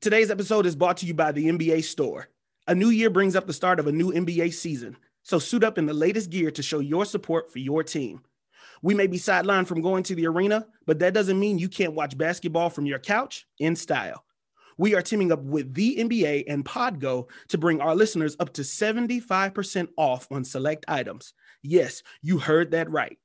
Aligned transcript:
Today's 0.00 0.30
episode 0.30 0.64
is 0.64 0.74
brought 0.74 0.96
to 0.96 1.06
you 1.06 1.12
by 1.12 1.30
the 1.30 1.46
NBA 1.46 1.84
Store. 1.84 2.30
A 2.66 2.74
new 2.74 2.88
year 2.88 3.10
brings 3.10 3.36
up 3.36 3.46
the 3.46 3.52
start 3.52 3.78
of 3.78 3.86
a 3.86 3.92
new 3.92 4.10
NBA 4.10 4.54
season, 4.54 4.96
so 5.24 5.38
suit 5.38 5.62
up 5.62 5.76
in 5.76 5.84
the 5.84 5.92
latest 5.92 6.30
gear 6.30 6.50
to 6.52 6.62
show 6.62 6.78
your 6.78 7.04
support 7.04 7.52
for 7.52 7.58
your 7.58 7.84
team. 7.84 8.22
We 8.80 8.94
may 8.94 9.06
be 9.06 9.18
sidelined 9.18 9.66
from 9.66 9.82
going 9.82 10.02
to 10.04 10.14
the 10.14 10.26
arena, 10.26 10.66
but 10.86 11.00
that 11.00 11.12
doesn't 11.12 11.38
mean 11.38 11.58
you 11.58 11.68
can't 11.68 11.92
watch 11.92 12.16
basketball 12.16 12.70
from 12.70 12.86
your 12.86 12.98
couch 12.98 13.46
in 13.58 13.76
style. 13.76 14.24
We 14.78 14.94
are 14.94 15.02
teaming 15.02 15.32
up 15.32 15.42
with 15.42 15.74
the 15.74 15.96
NBA 15.96 16.44
and 16.48 16.64
Podgo 16.64 17.28
to 17.48 17.58
bring 17.58 17.82
our 17.82 17.94
listeners 17.94 18.36
up 18.40 18.54
to 18.54 18.62
75% 18.62 19.88
off 19.98 20.26
on 20.30 20.44
select 20.44 20.86
items. 20.88 21.34
Yes, 21.62 22.02
you 22.22 22.38
heard 22.38 22.70
that 22.70 22.90
right. 22.90 23.18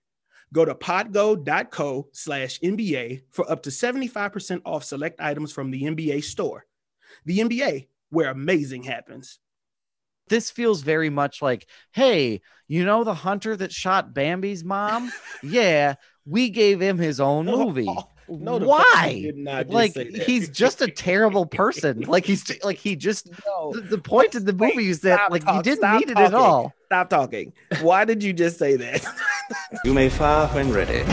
Go 0.55 0.63
to 0.63 0.73
podgo.co 0.73 2.07
slash 2.13 2.61
NBA 2.61 3.23
for 3.31 3.51
up 3.51 3.63
to 3.63 3.69
75% 3.69 4.61
off 4.63 4.85
select 4.85 5.19
items 5.19 5.51
from 5.51 5.69
the 5.69 5.81
NBA 5.83 6.23
store. 6.23 6.65
The 7.25 7.39
NBA, 7.39 7.87
where 8.09 8.31
amazing 8.31 8.83
happens. 8.83 9.39
this 10.29 10.49
feels 10.49 10.81
very 10.81 11.09
much 11.09 11.41
like, 11.41 11.67
hey, 11.91 12.39
you 12.69 12.85
know 12.85 13.03
the 13.03 13.13
hunter 13.13 13.57
that 13.57 13.73
shot 13.73 14.13
Bambi's 14.13 14.63
mom? 14.63 15.11
yeah, 15.43 15.95
we 16.25 16.49
gave 16.49 16.79
him 16.79 16.97
his 16.99 17.19
own 17.19 17.49
oh, 17.49 17.65
movie. 17.65 17.93
No, 18.27 18.57
the 18.59 18.65
Why? 18.67 19.19
did 19.23 19.37
not 19.37 19.63
just 19.65 19.73
Like 19.73 19.93
say 19.93 20.09
that. 20.09 20.23
he's 20.23 20.49
just 20.49 20.81
a 20.81 20.87
terrible 20.87 21.45
person. 21.45 22.01
Like 22.01 22.25
he's 22.25 22.43
like 22.63 22.77
he 22.77 22.95
just 22.95 23.29
No. 23.45 23.71
the, 23.73 23.81
the 23.81 23.97
point 23.97 24.33
of 24.35 24.45
the 24.45 24.55
Wait, 24.55 24.75
movie 24.75 24.89
is 24.89 25.01
that 25.01 25.17
stop 25.19 25.31
like 25.31 25.43
he 25.43 25.45
talk- 25.47 25.63
didn't 25.63 25.77
stop 25.79 25.99
need 25.99 26.09
it 26.09 26.17
at 26.17 26.33
all. 26.33 26.73
Stop 26.87 27.09
talking. 27.09 27.53
Why 27.81 28.05
did 28.05 28.23
you 28.23 28.33
just 28.33 28.57
say 28.57 28.75
that? 28.77 29.05
You 29.83 29.93
may 29.93 30.09
fire 30.09 30.47
when 30.47 30.71
ready. 30.71 31.03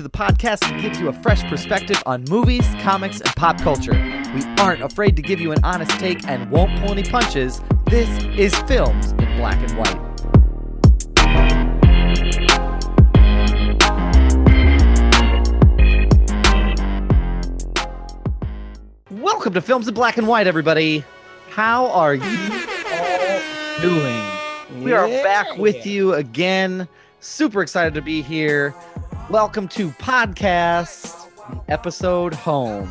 To 0.00 0.04
the 0.04 0.10
podcast 0.10 0.60
that 0.60 0.80
gives 0.80 0.98
you 0.98 1.08
a 1.08 1.12
fresh 1.12 1.42
perspective 1.44 2.02
on 2.06 2.24
movies, 2.30 2.66
comics, 2.80 3.20
and 3.20 3.28
pop 3.36 3.60
culture. 3.60 3.92
We 4.34 4.42
aren't 4.58 4.82
afraid 4.82 5.14
to 5.16 5.22
give 5.22 5.42
you 5.42 5.52
an 5.52 5.58
honest 5.62 5.90
take 5.98 6.26
and 6.26 6.50
won't 6.50 6.80
pull 6.80 6.92
any 6.92 7.02
punches. 7.02 7.60
This 7.84 8.08
is 8.34 8.54
Films 8.60 9.12
in 9.12 9.36
Black 9.36 9.58
and 9.58 9.76
White. 9.76 10.00
Welcome 19.10 19.52
to 19.52 19.60
Films 19.60 19.86
in 19.86 19.92
Black 19.92 20.16
and 20.16 20.26
White, 20.26 20.46
everybody. 20.46 21.04
How 21.50 21.90
are 21.90 22.14
you 22.14 22.38
all 22.90 23.40
doing? 23.82 24.82
We 24.82 24.94
are 24.94 25.08
back 25.22 25.58
with 25.58 25.84
you 25.84 26.14
again. 26.14 26.88
Super 27.20 27.60
excited 27.60 27.92
to 27.92 28.00
be 28.00 28.22
here. 28.22 28.74
Welcome 29.30 29.68
to 29.68 29.90
podcast 29.90 31.28
episode 31.68 32.34
home, 32.34 32.86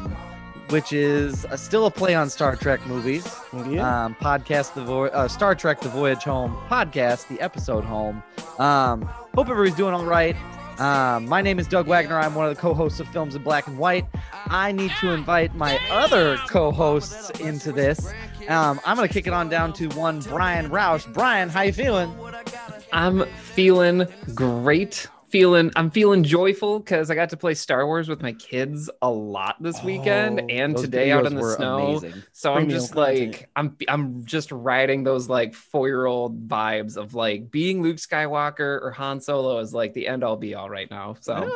which 0.69 0.93
is 0.93 1.43
uh 1.43 1.57
still 1.57 1.85
a 1.85 1.91
play 1.91 2.15
on 2.15 2.29
Star 2.29 2.55
Trek 2.55 2.85
movies. 2.87 3.27
Yeah. 3.67 4.05
Um, 4.05 4.15
podcast 4.15 4.73
the 4.73 4.85
Vo- 4.85 5.07
uh, 5.07 5.27
Star 5.27 5.53
Trek 5.53 5.81
The 5.81 5.89
Voyage 5.89 6.23
Home 6.23 6.57
podcast, 6.69 7.27
the 7.27 7.41
episode 7.41 7.83
home. 7.83 8.23
Um, 8.57 9.01
hope 9.35 9.49
everybody's 9.49 9.75
doing 9.75 9.93
all 9.93 10.05
right. 10.05 10.35
Um, 10.79 11.27
my 11.27 11.41
name 11.41 11.59
is 11.59 11.67
Doug 11.67 11.87
Wagner. 11.87 12.17
I'm 12.17 12.33
one 12.35 12.47
of 12.47 12.55
the 12.55 12.61
co-hosts 12.61 13.01
of 13.01 13.09
Films 13.09 13.35
in 13.35 13.43
Black 13.43 13.67
and 13.67 13.77
White. 13.77 14.05
I 14.45 14.71
need 14.71 14.91
to 15.01 15.11
invite 15.11 15.53
my 15.55 15.77
other 15.91 16.37
co-hosts 16.47 17.31
into 17.41 17.73
this. 17.73 18.13
Um, 18.47 18.79
I'm 18.85 18.95
gonna 18.95 19.09
kick 19.09 19.27
it 19.27 19.33
on 19.33 19.49
down 19.49 19.73
to 19.73 19.89
one 19.89 20.21
Brian 20.21 20.69
Roush. 20.69 21.11
Brian, 21.13 21.49
how 21.49 21.63
you 21.63 21.73
feeling? 21.73 22.15
I'm 22.93 23.25
feeling 23.25 24.07
great. 24.33 25.07
Feeling 25.29 25.71
I'm 25.75 25.91
feeling 25.91 26.23
joyful 26.23 26.79
because 26.79 27.11
I 27.11 27.15
got 27.15 27.29
to 27.29 27.37
play 27.37 27.53
Star 27.53 27.85
Wars 27.85 28.09
with 28.09 28.21
my 28.21 28.33
kids 28.33 28.89
a 29.01 29.09
lot 29.09 29.61
this 29.61 29.83
weekend 29.83 30.41
Oh, 30.41 30.45
and 30.49 30.75
today 30.75 31.11
out 31.11 31.25
in 31.27 31.35
the 31.35 31.55
snow. 31.55 31.97
amazing. 31.97 32.23
So 32.31 32.53
I'm 32.53 32.67
just 32.67 32.93
content. 32.93 33.31
like 33.35 33.49
I'm 33.55 33.77
I'm 33.87 34.25
just 34.25 34.51
riding 34.51 35.03
those 35.03 35.29
like 35.29 35.53
four 35.53 35.87
year 35.87 36.07
old 36.07 36.47
vibes 36.47 36.97
of 36.97 37.13
like 37.13 37.51
being 37.51 37.83
Luke 37.83 37.97
Skywalker 37.97 38.81
or 38.81 38.91
Han 38.97 39.21
Solo 39.21 39.59
is 39.59 39.71
like 39.73 39.93
the 39.93 40.07
end 40.07 40.23
all 40.23 40.35
be 40.35 40.55
all 40.55 40.69
right 40.69 40.89
now. 40.89 41.15
So 41.19 41.51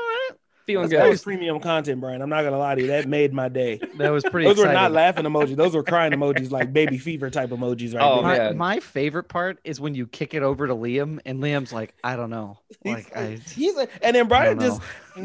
All 0.67 0.81
right. 0.81 0.89
feeling 0.89 1.01
That 1.01 1.09
was 1.09 1.21
premium 1.23 1.59
content, 1.59 1.99
Brian. 2.01 2.21
I'm 2.21 2.29
not 2.29 2.43
gonna 2.43 2.57
lie 2.57 2.75
to 2.75 2.81
you. 2.81 2.87
That 2.87 3.07
made 3.07 3.33
my 3.33 3.49
day. 3.49 3.79
That 3.97 4.11
was 4.11 4.23
pretty. 4.23 4.47
Those 4.47 4.57
were 4.57 4.73
not 4.73 4.91
laughing 4.91 5.23
emojis. 5.25 5.55
Those 5.55 5.75
were 5.75 5.83
crying 5.83 6.13
emojis, 6.13 6.49
like 6.51 6.73
baby 6.73 6.97
fever 6.97 7.29
type 7.29 7.51
emojis, 7.51 7.93
right 7.93 8.03
Oh, 8.03 8.15
there. 8.15 8.23
my, 8.23 8.37
man. 8.37 8.57
my 8.57 8.79
favorite 8.79 9.25
part 9.25 9.59
is 9.63 9.79
when 9.79 9.93
you 9.93 10.07
kick 10.07 10.33
it 10.33 10.41
over 10.41 10.65
to 10.67 10.73
Liam 10.75 11.19
and 11.25 11.39
Liam's 11.41 11.71
like, 11.71 11.93
I 12.03 12.15
don't 12.15 12.31
know. 12.31 12.57
Like 12.83 13.15
I 13.15 13.39
He's 13.53 13.77
a, 13.77 13.87
and 14.03 14.15
then 14.15 14.27
Brian 14.27 14.59
just 14.59 14.81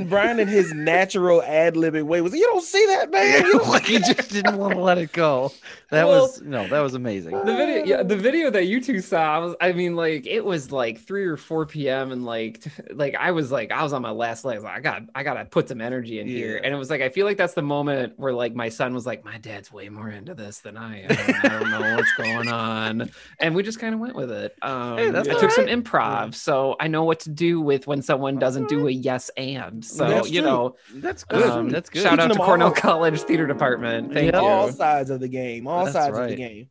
Brian 0.08 0.38
in 0.38 0.48
his 0.48 0.72
natural 0.74 1.42
ad 1.42 1.74
libbing 1.74 2.04
way 2.04 2.20
was 2.20 2.34
you 2.34 2.44
don't 2.46 2.62
see 2.64 2.84
that 2.86 3.10
man. 3.10 3.44
You 3.46 3.52
don't 3.52 3.68
like 3.70 3.86
he 3.86 3.98
just 3.98 4.30
didn't 4.30 4.58
want 4.58 4.74
to 4.74 4.80
let 4.80 4.98
it 4.98 5.12
go. 5.12 5.52
That 5.90 6.06
Well- 6.06 6.22
was 6.22 6.42
no, 6.42 6.68
that 6.68 6.80
was 6.80 6.94
amazing. 6.94 7.32
The 7.32 7.54
video, 7.56 7.84
yeah, 7.84 8.02
the 8.02 8.16
video 8.16 8.50
that 8.50 8.66
you 8.66 8.80
two 8.82 9.00
saw, 9.00 9.36
I 9.36 9.38
was, 9.38 9.54
I 9.60 9.72
mean, 9.72 9.96
like 9.96 10.26
it 10.26 10.44
was 10.44 10.70
like 10.70 10.98
three 11.00 11.24
or 11.24 11.36
four 11.38 11.64
p.m. 11.64 12.12
and 12.12 12.24
like, 12.26 12.62
like 12.92 13.14
I 13.14 13.30
was 13.30 13.50
like, 13.50 13.72
I 13.72 13.82
was 13.82 13.92
on 13.94 14.02
my 14.02 14.10
last 14.10 14.44
legs. 14.44 14.62
Like, 14.62 14.74
I 14.76 14.80
got, 14.80 15.02
I 15.14 15.22
gotta 15.22 15.44
put 15.46 15.68
some 15.68 15.80
energy 15.80 16.20
in 16.20 16.26
here, 16.26 16.60
and 16.62 16.74
it 16.74 16.76
was 16.76 16.90
like, 16.90 17.00
I 17.00 17.08
feel 17.08 17.24
like 17.24 17.38
that's 17.38 17.54
the 17.54 17.62
moment 17.62 18.12
where 18.18 18.34
like 18.34 18.54
my 18.54 18.68
son 18.68 18.92
was 18.94 19.06
like, 19.06 19.24
my 19.24 19.38
dad's 19.38 19.72
way 19.72 19.88
more 19.88 20.10
into 20.10 20.34
this 20.34 20.58
than 20.58 20.76
I 20.76 21.02
am. 21.02 21.16
I 21.42 21.48
don't 21.48 21.70
know 21.70 21.96
what's 21.96 22.12
going 22.14 22.48
on, 22.48 23.10
and 23.40 23.54
we 23.54 23.62
just 23.62 23.78
kind 23.80 23.94
of 23.94 24.00
went 24.00 24.14
with 24.14 24.30
it. 24.30 24.54
Um, 24.62 24.98
Hey, 24.98 25.10
that's 25.10 25.28
I 25.28 25.32
all 25.32 25.40
took 25.40 25.50
some 25.52 25.64
right. 25.66 25.82
improv, 25.82 26.34
so 26.34 26.76
I 26.80 26.88
know 26.88 27.04
what 27.04 27.20
to 27.20 27.30
do 27.30 27.60
with 27.60 27.86
when 27.86 28.02
someone 28.02 28.38
doesn't 28.38 28.68
do 28.68 28.86
a 28.88 28.90
yes 28.90 29.30
and. 29.36 29.77
So 29.84 30.08
That's 30.08 30.30
you 30.30 30.40
true. 30.40 30.50
know, 30.50 30.76
That's 30.94 31.24
good. 31.24 31.48
um, 31.48 31.68
That's 31.70 31.90
good. 31.90 32.02
Shout 32.02 32.18
out 32.18 32.32
to 32.32 32.38
Cornell 32.38 32.68
all. 32.68 32.74
College 32.74 33.20
Theater 33.22 33.46
Department. 33.46 34.12
Thank 34.12 34.32
Yeah. 34.32 34.40
you. 34.40 34.46
all 34.46 34.72
sides 34.72 35.10
of 35.10 35.20
the 35.20 35.28
game. 35.28 35.66
All 35.66 35.84
That's 35.84 35.96
sides 35.96 36.16
of 36.18 36.28
the 36.28 36.36
game. 36.36 36.68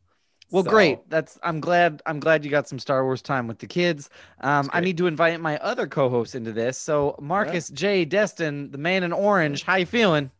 Well, 0.50 0.64
So- 0.64 0.70
great. 0.70 1.08
That's 1.10 1.38
I'm 1.42 1.60
glad 1.60 2.00
I'm 2.06 2.20
glad 2.20 2.44
you 2.44 2.50
got 2.50 2.66
some 2.68 2.78
Star 2.78 3.04
Wars 3.04 3.20
time 3.20 3.46
with 3.48 3.58
the 3.58 3.66
kids. 3.66 4.08
Um, 4.40 4.70
I 4.72 4.80
need 4.80 4.96
to 4.98 5.06
invite 5.06 5.40
my 5.40 5.58
other 5.58 5.86
co-hosts 5.86 6.34
into 6.34 6.52
this. 6.52 6.78
So 6.78 7.16
Marcus 7.20 7.68
J. 7.68 8.04
Destin, 8.06 8.70
the 8.70 8.78
man 8.78 9.02
in 9.02 9.12
orange, 9.12 9.62
how 9.64 9.76
you 9.76 9.86
feeling? 9.86 10.30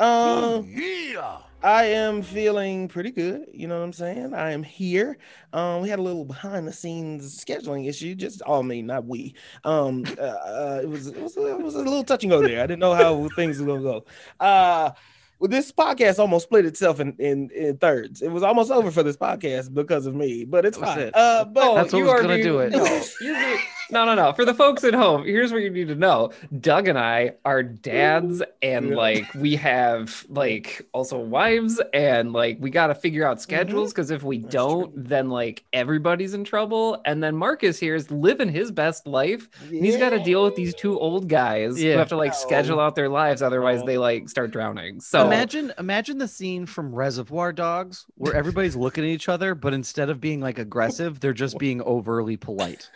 Um 0.00 0.64
Yeah. 0.66 1.38
I 1.64 1.84
am 1.86 2.20
feeling 2.20 2.88
pretty 2.88 3.10
good. 3.10 3.46
You 3.52 3.66
know 3.68 3.78
what 3.78 3.84
I'm 3.84 3.92
saying? 3.94 4.34
I 4.34 4.50
am 4.52 4.62
here. 4.62 5.16
Um, 5.54 5.80
we 5.80 5.88
had 5.88 5.98
a 5.98 6.02
little 6.02 6.26
behind 6.26 6.68
the 6.68 6.72
scenes 6.74 7.42
scheduling 7.42 7.88
issue. 7.88 8.14
Just, 8.14 8.42
oh, 8.46 8.58
I 8.58 8.62
mean, 8.62 8.86
not 8.86 9.06
we. 9.06 9.34
Um, 9.64 10.04
uh, 10.18 10.22
uh, 10.22 10.80
it 10.82 10.88
was, 10.88 11.06
it 11.06 11.16
was, 11.20 11.36
it 11.38 11.58
was 11.62 11.74
a 11.74 11.78
little 11.78 12.04
touch 12.04 12.22
and 12.22 12.30
go 12.30 12.42
there. 12.42 12.62
I 12.62 12.66
didn't 12.66 12.80
know 12.80 12.92
how 12.94 13.28
things 13.34 13.58
were 13.60 13.66
gonna 13.66 13.82
go. 13.82 14.04
Uh, 14.38 14.90
well, 15.38 15.48
this 15.48 15.72
podcast 15.72 16.18
almost 16.18 16.44
split 16.44 16.64
itself 16.66 17.00
in, 17.00 17.14
in 17.18 17.50
in 17.50 17.76
thirds. 17.78 18.22
It 18.22 18.30
was 18.30 18.42
almost 18.42 18.70
over 18.70 18.90
for 18.90 19.02
this 19.02 19.16
podcast 19.16 19.72
because 19.74 20.06
of 20.06 20.14
me, 20.14 20.44
but 20.44 20.64
it's 20.66 20.78
fine. 20.78 20.98
it. 20.98 21.16
Uh, 21.16 21.44
but 21.46 21.64
Oh, 21.64 21.74
That's 21.76 21.92
what 21.92 21.98
you 21.98 22.04
was 22.04 22.12
are 22.12 22.22
gonna 22.22 22.34
being- 22.34 22.44
do 22.46 22.58
it. 22.60 22.70
No, 22.72 22.84
you're 23.20 23.34
being- 23.34 23.58
no, 23.90 24.04
no, 24.04 24.14
no. 24.14 24.32
For 24.32 24.44
the 24.44 24.54
folks 24.54 24.82
at 24.84 24.94
home, 24.94 25.24
here's 25.24 25.52
what 25.52 25.62
you 25.62 25.70
need 25.70 25.88
to 25.88 25.94
know: 25.94 26.30
Doug 26.60 26.88
and 26.88 26.98
I 26.98 27.32
are 27.44 27.62
dads, 27.62 28.42
and 28.62 28.90
Yeah. 28.90 28.96
like 28.96 29.34
we 29.34 29.56
have 29.56 30.24
like 30.28 30.86
also 30.92 31.18
wives, 31.18 31.80
and 31.92 32.32
like 32.32 32.58
we 32.60 32.70
got 32.70 32.88
to 32.88 32.94
figure 32.94 33.26
out 33.26 33.40
schedules 33.40 33.92
because 33.92 34.10
if 34.10 34.22
we 34.22 34.38
That's 34.38 34.52
don't, 34.54 34.92
true. 34.92 35.02
then 35.04 35.28
like 35.28 35.64
everybody's 35.72 36.34
in 36.34 36.44
trouble. 36.44 37.00
And 37.04 37.22
then 37.22 37.36
Marcus 37.36 37.78
here 37.78 37.94
is 37.94 38.10
living 38.10 38.48
his 38.48 38.70
best 38.70 39.06
life. 39.06 39.48
and 39.68 39.84
He's 39.84 39.96
got 39.96 40.10
to 40.10 40.18
deal 40.22 40.42
with 40.44 40.56
these 40.56 40.74
two 40.74 40.98
old 40.98 41.28
guys 41.28 41.82
Yeah. 41.82 41.92
who 41.92 41.98
have 41.98 42.08
to 42.08 42.16
like 42.16 42.34
schedule 42.34 42.80
out 42.80 42.94
their 42.94 43.08
lives, 43.08 43.42
otherwise 43.42 43.80
No. 43.80 43.86
they 43.86 43.98
like 43.98 44.28
start 44.28 44.50
drowning. 44.50 45.00
So 45.00 45.26
Imagine 45.26 45.72
imagine 45.78 46.18
the 46.18 46.28
scene 46.28 46.66
from 46.66 46.94
Reservoir 46.94 47.52
Dogs 47.52 48.06
where 48.16 48.34
everybody's 48.34 48.76
looking 48.76 49.04
at 49.04 49.10
each 49.10 49.28
other, 49.28 49.54
but 49.54 49.74
instead 49.74 50.10
of 50.10 50.20
being 50.20 50.40
like 50.40 50.58
aggressive, 50.58 51.20
they're 51.20 51.32
just 51.32 51.58
being 51.58 51.82
overly 51.82 52.36
polite. 52.36 52.88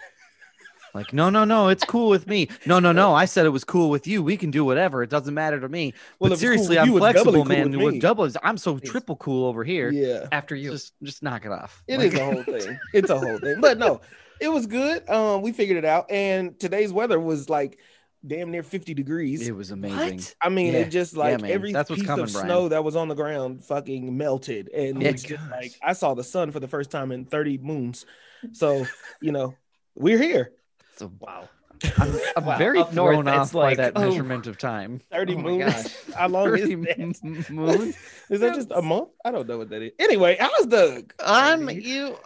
Like, 0.94 1.12
no, 1.12 1.30
no, 1.30 1.44
no, 1.44 1.68
it's 1.68 1.84
cool 1.84 2.08
with 2.08 2.26
me. 2.26 2.48
No, 2.66 2.78
no, 2.78 2.92
no, 2.92 3.14
I 3.14 3.24
said 3.24 3.46
it 3.46 3.50
was 3.50 3.64
cool 3.64 3.90
with 3.90 4.06
you. 4.06 4.22
We 4.22 4.36
can 4.36 4.50
do 4.50 4.64
whatever. 4.64 5.02
It 5.02 5.10
doesn't 5.10 5.34
matter 5.34 5.60
to 5.60 5.68
me. 5.68 5.94
Well, 6.18 6.30
but 6.30 6.32
it's 6.34 6.42
cool 6.42 6.48
seriously, 6.48 6.78
I'm 6.78 6.88
you, 6.90 6.98
flexible, 6.98 7.32
cool 7.32 7.44
man. 7.44 7.70
with 7.70 7.80
With 7.94 8.00
double, 8.00 8.28
I'm 8.42 8.56
so 8.58 8.78
triple 8.78 9.16
cool 9.16 9.46
over 9.46 9.64
here. 9.64 9.90
Yeah. 9.90 10.26
after 10.32 10.54
you, 10.56 10.70
Just, 10.70 10.94
just 11.02 11.22
knock 11.22 11.44
it 11.44 11.52
off. 11.52 11.82
It 11.86 11.98
Like- 11.98 12.12
is 12.12 12.18
a 12.18 12.24
whole 12.24 12.42
thing. 12.58 12.78
It's 12.94 13.10
a 13.10 13.18
whole 13.18 13.38
thing. 13.38 13.60
But 13.60 13.78
no, 13.78 14.00
it 14.40 14.48
was 14.48 14.66
good. 14.66 15.08
Um, 15.08 15.42
we 15.42 15.52
figured 15.52 15.78
it 15.78 15.84
out, 15.84 16.10
and 16.10 16.58
today's 16.58 16.92
weather 16.92 17.18
was 17.20 17.48
like 17.48 17.78
damn 18.26 18.50
near 18.50 18.64
50 18.64 18.94
degrees. 18.94 19.46
It 19.46 19.54
was 19.54 19.70
amazing. 19.70 20.16
What? 20.16 20.34
I 20.42 20.48
mean, 20.48 20.72
Yeah. 20.72 20.80
it 20.80 20.88
just 20.90 21.16
like 21.16 21.40
man. 21.40 21.50
every 21.50 21.72
piece 21.72 22.02
coming, 22.04 22.24
of 22.24 22.32
Brian. 22.32 22.46
snow 22.48 22.68
that 22.68 22.82
was 22.82 22.96
on 22.96 23.06
the 23.08 23.14
ground 23.14 23.64
fucking 23.64 24.16
melted, 24.16 24.70
and 24.74 25.00
Yeah, 25.02 25.08
it's 25.10 25.22
just 25.22 25.48
like 25.50 25.72
I 25.82 25.92
saw 25.92 26.14
the 26.14 26.24
sun 26.24 26.50
for 26.50 26.58
the 26.60 26.66
first 26.68 26.90
time 26.90 27.12
in 27.12 27.24
30 27.26 27.58
moons. 27.58 28.06
So 28.52 28.86
you 29.20 29.32
know, 29.32 29.54
we're 29.94 30.18
here. 30.20 30.52
So 30.98 31.12
wow. 31.20 31.48
I'm, 31.96 32.12
I'm 32.36 32.44
Wow, 32.44 32.58
very 32.58 32.80
up 32.80 32.92
north, 32.92 33.26
off 33.28 33.46
it's 33.46 33.52
by 33.52 33.60
like, 33.60 33.76
that 33.76 33.92
oh. 33.94 34.00
measurement 34.08 34.48
of 34.48 34.58
time. 34.58 35.00
30 35.12 35.36
Oh 35.36 35.38
moons. 35.38 35.96
How 36.14 36.26
long 36.26 36.52
is 36.56 36.62
30 36.62 36.74
that? 36.74 37.22
moons. 37.50 37.96
Is 38.30 38.40
that 38.40 38.54
just 38.56 38.72
a 38.72 38.82
month? 38.82 39.10
I 39.24 39.30
don't 39.30 39.46
know 39.46 39.58
what 39.58 39.70
that 39.70 39.82
is. 39.82 39.92
Anyway, 40.00 40.36
how's 40.40 40.66
Doug? 40.66 41.14
I'm 41.24 41.70
you. 41.70 42.16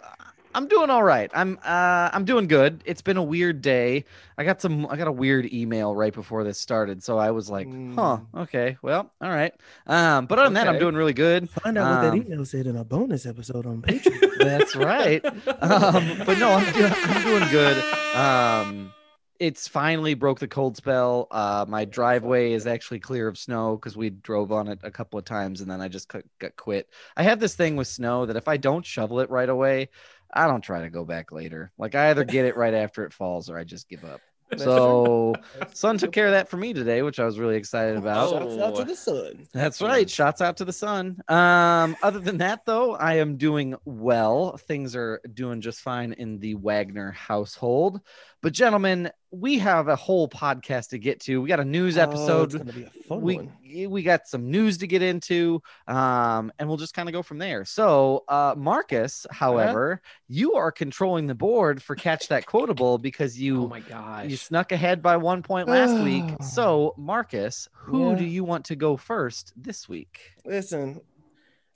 I'm 0.55 0.67
doing 0.67 0.89
all 0.89 1.03
right. 1.03 1.29
I'm 1.33 1.57
uh 1.63 2.09
I'm 2.13 2.25
doing 2.25 2.47
good. 2.47 2.81
It's 2.85 3.01
been 3.01 3.17
a 3.17 3.23
weird 3.23 3.61
day. 3.61 4.05
I 4.37 4.43
got 4.43 4.61
some 4.61 4.85
I 4.87 4.95
got 4.97 5.07
a 5.07 5.11
weird 5.11 5.51
email 5.53 5.95
right 5.95 6.13
before 6.13 6.43
this 6.43 6.59
started, 6.59 7.03
so 7.03 7.17
I 7.17 7.31
was 7.31 7.49
like, 7.49 7.67
huh, 7.95 8.19
okay, 8.35 8.77
well, 8.81 9.11
all 9.21 9.29
right. 9.29 9.53
Um, 9.87 10.25
but 10.25 10.39
other 10.39 10.47
than 10.47 10.53
that, 10.55 10.67
I'm 10.67 10.79
doing 10.79 10.95
really 10.95 11.13
good. 11.13 11.49
Find 11.49 11.77
out 11.77 11.89
what 12.01 12.05
Um, 12.09 12.19
that 12.19 12.25
email 12.27 12.45
said 12.45 12.67
in 12.67 12.75
a 12.75 12.83
bonus 12.83 13.25
episode 13.25 13.65
on 13.65 13.81
Patreon. 13.83 14.37
That's 14.39 14.75
right. 14.75 15.23
Um, 15.25 16.23
but 16.25 16.37
no, 16.39 16.51
I'm 16.51 16.73
doing 16.73 16.93
I'm 16.95 17.23
doing 17.23 17.49
good. 17.49 17.83
Um, 18.15 18.93
it's 19.39 19.67
finally 19.67 20.13
broke 20.13 20.39
the 20.39 20.47
cold 20.47 20.77
spell. 20.77 21.27
Uh, 21.29 21.65
my 21.67 21.83
driveway 21.83 22.53
is 22.53 22.65
actually 22.65 22.99
clear 22.99 23.27
of 23.27 23.37
snow 23.37 23.75
because 23.75 23.97
we 23.97 24.09
drove 24.09 24.51
on 24.53 24.67
it 24.69 24.79
a 24.83 24.91
couple 24.91 25.19
of 25.19 25.25
times 25.25 25.59
and 25.59 25.69
then 25.69 25.81
I 25.81 25.89
just 25.89 26.07
got, 26.07 26.21
got 26.39 26.55
quit. 26.55 26.87
I 27.17 27.23
have 27.23 27.39
this 27.41 27.53
thing 27.55 27.75
with 27.75 27.87
snow 27.87 28.25
that 28.25 28.37
if 28.37 28.47
I 28.47 28.55
don't 28.55 28.85
shovel 28.85 29.19
it 29.19 29.29
right 29.29 29.49
away, 29.49 29.89
I 30.33 30.47
don't 30.47 30.61
try 30.61 30.81
to 30.81 30.89
go 30.89 31.05
back 31.05 31.31
later. 31.31 31.71
Like 31.77 31.95
I 31.95 32.09
either 32.09 32.23
get 32.23 32.45
it 32.45 32.57
right 32.57 32.73
after 32.73 33.05
it 33.05 33.13
falls 33.13 33.49
or 33.49 33.57
I 33.57 33.63
just 33.63 33.87
give 33.89 34.03
up. 34.03 34.21
So 34.57 35.33
Sun 35.73 35.97
took 35.97 36.11
care 36.11 36.27
of 36.27 36.33
that 36.33 36.47
for 36.47 36.57
me 36.57 36.73
today, 36.73 37.01
which 37.01 37.19
I 37.19 37.25
was 37.25 37.39
really 37.39 37.55
excited 37.55 37.97
about. 37.97 38.29
Shouts 38.29 38.57
out 38.59 38.75
to 38.75 38.81
Oh. 38.81 38.83
the 38.83 38.95
sun. 38.95 39.47
That's 39.51 39.81
right. 39.81 40.07
Shots 40.07 40.41
out 40.41 40.57
to 40.57 40.65
the 40.65 40.71
sun. 40.73 41.17
Um, 41.27 41.95
other 42.03 42.19
than 42.19 42.37
that, 42.37 42.63
though, 42.63 42.93
I 42.95 43.15
am 43.15 43.37
doing 43.37 43.73
well. 43.85 44.57
Things 44.57 44.95
are 44.95 45.21
doing 45.33 45.59
just 45.59 45.79
fine 45.81 46.13
in 46.13 46.37
the 46.37 46.53
Wagner 46.53 47.11
household. 47.13 48.01
But, 48.43 48.51
gentlemen, 48.51 49.09
we 49.31 49.57
have 49.59 49.87
a 49.87 49.95
whole 49.95 50.27
podcast 50.27 50.89
to 50.89 50.99
get 50.99 51.21
to. 51.21 51.41
We 51.41 51.47
got 51.47 51.61
a 51.61 51.65
news 51.65 51.97
Oh, 51.97 52.01
episode. 52.01 52.53
it's 52.53 52.75
be 52.75 52.83
a 52.83 52.89
fun 52.89 53.21
we 53.21 53.35
one. 53.37 53.89
we 53.89 54.03
got 54.03 54.27
some 54.27 54.51
news 54.51 54.77
to 54.79 54.85
get 54.87 55.01
into, 55.01 55.61
um, 55.87 56.51
and 56.59 56.67
we'll 56.67 56.75
just 56.77 56.93
kind 56.93 57.07
of 57.07 57.13
go 57.13 57.23
from 57.23 57.37
there. 57.37 57.63
So, 57.63 58.25
uh, 58.27 58.53
Marcus, 58.57 59.25
however, 59.31 60.01
you 60.27 60.55
are 60.55 60.73
controlling 60.73 61.25
the 61.25 61.33
board 61.33 61.81
for 61.81 61.95
catch 61.95 62.27
that 62.27 62.45
quotable 62.45 62.97
because 62.97 63.39
you 63.39 63.63
oh 63.63 63.67
my 63.69 63.79
gosh. 63.79 64.29
you 64.29 64.35
snuck 64.35 64.73
ahead 64.73 65.01
by 65.01 65.15
one 65.15 65.41
point 65.41 65.69
last 65.69 65.97
week. 66.03 66.25
So, 66.41 66.95
Marcus, 66.97 67.69
who 67.71 68.09
Yeah. 68.09 68.15
do 68.17 68.25
you 68.25 68.43
want 68.43 68.65
to 68.65 68.75
go 68.75 68.97
first 68.97 69.53
this 69.55 69.87
week? 69.87 70.19
Listen, 70.45 70.99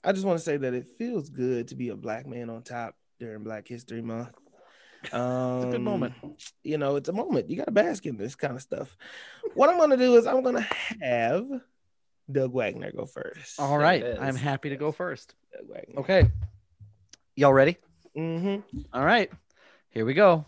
I 0.04 0.12
just 0.12 0.26
want 0.26 0.38
to 0.38 0.44
say 0.44 0.58
that 0.58 0.74
it 0.74 0.86
feels 0.98 1.30
good 1.30 1.68
to 1.68 1.74
be 1.74 1.88
a 1.88 1.96
black 1.96 2.26
man 2.26 2.50
on 2.50 2.62
top 2.62 2.94
during 3.18 3.42
Black 3.42 3.66
History 3.66 4.02
Month. 4.02 4.28
Um, 5.12 5.68
a 5.68 5.70
good 5.70 5.80
moment. 5.80 6.14
You 6.62 6.78
know, 6.78 6.96
it's 6.96 7.08
a 7.08 7.12
moment. 7.12 7.48
You 7.48 7.56
got 7.56 7.66
to 7.66 7.72
bask 7.72 8.04
in 8.06 8.16
this 8.16 8.34
kind 8.34 8.54
of 8.54 8.62
stuff. 8.62 8.96
What 9.54 9.70
I'm 9.70 9.76
going 9.76 9.90
to 9.90 9.96
do 9.96 10.16
is 10.16 10.26
I'm 10.26 10.42
going 10.42 10.56
to 10.56 10.66
have 11.00 11.46
Doug 12.30 12.52
Wagner 12.52 12.92
go 12.92 13.06
first. 13.06 13.58
All 13.58 13.70
There 13.70 13.78
right, 13.78 14.02
it 14.02 14.18
I'm 14.20 14.36
happy 14.36 14.70
to 14.70 14.76
go 14.76 14.92
first. 14.92 15.34
Doug 15.52 15.68
Wagner. 15.68 16.00
Okay, 16.00 16.30
y'all 17.36 17.52
ready? 17.52 17.78
Mm-hmm. 18.16 18.80
All 18.92 19.04
right, 19.04 19.30
here 19.90 20.04
we 20.04 20.14
go. 20.14 20.44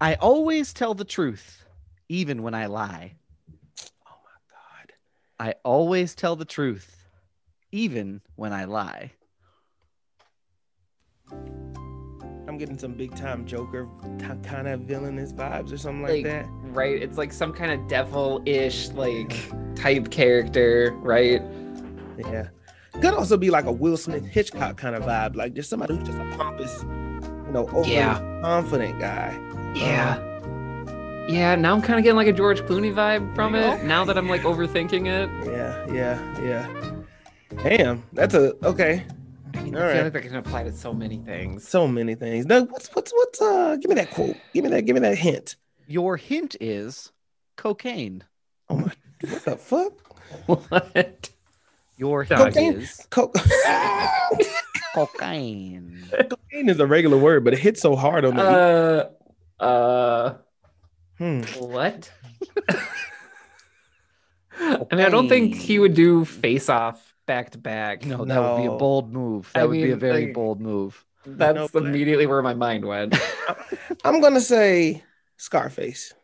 I 0.00 0.14
always 0.14 0.72
tell 0.72 0.94
the 0.94 1.04
truth, 1.04 1.64
even 2.08 2.42
when 2.42 2.54
I 2.54 2.66
lie. 2.66 3.14
Oh 4.06 4.18
my 4.22 4.38
God. 4.50 4.92
I 5.38 5.54
always 5.64 6.14
tell 6.14 6.36
the 6.36 6.44
truth, 6.44 7.06
even 7.72 8.20
when 8.34 8.52
I 8.52 8.64
lie. 8.66 9.12
I'm 12.56 12.60
getting 12.60 12.78
some 12.78 12.92
big 12.94 13.14
time 13.14 13.44
Joker 13.44 13.86
t- 14.18 14.24
kind 14.48 14.66
of 14.66 14.80
villainous 14.80 15.30
vibes 15.30 15.70
or 15.74 15.76
something 15.76 16.00
like, 16.00 16.12
Like, 16.12 16.24
that. 16.24 16.46
right? 16.72 17.02
It's 17.02 17.18
like 17.18 17.30
some 17.30 17.52
kind 17.52 17.70
of 17.70 17.86
devil-ish 17.86 18.88
like 18.92 19.36
type 19.74 20.10
character, 20.10 20.94
right? 21.02 21.42
Yeah. 22.18 22.48
Could 22.94 23.12
also 23.12 23.36
be 23.36 23.50
like 23.50 23.66
a 23.66 23.72
Will 23.72 23.98
Smith 23.98 24.24
Hitchcock 24.24 24.78
kind 24.78 24.96
of 24.96 25.02
vibe, 25.02 25.36
like 25.36 25.52
just 25.52 25.68
somebody 25.68 25.96
who's 25.96 26.06
just 26.08 26.16
a 26.18 26.24
pompous, 26.38 26.82
you 26.82 27.52
know, 27.52 27.68
overly 27.74 27.92
Yeah. 27.92 28.14
confident 28.42 28.98
guy. 29.00 29.38
Yeah. 29.74 30.16
Um, 30.16 31.26
yeah, 31.28 31.56
now 31.56 31.74
I'm 31.74 31.82
kind 31.82 31.98
of 31.98 32.04
getting 32.04 32.16
like 32.16 32.28
a 32.28 32.32
George 32.32 32.62
Clooney 32.62 32.90
vibe 32.94 33.34
from 33.34 33.54
it. 33.54 33.84
Now 33.84 34.06
that 34.06 34.16
I'm 34.16 34.30
like 34.30 34.44
overthinking 34.44 35.06
it. 35.08 35.28
Yeah, 35.46 35.92
yeah, 35.92 36.42
yeah. 36.42 36.92
Damn, 37.62 38.02
that's 38.14 38.32
a 38.34 38.54
okay. 38.64 39.04
I 39.56 39.62
mean, 39.62 39.74
All 39.74 39.82
I 39.82 39.86
feel 39.86 39.94
right. 39.96 40.04
like 40.04 40.12
that 40.12 40.22
can 40.22 40.36
apply 40.36 40.64
to 40.64 40.72
so 40.72 40.92
many 40.92 41.18
things. 41.18 41.66
So 41.66 41.88
many 41.88 42.14
things. 42.14 42.44
Doug, 42.46 42.70
what's 42.70 42.88
what's 42.94 43.12
what's 43.12 43.40
uh 43.40 43.76
give 43.80 43.88
me 43.88 43.94
that 43.96 44.10
quote. 44.10 44.36
Give 44.52 44.64
me 44.64 44.70
that, 44.70 44.82
give 44.82 44.94
me 44.94 45.00
that 45.00 45.16
hint. 45.16 45.56
Your 45.86 46.16
hint 46.16 46.56
is 46.60 47.12
cocaine. 47.56 48.24
Oh 48.68 48.76
my 48.76 48.92
what 49.28 49.44
the 49.44 49.56
fuck? 49.56 49.92
what? 50.46 51.30
Your 51.96 52.24
hint 52.24 52.38
Cocaine? 52.40 52.74
is 52.74 53.06
Co- 53.10 53.32
cocaine. 54.94 56.04
Cocaine 56.12 56.68
is 56.68 56.78
a 56.80 56.86
regular 56.86 57.16
word, 57.16 57.44
but 57.44 57.54
it 57.54 57.58
hits 57.60 57.80
so 57.80 57.96
hard 57.96 58.24
on 58.26 58.36
the 58.36 58.42
Uh, 58.42 59.62
uh, 59.64 60.34
hmm. 61.16 61.40
what? 61.58 62.10
I 64.58 64.78
mean, 64.94 65.04
I 65.06 65.08
don't 65.10 65.28
think 65.28 65.54
he 65.54 65.78
would 65.78 65.94
do 65.94 66.24
face 66.24 66.68
off 66.68 67.05
back 67.26 67.50
to 67.50 67.58
back. 67.58 68.04
No, 68.06 68.24
that 68.24 68.40
would 68.40 68.62
be 68.62 68.66
a 68.66 68.72
bold 68.78 69.12
move. 69.12 69.50
That 69.54 69.62
I 69.62 69.66
would 69.66 69.72
be 69.74 69.90
a 69.90 69.96
very 69.96 70.26
like- 70.26 70.34
bold 70.34 70.60
move. 70.60 71.04
That's 71.28 71.74
No, 71.74 71.80
immediately 71.80 72.26
where 72.26 72.40
my 72.40 72.54
mind 72.54 72.84
went. 72.84 73.18
I'm 74.04 74.20
gonna 74.20 74.40
say 74.40 75.02
Scarface. 75.36 76.14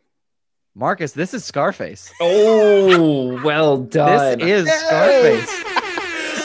Marcus, 0.75 1.11
this 1.11 1.33
is 1.33 1.43
Scarface. 1.43 2.09
oh, 2.21 3.41
well 3.43 3.77
done. 3.77 4.39
This 4.39 4.61
is 4.61 4.65
Yes! 4.67 4.85
Scarface. 4.87 5.72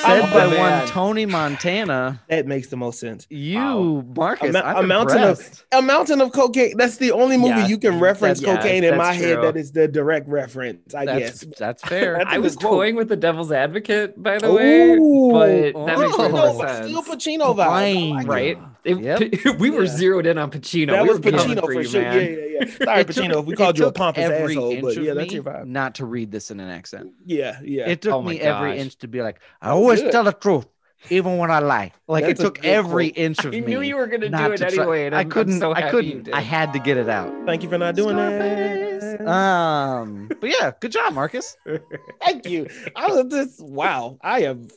Said 0.03 0.23
I'm 0.23 0.33
by 0.33 0.45
a 0.45 0.49
one 0.49 0.57
man. 0.57 0.87
Tony 0.89 1.27
Montana. 1.27 2.21
That 2.29 2.47
makes 2.47 2.69
the 2.69 2.77
most 2.77 3.01
sense. 3.01 3.27
You, 3.31 3.59
Wow. 3.59 4.05
Marcus, 4.17 4.55
A, 4.55 4.67
I'm 4.67 4.85
a 4.85 4.87
mountain 4.87 5.23
of 5.23 5.65
a 5.73 5.83
mountain 5.83 6.21
of 6.21 6.33
cocaine. 6.33 6.77
That's 6.77 6.97
the 6.99 7.11
only 7.13 7.37
movie 7.37 7.49
Yeah, 7.51 7.67
you 7.67 7.79
can 7.79 7.99
reference 7.99 8.41
that's- 8.41 8.57
yeah, 8.57 8.63
cocaine 8.63 8.85
in 8.85 8.97
my 8.97 9.13
that's 9.13 9.19
head 9.25 9.43
that 9.43 9.57
is 9.57 9.73
the 9.73 9.89
direct 9.89 10.29
reference. 10.29 10.95
I 10.95 11.05
That's, 11.05 11.45
guess. 11.45 11.59
that's 11.59 11.83
fair. 11.89 12.15
That's 12.19 12.27
a 12.27 12.33
I 12.33 12.35
good 12.37 12.45
was 12.45 12.57
quote. 12.57 12.73
toying 12.73 12.95
with 12.97 13.09
the 13.09 13.17
devil's 13.17 13.51
advocate, 13.53 14.21
by 14.23 14.39
the 14.39 14.53
way, 14.53 14.97
but 14.97 15.87
that 15.87 15.99
makes 15.99 16.17
way 16.17 16.25
Oh. 16.27 16.29
more 16.29 16.47
no, 16.47 16.59
but 16.59 16.69
sense. 16.69 16.87
still 16.89 17.03
Pacino 17.03 17.57
vibe. 17.57 17.67
I 17.69 17.93
like 18.19 18.27
right? 18.29 18.47
It- 18.59 18.59
Yep. 18.85 19.21
we 19.59 19.71
were 19.71 19.85
Yeah. 19.85 19.97
zeroed 19.97 20.27
in 20.27 20.39
on 20.39 20.51
Pacino. 20.51 20.91
That 20.93 21.03
we 21.03 21.09
was 21.11 21.19
were 21.21 21.31
Pacino 21.33 21.61
for 21.61 21.73
for 21.73 21.81
you, 21.83 21.89
sure. 21.89 22.03
man. 22.03 22.15
Yeah, 22.17 22.23
yeah, 22.23 22.47
yeah. 22.61 22.85
Sorry, 22.85 23.01
It 23.01 23.07
took- 23.09 23.17
Pacino. 23.25 23.41
If 23.41 23.47
we 23.47 23.55
called 23.57 23.79
you 23.79 23.87
a 23.87 23.93
pompous 23.93 24.25
every 24.25 24.55
asshole, 24.55 24.71
inch 24.73 24.83
but 24.83 24.97
of 24.97 25.03
yeah, 25.05 25.15
that's 25.15 25.29
me 25.29 25.35
your 25.35 25.43
vibe. 25.45 25.67
Not 25.67 25.95
to 25.97 26.07
read 26.07 26.31
this 26.31 26.51
in 26.51 26.61
an 26.61 26.69
accent. 26.71 27.13
Yeah, 27.27 27.59
yeah. 27.63 27.89
It 27.89 28.03
took 28.03 28.13
Oh 28.15 28.23
my 28.23 28.33
me 28.33 28.41
every 28.41 28.79
inch 28.79 28.97
to 28.99 29.09
be 29.09 29.23
like, 29.23 29.41
I 29.61 29.71
always 29.71 30.01
good. 30.01 30.13
tell 30.13 30.25
the 30.25 30.33
truth, 30.33 30.67
even 31.11 31.39
when 31.39 31.51
I 31.51 31.59
lie. 31.61 31.93
Like 32.07 32.25
That's 32.25 32.41
it 32.41 32.43
took 32.43 32.65
every 32.65 33.11
quote. 33.11 33.19
inch 33.19 33.39
of 33.45 33.55
I 33.55 33.61
me. 33.61 33.67
knew 33.67 33.81
you 33.83 33.97
were 33.97 34.07
gonna 34.07 34.29
do 34.31 34.53
it 34.53 34.57
to 34.59 34.71
try- 34.71 34.83
anyway, 34.83 35.07
and 35.07 35.15
I 35.15 35.21
I'm, 35.21 35.27
I'm 35.27 35.31
couldn't. 35.31 35.61
so 35.61 35.73
I 35.75 35.91
couldn't. 35.91 36.33
I 36.33 36.41
had 36.41 36.73
to 36.73 36.79
get 36.79 36.97
it 36.97 37.09
out. 37.09 37.33
Thank 37.47 37.63
you 37.63 37.69
for 37.69 37.79
not 37.79 37.95
doing 37.97 38.17
Scarface. 38.17 39.03
that. 39.19 39.29
Um, 39.29 40.29
but 40.41 40.51
yeah, 40.51 40.73
good 40.81 40.93
job, 40.93 41.13
Marcus. 41.15 41.57
Thank 42.25 42.47
you. 42.49 42.67
I 42.97 43.07
was 43.09 43.27
just 43.31 43.61
wow. 43.61 44.19
I 44.23 44.41
have 44.43 44.71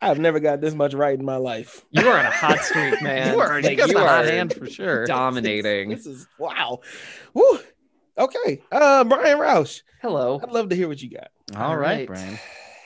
I 0.00 0.06
have 0.08 0.18
never 0.20 0.38
got 0.38 0.60
this 0.60 0.74
much 0.74 0.94
right 0.94 1.18
in 1.18 1.24
my 1.24 1.36
life. 1.36 1.84
You 1.90 2.06
are 2.08 2.18
on 2.18 2.24
a 2.26 2.30
hot 2.30 2.60
streak, 2.60 3.02
man. 3.02 3.34
you 3.34 3.40
are, 3.40 3.60
Like, 3.60 3.72
you 3.72 3.76
got 3.76 3.88
you 3.88 3.96
a 3.98 4.00
hot 4.00 4.24
are 4.26 4.30
hand 4.30 4.54
for 4.54 4.66
sure. 4.66 5.06
dominating. 5.06 5.88
This 5.90 6.06
is 6.06 6.26
wow. 6.38 6.80
Woo. 7.34 7.58
Okay. 8.16 8.62
Uh 8.70 9.02
Brian 9.04 9.38
Roush. 9.38 9.82
Hello. 10.00 10.38
I'd 10.42 10.50
love 10.52 10.68
to 10.68 10.76
hear 10.76 10.86
what 10.88 11.02
you 11.02 11.10
got. 11.10 11.28
All 11.56 11.76
right, 11.76 12.06
Brian. 12.06 12.38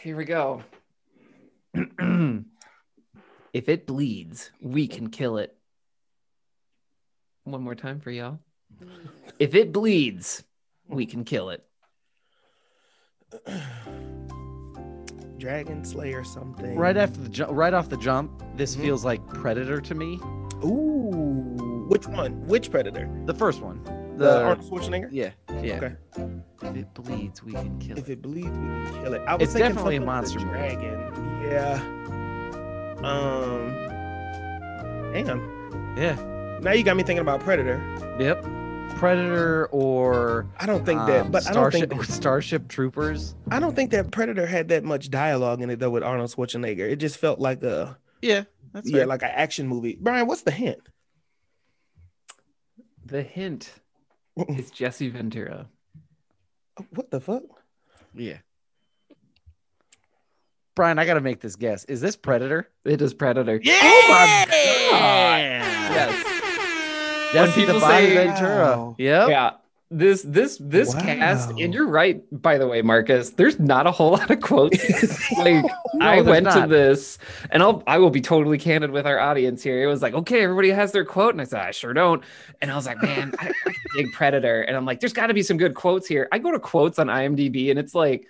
Here 0.03 0.17
we 0.17 0.25
go. 0.25 0.63
if 3.53 3.69
it 3.69 3.87
bleeds, 3.87 4.51
we 4.61 4.87
can 4.89 5.09
kill 5.11 5.37
it. 5.39 5.55
One 7.45 7.63
more 7.63 7.75
time 7.75 8.01
for 8.01 8.11
y'all. 8.11 8.39
If 9.39 9.55
it 9.55 9.73
bleeds, 9.73 10.43
we 10.89 11.07
can 11.07 11.25
kill 11.25 11.51
it. 11.51 11.65
Dragon 15.47 15.85
Slayer 15.85 16.23
something. 16.23 16.77
Right 16.77 16.97
after 16.97 17.19
the 17.21 17.29
jump, 17.29 17.51
right 17.53 17.75
off 17.75 17.89
the 17.89 17.97
jump, 17.97 18.31
this 18.57 18.77
Mhm. 18.77 18.81
feels 18.83 19.05
like 19.05 19.27
Predator 19.27 19.81
to 19.81 19.93
me. 19.93 20.21
Ooh. 20.65 21.85
Which 21.89 22.07
one? 22.07 22.47
Which 22.47 22.71
predator? 22.71 23.11
The 23.27 23.35
first 23.35 23.61
one. 23.61 23.83
The, 24.17 24.25
The 24.25 24.43
Arnold 24.45 24.71
Schwarzenegger? 24.71 25.09
yeah, 25.11 25.31
yeah. 25.61 25.75
Okay. 25.79 25.95
If 26.63 26.77
it 26.77 26.95
bleeds, 26.95 27.43
we 27.43 27.55
can 27.55 27.77
kill 27.81 27.97
it. 27.99 28.03
If 28.05 28.09
it. 28.09 28.23
bleeds, 28.23 28.57
we 28.57 28.67
can 28.69 29.03
kill 29.03 29.15
it. 29.15 29.23
I 29.27 29.35
was 29.35 29.43
It's 29.49 29.55
definitely 29.59 29.97
a 29.97 30.01
monster 30.01 30.39
movie. 30.39 30.51
Dragon. 30.53 31.43
Yeah. 31.43 31.81
Um. 33.03 33.73
Damn. 35.13 35.95
Yeah. 35.97 36.15
Now 36.63 36.71
you 36.71 36.85
got 36.85 36.97
me 36.97 37.03
thinking 37.03 37.19
about 37.23 37.41
Predator. 37.41 37.81
Yep. 38.21 38.47
Predator 38.97 39.67
or 39.73 40.47
I 40.61 40.67
don't 40.67 40.85
think 40.87 41.01
that, 41.07 41.23
um, 41.27 41.31
but 41.33 41.43
I 41.47 41.53
don't 41.53 41.71
Starship 41.71 41.91
think 41.91 42.07
that, 42.07 42.13
Starship 42.13 42.69
Troopers. 42.69 43.35
I 43.51 43.59
don't 43.59 43.75
think 43.75 43.91
that 43.91 44.11
Predator 44.13 44.47
had 44.47 44.69
that 44.69 44.85
much 44.85 45.11
dialogue 45.11 45.61
in 45.61 45.71
it 45.71 45.79
though 45.81 45.91
with 45.91 46.03
Arnold 46.05 46.31
Schwarzenegger. 46.31 46.81
It 46.89 46.97
just 46.97 47.17
felt 47.17 47.41
like 47.41 47.63
a 47.63 47.99
Yeah, 48.21 48.45
that's 48.73 48.89
yeah, 48.91 48.99
fair. 48.99 49.07
like 49.07 49.23
an 49.23 49.31
action 49.33 49.67
movie. 49.67 49.99
Brian, 50.01 50.27
what's 50.27 50.43
the 50.43 50.51
hint? 50.53 50.81
The 53.05 53.23
hint 53.23 53.73
is 54.49 54.71
Jesse 54.71 55.09
Ventura. 55.09 55.67
What 56.91 57.11
the 57.11 57.21
fuck? 57.21 57.43
Yeah. 58.15 58.39
Brian, 60.75 60.99
I 60.99 61.05
got 61.05 61.15
to 61.15 61.21
make 61.21 61.41
this 61.41 61.57
guess. 61.57 61.85
Is 61.85 62.01
this 62.01 62.17
Predator? 62.17 62.69
It 62.85 63.03
is 63.03 63.13
Predator. 63.13 63.61
Yeah. 63.63 63.79
Oh 63.83 64.07
my 64.09 64.47
god. 64.49 64.53
Yes. 65.93 66.42
Yes. 67.35 67.49
Jesse 67.49 67.61
people 67.61 67.81
the 67.81 67.87
say- 67.87 68.15
Ventura. 68.15 68.77
Wow. 68.77 68.97
Yep. 68.99 69.29
Yeah. 69.29 69.51
This 69.95 70.23
this 70.23 70.57
this 70.59 70.95
cast, 70.95 71.51
and 71.51 71.75
you're 71.75 71.87
right, 71.87 72.23
by 72.33 72.57
the 72.57 72.67
way, 72.67 72.81
Marcus. 72.81 73.29
There's 73.29 73.61
not 73.61 73.87
a 73.87 73.91
whole 73.91 74.13
lot 74.17 74.31
of 74.31 74.41
quotes. 74.41 74.79
like 75.37 75.67
I 76.01 76.23
there's 76.23 76.27
went 76.27 76.51
to 76.53 76.67
this, 76.67 77.19
and 77.51 77.63
I'll 77.63 77.83
I 77.87 77.99
will 77.99 78.09
be 78.09 78.23
totally 78.23 78.57
candid 78.57 78.91
with 78.91 79.07
our 79.07 79.19
audience 79.19 79.63
here. 79.63 79.83
It 79.83 79.89
was 79.89 80.01
like, 80.01 80.15
okay, 80.15 80.43
everybody 80.43 80.71
has 80.71 80.93
their 80.93 81.05
quote, 81.05 81.35
and 81.35 81.43
I 81.43 81.45
said, 81.45 81.61
I 81.61 81.73
sure 81.73 81.93
don't. 81.93 82.25
And 82.63 82.71
I 82.71 82.75
was 82.75 82.87
like, 82.87 83.03
man, 83.03 83.35
I, 83.39 83.53
I 83.67 83.73
dig 83.95 84.13
Predator, 84.13 84.63
and 84.63 84.75
I'm 84.79 84.87
like, 84.87 85.01
there's 85.01 85.13
got 85.13 85.27
to 85.27 85.35
be 85.35 85.43
some 85.43 85.59
good 85.59 85.75
quotes 85.75 86.07
here. 86.07 86.27
I 86.33 86.39
go 86.39 86.51
to 86.51 86.59
quotes 86.59 86.99
on 86.99 87.09
IMDb, 87.09 87.69
and 87.69 87.79
it's 87.79 87.95
like. 87.95 88.27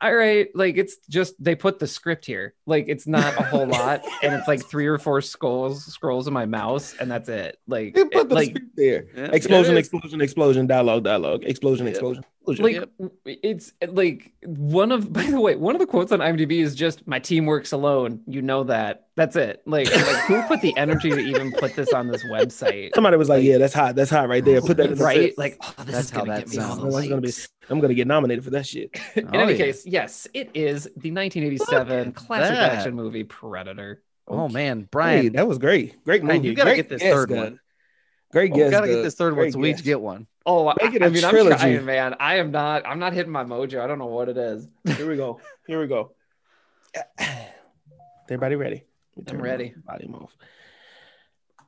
All 0.00 0.14
right, 0.14 0.48
like 0.54 0.76
it's 0.76 0.96
just 1.08 1.42
they 1.42 1.54
put 1.54 1.78
the 1.78 1.86
script 1.86 2.26
here. 2.26 2.54
Like 2.66 2.84
it's 2.88 3.06
not 3.06 3.34
a 3.38 3.42
whole 3.42 3.66
lot, 3.66 4.02
and 4.22 4.34
it's 4.34 4.46
like 4.46 4.62
three 4.64 4.86
or 4.86 4.98
four 4.98 5.20
scrolls 5.22 5.84
scrolls 5.86 6.26
in 6.28 6.34
my 6.34 6.44
mouse, 6.46 6.94
and 7.00 7.10
that's 7.10 7.28
it. 7.28 7.58
Like, 7.66 7.94
They 7.94 8.04
put 8.04 8.14
it- 8.16 8.28
the 8.28 8.34
like 8.34 8.48
script 8.50 8.76
there. 8.76 9.06
Yeah. 9.16 9.30
Explosion, 9.32 9.74
It 9.76 9.80
is. 9.80 9.86
explosion, 9.86 10.20
explosion, 10.20 10.66
dialogue, 10.66 11.04
dialogue, 11.04 11.44
explosion, 11.44 11.86
Yep. 11.86 11.94
explosion, 11.94 12.24
explosion. 12.48 12.64
like 12.64 12.90
Yep. 12.98 13.12
it's 13.42 13.72
eh, 13.82 13.86
like 13.90 14.32
one 14.44 14.92
of 14.92 15.12
by 15.12 15.24
the 15.24 15.40
way 15.40 15.56
one 15.56 15.74
of 15.74 15.80
the 15.80 15.86
quotes 15.86 16.12
on 16.12 16.20
imdb 16.20 16.52
is 16.52 16.74
just 16.74 17.06
my 17.06 17.18
team 17.18 17.46
works 17.46 17.72
alone 17.72 18.20
you 18.26 18.40
know 18.42 18.64
that 18.64 19.06
that's 19.16 19.34
it 19.36 19.62
like, 19.66 19.86
like 19.94 20.16
who 20.26 20.42
put 20.42 20.60
the 20.60 20.76
energy 20.76 21.10
to 21.10 21.18
even 21.18 21.50
put 21.52 21.74
this 21.74 21.92
on 21.92 22.08
this 22.08 22.22
website 22.24 22.90
Somebody 22.94 23.16
was 23.16 23.28
like, 23.28 23.42
"Yeah, 23.42 23.56
that's 23.58 23.72
hot. 23.74 23.94
That's 23.96 24.10
hot 24.10 24.28
right 24.28 24.44
there. 24.44 24.60
Put 24.60 24.76
that 24.76 24.90
in 24.90 24.98
the 24.98 25.04
right 25.04 25.32
script. 25.32 25.38
like 25.38 25.56
oh, 25.62 25.74
this 25.84 25.94
That's 25.94 26.04
is 26.06 26.10
how 26.10 26.20
gonna 26.20 26.32
that 26.34 26.46
get 26.46 26.48
me 26.50 26.58
all 26.62 26.68
sounds. 26.76 26.82
the 26.82 26.90
That's 26.90 27.08
gonna 27.08 27.20
be- 27.22 27.32
I'm 27.70 27.80
gonna 27.80 27.94
get 27.94 28.06
nominated 28.06 28.44
for 28.44 28.50
that 28.50 28.66
shit." 28.66 28.90
in 29.16 29.26
Oh, 29.34 29.38
any 29.40 29.52
yeah. 29.52 29.58
case 29.58 29.86
yes 29.86 30.28
it 30.34 30.50
is 30.54 30.84
the 30.96 31.10
1987 31.12 32.12
classic 32.12 32.54
that. 32.56 32.72
action 32.72 32.94
movie 32.94 33.24
predator 33.24 34.02
Oh 34.28 34.48
man, 34.48 34.80
Hey, 34.80 34.88
Brian, 34.90 35.32
that 35.34 35.46
was 35.46 35.58
great. 35.58 36.02
Great 36.04 36.22
movie. 36.24 36.38
Brian, 36.38 36.44
you 36.44 36.54
gotta 36.54 36.70
Great 36.70 36.76
get 36.76 36.88
this 36.88 37.00
third 37.02 37.28
Doug. 37.28 37.38
one. 37.38 37.60
Great 38.32 38.52
we 38.52 38.58
guess. 38.58 38.70
gotta 38.70 38.88
get 38.88 39.02
this 39.02 39.14
third 39.14 39.36
one 39.36 39.50
so 39.52 39.58
we 39.58 39.70
each 39.70 39.82
get 39.84 40.00
one. 40.00 40.26
oh 40.44 40.68
I, 40.68 40.74
Make 40.82 40.94
it 40.94 41.02
I 41.02 41.06
a 41.06 41.10
mean 41.10 41.24
i'm 41.24 41.30
trilogy. 41.30 41.56
trying 41.58 41.84
man 41.84 42.14
i 42.20 42.36
am 42.36 42.50
not 42.50 42.86
i'm 42.86 42.98
not 42.98 43.12
hitting 43.12 43.32
my 43.32 43.44
mojo 43.44 43.80
i 43.80 43.86
don't 43.86 43.98
know 43.98 44.06
what 44.06 44.28
it 44.28 44.36
is 44.36 44.68
Here 44.96 45.08
we 45.08 45.16
go. 45.16 45.40
Here 45.66 45.80
we 45.80 45.86
go. 45.86 46.12
Everybody 48.28 48.56
ready? 48.56 48.84
I'm 49.28 49.40
ready. 49.40 49.74
Body 49.86 50.06
Volume 50.08 50.14
off. 50.14 50.36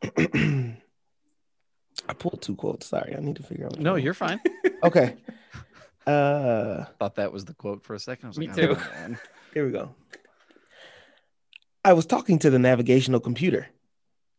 I 2.09 2.13
pulled 2.15 2.43
two 2.43 2.55
quotes. 2.57 2.87
Sorry, 2.87 3.15
I 3.17 3.21
need 3.21 3.37
to 3.37 3.43
figure 3.43 3.67
out. 3.67 3.73
which 3.73 3.81
No, 3.81 3.97
you're 3.97 4.15
fine. 4.15 4.41
okay. 4.83 5.17
Uh, 6.07 6.85
Thought 6.99 7.17
that 7.17 7.33
was 7.33 7.45
the 7.45 7.55
quote 7.55 7.83
for 7.85 7.95
a 7.95 7.99
second. 7.99 8.27
I 8.27 8.29
was 8.29 8.39
Me 8.39 8.47
like, 8.49 8.57
too. 8.57 8.77
oh, 8.79 9.15
here 9.55 9.67
we 9.67 9.73
go. 9.73 9.95
I 11.85 11.93
was 11.93 12.07
talking 12.07 12.39
to 12.41 12.51
the 12.51 12.59
navigational 12.59 13.21
computer, 13.21 13.69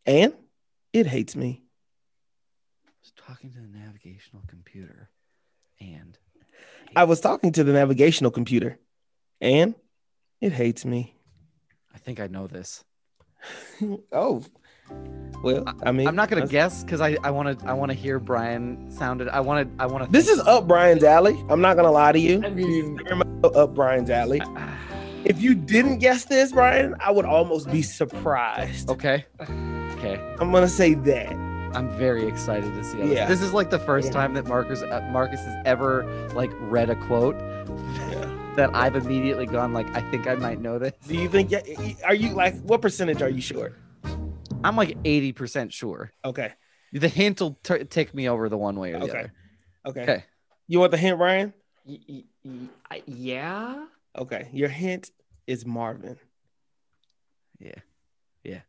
and 0.06 0.34
it 0.94 1.08
hates 1.08 1.36
me. 1.36 1.64
I 3.10 3.22
was 3.22 3.28
talking 3.28 3.52
to 3.52 3.60
the 3.60 3.78
navigational 3.78 4.44
computer, 4.48 5.10
and 5.80 6.18
I 6.96 7.06
was 7.06 7.20
talking 7.20 7.52
to 7.54 7.64
the 7.64 7.74
navigational 7.74 8.32
computer, 8.32 8.78
and 9.42 9.74
it 10.42 10.52
hates 10.52 10.86
me. 10.86 11.16
I 11.94 11.98
think 11.98 12.20
I 12.20 12.28
know 12.28 12.46
this. 12.48 12.84
oh, 14.12 14.44
well, 15.42 15.64
I 15.84 15.92
mean, 15.92 16.08
I'm 16.08 16.16
not 16.16 16.30
gonna 16.30 16.46
that's- 16.46 16.52
guess 16.52 16.84
because 16.84 17.02
I 17.02 17.18
I 17.24 17.32
want 17.32 17.60
to 17.60 17.68
I 17.68 17.74
want 17.74 17.92
to 17.92 17.98
hear 17.98 18.20
Brian 18.20 18.92
sounded. 18.92 19.28
I 19.30 19.40
want 19.40 19.78
to 19.78 19.84
I 19.84 19.88
want 19.88 20.06
to. 20.06 20.12
This 20.12 20.28
is 20.28 20.40
up 20.42 20.68
Brian's 20.68 21.04
alley. 21.04 21.44
I'm 21.50 21.62
not 21.62 21.78
gonna 21.78 21.92
lie 21.92 22.12
to 22.12 22.20
you. 22.20 22.44
i 22.44 22.50
mean 22.50 23.00
up 23.44 23.74
Brian's 23.74 24.10
alley. 24.10 24.42
If 25.26 25.42
you 25.42 25.54
didn't 25.54 25.98
guess 26.00 26.24
this, 26.26 26.54
Brian, 26.54 26.96
I 27.02 27.12
would 27.12 27.26
almost 27.26 27.70
be 27.70 27.82
surprised. 27.82 28.90
okay. 28.90 29.26
Okay, 29.42 30.18
I'm 30.40 30.54
gonna 30.54 30.70
say 30.70 30.94
that. 30.94 31.49
I'm 31.74 31.90
very 31.98 32.26
excited 32.28 32.74
to 32.74 32.84
see. 32.84 33.00
How 33.00 33.06
Yeah. 33.06 33.28
this. 33.28 33.40
this 33.40 33.48
is 33.48 33.54
like 33.54 33.70
the 33.70 33.80
first 33.80 34.08
Yeah. 34.08 34.14
time 34.14 34.34
that 34.36 34.46
Marcus 34.48 34.82
uh, 34.82 35.08
Marcus 35.12 35.40
has 35.44 35.62
ever 35.66 36.04
like 36.34 36.52
read 36.60 36.90
a 36.90 36.96
quote 36.96 37.38
that 38.56 38.70
I've 38.74 38.96
immediately 38.96 39.46
gone 39.46 39.74
like 39.74 39.88
I 39.96 40.02
think 40.12 40.28
I 40.28 40.36
might 40.36 40.60
know 40.60 40.80
this. 40.80 40.94
Do 41.08 41.16
you 41.16 41.30
think? 41.30 41.52
yeah, 41.52 41.62
Are 42.06 42.16
you 42.16 42.30
like 42.34 42.60
what 42.62 42.82
percentage 42.82 43.22
are 43.22 43.30
you 43.30 43.42
sure? 43.42 43.74
I'm 44.64 44.76
like 44.76 44.98
80 45.06 45.32
percent 45.34 45.74
sure. 45.74 46.12
Okay. 46.26 46.54
The 46.92 47.08
hint 47.08 47.40
will 47.40 47.60
t- 47.64 47.84
take 47.86 48.14
me 48.16 48.28
over 48.28 48.50
the 48.50 48.58
one 48.58 48.80
way 48.80 48.94
or 48.94 49.00
the 49.00 49.06
Okay. 49.06 49.20
other. 49.20 49.34
Okay. 49.86 50.02
Okay. 50.04 50.24
You 50.68 50.80
want 50.80 50.92
the 50.92 50.98
hint, 50.98 51.18
Brian? 51.18 51.54
y- 51.86 52.00
y- 52.08 52.24
y- 52.44 52.70
I- 52.92 53.04
yeah 53.06 53.86
Okay. 54.18 54.50
Your 54.52 54.70
hint 54.70 55.12
is 55.48 55.66
Marvin. 55.66 56.18
Yeah. 57.60 57.76
Yeah. 58.44 58.62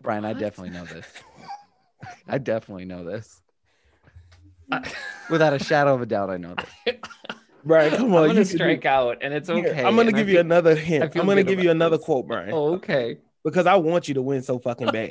Brian, 0.00 0.24
I 0.24 0.32
definitely 0.32 0.70
know 0.70 0.84
this. 0.84 1.06
I 2.28 2.38
definitely 2.38 2.84
know 2.84 3.04
this. 3.04 3.40
I- 4.70 4.90
Without 5.30 5.52
a 5.52 5.58
shadow 5.62 5.94
of 5.94 6.02
a 6.02 6.06
doubt, 6.06 6.30
I 6.30 6.36
know 6.38 6.54
this. 6.54 6.94
Brian, 7.64 7.90
come 7.90 8.06
I'm 8.06 8.14
on. 8.14 8.28
gonna 8.28 8.28
you 8.28 8.34
can 8.34 8.42
do- 8.44 8.56
strike 8.56 8.84
out, 8.86 9.18
and 9.20 9.34
it's 9.34 9.48
Here, 9.48 9.58
okay. 9.58 9.84
I'm 9.84 9.96
gonna 9.96 10.08
and 10.08 10.16
I 10.16 10.18
give 10.18 10.28
you 10.28 10.34
feel- 10.36 10.40
another 10.40 10.74
hint. 10.74 11.04
I 11.16 11.20
I'm 11.20 11.26
gonna 11.26 11.42
give 11.42 11.62
you 11.62 11.70
another 11.70 11.96
this. 11.96 12.04
quote, 12.06 12.26
Brian, 12.26 12.50
Oh, 12.52 12.74
okay. 12.74 13.18
because 13.44 13.66
I 13.66 13.76
want 13.76 14.08
you 14.08 14.14
to 14.14 14.22
win 14.22 14.42
so 14.42 14.58
fucking 14.58 14.88
bad. 14.90 15.10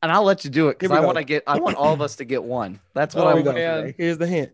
And 0.00 0.12
I'll 0.12 0.22
let 0.22 0.44
you 0.44 0.50
do 0.50 0.68
it 0.68 0.78
because 0.78 0.96
I 0.96 1.00
want 1.00 1.18
to 1.18 1.24
get. 1.24 1.42
I 1.46 1.58
want 1.58 1.76
all 1.76 1.92
of 1.92 2.00
us 2.00 2.16
to 2.16 2.24
get 2.24 2.44
one. 2.44 2.78
That's 2.94 3.14
what 3.16 3.22
Here 3.24 3.30
I 3.32 3.34
we 3.34 3.42
want. 3.42 3.56
go. 3.56 3.82
man. 3.82 3.94
Here's 3.98 4.16
the 4.16 4.28
hint. 4.28 4.52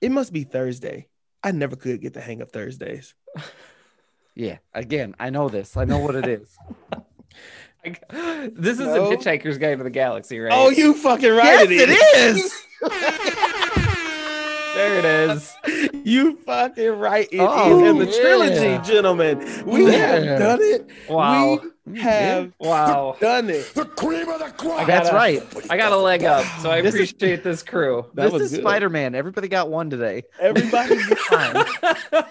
It 0.00 0.12
must 0.12 0.32
be 0.32 0.44
Thursday. 0.44 1.08
I 1.42 1.50
never 1.50 1.74
could 1.74 2.00
get 2.00 2.14
the 2.14 2.20
hang 2.20 2.40
of 2.40 2.52
Thursdays. 2.52 3.12
Yeah. 4.36 4.58
Again, 4.72 5.16
I 5.18 5.30
know 5.30 5.48
this. 5.48 5.76
I 5.76 5.84
know 5.84 5.98
what 5.98 6.14
it 6.14 6.28
is. 6.28 6.56
Like, 7.84 8.02
this 8.54 8.78
is 8.78 8.86
No. 8.86 9.10
a 9.10 9.16
Hitchhiker's 9.16 9.58
Guide 9.58 9.78
to 9.78 9.84
the 9.84 9.90
Galaxy, 9.90 10.38
right? 10.38 10.52
Oh, 10.54 10.70
you 10.70 10.94
fucking 10.94 11.32
right! 11.32 11.68
yes, 11.70 11.88
it 11.88 11.90
is. 12.36 12.62
there 14.74 14.98
it 14.98 15.04
is. 15.04 15.54
You 16.04 16.36
fucking 16.38 16.90
right. 16.98 17.28
It 17.30 17.36
is 17.36 17.40
Oh, 17.42 17.84
in 17.84 17.98
the 17.98 18.06
yeah. 18.06 18.20
trilogy, 18.20 18.88
gentlemen. 18.92 19.64
We 19.66 19.90
Yeah. 19.90 19.96
have 20.20 20.38
done 20.38 20.58
it. 20.62 20.90
Wow. 21.08 21.60
We 21.86 22.00
have 22.00 22.52
Wow. 22.60 23.16
done 23.20 23.50
it. 23.50 23.74
The 23.74 23.84
cream 23.84 24.28
of 24.28 24.38
the 24.38 24.50
crop. 24.56 24.86
That's 24.86 25.08
gotta- 25.10 25.16
right. 25.16 25.42
I 25.70 25.76
got 25.76 25.92
a 25.92 25.96
leg 25.96 26.24
up, 26.24 26.44
so 26.62 26.70
I 26.70 26.80
This 26.82 26.94
is- 26.94 27.10
appreciate 27.10 27.42
this 27.42 27.62
crew. 27.62 28.06
That 28.14 28.24
this 28.24 28.32
was 28.32 28.52
is. 28.52 28.60
Spider-Man. 28.60 29.14
Everybody 29.14 29.48
got 29.48 29.68
one 29.70 29.90
today. 29.90 30.22
Everybody 30.40 30.96
gets 30.96 31.30
one. 31.30 31.66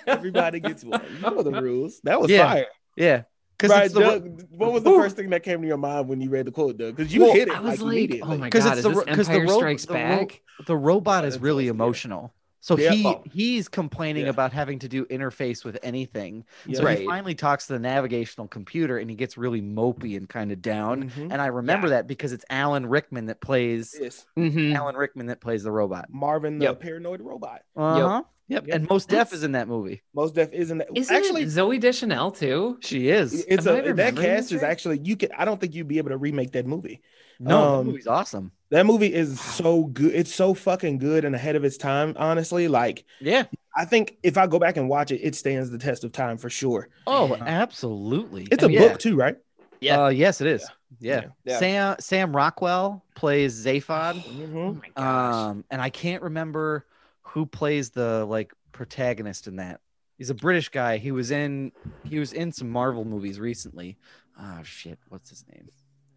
Everybody 0.07 0.59
gets 0.61 0.83
one. 0.83 1.01
You 1.13 1.29
know 1.29 1.43
the 1.43 1.51
rules. 1.61 1.99
That 2.03 2.21
was 2.21 2.31
Yeah. 2.31 2.49
fire. 2.49 2.65
Yeah. 2.95 3.23
Because 3.59 3.71
Right, 3.75 3.85
it's 3.87 3.93
Doug, 3.93 4.45
what 4.51 4.71
was 4.71 4.83
the 4.83 4.89
first 4.91 5.17
thing 5.17 5.29
that 5.31 5.43
came 5.43 5.61
to 5.61 5.67
your 5.67 5.75
mind 5.75 6.07
when 6.07 6.21
you 6.21 6.29
read 6.29 6.45
the 6.47 6.51
quote, 6.51 6.77
Doug? 6.77 6.95
Because 6.95 7.13
you 7.13 7.21
Well, 7.23 7.33
hit 7.33 7.49
it 7.49 7.53
I 7.53 7.59
was 7.59 7.71
like, 7.71 7.79
like, 7.81 7.91
immediately. 7.97 8.35
oh 8.35 8.37
my 8.37 8.49
'Cause 8.49 8.63
god, 8.63 8.69
it's 8.69 8.77
is 8.77 8.83
the 8.83 8.89
this 8.89 8.97
ro- 8.99 9.03
'cause 9.15 9.27
the 9.27 9.33
Empire 9.33 9.47
ro- 9.47 9.57
Strikes 9.57 9.85
the 9.85 9.93
ro- 9.93 9.99
Back? 9.99 10.41
the 10.65 10.77
robot 10.77 11.25
is 11.25 11.39
really 11.39 11.67
emotional. 11.67 12.33
So 12.61 12.77
Yeah. 12.77 12.91
he 12.91 13.15
he's 13.33 13.67
complaining 13.67 14.23
Yeah. 14.25 14.29
about 14.29 14.53
having 14.53 14.79
to 14.79 14.87
do 14.87 15.05
interface 15.07 15.65
with 15.65 15.77
anything. 15.83 16.45
Yeah. 16.65 16.77
So 16.77 16.83
Right. 16.85 16.99
he 16.99 17.05
finally 17.05 17.35
talks 17.35 17.67
to 17.67 17.73
the 17.73 17.79
navigational 17.79 18.47
computer 18.47 18.97
and 18.97 19.09
he 19.09 19.15
gets 19.17 19.37
really 19.37 19.61
mopey 19.61 20.15
and 20.15 20.27
kind 20.29 20.53
of 20.53 20.61
down. 20.61 21.09
Mhm. 21.09 21.27
And 21.31 21.41
I 21.41 21.47
remember 21.47 21.89
that 21.89 22.07
because 22.07 22.31
it's 22.31 22.45
Alan 22.49 22.85
Rickman 22.85 23.25
that 23.25 23.41
plays 23.41 23.93
Yes. 23.99 24.25
Mhm. 24.37 24.73
Alan 24.73 24.95
Rickman 24.95 25.25
that 25.27 25.41
plays 25.41 25.63
the 25.63 25.71
robot. 25.71 26.05
Marvin, 26.09 26.59
the 26.59 26.65
Yep. 26.65 26.79
paranoid 26.79 27.19
robot. 27.21 27.63
Uh-huh. 27.75 28.15
Yep. 28.17 28.25
Yep. 28.49 28.65
And 28.71 28.89
Mos 28.89 29.05
Def 29.05 29.31
is 29.31 29.43
in 29.43 29.51
that 29.53 29.67
movie. 29.67 30.01
Mos 30.13 30.31
Def 30.31 30.51
isn't 30.51 30.79
that 30.79 30.87
Isn't 30.95 31.15
actually 31.15 31.43
it 31.43 31.49
Zooey 31.49 31.79
Deschanel 31.79 32.31
too? 32.31 32.77
She 32.81 33.09
is. 33.09 33.45
it's 33.47 33.65
Am 33.67 33.75
I 33.75 33.79
a 33.79 33.93
that 33.93 34.15
cast 34.15 34.51
is 34.51 34.63
actually 34.63 34.99
you 35.03 35.15
can 35.15 35.31
I 35.37 35.45
don't 35.45 35.61
think 35.61 35.75
you'd 35.75 35.87
be 35.87 35.99
able 35.99 36.09
to 36.09 36.17
remake 36.17 36.51
that 36.53 36.65
movie. 36.65 37.01
No, 37.39 37.49
that 37.49 37.77
um, 37.79 37.85
movie's 37.87 38.07
awesome. 38.07 38.51
That 38.71 38.85
movie 38.85 39.13
is 39.13 39.39
so 39.39 39.85
good. 39.85 40.13
It's 40.13 40.33
so 40.33 40.53
fucking 40.53 40.97
good 40.97 41.25
and 41.25 41.33
ahead 41.35 41.55
of 41.55 41.63
its 41.63 41.77
time, 41.77 42.15
honestly. 42.17 42.67
Like 42.67 43.05
Yeah. 43.21 43.43
I 43.75 43.85
think 43.85 44.17
if 44.23 44.37
I 44.37 44.47
go 44.47 44.59
back 44.59 44.77
and 44.77 44.89
watch 44.89 45.11
it, 45.11 45.21
it 45.23 45.35
stands 45.35 45.69
the 45.69 45.77
test 45.77 46.03
of 46.03 46.11
time 46.11 46.37
for 46.37 46.49
sure. 46.49 46.89
Oh, 47.07 47.27
Yeah. 47.35 47.43
absolutely. 47.45 48.47
It's 48.51 48.63
I 48.63 48.65
a 48.67 48.69
mean, 48.69 48.79
book 48.79 48.99
too, 48.99 49.15
right? 49.15 49.37
Yeah. 49.79 50.05
Uh, 50.05 50.09
yes, 50.09 50.41
it 50.41 50.47
is. 50.47 50.67
Yeah. 50.99 51.25
Yeah. 51.45 51.59
Sam 51.59 51.95
Sam 51.99 52.35
Rockwell 52.35 53.05
plays 53.15 53.63
Zaphod. 53.63 54.15
Oh 54.17 54.31
Mhm. 54.31 54.81
my 54.81 54.89
gosh. 54.95 55.33
Um, 55.51 55.65
and 55.69 55.81
I 55.81 55.89
can't 55.91 56.23
remember 56.23 56.85
who 57.29 57.45
plays 57.45 57.89
the 57.91 58.25
like 58.25 58.53
protagonist 58.71 59.47
in 59.47 59.57
that. 59.57 59.81
He's 60.17 60.29
a 60.29 60.35
British 60.35 60.69
guy. 60.69 60.97
He 60.97 61.11
was 61.11 61.31
in 61.31 61.71
he 62.03 62.19
was 62.19 62.33
in 62.33 62.51
some 62.51 62.69
Marvel 62.69 63.05
movies 63.05 63.39
recently. 63.39 63.97
Oh 64.39 64.61
shit, 64.63 64.99
what's 65.09 65.29
his 65.29 65.45
name? 65.53 65.69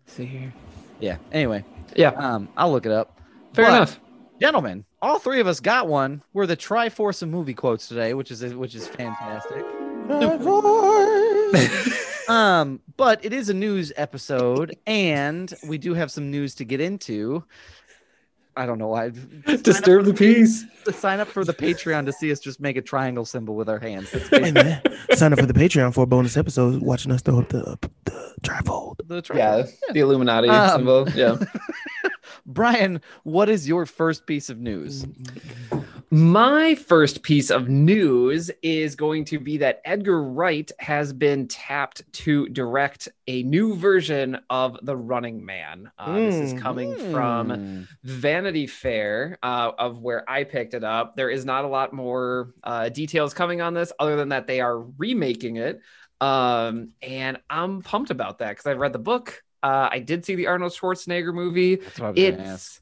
See 0.06 0.24
here. 0.26 0.52
Yeah. 1.00 1.16
Anyway, 1.32 1.64
Yeah. 1.96 2.10
um, 2.10 2.48
I'll 2.56 2.70
look 2.72 2.86
it 2.86 2.92
up. 2.92 3.20
Fair 3.54 3.66
But, 3.66 3.74
enough. 3.74 4.00
Gentlemen, 4.40 4.84
all 5.00 5.18
three 5.20 5.38
of 5.40 5.46
us 5.46 5.60
got 5.60 5.86
one. 5.86 6.22
We're 6.32 6.46
the 6.46 6.56
Triforce 6.56 7.22
of 7.22 7.28
movie 7.28 7.54
quotes 7.54 7.86
today, 7.86 8.14
which 8.14 8.30
is 8.32 8.42
which 8.54 8.74
is 8.74 8.88
fantastic. 8.88 9.64
Um, 12.28 12.80
but 12.96 13.24
it 13.24 13.32
is 13.32 13.48
a 13.48 13.54
news 13.54 13.92
episode, 13.96 14.76
and 14.86 15.52
we 15.66 15.76
do 15.76 15.92
have 15.94 16.10
some 16.10 16.30
news 16.30 16.54
to 16.56 16.64
get 16.64 16.80
into. 16.80 17.44
I 18.56 18.66
don't 18.66 18.78
know 18.78 18.88
why. 18.88 19.12
Disturb 19.62 20.04
the 20.04 20.12
peace. 20.14 20.64
Sign 20.90 21.20
up 21.20 21.28
for 21.28 21.44
the 21.44 21.54
Patreon 21.54 22.04
to 22.06 22.12
see 22.12 22.30
us 22.32 22.38
just 22.40 22.60
make 22.60 22.76
a 22.76 22.82
triangle 22.82 23.24
symbol 23.24 23.54
with 23.54 23.68
our 23.68 23.78
hands. 23.78 24.10
That's 24.10 24.28
Hey, 24.28 24.50
man, 24.52 24.82
sign 25.14 25.32
up 25.32 25.38
for 25.38 25.46
the 25.46 25.54
Patreon 25.54 25.94
for 25.94 26.02
a 26.02 26.06
bonus 26.06 26.36
episode 26.36 26.82
watching 26.82 27.12
us 27.12 27.22
throw 27.22 27.38
up 27.38 27.48
the, 27.48 27.78
the 28.04 28.34
trifold. 28.42 28.96
the 29.06 29.22
triangle. 29.22 29.70
Yeah, 29.86 29.92
the 29.92 30.00
Illuminati 30.00 30.48
Um, 30.48 30.70
symbol. 30.78 31.08
Yeah. 31.10 31.36
Brian, 32.46 33.00
what 33.22 33.48
is 33.48 33.68
your 33.68 33.86
first 33.86 34.26
piece 34.26 34.50
of 34.50 34.58
news? 34.58 35.06
My 36.14 36.74
first 36.74 37.22
piece 37.22 37.50
of 37.50 37.70
news 37.70 38.50
is 38.62 38.96
going 38.96 39.24
to 39.24 39.40
be 39.40 39.56
that 39.56 39.80
Edgar 39.86 40.22
Wright 40.22 40.70
has 40.78 41.10
been 41.10 41.48
tapped 41.48 42.02
to 42.12 42.50
direct 42.50 43.08
a 43.28 43.42
new 43.44 43.74
version 43.76 44.38
of 44.50 44.76
The 44.82 44.94
Running 44.94 45.42
Man. 45.42 45.90
Uh, 45.96 46.20
This 46.20 46.34
is 46.42 46.52
Mm. 46.52 46.58
coming 46.58 46.96
from 46.96 47.48
Hmm. 47.48 47.82
Vanity 48.04 48.66
Fair, 48.66 49.38
uh, 49.42 49.72
of 49.78 50.02
where 50.02 50.28
I 50.28 50.44
picked 50.44 50.74
it 50.74 50.84
up. 50.84 51.16
There 51.16 51.30
is 51.30 51.46
not 51.46 51.64
a 51.64 51.68
lot 51.68 51.94
more 51.94 52.52
uh, 52.62 52.90
details 52.90 53.32
coming 53.32 53.62
on 53.62 53.72
this, 53.72 53.90
other 53.98 54.16
than 54.16 54.28
that 54.28 54.46
they 54.46 54.60
are 54.60 54.80
remaking 54.98 55.56
it. 55.56 55.80
Um, 56.20 56.90
and 57.00 57.38
I'm 57.48 57.80
pumped 57.80 58.10
about 58.10 58.40
that 58.40 58.50
because 58.50 58.66
I've 58.66 58.78
read 58.80 58.92
the 58.92 58.98
book. 58.98 59.42
Uh, 59.62 59.88
I 59.90 60.00
did 60.00 60.26
see 60.26 60.34
the 60.34 60.48
Arnold 60.48 60.72
Schwarzenegger 60.72 61.32
movie. 61.32 61.76
That's 61.76 61.98
what 61.98 62.08
I 62.08 62.10
was. 62.10 62.18
It's 62.20 62.81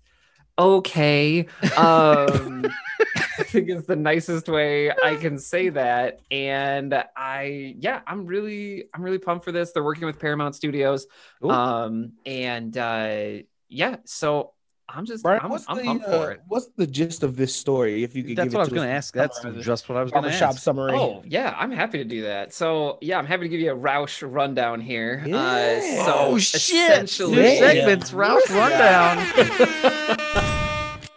okay. 0.61 1.47
Um, 1.77 2.67
I 3.39 3.43
think 3.45 3.69
it's 3.71 3.87
the 3.87 3.97
nicest 3.97 4.49
way 4.49 4.91
I 4.91 5.17
can 5.17 5.39
say 5.39 5.71
that. 5.71 6.21
And 6.31 6.93
I, 7.17 7.75
yeah, 7.79 8.01
I'm 8.07 8.27
really, 8.27 8.85
I'm 8.95 9.03
really 9.03 9.19
pumped 9.19 9.45
for 9.45 9.53
this. 9.53 9.73
They're 9.73 9.85
working 9.85 10.07
with 10.07 10.19
Paramount 10.19 10.55
Studios. 10.55 11.07
Ooh. 11.45 11.51
Um, 11.51 12.13
and 12.27 12.77
uh, 12.77 13.39
yeah, 13.69 13.97
so 14.05 14.53
I'm 14.93 15.07
just, 15.07 15.23
Brian, 15.23 15.41
I'm, 15.45 15.51
what's 15.51 15.65
I'm 15.69 15.77
the 15.79 15.85
pumped 15.85 16.05
uh, 16.05 16.11
for 16.19 16.31
it. 16.33 16.41
what's 16.49 16.67
the 16.77 16.87
gist 16.87 17.23
of 17.23 17.37
this 17.37 17.55
story? 17.55 18.03
If 18.03 18.15
you 18.17 18.23
could, 18.25 18.29
give 18.31 18.37
That's 18.37 18.47
give 18.49 18.53
what 18.55 18.59
I 18.59 18.63
it 18.63 18.65
was 18.65 18.69
to 18.71 18.75
going 18.75 18.89
to 18.89 18.93
ask. 18.95 19.15
That's 19.15 19.41
summarize 19.41 19.65
just 19.65 19.89
what 19.89 19.99
I 19.99 20.03
was 20.03 20.11
going 20.13 20.25
to 20.25 20.29
barbershop 20.31 20.51
ask. 20.51 20.63
summary. 20.63 20.93
Oh 20.95 21.23
yeah, 21.25 21.55
I'm 21.57 21.71
happy 21.71 21.99
to 21.99 22.05
do 22.05 22.23
that. 22.23 22.53
So 22.53 22.99
yeah, 23.01 23.17
I'm 23.19 23.27
happy 23.27 23.43
to 23.45 23.49
give 23.49 23.61
you 23.61 23.71
a 23.73 23.77
Roush 23.77 24.29
rundown 24.29 24.81
here. 24.81 25.23
Yeah. 25.25 25.37
Uh, 25.37 25.81
so 26.05 26.13
Oh, 26.17 26.39
shit. 26.39 26.91
essentially, 26.91 27.37
New 27.37 27.43
Yeah. 27.43 27.59
segments, 27.61 28.11
Roush 28.11 28.49
Rundown. 28.51 30.47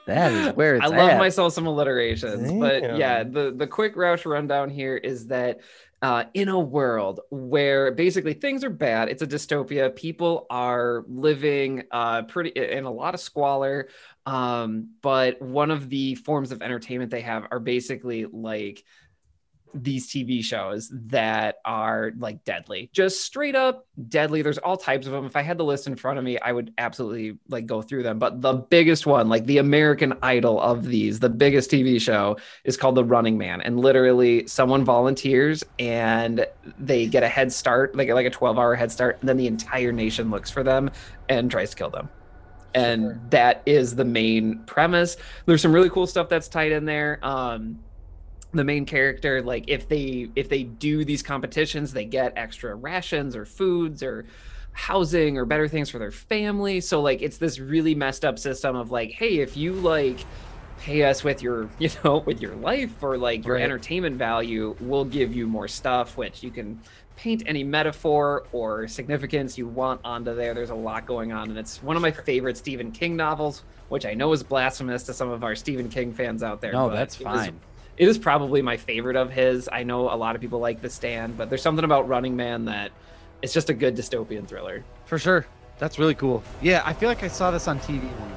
That 0.05 0.31
is 0.31 0.47
where 0.55 0.75
it's 0.75 0.85
I 0.85 0.87
love 0.87 1.09
at. 1.11 1.17
myself 1.17 1.53
some 1.53 1.65
alliterations, 1.65 2.51
but 2.51 2.97
yeah, 2.97 3.23
the 3.23 3.53
the 3.55 3.67
quick 3.67 3.95
Roush 3.95 4.25
rundown 4.25 4.69
here 4.69 4.97
is 4.97 5.27
that 5.27 5.61
uh, 6.01 6.25
in 6.33 6.49
a 6.49 6.59
world 6.59 7.21
where 7.29 7.91
basically 7.91 8.33
things 8.33 8.65
are 8.65 8.69
bad, 8.69 9.07
it's 9.07 9.21
a 9.21 9.27
dystopia. 9.27 9.95
People 9.95 10.45
are 10.49 11.05
living 11.07 11.83
uh, 11.91 12.23
pretty 12.23 12.49
in 12.49 12.83
a 12.83 12.91
lot 12.91 13.13
of 13.13 13.21
squalor, 13.21 13.87
um, 14.25 14.89
but 15.01 15.41
one 15.41 15.71
of 15.71 15.89
the 15.89 16.15
forms 16.15 16.51
of 16.51 16.61
entertainment 16.61 17.09
they 17.09 17.21
have 17.21 17.47
are 17.51 17.59
basically 17.59 18.25
like 18.25 18.83
these 19.73 20.07
TV 20.07 20.43
shows 20.43 20.91
that 21.07 21.57
are 21.65 22.11
like 22.17 22.43
deadly, 22.43 22.89
just 22.93 23.21
straight 23.21 23.55
up 23.55 23.87
deadly. 24.07 24.41
There's 24.41 24.57
all 24.59 24.77
types 24.77 25.07
of 25.07 25.13
them. 25.13 25.25
If 25.25 25.35
I 25.35 25.41
had 25.41 25.57
the 25.57 25.63
list 25.63 25.87
in 25.87 25.95
front 25.95 26.19
of 26.19 26.25
me, 26.25 26.37
I 26.39 26.51
would 26.51 26.73
absolutely 26.77 27.37
like 27.49 27.65
go 27.65 27.81
through 27.81 28.03
them. 28.03 28.19
But 28.19 28.41
the 28.41 28.53
biggest 28.53 29.05
one, 29.05 29.29
like 29.29 29.45
the 29.45 29.57
American 29.57 30.13
Idol 30.21 30.61
of 30.61 30.85
these, 30.85 31.19
the 31.19 31.29
biggest 31.29 31.71
TV 31.71 31.99
show 31.99 32.37
is 32.63 32.77
called 32.77 32.95
The 32.95 33.03
Running 33.03 33.37
Man. 33.37 33.61
And 33.61 33.79
literally, 33.79 34.47
someone 34.47 34.83
volunteers 34.83 35.63
and 35.79 36.45
they 36.79 37.07
get 37.07 37.23
a 37.23 37.29
head 37.29 37.51
start, 37.51 37.95
like 37.95 38.09
like 38.09 38.25
a 38.25 38.31
12 38.31 38.57
hour 38.59 38.75
head 38.75 38.91
start, 38.91 39.17
and 39.19 39.29
then 39.29 39.37
the 39.37 39.47
entire 39.47 39.91
nation 39.91 40.29
looks 40.29 40.51
for 40.51 40.63
them 40.63 40.91
and 41.29 41.49
tries 41.49 41.71
to 41.71 41.75
kill 41.75 41.89
them. 41.89 42.09
And 42.75 43.19
that 43.29 43.61
is 43.65 43.95
the 43.95 44.05
main 44.05 44.59
premise. 44.65 45.17
There's 45.45 45.61
some 45.61 45.73
really 45.73 45.89
cool 45.89 46.07
stuff 46.07 46.27
that's 46.27 46.47
tied 46.47 46.71
in 46.71 46.85
there. 46.85 47.19
Um, 47.21 47.79
the 48.53 48.63
main 48.63 48.85
character 48.85 49.41
like 49.41 49.65
if 49.67 49.87
they 49.87 50.29
if 50.35 50.47
they 50.49 50.63
do 50.63 51.03
these 51.03 51.23
competitions 51.23 51.91
they 51.91 52.05
get 52.05 52.33
extra 52.35 52.75
rations 52.75 53.35
or 53.35 53.45
foods 53.45 54.03
or 54.03 54.25
housing 54.73 55.37
or 55.37 55.45
better 55.45 55.67
things 55.67 55.89
for 55.89 55.99
their 55.99 56.11
family 56.11 56.79
so 56.81 57.01
like 57.01 57.21
it's 57.21 57.37
this 57.37 57.59
really 57.59 57.93
messed 57.95 58.23
up 58.25 58.39
system 58.39 58.75
of 58.75 58.91
like 58.91 59.11
hey 59.11 59.39
if 59.39 59.55
you 59.57 59.73
like 59.73 60.27
pay 60.79 61.03
us 61.03 61.23
with 61.23 61.41
your 61.41 61.69
you 61.79 61.89
know 62.03 62.23
with 62.25 62.41
your 62.41 62.55
life 62.55 63.01
or 63.01 63.17
like 63.17 63.45
your 63.45 63.55
Right. 63.55 63.63
entertainment 63.63 64.17
value 64.17 64.75
we'll 64.79 65.05
give 65.05 65.33
you 65.33 65.47
more 65.47 65.67
stuff 65.67 66.17
which 66.17 66.41
you 66.43 66.51
can 66.51 66.81
paint 67.15 67.43
any 67.45 67.63
metaphor 67.63 68.47
or 68.51 68.87
significance 68.87 69.57
you 69.57 69.67
want 69.67 70.01
onto 70.03 70.33
there 70.35 70.53
there's 70.55 70.71
a 70.71 70.75
lot 70.75 71.05
going 71.05 71.31
on 71.31 71.49
and 71.49 71.57
it's 71.59 71.81
one 71.83 71.95
of 71.95 72.01
my 72.01 72.11
favorite 72.11 72.57
stephen 72.57 72.91
king 72.91 73.15
novels 73.15 73.63
which 73.89 74.05
i 74.07 74.15
know 74.15 74.31
is 74.33 74.41
blasphemous 74.41 75.03
to 75.03 75.13
some 75.13 75.29
of 75.29 75.43
our 75.43 75.55
stephen 75.55 75.87
king 75.89 76.11
fans 76.11 76.41
out 76.41 76.59
there 76.61 76.71
No, 76.73 76.89
that's 76.89 77.15
fine. 77.15 77.59
It 77.97 78.07
is 78.07 78.17
probably 78.17 78.61
my 78.61 78.77
favorite 78.77 79.15
of 79.15 79.31
his. 79.31 79.69
I 79.71 79.83
know 79.83 80.09
a 80.13 80.15
lot 80.17 80.35
of 80.35 80.41
people 80.41 80.59
like 80.59 80.81
The 80.81 80.89
Stand, 80.89 81.37
but 81.37 81.49
there's 81.49 81.61
something 81.61 81.85
about 81.85 82.07
Running 82.07 82.35
Man 82.35 82.65
that 82.65 82.91
it's 83.41 83.53
just 83.53 83.69
a 83.69 83.73
good 83.73 83.95
dystopian 83.95 84.47
thriller. 84.47 84.83
For 85.05 85.19
sure. 85.19 85.45
That's 85.79 85.99
really 85.99 86.15
cool. 86.15 86.43
Yeah, 86.61 86.81
I 86.85 86.93
feel 86.93 87.09
like 87.09 87.23
I 87.23 87.27
saw 87.27 87.51
this 87.51 87.67
on 87.67 87.79
TV 87.79 88.03
once. 88.19 88.29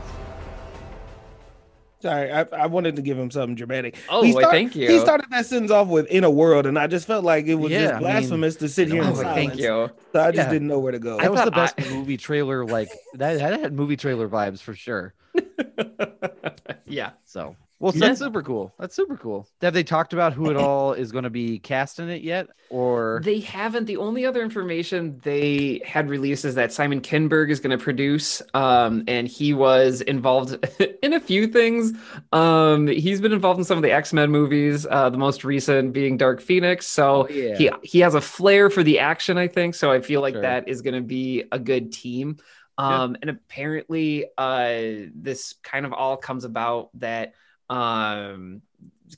Sorry, 2.00 2.30
I, 2.30 2.42
I 2.42 2.66
wanted 2.66 2.96
to 2.96 3.02
give 3.02 3.18
him 3.18 3.30
something 3.30 3.54
dramatic. 3.54 3.96
Oh, 4.10 4.22
He 4.22 4.34
why, 4.34 4.42
start- 4.42 4.52
thank 4.54 4.76
you. 4.76 4.86
He 4.88 5.00
started 5.00 5.26
that 5.30 5.46
sentence 5.46 5.70
off 5.70 5.88
with 5.88 6.06
"in 6.08 6.24
a 6.24 6.30
world," 6.30 6.66
and 6.66 6.78
I 6.78 6.86
just 6.86 7.06
felt 7.06 7.24
like 7.24 7.46
it 7.46 7.54
was 7.54 7.70
Yeah, 7.72 7.78
I 7.78 7.82
just 7.82 7.92
mean, 7.94 8.00
blasphemous 8.02 8.56
to 8.56 8.68
sit 8.68 8.88
here 8.88 9.02
oh, 9.02 9.08
in 9.08 9.14
silence. 9.16 9.34
thank 9.34 9.56
you. 9.56 9.90
So 10.12 10.20
I 10.20 10.30
just 10.30 10.36
Yeah. 10.48 10.52
didn't 10.52 10.68
know 10.68 10.78
where 10.78 10.92
to 10.92 10.98
go. 10.98 11.16
That 11.18 11.32
was 11.32 11.42
the 11.44 11.50
best 11.50 11.74
I- 11.78 11.88
movie 11.88 12.16
trailer. 12.18 12.66
Like 12.66 12.90
that, 13.14 13.38
that 13.38 13.60
had 13.60 13.72
movie 13.72 13.96
trailer 13.96 14.28
vibes 14.28 14.60
for 14.60 14.74
sure. 14.74 15.14
yeah. 16.84 17.12
So, 17.24 17.56
well, 17.78 17.92
Yeah. 17.94 18.08
that's 18.08 18.20
super 18.20 18.42
cool. 18.42 18.74
That's 18.78 18.94
super 18.96 19.16
cool. 19.16 19.46
Have 19.60 19.74
they 19.74 19.82
talked 19.84 20.12
about 20.12 20.32
who 20.32 20.50
it 20.50 20.56
all 20.56 20.92
is 20.94 21.12
going 21.12 21.24
to 21.24 21.30
be 21.30 21.58
cast 21.58 21.98
in 21.98 22.08
it 22.08 22.22
yet? 22.22 22.48
Or 22.70 23.20
They 23.22 23.40
haven't. 23.40 23.84
The 23.84 23.98
only 23.98 24.24
other 24.24 24.42
information 24.42 25.20
they 25.22 25.82
had 25.84 26.08
released 26.08 26.44
is 26.44 26.54
that 26.56 26.72
Simon 26.72 27.00
Kinberg 27.00 27.50
is 27.50 27.60
going 27.60 27.76
to 27.76 27.82
produce, 27.82 28.40
um, 28.54 29.04
and 29.06 29.28
he 29.28 29.52
was 29.54 30.00
involved 30.00 30.56
in 31.02 31.12
a 31.12 31.20
few 31.20 31.46
things. 31.46 31.92
Um, 32.32 32.86
he's 32.86 33.20
been 33.20 33.32
involved 33.32 33.58
in 33.58 33.64
some 33.64 33.76
of 33.78 33.82
the 33.82 33.92
X 33.92 34.12
Men 34.12 34.30
movies, 34.30 34.86
uh, 34.90 35.10
the 35.10 35.18
most 35.18 35.44
recent 35.44 35.92
being 35.92 36.16
Dark 36.16 36.40
Phoenix. 36.40 36.86
So 36.86 37.24
Oh, 37.24 37.28
yeah. 37.28 37.56
he 37.56 37.70
he 37.82 37.98
has 38.00 38.14
a 38.14 38.20
flair 38.20 38.70
for 38.70 38.82
the 38.82 38.98
action, 39.00 39.38
I 39.38 39.48
think. 39.48 39.74
So 39.74 39.92
I 39.92 40.00
feel 40.00 40.20
like 40.20 40.34
Sure. 40.34 40.42
that 40.42 40.68
is 40.68 40.82
going 40.82 40.94
to 40.94 41.02
be 41.06 41.44
a 41.52 41.58
good 41.58 41.92
team. 41.92 42.38
Yeah. 42.78 43.02
Um, 43.04 43.16
and 43.22 43.30
apparently, 43.30 44.26
uh, 44.36 45.08
this 45.14 45.54
kind 45.62 45.86
of 45.86 45.92
all 45.92 46.16
comes 46.16 46.44
about 46.44 46.90
that 46.98 47.32
um 47.70 48.62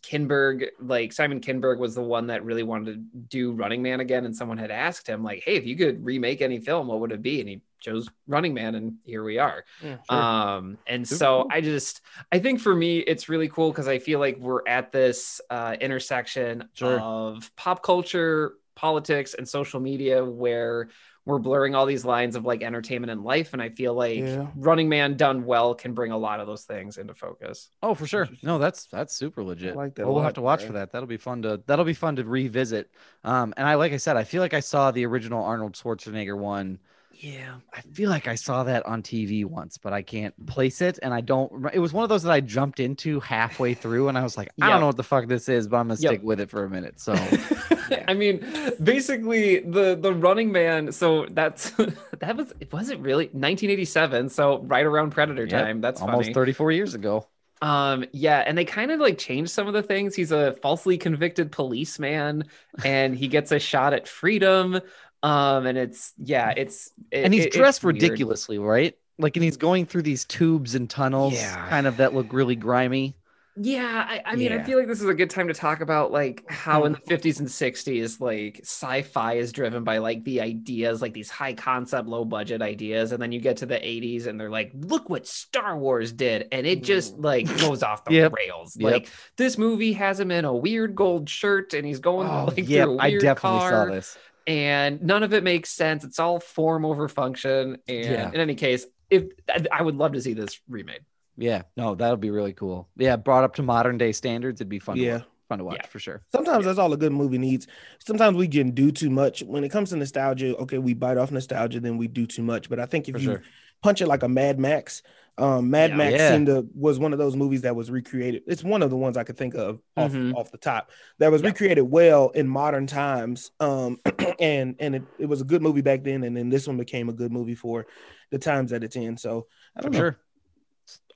Kinberg, 0.02 0.66
like 0.80 1.12
Simon 1.14 1.40
Kinberg 1.40 1.78
was 1.78 1.94
the 1.94 2.02
one 2.02 2.26
that 2.26 2.44
really 2.44 2.62
wanted 2.62 2.92
to 2.92 3.18
do 3.28 3.52
Running 3.52 3.82
Man 3.82 4.00
again. 4.00 4.26
And 4.26 4.36
someone 4.36 4.58
had 4.58 4.70
asked 4.70 5.06
him, 5.06 5.24
like, 5.24 5.42
hey, 5.42 5.56
if 5.56 5.64
you 5.64 5.76
could 5.76 6.04
remake 6.04 6.42
any 6.42 6.58
film, 6.60 6.88
what 6.88 7.00
would 7.00 7.10
it 7.10 7.22
be? 7.22 7.40
And 7.40 7.48
he 7.48 7.62
chose 7.80 8.06
Running 8.26 8.52
Man, 8.52 8.74
and 8.74 8.96
here 9.04 9.24
we 9.24 9.38
are. 9.38 9.64
Um, 10.10 10.76
and 10.86 11.08
so. 11.08 11.48
I 11.50 11.60
just 11.62 12.02
I 12.30 12.38
think 12.38 12.60
for 12.60 12.74
me 12.74 12.98
it's 12.98 13.28
really 13.28 13.48
cool 13.48 13.70
because 13.70 13.88
I 13.88 13.98
feel 13.98 14.18
like 14.20 14.38
we're 14.38 14.66
at 14.68 14.92
this 14.92 15.40
uh 15.48 15.76
intersection 15.80 16.68
Sure. 16.74 17.00
of 17.00 17.50
pop 17.56 17.82
culture, 17.82 18.54
politics, 18.74 19.34
and 19.34 19.48
social 19.48 19.80
media 19.80 20.24
where 20.24 20.90
we're 21.28 21.38
blurring 21.38 21.74
all 21.74 21.84
these 21.84 22.06
lines 22.06 22.36
of 22.36 22.44
like 22.46 22.62
entertainment 22.62 23.10
and 23.10 23.22
life. 23.22 23.52
And 23.52 23.60
I 23.60 23.68
feel 23.68 23.92
like 23.92 24.18
Yeah. 24.18 24.46
Running 24.56 24.88
Man 24.88 25.16
done 25.18 25.44
well 25.44 25.74
can 25.74 25.92
bring 25.92 26.10
a 26.10 26.16
lot 26.16 26.40
of 26.40 26.46
those 26.46 26.64
things 26.64 26.96
into 26.96 27.14
focus. 27.14 27.68
oh, 27.82 27.94
for 27.94 28.06
sure. 28.06 28.28
No, 28.42 28.58
that's 28.58 28.86
that's 28.86 29.14
super 29.14 29.44
legit. 29.44 29.74
I 29.74 29.76
like 29.76 29.94
that 29.96 30.06
Well, 30.06 30.14
we'll 30.14 30.22
lot, 30.22 30.28
have 30.28 30.34
to 30.34 30.40
watch 30.40 30.60
Brian. 30.60 30.72
for 30.72 30.78
that. 30.78 30.90
That'll 30.90 31.06
be 31.06 31.18
fun 31.18 31.42
to 31.42 31.60
that'll 31.66 31.84
be 31.84 31.92
fun 31.92 32.16
to 32.16 32.24
revisit. 32.24 32.90
Um, 33.24 33.52
and 33.58 33.68
I 33.68 33.74
like 33.74 33.92
I 33.92 33.98
said, 33.98 34.16
I 34.16 34.24
feel 34.24 34.40
like 34.40 34.54
I 34.54 34.60
saw 34.60 34.90
the 34.90 35.04
original 35.04 35.44
Arnold 35.44 35.74
Schwarzenegger 35.74 36.36
one. 36.36 36.78
Yeah. 37.12 37.56
I 37.74 37.80
feel 37.80 38.10
like 38.10 38.26
I 38.28 38.36
saw 38.36 38.62
that 38.64 38.86
on 38.86 39.02
TV 39.02 39.44
once, 39.44 39.76
but 39.76 39.92
I 39.92 40.02
can't 40.02 40.34
place 40.46 40.80
it, 40.80 40.98
and 41.02 41.12
I 41.12 41.20
don't. 41.20 41.66
It 41.74 41.80
was 41.80 41.92
one 41.92 42.04
of 42.04 42.08
those 42.08 42.22
that 42.22 42.32
I 42.32 42.40
jumped 42.40 42.78
into 42.80 43.18
halfway 43.20 43.74
through, 43.74 44.08
and 44.08 44.16
I 44.16 44.22
was 44.22 44.36
like, 44.36 44.48
I 44.62 44.66
Yep. 44.66 44.70
don't 44.72 44.80
know 44.80 44.86
what 44.86 44.96
the 44.96 45.02
fuck 45.02 45.26
this 45.26 45.48
is, 45.48 45.66
but 45.68 45.76
I'm 45.78 45.88
gonna 45.88 45.98
Yep. 46.00 46.10
stick 46.12 46.22
with 46.22 46.40
it 46.40 46.48
for 46.48 46.64
a 46.64 46.70
minute. 46.70 47.00
So 47.00 47.12
I 48.08 48.14
mean, 48.14 48.44
basically 48.82 49.60
the 49.60 49.96
the 49.96 50.12
Running 50.12 50.52
Man. 50.52 50.92
So 50.92 51.26
that's 51.30 51.70
that 52.20 52.36
was 52.36 52.52
it 52.60 52.72
was 52.72 52.90
it 52.90 52.98
really 53.00 53.26
1987? 53.32 54.28
So 54.28 54.60
right 54.62 54.84
around 54.86 55.10
Predator 55.10 55.46
Yep, 55.46 55.50
time. 55.62 55.80
That's 55.80 56.00
almost 56.00 56.26
funny. 56.26 56.34
34 56.34 56.72
years 56.72 56.94
ago. 56.94 57.26
Um, 57.60 58.04
yeah, 58.12 58.38
and 58.46 58.56
they 58.56 58.64
kind 58.64 58.92
of 58.92 59.00
like 59.00 59.18
changed 59.18 59.50
some 59.50 59.66
of 59.66 59.74
the 59.74 59.82
things. 59.82 60.14
He's 60.14 60.30
a 60.30 60.52
falsely 60.62 60.96
convicted 60.96 61.50
policeman, 61.50 62.44
and 62.84 63.16
he 63.16 63.26
gets 63.28 63.50
a 63.50 63.58
shot 63.58 63.92
at 63.94 64.06
freedom. 64.06 64.80
Um, 65.24 65.66
and 65.66 65.76
it's 65.76 66.12
yeah, 66.18 66.52
it's 66.56 66.92
it- 67.10 67.24
and 67.24 67.34
he's 67.34 67.46
it- 67.46 67.52
dressed 67.52 67.82
ridiculously, 67.82 68.58
right? 68.58 68.96
Like, 69.20 69.36
and 69.36 69.42
he's 69.42 69.56
going 69.56 69.86
through 69.86 70.02
these 70.02 70.24
tubes 70.24 70.76
and 70.76 70.88
tunnels, 70.88 71.34
Yeah. 71.34 71.68
kind 71.68 71.88
of 71.88 71.96
that 71.96 72.14
look 72.14 72.32
really 72.32 72.54
grimy. 72.54 73.16
Yeah, 73.60 74.06
I, 74.08 74.22
I 74.24 74.36
mean, 74.36 74.52
I 74.52 74.62
feel 74.62 74.78
like 74.78 74.86
this 74.86 75.00
is 75.00 75.08
a 75.08 75.14
good 75.14 75.30
time 75.30 75.48
to 75.48 75.54
talk 75.54 75.80
about 75.80 76.12
like 76.12 76.48
how 76.50 76.84
in 76.84 76.94
mm-hmm. 76.94 77.04
the 77.06 77.16
50s 77.16 77.38
and 77.40 77.48
60s, 77.48 78.20
like 78.20 78.60
sci-fi 78.62 79.34
is 79.34 79.52
driven 79.52 79.84
by 79.84 79.98
like 79.98 80.22
the 80.24 80.40
ideas, 80.40 81.02
like 81.02 81.12
these 81.12 81.30
high 81.30 81.54
concept, 81.54 82.08
low 82.08 82.24
budget 82.24 82.62
ideas, 82.62 83.12
and 83.12 83.20
then 83.20 83.32
you 83.32 83.40
get 83.40 83.58
to 83.58 83.66
the 83.66 83.76
80s 83.76 84.26
and 84.26 84.38
they're 84.38 84.50
like, 84.50 84.70
look 84.74 85.10
what 85.10 85.26
Star 85.26 85.76
Wars 85.76 86.12
did, 86.12 86.46
and 86.52 86.66
it 86.66 86.82
just 86.82 87.16
mm. 87.16 87.24
like 87.24 87.46
goes 87.58 87.82
off 87.82 88.04
the 88.04 88.14
Yep. 88.14 88.32
rails. 88.34 88.76
Yep. 88.76 88.92
Like 88.92 89.08
this 89.36 89.58
movie 89.58 89.92
has 89.94 90.20
him 90.20 90.30
in 90.30 90.44
a 90.44 90.54
weird 90.54 90.94
gold 90.94 91.28
shirt 91.28 91.74
and 91.74 91.86
he's 91.86 92.00
going 92.00 92.28
Oh, 92.28 92.46
like 92.56 92.68
yeah, 92.68 92.86
I 92.98 93.12
definitely 93.12 93.60
car, 93.60 93.70
saw 93.70 93.84
this. 93.86 94.16
and 94.46 95.02
none 95.02 95.22
of 95.22 95.32
it 95.32 95.42
makes 95.42 95.70
sense. 95.70 96.04
It's 96.04 96.18
all 96.18 96.38
form 96.40 96.84
over 96.84 97.08
function. 97.08 97.78
And 97.88 98.04
Yeah. 98.04 98.28
in 98.28 98.36
any 98.36 98.54
case, 98.54 98.86
if 99.10 99.24
I, 99.48 99.64
I 99.72 99.82
would 99.82 99.96
love 99.96 100.12
to 100.12 100.20
see 100.20 100.34
this 100.34 100.60
remade. 100.68 101.00
Yeah, 101.38 101.62
no, 101.76 101.94
that'll 101.94 102.16
be 102.16 102.30
really 102.30 102.52
cool. 102.52 102.88
Yeah, 102.96 103.16
brought 103.16 103.44
up 103.44 103.54
to 103.56 103.62
modern 103.62 103.96
day 103.96 104.12
standards, 104.12 104.60
it'd 104.60 104.68
be 104.68 104.80
fun. 104.80 104.96
Yeah. 104.96 105.04
to 105.06 105.14
watch, 105.18 105.26
fun 105.48 105.58
to 105.58 105.64
watch 105.64 105.76
Yeah. 105.80 105.86
for 105.86 105.98
sure. 106.00 106.22
Sometimes 106.32 106.64
that's 106.64 106.78
all 106.78 106.92
a 106.92 106.96
good 106.96 107.12
movie 107.12 107.38
needs. 107.38 107.66
Sometimes 108.04 108.36
we 108.36 108.48
can 108.48 108.72
do 108.72 108.90
too 108.90 109.08
much. 109.08 109.42
When 109.42 109.62
it 109.64 109.70
comes 109.70 109.90
to 109.90 109.96
nostalgia, 109.96 110.56
okay, 110.56 110.78
we 110.78 110.94
bite 110.94 111.16
off 111.16 111.30
nostalgia, 111.30 111.80
then 111.80 111.96
we 111.96 112.08
do 112.08 112.26
too 112.26 112.42
much. 112.42 112.68
But 112.68 112.80
I 112.80 112.86
think 112.86 113.08
if 113.08 113.14
For 113.14 113.20
you 113.20 113.24
sure. 113.30 113.42
punch 113.82 114.02
it 114.02 114.08
like 114.08 114.24
a 114.24 114.28
Mad 114.28 114.58
Max, 114.58 115.02
um, 115.38 115.70
Mad 115.70 115.90
Yeah. 115.90 115.96
Max 115.96 116.12
Yeah. 116.14 116.32
seemed 116.32 116.46
to 116.48 116.66
was 116.74 116.98
one 116.98 117.12
of 117.12 117.20
those 117.20 117.36
movies 117.36 117.60
that 117.62 117.76
was 117.76 117.88
recreated. 117.88 118.42
It's 118.48 118.64
one 118.64 118.82
of 118.82 118.90
the 118.90 118.96
ones 118.96 119.16
I 119.16 119.22
could 119.22 119.36
think 119.36 119.54
of 119.54 119.78
off, 119.96 120.10
Mm-hmm. 120.10 120.32
Mhm. 120.32 120.34
off 120.34 120.50
the 120.50 120.58
top 120.58 120.90
that 121.20 121.30
was 121.30 121.40
Yeah. 121.42 121.48
recreated 121.50 121.84
well 121.88 122.30
in 122.30 122.48
modern 122.48 122.88
times. 122.88 123.52
Um, 123.60 124.00
and 124.40 124.74
and 124.80 124.96
it, 124.96 125.02
it 125.20 125.26
was 125.26 125.40
a 125.40 125.44
good 125.44 125.62
movie 125.62 125.82
back 125.82 126.02
then, 126.02 126.24
and 126.24 126.36
then 126.36 126.48
this 126.48 126.66
one 126.66 126.76
became 126.76 127.08
a 127.08 127.12
good 127.12 127.30
movie 127.30 127.54
for 127.54 127.86
the 128.32 128.38
times 128.38 128.72
that 128.72 128.82
it's 128.82 128.96
in. 128.96 129.16
So 129.16 129.46
I 129.76 129.80
For 129.80 129.84
don't 129.84 129.92
know. 129.92 129.98
sure. 129.98 130.18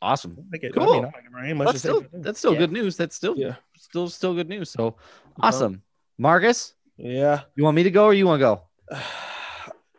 It's 0.02 0.24
awesome. 0.24 0.36
I 0.52 0.56
it- 0.60 0.74
Cool. 0.74 0.82
I 0.82 0.86
mean, 0.96 1.04
I 1.04 1.06
like 1.06 1.14
it, 1.24 1.32
right? 1.32 1.64
That's 1.66 1.78
still 1.78 2.04
that's 2.12 2.38
still 2.38 2.52
Yeah. 2.54 2.58
good 2.58 2.72
news. 2.72 2.96
That's 2.96 3.14
still 3.14 3.36
Yeah. 3.36 3.54
still 3.76 4.08
still 4.08 4.34
good 4.34 4.48
news. 4.48 4.70
So 4.70 4.96
awesome. 5.40 5.82
Marcus, 6.18 6.74
yeah. 6.96 7.42
you 7.54 7.64
want 7.64 7.76
me 7.76 7.84
to 7.84 7.90
go 7.90 8.04
or 8.06 8.14
you 8.14 8.26
want 8.26 8.40
to 8.40 8.44
go? 8.44 8.62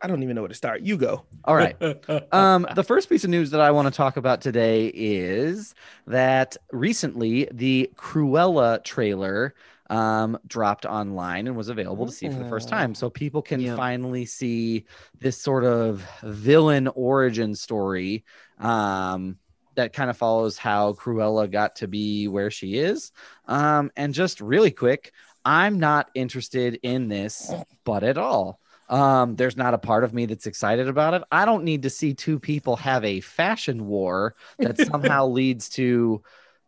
I 0.01 0.07
don't 0.07 0.21
even 0.21 0.35
know 0.35 0.41
where 0.41 0.49
to 0.49 0.53
start. 0.55 0.81
You 0.81 0.97
go. 0.97 1.23
All 1.45 1.55
right. 1.55 1.77
Um, 2.33 2.67
the 2.75 2.83
first 2.83 3.07
piece 3.07 3.23
of 3.23 3.29
news 3.29 3.51
that 3.51 3.61
I 3.61 3.71
want 3.71 3.87
to 3.87 3.91
talk 3.95 4.17
about 4.17 4.41
today 4.41 4.87
is 4.93 5.73
that 6.07 6.57
recently 6.73 7.47
the 7.53 7.89
Cruella 7.95 8.83
trailer 8.83 9.55
um, 9.89 10.37
dropped 10.47 10.85
online 10.85 11.47
and 11.47 11.55
was 11.55 11.69
available 11.69 12.05
to 12.05 12.11
see 12.11 12.27
for 12.27 12.35
the 12.35 12.49
first 12.49 12.67
time. 12.67 12.93
So 12.95 13.09
people 13.09 13.41
can 13.41 13.61
Yeah. 13.61 13.75
finally 13.77 14.25
see 14.25 14.85
this 15.19 15.39
sort 15.39 15.63
of 15.63 16.03
villain 16.23 16.87
origin 16.89 17.55
story 17.55 18.25
um, 18.59 19.37
that 19.75 19.93
kind 19.93 20.09
of 20.09 20.17
follows 20.17 20.57
how 20.57 20.93
Cruella 20.93 21.49
got 21.49 21.75
to 21.77 21.87
be 21.87 22.27
where 22.27 22.51
she 22.51 22.77
is. 22.77 23.11
Um, 23.47 23.91
and 23.95 24.13
just 24.13 24.41
really 24.41 24.71
quick, 24.71 25.11
I'm 25.45 25.79
not 25.79 26.09
interested 26.13 26.79
in 26.83 27.07
this, 27.07 27.51
but 27.83 28.03
at 28.03 28.17
all. 28.17 28.59
Um, 28.89 29.35
there's 29.35 29.57
not 29.57 29.73
a 29.73 29.79
part 29.79 30.03
of 30.03 30.13
me 30.13 30.25
that's 30.25 30.45
excited 30.45 30.87
about 30.87 31.13
it. 31.13 31.23
I 31.31 31.45
don't 31.45 31.63
need 31.63 31.83
to 31.83 31.89
see 31.89 32.13
two 32.13 32.39
people 32.39 32.75
have 32.75 33.03
a 33.03 33.21
fashion 33.21 33.87
war 33.87 34.35
that 34.59 34.77
somehow 34.91 35.27
leads 35.27 35.69
to 35.69 36.21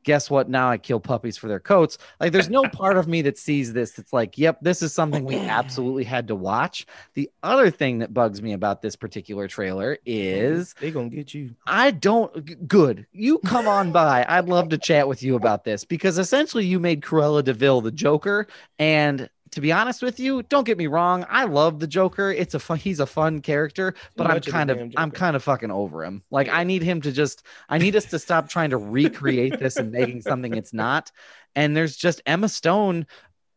guess 0.05 0.29
what? 0.29 0.47
Now 0.47 0.69
I 0.69 0.77
kill 0.77 0.99
puppies 1.01 1.35
for 1.35 1.49
their 1.49 1.59
coats. 1.59 1.97
Like, 2.21 2.31
there's 2.31 2.49
no 2.49 2.63
part 2.71 2.95
of 2.95 3.07
me 3.07 3.21
that 3.23 3.37
sees 3.37 3.73
this 3.73 3.91
that's 3.91 4.13
like, 4.13 4.37
yep, 4.37 4.59
this 4.61 4.81
is 4.81 4.93
something 4.93 5.25
we 5.25 5.35
absolutely 5.35 6.05
had 6.05 6.27
to 6.29 6.35
watch. 6.35 6.85
The 7.15 7.29
other 7.43 7.69
thing 7.69 7.99
that 7.99 8.13
bugs 8.13 8.41
me 8.41 8.53
about 8.53 8.81
this 8.81 8.95
particular 8.95 9.47
trailer 9.47 9.97
is 10.05 10.73
they 10.79 10.91
gonna 10.91 11.09
get 11.09 11.33
you. 11.33 11.53
I 11.67 11.91
don't. 11.91 12.67
Good. 12.67 13.05
You 13.11 13.39
come 13.39 13.67
on 13.67 13.91
by. 13.91 14.25
I'd 14.29 14.47
love 14.47 14.69
to 14.69 14.77
chat 14.77 15.07
with 15.07 15.21
you 15.21 15.35
about 15.35 15.65
this 15.65 15.83
because 15.83 16.17
essentially 16.17 16.65
you 16.65 16.79
made 16.79 17.01
Cruella 17.01 17.43
de 17.43 17.53
Vil 17.53 17.81
the 17.81 17.91
Joker, 17.91 18.47
and 18.79 19.29
to 19.55 19.61
be 19.61 19.71
honest 19.71 20.01
with 20.01 20.19
you, 20.19 20.43
don't 20.43 20.65
get 20.65 20.77
me 20.77 20.87
wrong. 20.87 21.25
I 21.29 21.45
love 21.45 21.79
the 21.79 21.87
Joker. 21.87 22.29
It's 22.29 22.53
a 22.53 22.59
fun. 22.59 22.77
He's 22.77 22.99
a 22.99 23.05
fun 23.05 23.39
character, 23.39 23.95
but 24.17 24.27
I'm 24.29 24.41
kind 24.41 24.69
of 24.69 24.93
I'm 24.97 25.11
kind 25.11 25.33
of 25.33 25.43
fucking 25.43 25.71
over 25.71 26.03
him. 26.03 26.23
Like 26.29 26.49
I 26.49 26.65
need 26.65 26.83
him 26.83 27.01
to 27.01 27.11
just. 27.11 27.43
I 27.69 27.77
need 27.77 27.95
us 27.95 28.05
to 28.05 28.19
stop 28.19 28.49
trying 28.49 28.71
to 28.71 28.77
recreate 28.77 29.57
this 29.57 29.77
and 29.77 29.93
making 29.93 30.21
something 30.23 30.53
it's 30.53 30.73
not. 30.73 31.09
And 31.55 31.75
there's 31.75 31.95
just 31.95 32.21
Emma 32.25 32.49
Stone 32.49 33.07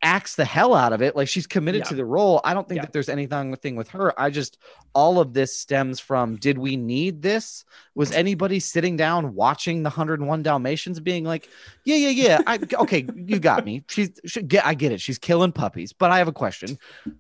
acts 0.03 0.37
the 0.37 0.45
hell 0.45 0.75
out 0.75 0.93
of 0.93 1.03
it. 1.03 1.17
Like 1.17 1.29
she's 1.29 1.47
committed 1.47 1.81
Yeah. 1.81 1.89
to 1.89 1.95
the 1.97 2.05
role. 2.05 2.41
I 2.45 2.55
don't 2.55 2.69
think 2.69 2.77
Yeah. 2.77 2.83
that 2.83 2.93
there's 2.93 3.09
anything 3.09 3.55
thing 3.57 3.75
with 3.77 3.89
her. 3.91 4.19
I 4.21 4.31
just 4.31 4.59
all 4.95 5.19
of 5.19 5.33
this 5.33 5.57
stems 5.57 5.99
from 6.01 6.37
did 6.37 6.57
we 6.59 6.77
need 6.77 7.23
this? 7.23 7.65
Was 7.95 8.13
anybody 8.13 8.61
sitting 8.61 8.97
down 8.97 9.35
watching 9.35 9.83
the 9.83 9.91
101 9.91 10.43
Dalmatians 10.43 11.01
being 11.01 11.25
like, 11.25 11.49
yeah, 11.85 11.97
yeah, 11.97 12.11
yeah. 12.11 12.39
I 12.47 12.59
okay, 12.75 13.07
you 13.17 13.39
got 13.41 13.65
me. 13.65 13.83
She's 13.89 14.11
she, 14.25 14.43
get 14.43 14.65
I 14.65 14.75
get 14.75 14.93
it. 14.93 15.01
She's 15.01 15.19
killing 15.19 15.53
puppies. 15.53 15.93
But 15.93 16.11
I 16.11 16.19
have 16.19 16.29
a 16.29 16.33
question. 16.33 16.79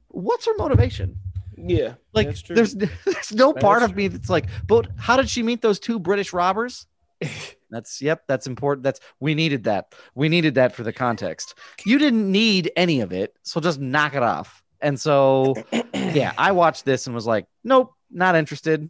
What's 0.09 0.47
her 0.47 0.55
motivation? 0.57 1.17
Yeah, 1.61 1.95
Like 2.15 2.37
there's 2.47 2.75
there's 3.05 3.33
no 3.33 3.53
That 3.53 3.61
part 3.61 3.83
of 3.83 3.97
me 3.97 4.07
that's 4.07 4.31
like, 4.31 4.47
but 4.69 4.87
how 4.97 5.17
did 5.17 5.29
she 5.29 5.43
meet 5.43 5.61
those 5.63 5.81
two 5.81 5.99
British 5.99 6.33
robbers? 6.33 6.87
That's 7.71 8.01
yep, 8.01 8.23
that's 8.27 8.47
important. 8.47 8.83
That's 8.83 8.99
we 9.21 9.35
needed 9.35 9.65
that. 9.65 9.95
We 10.15 10.31
needed 10.31 10.55
that 10.55 10.75
for 10.75 10.83
the 10.85 10.93
context. 10.93 11.55
You 11.85 11.99
didn't 11.99 12.31
need 12.33 12.73
any 12.77 13.03
of 13.03 13.13
it, 13.13 13.37
so 13.43 13.61
just 13.61 13.79
knock 13.79 14.15
it 14.15 14.23
off. 14.23 14.63
And 14.81 14.99
so 14.99 15.55
yeah, 15.95 16.33
I 16.39 16.53
watched 16.53 16.87
this 16.87 17.07
and 17.07 17.15
was 17.15 17.27
like, 17.27 17.45
nope, 17.65 17.93
not 18.11 18.37
interested. 18.37 18.89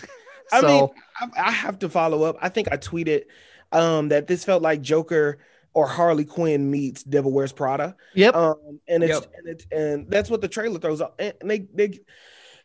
I 0.52 0.60
so 0.60 0.66
mean, 0.66 0.88
I, 1.20 1.48
I 1.48 1.50
have 1.52 1.78
to 1.80 1.88
follow 1.88 2.24
up. 2.24 2.36
I 2.40 2.48
think 2.48 2.66
I 2.72 2.76
tweeted 2.76 3.24
um, 3.72 4.08
that 4.08 4.26
this 4.26 4.44
felt 4.44 4.62
like 4.62 4.80
Joker 4.80 5.38
or 5.72 5.86
Harley 5.86 6.24
Quinn 6.24 6.68
meets 6.70 7.02
Devil 7.04 7.30
Wears 7.32 7.52
Prada. 7.52 7.94
yep, 8.14 8.34
Um, 8.34 8.80
and 8.88 9.04
it's 9.04 9.20
Yep. 9.20 9.32
and 9.38 9.48
it's 9.48 9.66
and 9.70 10.10
that's 10.10 10.30
what 10.30 10.40
the 10.40 10.48
trailer 10.48 10.78
throws 10.80 11.00
up. 11.00 11.14
And 11.20 11.34
they 11.44 11.60
they 11.72 12.00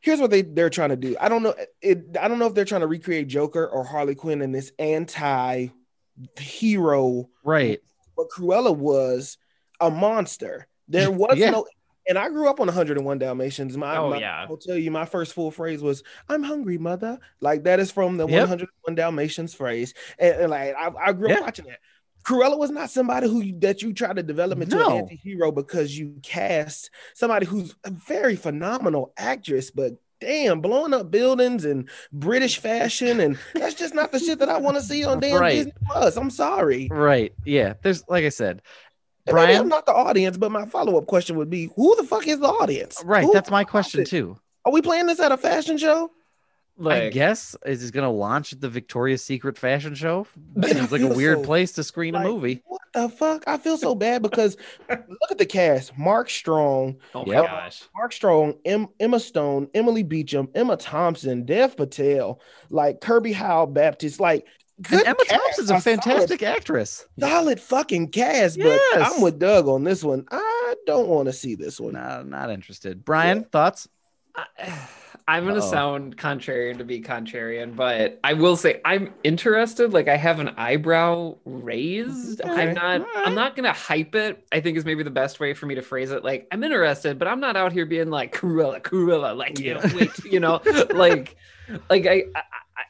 here's 0.01 0.19
what 0.19 0.29
they 0.31 0.41
they're 0.41 0.69
trying 0.69 0.89
to 0.89 0.95
do. 0.97 1.15
I 1.19 1.29
don't 1.29 1.43
know 1.43 1.55
it. 1.81 2.17
I 2.19 2.27
don't 2.27 2.39
know 2.39 2.47
if 2.47 2.53
they're 2.53 2.65
trying 2.65 2.81
to 2.81 2.87
recreate 2.87 3.27
Joker 3.27 3.65
or 3.67 3.83
Harley 3.83 4.15
Quinn 4.15 4.41
in 4.41 4.51
this 4.51 4.71
anti 4.79 5.69
hero. 6.39 7.29
right. 7.43 7.79
But 8.17 8.27
Cruella 8.29 8.75
was 8.75 9.37
a 9.79 9.89
monster. 9.89 10.67
There 10.87 11.09
was 11.11 11.37
Yeah. 11.37 11.51
no. 11.51 11.65
And 12.07 12.17
I 12.17 12.29
grew 12.29 12.49
up 12.49 12.59
on 12.59 12.65
101 12.67 13.19
Dalmatians. 13.19 13.77
My, 13.77 13.95
Oh, 13.97 14.09
my- 14.09 14.19
yeah. 14.19 14.45
I'll 14.49 14.57
tell 14.57 14.75
you, 14.75 14.89
my 14.91 15.05
first 15.05 15.33
full 15.33 15.51
phrase 15.51 15.81
was 15.81 16.03
"I'm 16.27 16.41
hungry, 16.43 16.77
mother." 16.79 17.19
Like 17.39 17.63
that 17.63 17.79
is 17.79 17.91
from 17.91 18.17
the 18.17 18.27
Yep. 18.27 18.39
101 18.49 18.95
Dalmatians 18.95 19.53
phrase, 19.53 19.93
and, 20.19 20.35
and 20.41 20.49
like 20.51 20.75
I, 20.75 20.91
I 20.99 21.13
grew 21.13 21.29
up 21.31 21.37
Yeah. 21.37 21.41
watching 21.41 21.65
that. 21.65 21.79
Cruella 22.23 22.57
was 22.57 22.69
not 22.71 22.89
somebody 22.89 23.27
who 23.27 23.41
you- 23.41 23.59
that 23.59 23.81
you 23.81 23.93
try 23.93 24.13
to 24.13 24.23
develop 24.23 24.61
into 24.61 24.75
No. 24.75 24.87
an 24.91 24.97
anti-hero 24.99 25.51
because 25.51 25.97
you 25.97 26.15
cast 26.23 26.89
somebody 27.13 27.45
who's 27.45 27.75
a 27.83 27.91
very 27.91 28.35
phenomenal 28.35 29.13
actress, 29.17 29.71
but 29.71 29.93
damn, 30.19 30.61
blowing 30.61 30.93
up 30.93 31.09
buildings 31.09 31.65
and 31.65 31.89
British 32.13 32.59
fashion, 32.59 33.19
and 33.19 33.39
that's 33.55 33.73
just 33.73 33.95
not 33.95 34.11
the 34.11 34.19
shit 34.19 34.37
that 34.39 34.49
I 34.49 34.57
want 34.59 34.77
to 34.77 34.83
see 34.83 35.03
on 35.03 35.19
damn 35.19 35.41
Right. 35.41 35.55
Disney 35.55 35.73
Plus. 35.87 36.15
I'm 36.15 36.29
sorry. 36.29 36.87
Right. 36.91 37.33
Yeah. 37.45 37.73
There's 37.81 38.03
like 38.07 38.23
I 38.25 38.29
said, 38.29 38.61
And 39.27 39.35
maybe 39.35 39.53
I'm 39.53 39.67
not 39.67 39.85
the 39.85 39.93
audience, 39.93 40.35
but 40.37 40.51
my 40.51 40.65
follow-up 40.65 41.05
question 41.07 41.37
would 41.37 41.49
be, 41.49 41.69
who 41.75 41.95
the 41.95 42.03
fuck 42.03 42.27
is 42.27 42.39
the 42.39 42.47
audience? 42.47 43.01
Right. 43.05 43.23
Who- 43.23 43.33
That's 43.33 43.51
my 43.51 43.63
question 43.63 44.03
too. 44.05 44.37
Are 44.65 44.71
we 44.71 44.81
playing 44.81 45.07
this 45.07 45.19
at 45.19 45.31
a 45.31 45.37
fashion 45.37 45.77
show? 45.77 46.11
I 46.87 47.09
guess 47.09 47.55
is 47.65 47.83
it 47.83 47.93
going 47.93 48.03
to 48.05 48.09
launch 48.09 48.53
at 48.53 48.61
the 48.61 48.69
Victoria's 48.69 49.23
Secret 49.23 49.57
fashion 49.57 49.93
show? 49.95 50.27
I 50.63 50.71
Seems 50.71 50.91
like 50.91 51.01
a 51.01 51.07
weird 51.07 51.39
so- 51.39 51.43
place 51.43 51.71
to 51.73 51.83
screen 51.83 52.13
like, 52.13 52.25
a 52.25 52.29
movie. 52.29 52.61
What 52.65 52.81
the 52.93 53.09
fuck? 53.09 53.43
I 53.47 53.57
feel 53.57 53.77
so 53.77 53.95
bad 53.95 54.21
because 54.21 54.57
look 54.89 55.31
at 55.31 55.37
the 55.37 55.45
cast: 55.45 55.97
Mark 55.97 56.29
Strong, 56.29 56.97
oh 57.15 57.25
Yep. 57.25 57.43
my 57.43 57.49
gosh. 57.49 57.83
Mark 57.95 58.11
Strong, 58.13 58.55
em- 58.65 58.89
Emma 58.99 59.19
Stone, 59.19 59.69
Emily 59.73 60.03
Beecham, 60.03 60.49
Emma 60.55 60.75
Thompson, 60.77 61.45
Dev 61.45 61.77
Patel, 61.77 62.41
like 62.69 62.99
Kirby 63.01 63.31
Howell-Baptiste, 63.33 64.19
like. 64.19 64.45
And 64.77 64.87
good 64.89 65.05
Emma 65.05 65.17
cast, 65.25 65.29
Thompson's 65.39 65.65
a 65.69 65.79
solid- 65.79 65.83
fantastic 65.83 66.41
actress. 66.43 67.05
solid, 67.19 67.59
fucking 67.59 68.07
cast. 68.09 68.57
But 68.57 68.79
I'm 68.95 69.21
with 69.21 69.37
Doug 69.37 69.67
on 69.67 69.83
this 69.83 70.03
one. 70.03 70.25
I 70.31 70.73
don't 70.87 71.07
want 71.07 71.27
to 71.27 71.33
see 71.33 71.53
this 71.53 71.79
one. 71.79 71.93
No, 71.93 72.23
not 72.23 72.49
interested. 72.49 73.05
Brian, 73.05 73.43
thoughts? 73.43 73.87
I- 74.35 74.47
I'm 75.31 75.45
gonna 75.45 75.59
Uh-oh. 75.59 75.71
sound 75.71 76.17
contrarian 76.17 76.77
to 76.79 76.83
be 76.83 77.01
contrarian, 77.01 77.73
but 77.75 78.19
I 78.23 78.33
will 78.33 78.57
say 78.57 78.81
I'm 78.83 79.13
interested. 79.23 79.93
Like 79.93 80.09
I 80.09 80.17
have 80.17 80.39
an 80.39 80.49
eyebrow 80.57 81.37
raised. 81.45 82.41
Okay, 82.41 82.69
I'm 82.69 82.73
not. 82.73 83.01
alright. 83.01 83.27
I'm 83.27 83.33
not 83.33 83.55
gonna 83.55 83.71
hype 83.71 84.13
it. 84.15 84.45
I 84.51 84.59
think 84.59 84.77
is 84.77 84.83
maybe 84.83 85.03
the 85.03 85.09
best 85.09 85.39
way 85.39 85.53
for 85.53 85.67
me 85.67 85.75
to 85.75 85.81
phrase 85.81 86.11
it. 86.11 86.23
Like 86.25 86.47
I'm 86.51 86.63
interested, 86.63 87.17
but 87.17 87.29
I'm 87.29 87.39
not 87.39 87.55
out 87.55 87.71
here 87.71 87.85
being 87.85 88.09
like 88.09 88.35
Cruella, 88.35 88.81
Cruella. 88.81 89.35
Like 89.35 89.57
you 89.57 89.75
know, 89.75 89.81
wait, 89.95 90.11
you 90.25 90.41
know, 90.41 90.61
like, 90.93 91.37
like 91.89 92.05
I, 92.05 92.23
I, 92.35 92.41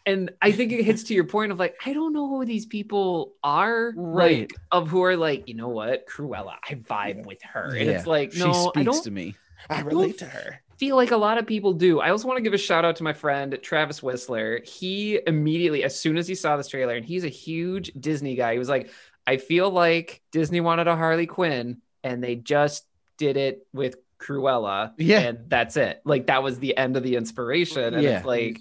and 0.07 0.31
I 0.41 0.51
think 0.51 0.71
it 0.71 0.83
hits 0.83 1.03
to 1.03 1.13
your 1.13 1.25
point 1.25 1.51
of 1.51 1.59
like 1.59 1.75
I 1.85 1.93
don't 1.93 2.11
know 2.11 2.27
who 2.27 2.43
these 2.43 2.65
people 2.65 3.33
are. 3.43 3.93
Right. 3.95 4.41
Like 4.41 4.53
of 4.71 4.87
who 4.87 5.03
are 5.03 5.15
like 5.15 5.47
you 5.47 5.53
know 5.53 5.69
what 5.69 6.07
Cruella. 6.07 6.55
I 6.67 6.73
vibe 6.73 7.25
with 7.27 7.41
her, 7.43 7.75
and 7.75 7.85
Yeah, 7.85 7.97
it's 7.97 8.07
like 8.07 8.33
she 8.33 8.39
no, 8.39 8.71
I 8.75 8.81
don't 8.81 9.03
to 9.03 9.11
me. 9.11 9.35
I 9.69 9.81
relate 9.81 10.17
to 10.19 10.25
her. 10.25 10.59
Feel 10.81 10.95
like 10.95 11.11
a 11.11 11.17
lot 11.17 11.37
of 11.37 11.45
people 11.45 11.73
do. 11.73 11.99
I 11.99 12.09
also 12.09 12.27
want 12.27 12.37
to 12.37 12.41
give 12.41 12.53
a 12.55 12.57
shout 12.57 12.83
out 12.83 12.95
to 12.95 13.03
my 13.03 13.13
friend 13.13 13.55
Travis 13.61 14.01
Whistler. 14.01 14.61
He 14.65 15.19
immediately, 15.27 15.83
as 15.83 15.95
soon 15.97 16.17
as 16.17 16.27
he 16.27 16.33
saw 16.33 16.57
this 16.57 16.67
trailer, 16.67 16.95
and 16.95 17.05
he's 17.05 17.23
a 17.23 17.29
huge 17.29 17.91
Disney 17.99 18.33
guy, 18.33 18.53
he 18.53 18.57
was 18.59 18.67
like, 18.67 18.89
I 19.27 19.37
feel 19.37 19.69
like 19.69 20.23
Disney 20.31 20.59
wanted 20.59 20.87
a 20.87 20.95
Harley 20.95 21.27
Quinn 21.27 21.81
and 22.03 22.23
they 22.23 22.33
just 22.35 22.83
did 23.17 23.37
it 23.37 23.67
with 23.71 23.97
Cruella. 24.17 24.93
Yeah. 24.97 25.19
And 25.19 25.39
that's 25.47 25.77
it. 25.77 26.01
Like 26.03 26.25
that 26.25 26.41
was 26.41 26.57
the 26.57 26.75
end 26.75 26.97
of 26.97 27.03
the 27.03 27.15
inspiration. 27.15 27.93
And 27.93 28.01
Yeah. 28.01 28.17
it's 28.17 28.25
like 28.25 28.59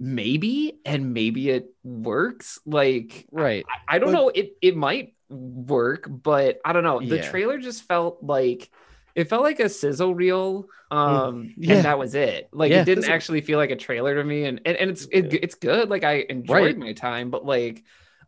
maybe 0.00 0.80
and 0.84 1.14
maybe 1.14 1.48
it 1.50 1.70
works. 1.84 2.58
Like 2.66 3.26
Right. 3.30 3.64
I, 3.88 3.96
I 3.96 3.98
don't 4.00 4.08
But- 4.12 4.18
know. 4.18 4.28
It 4.30 4.56
it 4.60 4.76
might 4.76 5.14
work, 5.28 6.08
but 6.10 6.58
I 6.64 6.72
don't 6.72 6.82
know. 6.82 6.98
The 6.98 7.16
Yeah. 7.18 7.30
trailer 7.30 7.58
just 7.58 7.84
felt 7.84 8.18
like 8.22 8.68
it 9.14 9.28
felt 9.28 9.42
like 9.42 9.60
a 9.60 9.68
sizzle 9.68 10.14
reel. 10.14 10.68
Um 10.90 11.54
Yeah. 11.56 11.76
and 11.76 11.84
that 11.84 11.98
was 11.98 12.14
it. 12.14 12.48
Like 12.52 12.70
Yeah. 12.70 12.82
it 12.82 12.84
didn't 12.84 13.08
actually 13.08 13.40
feel 13.40 13.58
like 13.58 13.70
a 13.70 13.76
trailer 13.76 14.14
to 14.16 14.24
me. 14.24 14.44
And 14.44 14.60
and, 14.64 14.76
and 14.76 14.90
it's 14.90 15.06
it, 15.10 15.32
it's 15.34 15.54
good. 15.54 15.88
Like 15.90 16.04
I 16.04 16.24
enjoyed 16.28 16.64
Right. 16.64 16.78
my 16.78 16.92
time, 16.92 17.30
but 17.30 17.44
like 17.44 17.82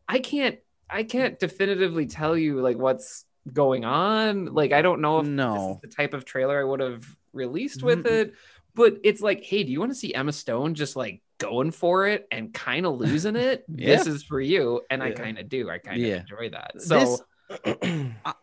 I 0.09 0.19
can't 0.19 0.59
I 0.89 1.03
can't 1.03 1.39
definitively 1.39 2.07
tell 2.07 2.37
you 2.37 2.61
like 2.61 2.77
what's 2.79 3.25
going 3.53 3.85
on. 3.85 4.47
Like 4.55 4.73
I 4.73 4.83
don't 4.83 5.01
know 5.01 5.19
if 5.19 5.25
this 5.27 5.33
No. 5.33 5.73
is 5.83 5.91
the 5.91 5.95
type 5.95 6.15
of 6.15 6.25
trailer 6.25 6.59
I 6.61 6.65
would 6.65 6.81
have 6.81 7.05
released 7.33 7.83
with 7.83 8.05
Mm-mm. 8.05 8.11
it. 8.11 8.35
But 8.75 8.97
it's 9.05 9.21
like, 9.21 9.45
hey, 9.45 9.63
do 9.63 9.71
you 9.71 9.79
want 9.79 9.93
to 9.93 9.97
see 9.97 10.13
Emma 10.15 10.33
Stone 10.33 10.75
just 10.75 10.97
like 10.97 11.23
going 11.39 11.71
for 11.71 12.09
it 12.09 12.27
and 12.33 12.53
kind 12.53 12.87
of 12.87 12.99
losing 12.99 13.37
it? 13.37 13.65
Yeah. 13.75 13.97
This 13.97 14.07
is 14.09 14.23
for 14.25 14.41
you. 14.41 14.81
And 14.91 15.03
I 15.03 15.13
kind 15.13 15.39
of 15.39 15.49
do. 15.49 15.71
I 15.71 15.79
kind 15.79 16.03
of 16.05 16.11
enjoy 16.11 16.51
that. 16.51 16.81
So 16.83 16.99
This- 16.99 17.23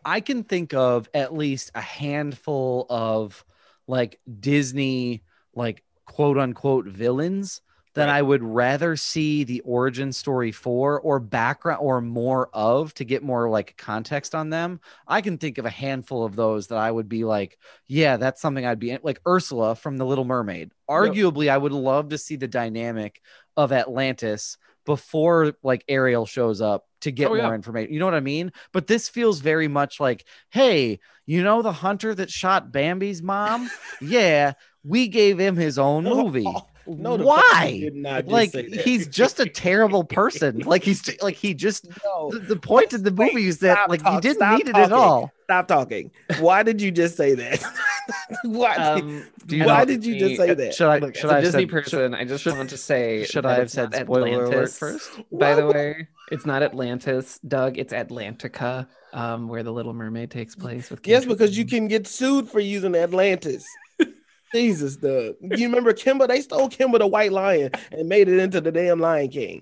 I- 0.05 0.19
can 0.21 0.43
think 0.43 0.73
of 0.73 1.09
at 1.13 1.33
least 1.33 1.71
a 1.75 1.81
handful 1.81 2.85
of 2.89 3.43
like 3.87 4.19
Disney, 4.39 5.23
like 5.55 5.83
quote 6.05 6.37
unquote 6.37 6.85
villains 6.85 7.61
that 7.93 8.05
Right. 8.07 8.17
I 8.17 8.21
would 8.21 8.41
rather 8.41 8.95
see 8.95 9.43
the 9.43 9.59
origin 9.61 10.13
story 10.13 10.53
for 10.53 10.99
or 11.01 11.19
background 11.19 11.79
or 11.81 11.99
more 11.99 12.49
of 12.53 12.93
to 12.95 13.03
get 13.03 13.21
more 13.21 13.49
like 13.49 13.75
context 13.77 14.33
on 14.33 14.49
them. 14.49 14.79
I 15.07 15.19
can 15.19 15.37
think 15.37 15.57
of 15.57 15.65
a 15.65 15.69
handful 15.69 16.23
of 16.23 16.37
those 16.37 16.67
that 16.67 16.77
I 16.77 16.89
would 16.89 17.09
be 17.09 17.25
like, 17.25 17.57
yeah, 17.87 18.15
that's 18.15 18.39
something 18.41 18.65
I'd 18.65 18.79
be 18.79 18.97
like 19.03 19.19
Ursula 19.27 19.75
from 19.75 19.97
The 19.97 20.05
Little 20.05 20.23
Mermaid. 20.23 20.71
Arguably, 20.89 21.49
I 21.49 21.57
would 21.57 21.73
love 21.73 22.09
to 22.09 22.17
see 22.17 22.37
the 22.37 22.47
dynamic 22.47 23.21
of 23.57 23.73
Atlantis 23.73 24.57
before 24.85 25.53
like 25.63 25.83
Ariel 25.87 26.25
shows 26.25 26.61
up 26.61 26.85
to 27.01 27.11
get 27.11 27.29
Oh, 27.31 27.35
yeah. 27.35 27.43
more 27.43 27.55
information. 27.55 27.93
You 27.93 27.99
know 27.99 28.05
what 28.05 28.13
I 28.13 28.19
mean? 28.19 28.51
But 28.73 28.87
this 28.87 29.09
feels 29.09 29.39
very 29.39 29.67
much 29.67 29.99
like, 29.99 30.25
hey, 30.49 30.99
you 31.25 31.43
know 31.43 31.61
the 31.61 31.71
hunter 31.73 32.13
that 32.15 32.29
shot 32.29 32.71
Bambi's 32.71 33.21
mom? 33.21 33.69
yeah, 34.01 34.53
we 34.83 35.07
gave 35.07 35.39
him 35.39 35.55
his 35.55 35.77
own 35.79 36.03
movie. 36.03 36.47
No, 36.87 37.15
Why? 37.15 37.89
just 38.03 38.27
Like 38.27 38.51
say 38.51 38.67
he's 38.69 39.07
just 39.07 39.39
a 39.39 39.45
terrible 39.45 40.03
person. 40.03 40.59
Like 40.59 40.83
he's 40.83 41.07
like 41.21 41.35
he 41.35 41.53
just 41.53 41.85
No. 42.03 42.31
the, 42.31 42.39
the 42.39 42.55
point 42.55 42.93
of 42.93 43.03
the 43.03 43.11
movie 43.11 43.47
is 43.47 43.59
that 43.59 43.75
stop 43.77 43.89
like 43.89 44.01
talk- 44.01 44.21
didn't 44.21 44.57
need 44.57 44.67
it 44.67 44.75
at 44.75 44.91
all. 44.91 45.31
Stop 45.51 45.67
talking. 45.67 46.11
Why 46.39 46.63
did 46.63 46.81
you 46.81 46.91
just 46.91 47.17
say 47.17 47.35
that? 47.35 47.61
Why? 48.43 48.73
um, 48.75 49.25
Do 49.45 49.57
you 49.57 49.65
why 49.65 49.83
did 49.83 50.05
you 50.05 50.17
just 50.17 50.37
say 50.37 50.53
that? 50.53 50.73
Should 50.73 50.87
I 50.87 50.97
Look, 50.99 51.13
should 51.15 51.25
as 51.25 51.31
a 51.31 51.35
I 51.35 51.41
Disney 51.41 51.61
said, 51.63 51.69
person, 51.69 52.13
I 52.15 52.23
just 52.23 52.43
should- 52.45 52.55
want 52.55 52.69
to 52.69 52.77
say 52.91 53.25
should 53.25 53.45
I 53.45 53.55
have 53.55 53.69
said 53.69 53.91
not 53.91 54.01
spoiler 54.05 54.27
alert 54.45 54.47
Atlantis. 54.47 54.77
first? 54.77 55.09
By 55.29 55.55
the 55.55 55.67
way, 55.67 56.07
it's 56.31 56.45
not 56.45 56.63
Atlantis, 56.63 57.37
Doug. 57.45 57.77
It's 57.77 57.91
Atlantica, 57.91 58.87
um, 59.11 59.49
where 59.49 59.61
the 59.61 59.73
Little 59.73 59.93
Mermaid 59.93 60.31
takes 60.31 60.55
place. 60.55 60.89
With 60.89 61.05
Yes, 61.05 61.23
King 61.23 61.29
because 61.33 61.57
you 61.57 61.65
can 61.65 61.89
get 61.89 62.07
sued 62.07 62.47
for 62.49 62.61
using 62.61 62.95
Atlantis. 62.95 63.65
Jesus, 64.53 64.95
Doug. 64.95 65.35
You 65.41 65.67
remember 65.67 65.91
Kimba? 65.91 66.29
They 66.29 66.39
stole 66.39 66.69
Kimba 66.69 66.99
the 66.99 67.07
White 67.07 67.33
Lion 67.33 67.71
and 67.91 68.07
made 68.07 68.29
it 68.29 68.39
into 68.39 68.61
the 68.61 68.71
damn 68.71 69.01
Lion 69.01 69.27
King. 69.29 69.61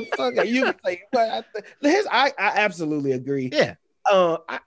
Jesus. 0.00 0.10
The 0.10 0.16
fuck 0.16 0.38
are 0.38 0.44
you 0.44 0.72
say, 0.84 1.02
but 1.12 1.28
I, 1.30 1.88
here's, 1.88 2.06
I, 2.10 2.26
I 2.38 2.52
absolutely 2.56 3.12
agree. 3.12 3.50
Yeah, 3.52 3.74
Uh, 4.10 4.38
I, 4.48 4.60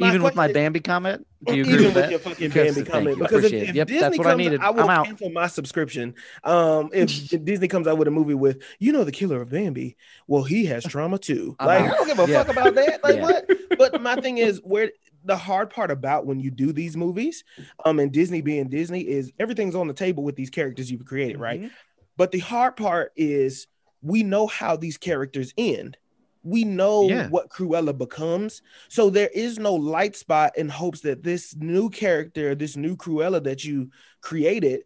even 0.00 0.22
with 0.22 0.36
my 0.36 0.52
Bambi 0.52 0.78
comment, 0.80 1.26
do 1.44 1.56
you 1.56 1.62
agree 1.62 1.74
even 1.74 1.86
with 1.86 1.94
with 1.96 2.04
that? 2.04 2.10
your 2.10 2.20
fucking 2.20 2.50
Bambi 2.50 2.82
comment 2.84 3.18
because 3.18 3.44
if, 3.44 3.52
if 3.52 3.74
Yep, 3.74 3.88
Disney 3.88 4.00
that's 4.00 4.18
what 4.18 4.26
I 4.26 4.30
comes, 4.30 4.38
needed. 4.38 4.60
I 4.60 4.70
will 4.70 4.82
I'm 4.84 4.90
out. 4.90 5.06
cancel 5.06 5.30
my 5.30 5.48
subscription. 5.48 6.14
Um, 6.44 6.90
if 6.92 7.30
Disney 7.44 7.66
comes 7.66 7.88
out 7.88 7.98
with 7.98 8.06
a 8.06 8.12
movie 8.12 8.34
with 8.34 8.62
you 8.78 8.92
know 8.92 9.02
the 9.02 9.10
killer 9.12 9.40
of 9.42 9.50
Bambi, 9.50 9.96
well 10.28 10.44
he 10.44 10.66
has 10.66 10.84
trauma 10.84 11.18
too. 11.18 11.56
I'm 11.58 11.66
like 11.66 11.80
out. 11.80 11.86
I 11.86 11.96
don't 11.96 12.06
give 12.06 12.18
a 12.20 12.26
Yeah. 12.30 12.44
fuck 12.44 12.48
about 12.56 12.74
that. 12.76 13.02
Like 13.02 13.16
Yeah. 13.16 13.22
what? 13.22 13.50
But 13.76 14.00
my 14.00 14.14
thing 14.20 14.38
is 14.38 14.60
where 14.62 14.92
the 15.24 15.36
hard 15.36 15.70
part 15.70 15.90
about 15.90 16.26
when 16.26 16.38
you 16.38 16.50
do 16.52 16.72
these 16.72 16.96
movies, 16.96 17.42
um, 17.84 17.98
and 17.98 18.12
Disney 18.12 18.42
being 18.42 18.68
Disney 18.68 19.00
is 19.00 19.32
everything's 19.40 19.74
on 19.74 19.88
the 19.88 19.94
table 19.94 20.22
with 20.22 20.36
these 20.36 20.50
characters 20.50 20.90
you've 20.90 21.04
created, 21.04 21.38
right? 21.40 21.62
Mhm. 21.62 21.70
But 22.16 22.30
the 22.30 22.38
hard 22.38 22.76
part 22.76 23.12
is 23.16 23.66
we 24.02 24.22
know 24.22 24.46
how 24.46 24.76
these 24.76 24.96
characters 24.98 25.52
end. 25.58 25.96
We 26.42 26.64
know 26.64 27.08
Yeah. 27.08 27.28
what 27.28 27.50
Cruella 27.50 27.96
becomes. 27.96 28.62
So 28.88 29.10
there 29.10 29.28
is 29.34 29.58
no 29.58 29.74
light 29.74 30.16
spot 30.16 30.56
in 30.56 30.68
hopes 30.70 31.00
that 31.02 31.22
this 31.22 31.54
new 31.56 31.90
character, 31.90 32.54
this 32.54 32.76
new 32.76 32.96
Cruella 32.96 33.42
that 33.44 33.64
you 33.64 33.90
created, 34.22 34.84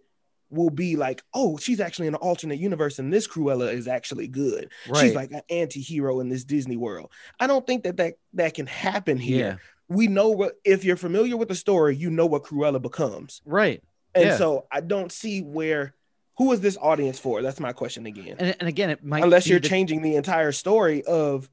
will 0.51 0.71
be 0.71 0.95
like, 0.97 1.23
oh, 1.33 1.57
she's 1.57 1.81
actually 1.81 2.07
in 2.07 2.15
an 2.15 2.21
alternate 2.21 2.59
universe, 2.59 2.99
and 2.99 3.13
this 3.13 3.27
Cruella 3.27 3.73
is 3.73 3.89
actually 3.89 4.29
good. 4.29 4.71
Right. 4.89 5.01
She's 5.01 5.15
like 5.15 5.33
an 5.33 5.43
anti-hero 5.51 6.21
in 6.21 6.29
this 6.29 6.45
Disney 6.45 6.77
world. 6.77 7.11
I 7.41 7.47
don't 7.47 7.67
think 7.67 7.83
that 7.85 7.97
that, 7.97 8.15
that 8.35 8.55
can 8.55 8.67
happen 8.67 9.17
here. 9.19 9.39
yeah, 9.39 9.57
We 9.89 10.07
know 10.07 10.29
what 10.31 10.55
if 10.65 10.85
you're 10.85 10.97
familiar 10.97 11.37
with 11.37 11.49
the 11.49 11.55
story, 11.57 11.97
you 11.97 12.11
know 12.11 12.27
what 12.27 12.43
Cruella 12.45 12.81
becomes. 12.81 13.43
right. 13.45 13.83
And 14.15 14.27
Yeah. 14.27 14.37
so 14.39 14.67
I 14.71 14.81
don't 14.81 15.11
see 15.11 15.41
where 15.43 15.95
who 16.37 16.53
is 16.53 16.61
this 16.61 16.77
audience 16.81 17.19
for? 17.19 17.43
That's 17.43 17.61
my 17.61 17.73
question 17.73 18.07
again. 18.07 18.37
And, 18.39 18.57
and 18.61 18.69
again, 18.69 18.91
it 18.91 19.05
might 19.05 19.23
Unless 19.23 19.47
you're 19.47 19.61
the- 19.61 19.69
changing 19.69 20.03
the 20.03 20.17
entire 20.17 20.53
story 20.53 21.03
of 21.05 21.49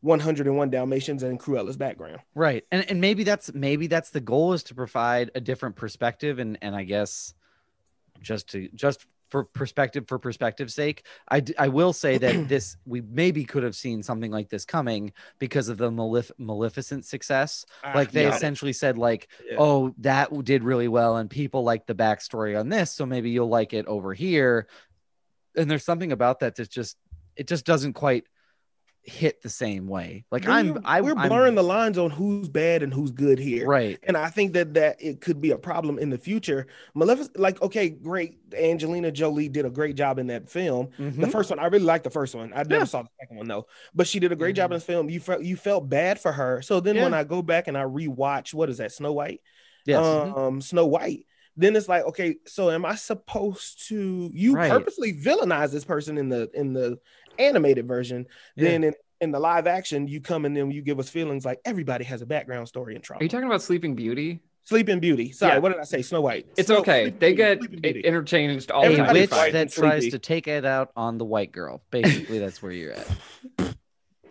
101 0.00 0.70
Dalmatians 0.70 1.22
and 1.22 1.38
Cruella's 1.40 1.76
background. 1.76 2.18
right 2.34 2.64
and 2.70 2.88
and 2.90 3.00
maybe 3.00 3.24
that's 3.24 3.52
maybe 3.54 3.86
that's 3.86 4.10
the 4.10 4.20
goal 4.20 4.52
is 4.52 4.62
to 4.64 4.74
provide 4.74 5.30
a 5.34 5.40
different 5.40 5.74
perspective 5.74 6.38
and 6.38 6.58
and 6.62 6.76
i 6.76 6.84
guess 6.84 7.34
just 8.20 8.48
to 8.50 8.68
just 8.74 9.06
for 9.30 9.44
perspective 9.44 10.04
for 10.06 10.18
perspective's 10.18 10.74
sake 10.74 11.04
i 11.28 11.40
d- 11.40 11.54
i 11.58 11.68
will 11.68 11.92
say 11.92 12.16
that 12.18 12.48
this 12.48 12.76
we 12.86 13.00
maybe 13.00 13.44
could 13.44 13.62
have 13.62 13.74
seen 13.74 14.02
something 14.02 14.30
like 14.30 14.48
this 14.48 14.64
coming 14.64 15.12
because 15.38 15.68
of 15.68 15.78
the 15.78 15.90
malef- 15.90 16.30
maleficent 16.38 17.04
success 17.04 17.64
ah, 17.84 17.92
like 17.94 18.10
they 18.12 18.22
Yeah. 18.24 18.34
essentially 18.34 18.72
said 18.72 18.96
like 18.98 19.28
Yeah. 19.50 19.56
oh 19.58 19.94
that 19.98 20.32
did 20.44 20.62
really 20.62 20.88
well 20.88 21.16
and 21.16 21.28
people 21.28 21.64
like 21.64 21.86
the 21.86 21.94
backstory 21.94 22.58
on 22.58 22.68
this 22.68 22.92
so 22.92 23.04
maybe 23.04 23.30
you'll 23.30 23.48
like 23.48 23.72
it 23.72 23.86
over 23.86 24.14
here 24.14 24.68
and 25.56 25.70
there's 25.70 25.84
something 25.84 26.12
about 26.12 26.40
that 26.40 26.54
that 26.56 26.70
just 26.70 26.96
it 27.36 27.46
just 27.48 27.66
doesn't 27.66 27.94
quite 27.94 28.24
hit 29.06 29.40
the 29.40 29.48
same 29.48 29.86
way 29.86 30.24
like 30.32 30.48
i'm 30.48 30.80
I, 30.84 31.00
we're 31.00 31.16
I'm- 31.16 31.28
blurring 31.28 31.54
the 31.54 31.62
lines 31.62 31.96
on 31.96 32.10
who's 32.10 32.48
bad 32.48 32.82
and 32.82 32.92
who's 32.92 33.12
good 33.12 33.38
here. 33.38 33.64
right 33.66 33.98
And 34.02 34.16
I 34.16 34.28
think 34.30 34.52
that 34.54 34.74
that 34.74 34.96
it 35.00 35.20
could 35.20 35.40
be 35.40 35.52
a 35.52 35.58
problem 35.58 35.98
in 36.00 36.10
the 36.10 36.18
future. 36.18 36.66
Maleficent, 36.94 37.38
like, 37.38 37.62
okay, 37.62 37.88
great. 37.88 38.38
Angelina 38.56 39.12
Jolie 39.12 39.48
did 39.48 39.64
a 39.64 39.70
great 39.70 39.94
job 39.94 40.18
in 40.18 40.26
that 40.26 40.48
film. 40.50 40.88
The 40.98 41.04
Mhm. 41.04 41.30
first 41.32 41.50
one, 41.50 41.58
I 41.60 41.66
really 41.66 41.84
liked 41.84 42.02
the 42.04 42.10
first 42.10 42.34
one. 42.34 42.52
I 42.52 42.64
never 42.64 42.78
Yeah. 42.78 42.84
saw 42.84 43.02
the 43.02 43.08
second 43.20 43.36
one 43.36 43.46
though, 43.46 43.66
but 43.94 44.08
she 44.08 44.18
did 44.18 44.32
a 44.32 44.36
great 44.36 44.56
job 44.56 44.72
in 44.72 44.76
this 44.76 44.84
film. 44.84 45.08
You 45.08 45.20
felt 45.20 45.42
you 45.44 45.56
felt 45.56 45.88
bad 45.88 46.18
for 46.18 46.32
her. 46.32 46.60
So 46.62 46.80
then 46.80 46.96
when 46.96 47.14
I 47.14 47.22
go 47.22 47.42
back 47.42 47.68
and 47.68 47.78
I 47.78 47.84
rewatch, 47.84 48.52
what 48.52 48.68
is 48.70 48.78
that, 48.78 48.90
Snow 48.92 49.12
White? 49.12 49.40
yes 49.84 50.00
mhm. 50.04 50.36
um 50.36 50.60
Snow 50.60 50.86
White. 50.86 51.26
Then 51.58 51.74
it's 51.74 51.88
like, 51.88 52.04
okay, 52.04 52.36
so 52.46 52.70
am 52.70 52.84
I 52.84 52.96
supposed 52.96 53.86
to 53.88 54.30
you 54.34 54.52
Right. 54.54 54.70
purposely 54.70 55.14
villainize 55.14 55.70
this 55.72 55.84
person 55.84 56.18
in 56.18 56.28
the 56.28 56.50
in 56.52 56.72
the 56.74 56.98
animated 57.38 57.86
version? 57.88 58.26
Yeah. 58.56 58.70
Then 58.70 58.84
in, 58.84 58.94
in 59.20 59.30
the 59.30 59.38
live 59.40 59.66
action, 59.66 60.08
you 60.08 60.20
come 60.20 60.44
and 60.44 60.56
then 60.56 60.70
you 60.70 60.82
give 60.82 60.98
us 60.98 61.08
feelings 61.08 61.44
like 61.44 61.60
everybody 61.64 62.04
has 62.04 62.22
a 62.22 62.26
background 62.26 62.68
story 62.68 62.94
in 62.94 63.02
trauma. 63.02 63.20
Are 63.20 63.24
you 63.24 63.28
talking 63.28 63.46
about 63.46 63.62
Sleeping 63.62 63.94
Beauty? 63.94 64.40
Sleeping 64.64 64.98
Beauty. 64.98 65.30
Sorry, 65.32 65.54
Yeah. 65.54 65.58
what 65.60 65.70
did 65.72 65.80
I 65.80 65.84
say? 65.84 66.02
Snow 66.02 66.20
White. 66.22 66.46
It's 66.56 66.66
Snow- 66.66 66.78
okay. 66.78 67.04
Sleeping 67.04 67.18
They 67.20 67.34
Beauty, 67.34 67.66
get 67.82 67.96
it 67.96 68.04
interchanged 68.04 68.70
all 68.72 68.82
the 68.82 68.88
Everybody 68.88 69.26
time. 69.28 69.42
witch 69.44 69.52
that 69.52 69.72
tries 69.72 70.02
sleepy. 70.02 70.10
to 70.10 70.18
take 70.18 70.48
it 70.48 70.64
out 70.64 70.90
on 70.96 71.18
the 71.18 71.24
white 71.24 71.52
girl. 71.52 71.82
Basically, 71.90 72.38
that's 72.40 72.60
where 72.62 72.72
you're 72.72 72.92
at. 72.92 73.06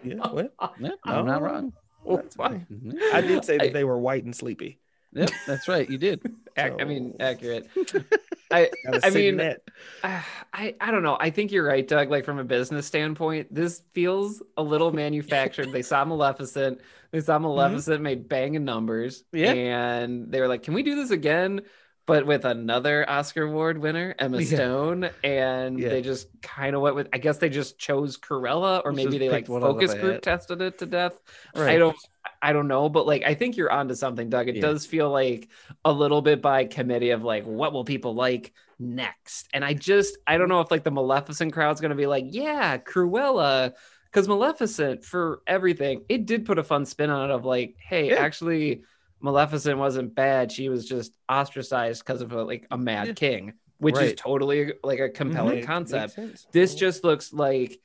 Yeah, 0.03 0.15
what? 0.27 0.53
Yeah, 0.79 0.89
I'm 1.03 1.25
not 1.25 1.41
wrong. 1.41 1.73
That's 2.07 2.35
fine. 2.35 2.67
I 3.13 3.21
did 3.21 3.43
say 3.45 3.57
that 3.57 3.73
they 3.73 3.83
were 3.83 3.97
white 3.97 4.23
and 4.25 4.35
sleepy. 4.35 4.79
Yep, 5.15 5.29
that's 5.47 5.67
right. 5.67 5.89
You 5.89 5.97
did. 5.97 6.21
Ac- 6.57 6.75
I 6.79 6.83
mean, 6.85 7.15
accurate. 7.19 7.67
I 8.51 8.69
I 9.03 9.09
mean, 9.09 9.37
that. 9.37 9.61
Ah, 10.03 10.25
I 10.53 10.75
I 10.79 10.91
don't 10.91 11.03
know. 11.03 11.17
I 11.19 11.29
think 11.31 11.51
you're 11.51 11.65
right, 11.65 11.85
Doug. 11.85 12.09
Like 12.11 12.23
from 12.25 12.37
a 12.39 12.43
business 12.43 12.85
standpoint, 12.85 13.53
this 13.53 13.81
feels 13.93 14.41
a 14.55 14.61
little 14.63 14.91
manufactured. 14.91 15.71
they 15.71 15.81
saw 15.81 16.05
Maleficent. 16.05 16.79
They 17.11 17.21
saw 17.21 17.39
Maleficent 17.39 18.01
made 18.01 18.29
banging 18.29 18.63
numbers. 18.65 19.23
Mm-hmm. 19.33 19.37
Yeah. 19.37 19.53
And 19.53 20.31
they 20.31 20.39
were 20.39 20.47
like, 20.47 20.63
"Can 20.63 20.73
we 20.75 20.83
do 20.83 20.95
this 20.95 21.11
again?" 21.11 21.61
But 22.07 22.27
with 22.27 22.45
another 22.45 23.09
Oscar 23.09 23.43
Award 23.43 23.79
winner, 23.79 24.13
Emma 24.19 24.39
Yeah. 24.39 24.55
Stone, 24.57 25.09
and 25.23 25.79
Yeah. 25.79 25.89
they 25.89 26.01
just 26.03 26.27
kind 26.43 26.75
of 26.75 26.81
went 26.83 26.95
with. 26.95 27.07
I 27.11 27.17
guess 27.17 27.39
they 27.39 27.49
just 27.49 27.79
chose 27.79 28.15
Cruella, 28.17 28.81
or 28.85 28.91
maybe 28.93 29.17
they 29.17 29.27
like 29.29 29.49
one 29.49 29.61
focus 29.61 29.93
group 29.95 30.13
hat. 30.13 30.21
tested 30.21 30.61
it 30.61 30.77
to 30.79 30.85
death. 30.85 31.17
I 31.55 31.59
Right. 31.61 31.77
don't 31.79 31.97
I 32.45 32.53
don't 32.53 32.67
know, 32.67 32.89
but 32.89 33.07
like 33.07 33.23
I 33.23 33.33
think 33.33 33.57
you're 33.57 33.71
onto 33.71 33.95
something, 33.95 34.29
Doug. 34.29 34.47
It 34.47 34.57
Yeah. 34.57 34.61
does 34.61 34.85
feel 34.85 35.09
like 35.09 35.49
a 35.83 35.91
little 35.91 36.21
bit 36.21 36.43
by 36.43 36.65
committee 36.65 37.09
of 37.09 37.23
like 37.23 37.43
what 37.45 37.73
will 37.73 37.83
people 37.83 38.13
like 38.13 38.53
next? 38.77 39.47
And 39.51 39.65
I 39.65 39.73
just 39.73 40.19
I 40.27 40.37
don't 40.37 40.47
know 40.47 40.61
if 40.61 40.69
like 40.69 40.83
the 40.83 40.91
Maleficent 40.91 41.53
crowd's 41.53 41.81
gonna 41.81 41.95
be 41.95 42.05
like, 42.05 42.25
yeah, 42.27 42.77
Cruella, 42.77 43.73
because 44.05 44.27
Maleficent 44.27 45.03
for 45.03 45.41
everything, 45.47 46.05
it 46.07 46.27
did 46.27 46.45
put 46.45 46.59
a 46.59 46.63
fun 46.63 46.85
spin 46.85 47.09
on 47.09 47.31
it 47.31 47.33
of 47.33 47.45
like, 47.45 47.77
hey, 47.79 48.09
Yeah. 48.09 48.21
actually, 48.21 48.83
Maleficent 49.21 49.79
wasn't 49.79 50.13
bad. 50.13 50.51
She 50.51 50.69
was 50.69 50.87
just 50.87 51.17
ostracized 51.27 52.05
because 52.05 52.21
of 52.21 52.31
a, 52.31 52.43
like 52.43 52.67
a 52.69 52.77
mad 52.77 53.07
Yeah. 53.07 53.13
king, 53.13 53.53
which 53.79 53.97
is 53.97 54.13
totally 54.15 54.73
like 54.83 54.99
a 54.99 55.05
mm-hmm. 55.09 55.15
compelling 55.15 55.55
Makes- 55.55 55.67
concept. 55.67 56.15
This 56.51 56.73
mm-hmm. 56.73 56.79
just 56.79 57.03
looks 57.03 57.33
like 57.33 57.79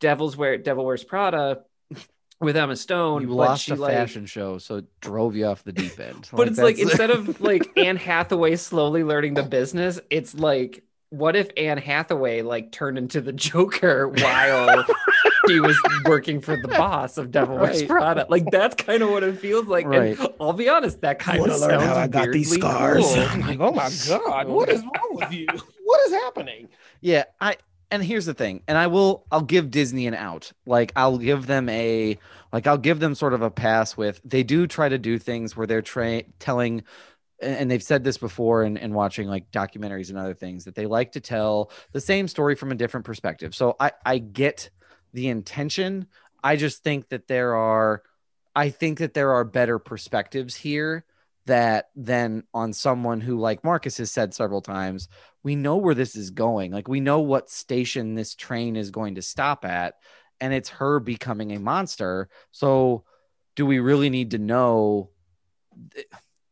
Devil's 0.00 0.38
Wear 0.38 0.56
Devil 0.56 0.86
Wears 0.86 1.04
Prada 1.04 1.64
with 2.40 2.56
Emma 2.56 2.76
Stone. 2.76 3.22
You 3.22 3.28
but 3.28 3.34
lost 3.34 3.64
she, 3.64 3.72
a 3.72 3.76
like- 3.76 3.94
fashion 3.94 4.26
show, 4.26 4.58
so 4.58 4.76
it 4.76 4.84
drove 5.00 5.36
you 5.36 5.46
off 5.46 5.64
the 5.64 5.72
deep 5.72 5.98
end. 5.98 6.28
but 6.32 6.48
it's 6.48 6.58
like 6.58 6.78
instead 6.78 7.10
of 7.10 7.40
like 7.40 7.68
Anne 7.76 7.96
Hathaway 7.96 8.56
slowly 8.56 9.04
learning 9.04 9.34
the 9.34 9.42
business, 9.42 10.00
it's 10.10 10.34
like 10.34 10.82
what 11.10 11.36
if 11.36 11.48
Anne 11.56 11.78
Hathaway 11.78 12.42
like 12.42 12.72
turned 12.72 12.98
into 12.98 13.20
the 13.20 13.32
Joker 13.32 14.08
while 14.20 14.84
she 15.48 15.60
was 15.60 15.80
working 16.04 16.40
for 16.40 16.56
the 16.56 16.66
boss 16.68 17.16
of 17.16 17.30
Devil 17.30 17.56
Wears 17.56 17.78
Right. 17.80 17.88
Prada? 17.88 18.26
Like 18.28 18.50
that's 18.50 18.74
kind 18.74 19.02
of 19.02 19.10
what 19.10 19.22
it 19.22 19.38
feels 19.38 19.66
like. 19.66 19.86
Right. 19.86 20.18
And 20.18 20.28
I'll 20.40 20.52
be 20.52 20.68
honest, 20.68 21.00
that 21.02 21.10
I 21.10 21.14
kind 21.14 21.40
want 21.40 21.52
of 21.52 21.58
to 21.58 21.66
learn 21.66 21.80
sounds 21.80 21.84
how 21.92 21.96
I 21.96 22.06
got 22.08 22.32
these 22.32 22.50
scars. 22.52 23.04
cool. 23.04 23.22
I'm 23.22 23.40
like, 23.42 23.60
oh 23.60 23.70
my 23.70 23.88
god, 24.08 24.48
what 24.48 24.68
is 24.68 24.82
wrong 24.82 25.10
with 25.12 25.32
you? 25.32 25.46
What 25.84 26.06
is 26.08 26.12
happening? 26.12 26.68
Yeah, 27.00 27.24
I 27.40 27.56
and 27.90 28.02
here's 28.02 28.26
the 28.26 28.34
thing, 28.34 28.62
and 28.66 28.76
I 28.76 28.88
will 28.88 29.26
I'll 29.30 29.42
give 29.42 29.70
Disney 29.70 30.06
an 30.06 30.14
out. 30.14 30.52
Like 30.66 30.92
I'll 30.96 31.18
give 31.18 31.46
them 31.46 31.68
a 31.68 32.18
like 32.52 32.66
I'll 32.66 32.78
give 32.78 33.00
them 33.00 33.14
sort 33.14 33.32
of 33.32 33.42
a 33.42 33.50
pass 33.50 33.96
with 33.96 34.20
they 34.24 34.42
do 34.42 34.66
try 34.66 34.88
to 34.88 34.98
do 34.98 35.18
things 35.18 35.56
where 35.56 35.66
they're 35.66 35.82
tra- 35.82 36.24
telling 36.38 36.82
and 37.40 37.70
they've 37.70 37.82
said 37.82 38.02
this 38.02 38.16
before 38.16 38.64
in, 38.64 38.76
in 38.78 38.94
watching 38.94 39.28
like 39.28 39.50
documentaries 39.50 40.08
and 40.08 40.18
other 40.18 40.34
things 40.34 40.64
that 40.64 40.74
they 40.74 40.86
like 40.86 41.12
to 41.12 41.20
tell 41.20 41.70
the 41.92 42.00
same 42.00 42.28
story 42.28 42.54
from 42.54 42.72
a 42.72 42.74
different 42.74 43.06
perspective. 43.06 43.54
So 43.54 43.76
I 43.78 43.92
I 44.04 44.18
get 44.18 44.70
the 45.12 45.28
intention. 45.28 46.06
I 46.42 46.56
just 46.56 46.82
think 46.82 47.08
that 47.10 47.28
there 47.28 47.54
are 47.54 48.02
I 48.54 48.70
think 48.70 48.98
that 48.98 49.14
there 49.14 49.32
are 49.32 49.44
better 49.44 49.78
perspectives 49.78 50.56
here 50.56 51.04
that 51.46 51.86
than 51.96 52.44
on 52.52 52.72
someone 52.72 53.20
who 53.20 53.38
like 53.38 53.64
Marcus 53.64 53.98
has 53.98 54.10
said 54.10 54.34
several 54.34 54.60
times 54.60 55.08
we 55.46 55.54
know 55.54 55.76
where 55.76 55.94
this 55.94 56.16
is 56.16 56.30
going. 56.30 56.72
Like 56.72 56.88
we 56.88 56.98
know 56.98 57.20
what 57.20 57.48
station 57.48 58.16
this 58.16 58.34
train 58.34 58.74
is 58.74 58.90
going 58.90 59.14
to 59.14 59.22
stop 59.22 59.64
at, 59.64 59.94
and 60.40 60.52
it's 60.52 60.68
her 60.70 60.98
becoming 60.98 61.52
a 61.52 61.60
monster. 61.60 62.28
So, 62.50 63.04
do 63.54 63.64
we 63.64 63.78
really 63.78 64.10
need 64.10 64.32
to 64.32 64.38
know? 64.38 65.10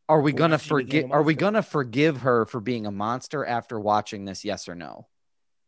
Are 0.07 0.21
we 0.21 0.31
Why 0.31 0.37
gonna 0.37 0.57
forgive? 0.57 1.11
Are 1.11 1.23
we 1.23 1.35
gonna 1.35 1.61
forgive 1.61 2.21
her 2.21 2.45
for 2.45 2.61
being 2.61 2.85
a 2.85 2.91
monster 2.91 3.45
after 3.45 3.77
watching 3.77 4.23
this? 4.23 4.45
Yes 4.45 4.69
or 4.69 4.75
no? 4.75 5.07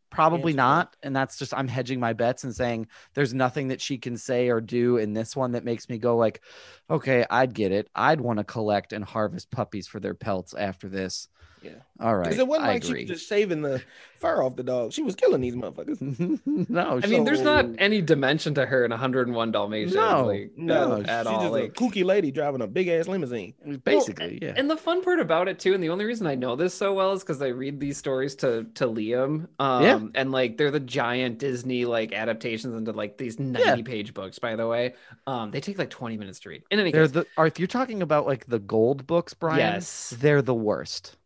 Probably 0.10 0.54
not. 0.54 0.96
And 1.04 1.16
that's 1.16 1.38
just 1.38 1.54
I'm 1.54 1.68
hedging 1.68 2.00
my 2.00 2.14
bets 2.14 2.44
and 2.44 2.56
saying 2.56 2.88
there's 3.14 3.34
nothing 3.34 3.68
that 3.70 3.82
she 3.82 3.98
can 3.98 4.18
say 4.18 4.50
or 4.50 4.62
do 4.62 4.98
in 4.98 5.14
this 5.14 5.36
one 5.36 5.52
that 5.52 5.66
makes 5.66 5.90
me 5.90 5.98
go 5.98 6.16
like, 6.16 6.42
okay, 6.90 7.26
I'd 7.30 7.54
get 7.54 7.72
it. 7.72 7.90
I'd 7.94 8.22
want 8.22 8.40
to 8.40 8.46
collect 8.46 8.94
and 8.94 9.04
harvest 9.04 9.52
puppies 9.52 9.88
for 9.88 10.00
their 10.00 10.14
pelts 10.14 10.54
after 10.54 10.88
this. 10.88 11.28
Yeah. 11.68 12.06
All 12.06 12.16
right. 12.16 12.26
Because 12.26 12.38
it 12.40 12.48
wasn't 12.48 12.66
I 12.68 12.74
like 12.74 12.84
agree. 12.86 13.06
she 13.06 13.12
was 13.12 13.20
just 13.20 13.30
shaving 13.30 13.62
the 13.64 13.82
fur 14.20 14.44
off 14.44 14.56
the 14.56 14.62
dog. 14.64 14.94
She 14.94 15.02
was 15.02 15.16
killing 15.16 15.42
these 15.42 15.56
motherfuckers. 15.56 16.00
no, 16.70 17.00
I 17.04 17.08
mean, 17.08 17.24
there's 17.24 17.42
not 17.42 17.66
any 17.80 18.02
dimension 18.02 18.54
to 18.56 18.66
her 18.68 18.86
in 18.86 18.92
101 18.92 19.52
Dalmatians. 19.52 19.96
No, 19.96 20.26
like, 20.28 20.52
No, 20.56 21.02
at 21.02 21.26
she's 21.26 21.28
all. 21.34 21.42
just 21.42 21.52
Like, 21.52 21.64
a 21.64 21.70
kooky 21.70 22.06
lady 22.06 22.30
driving 22.32 22.62
a 22.62 22.68
big 22.68 22.88
ass 22.88 23.08
limousine. 23.08 23.56
basically, 23.84 24.38
yeah. 24.42 24.54
And 24.56 24.70
the 24.70 24.78
fun 24.78 25.02
part 25.04 25.20
about 25.20 25.48
it 25.48 25.58
too, 25.60 25.74
and 25.74 25.84
the 25.84 25.90
only 25.90 26.06
reason 26.06 26.28
I 26.28 26.36
know 26.36 26.56
this 26.56 26.74
so 26.76 26.94
well 26.94 27.14
is 27.14 27.22
because 27.24 27.42
I 27.42 27.48
read 27.48 27.80
these 27.80 27.98
stories 27.98 28.36
to 28.36 28.66
to 28.76 28.86
Liam. 28.88 29.48
Um 29.60 29.84
Yeah. 29.84 30.00
and 30.14 30.32
like 30.32 30.58
they're 30.58 30.72
the 30.72 30.80
giant 30.80 31.40
Disney 31.40 31.86
like 31.86 32.14
adaptations 32.14 32.76
into 32.76 32.92
like 32.92 33.18
these 33.18 33.40
90 33.40 33.82
page 33.84 34.14
books, 34.14 34.38
by 34.40 34.56
the 34.56 34.68
way. 34.68 34.94
Um, 35.26 35.50
they 35.52 35.62
take 35.62 35.80
like 35.80 35.90
20 35.90 36.18
minutes 36.18 36.40
to 36.42 36.50
read. 36.50 36.64
In 36.70 36.80
any 36.80 36.92
They're 36.92 37.04
case, 37.06 37.12
the 37.12 37.26
are 37.38 37.52
you're 37.58 37.68
talking 37.68 38.02
about 38.04 38.28
like 38.28 38.46
the 38.46 38.60
gold 38.60 39.08
books, 39.08 39.34
Brian? 39.34 39.58
Yes. 39.60 40.14
They're 40.20 40.42
the 40.44 40.54
worst. 40.54 41.18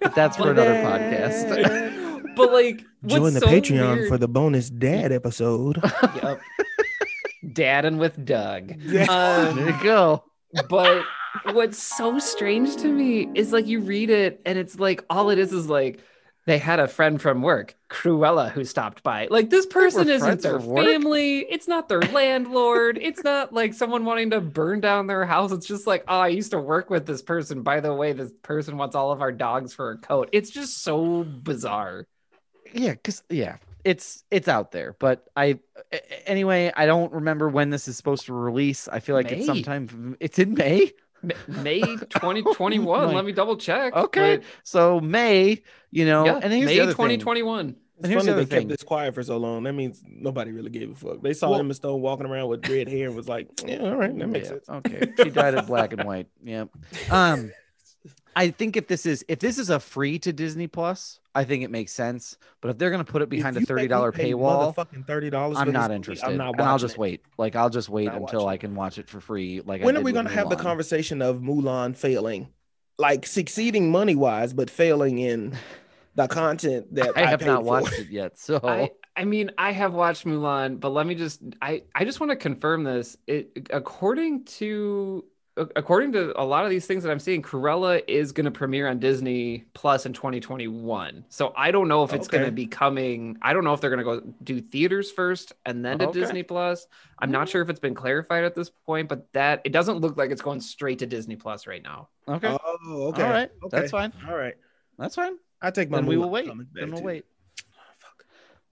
But 0.00 0.14
that's 0.14 0.36
for 0.36 0.50
another 0.50 0.74
podcast. 0.76 2.34
but 2.36 2.52
like 2.52 2.84
Join 3.06 3.34
the 3.34 3.40
so 3.40 3.46
Patreon 3.46 3.96
weird- 3.96 4.08
for 4.08 4.18
the 4.18 4.28
bonus 4.28 4.70
dad 4.70 5.12
episode. 5.12 5.80
Yep. 6.22 6.40
and 7.84 7.98
with 7.98 8.24
Doug. 8.24 8.74
Yeah. 8.82 9.04
Um, 9.04 9.56
there 9.56 9.70
you 9.70 9.76
go. 9.82 10.24
but 10.68 11.02
what's 11.52 11.82
so 11.82 12.18
strange 12.18 12.76
to 12.76 12.88
me 12.88 13.28
is 13.34 13.52
like 13.52 13.66
you 13.66 13.80
read 13.80 14.10
it 14.10 14.40
and 14.46 14.58
it's 14.58 14.78
like 14.80 15.04
all 15.10 15.30
it 15.30 15.38
is 15.38 15.52
is 15.52 15.68
like 15.68 16.00
they 16.46 16.58
had 16.58 16.78
a 16.78 16.86
friend 16.86 17.20
from 17.20 17.42
work, 17.42 17.74
Cruella, 17.90 18.50
who 18.50 18.64
stopped 18.64 19.02
by. 19.02 19.26
Like 19.28 19.50
this 19.50 19.66
person 19.66 20.08
isn't 20.08 20.42
their 20.42 20.60
family. 20.60 21.40
It's 21.40 21.66
not 21.66 21.88
their 21.88 22.00
landlord. 22.00 22.98
It's 23.02 23.24
not 23.24 23.52
like 23.52 23.74
someone 23.74 24.04
wanting 24.04 24.30
to 24.30 24.40
burn 24.40 24.80
down 24.80 25.08
their 25.08 25.26
house. 25.26 25.50
It's 25.50 25.66
just 25.66 25.88
like, 25.88 26.04
oh, 26.06 26.20
I 26.20 26.28
used 26.28 26.52
to 26.52 26.60
work 26.60 26.88
with 26.88 27.04
this 27.04 27.20
person. 27.20 27.62
By 27.62 27.80
the 27.80 27.92
way, 27.92 28.12
this 28.12 28.32
person 28.42 28.76
wants 28.76 28.94
all 28.94 29.10
of 29.10 29.20
our 29.20 29.32
dogs 29.32 29.74
for 29.74 29.90
a 29.90 29.98
coat. 29.98 30.28
It's 30.32 30.50
just 30.50 30.84
so 30.84 31.24
bizarre. 31.24 32.06
Yeah, 32.72 32.92
because 32.92 33.24
yeah, 33.28 33.56
it's 33.84 34.22
it's 34.30 34.46
out 34.46 34.70
there. 34.70 34.94
But 35.00 35.26
I 35.36 35.58
anyway, 36.26 36.72
I 36.76 36.86
don't 36.86 37.12
remember 37.12 37.48
when 37.48 37.70
this 37.70 37.88
is 37.88 37.96
supposed 37.96 38.26
to 38.26 38.32
release. 38.32 38.86
I 38.86 39.00
feel 39.00 39.16
like 39.16 39.32
May. 39.32 39.38
it's 39.38 39.46
sometime. 39.46 40.16
It's 40.20 40.38
in 40.38 40.54
May. 40.54 40.92
M- 41.28 41.62
May 41.62 41.80
2021. 41.80 43.14
Let 43.14 43.24
me 43.24 43.32
double 43.32 43.56
check. 43.56 43.94
Okay, 43.94 44.36
But, 44.38 44.46
so 44.62 45.00
May. 45.00 45.62
You 45.90 46.04
know, 46.06 46.24
yeah, 46.26 46.40
and 46.42 46.52
here's 46.52 46.66
May 46.66 46.74
the 46.76 46.80
other 46.82 46.92
thing. 46.92 47.18
2021. 47.18 47.60
And 47.60 47.76
It's 48.00 48.08
here's 48.08 48.22
funny 48.24 48.32
the 48.32 48.44
they 48.44 48.56
thing. 48.56 48.68
kept 48.68 48.80
this 48.80 48.82
quiet 48.86 49.14
for 49.14 49.22
so 49.22 49.38
long. 49.38 49.62
That 49.62 49.72
means 49.72 50.02
nobody 50.06 50.52
really 50.52 50.68
gave 50.70 50.90
a 50.90 50.94
fuck. 50.94 51.22
They 51.22 51.32
saw 51.32 51.50
Well- 51.50 51.60
Emma 51.60 51.72
Stone 51.74 52.00
walking 52.02 52.26
around 52.26 52.48
with 52.48 52.68
red 52.68 52.88
hair 52.88 53.06
and 53.08 53.16
was 53.16 53.28
like, 53.28 53.48
"Yeah, 53.66 53.78
all 53.78 53.96
right, 53.96 54.16
that 54.18 54.26
makes 54.26 54.46
Yeah, 54.48 54.52
sense." 54.54 54.68
Okay, 54.68 55.12
she 55.22 55.30
died 55.30 55.54
in 55.54 55.64
black 55.64 55.92
and 55.94 56.04
white. 56.04 56.26
Yep. 56.44 56.68
Um, 57.10 57.52
I 58.34 58.50
think 58.50 58.76
if 58.76 58.86
this 58.86 59.06
is 59.06 59.24
if 59.28 59.38
this 59.38 59.58
is 59.58 59.70
a 59.70 59.80
free 59.80 60.18
to 60.20 60.32
Disney 60.32 60.66
Plus, 60.66 61.20
I 61.36 61.44
think 61.44 61.62
it 61.64 61.70
makes 61.70 61.92
sense. 61.92 62.36
But 62.60 62.70
if 62.70 62.78
they're 62.78 62.90
gonna 62.90 63.04
put 63.04 63.22
it 63.22 63.28
behind 63.28 63.56
If 63.56 63.62
a 63.62 63.66
thirty 63.66 63.88
dollar 63.88 64.12
paywall, 64.12 64.76
motherfucking 64.76 65.06
thirty 65.06 65.30
dollars. 65.30 65.58
I'm 65.58 65.72
not 65.72 65.90
interested. 65.90 66.26
I'm 66.26 66.36
not 66.36 66.54
and 66.58 66.68
I'll 66.68 66.78
just 66.78 66.94
it. 66.94 67.00
wait. 67.00 67.22
Like 67.38 67.56
I'll 67.56 67.70
just 67.70 67.88
wait 67.88 68.06
Not 68.06 68.16
until 68.16 68.40
watching 68.40 68.48
I 68.48 68.56
can 68.56 68.74
watch 68.74 68.98
it 68.98 69.08
for 69.08 69.20
free. 69.20 69.60
Like 69.60 69.82
I 69.82 69.84
When 69.84 69.96
are 69.96 70.00
we 70.00 70.12
gonna 70.12 70.30
have 70.30 70.48
the 70.48 70.56
conversation 70.56 71.22
of 71.22 71.38
Mulan 71.40 71.96
failing, 71.96 72.52
like 72.98 73.26
succeeding 73.26 73.90
money 73.90 74.14
wise, 74.14 74.52
but 74.54 74.70
failing 74.70 75.18
in 75.18 75.56
the 76.14 76.28
content 76.28 76.94
that 76.94 77.16
I 77.16 77.26
have 77.26 77.44
not 77.44 77.66
for? 77.66 77.80
watched 77.80 77.98
it 77.98 78.08
yet, 78.08 78.38
so 78.38 78.60
I, 78.66 78.90
I 79.16 79.24
mean, 79.24 79.50
I 79.58 79.72
have 79.72 79.94
watched 79.94 80.24
Mulan, 80.26 80.80
but 80.80 80.90
let 80.90 81.06
me 81.06 81.14
just 81.14 81.42
I 81.62 81.84
I 81.94 82.04
just 82.04 82.20
want 82.20 82.30
to 82.30 82.36
confirm 82.36 82.84
this. 82.84 83.16
It 83.26 83.68
according 83.70 84.44
to 84.60 85.24
according 85.56 86.12
to 86.12 86.38
a 86.40 86.44
lot 86.44 86.64
of 86.64 86.70
these 86.70 86.86
things 86.86 87.02
that 87.02 87.10
I'm 87.10 87.18
seeing, 87.18 87.42
Cruella 87.42 88.02
is 88.06 88.32
going 88.32 88.44
to 88.44 88.50
premiere 88.50 88.88
on 88.88 88.98
Disney 88.98 89.64
Plus 89.74 90.04
in 90.06 90.12
2021. 90.12 91.24
So 91.28 91.52
I 91.56 91.70
don't 91.70 91.88
know 91.88 92.02
if 92.04 92.12
it's 92.12 92.28
going 92.28 92.44
to 92.44 92.50
be 92.52 92.66
coming. 92.66 93.38
I 93.40 93.52
don't 93.52 93.64
know 93.64 93.72
if 93.72 93.80
they're 93.80 93.90
going 93.90 94.04
to 94.04 94.04
go 94.04 94.34
do 94.44 94.60
theaters 94.60 95.10
first 95.10 95.52
and 95.64 95.84
then 95.84 95.98
to 95.98 96.08
Okay. 96.08 96.20
Disney 96.20 96.42
Plus. 96.42 96.86
I'm 97.18 97.30
not 97.30 97.48
sure 97.48 97.62
if 97.62 97.70
it's 97.70 97.80
been 97.80 97.94
clarified 97.94 98.44
at 98.44 98.54
this 98.54 98.68
point, 98.70 99.08
but 99.08 99.32
that 99.32 99.62
it 99.64 99.72
doesn't 99.72 99.98
look 99.98 100.16
like 100.18 100.30
it's 100.30 100.42
going 100.42 100.60
straight 100.60 100.98
to 100.98 101.06
Disney 101.06 101.36
Plus 101.36 101.66
right 101.66 101.82
now. 101.82 102.08
okay, 102.28 102.48
Oh, 102.48 103.08
okay. 103.08 103.22
all 103.22 103.30
right, 103.30 103.50
Okay. 103.64 103.78
that's 103.78 103.90
fine. 103.90 104.12
All 104.28 104.36
right. 104.36 104.54
That's 104.98 105.14
fine. 105.14 105.36
I 105.62 105.70
take 105.70 105.90
my. 105.90 105.98
Then 105.98 106.06
we 106.06 106.16
will 106.16 106.30
wait. 106.30 106.50
Then 106.74 106.90
we'll 106.90 107.00
too. 107.00 107.06
wait. 107.06 107.24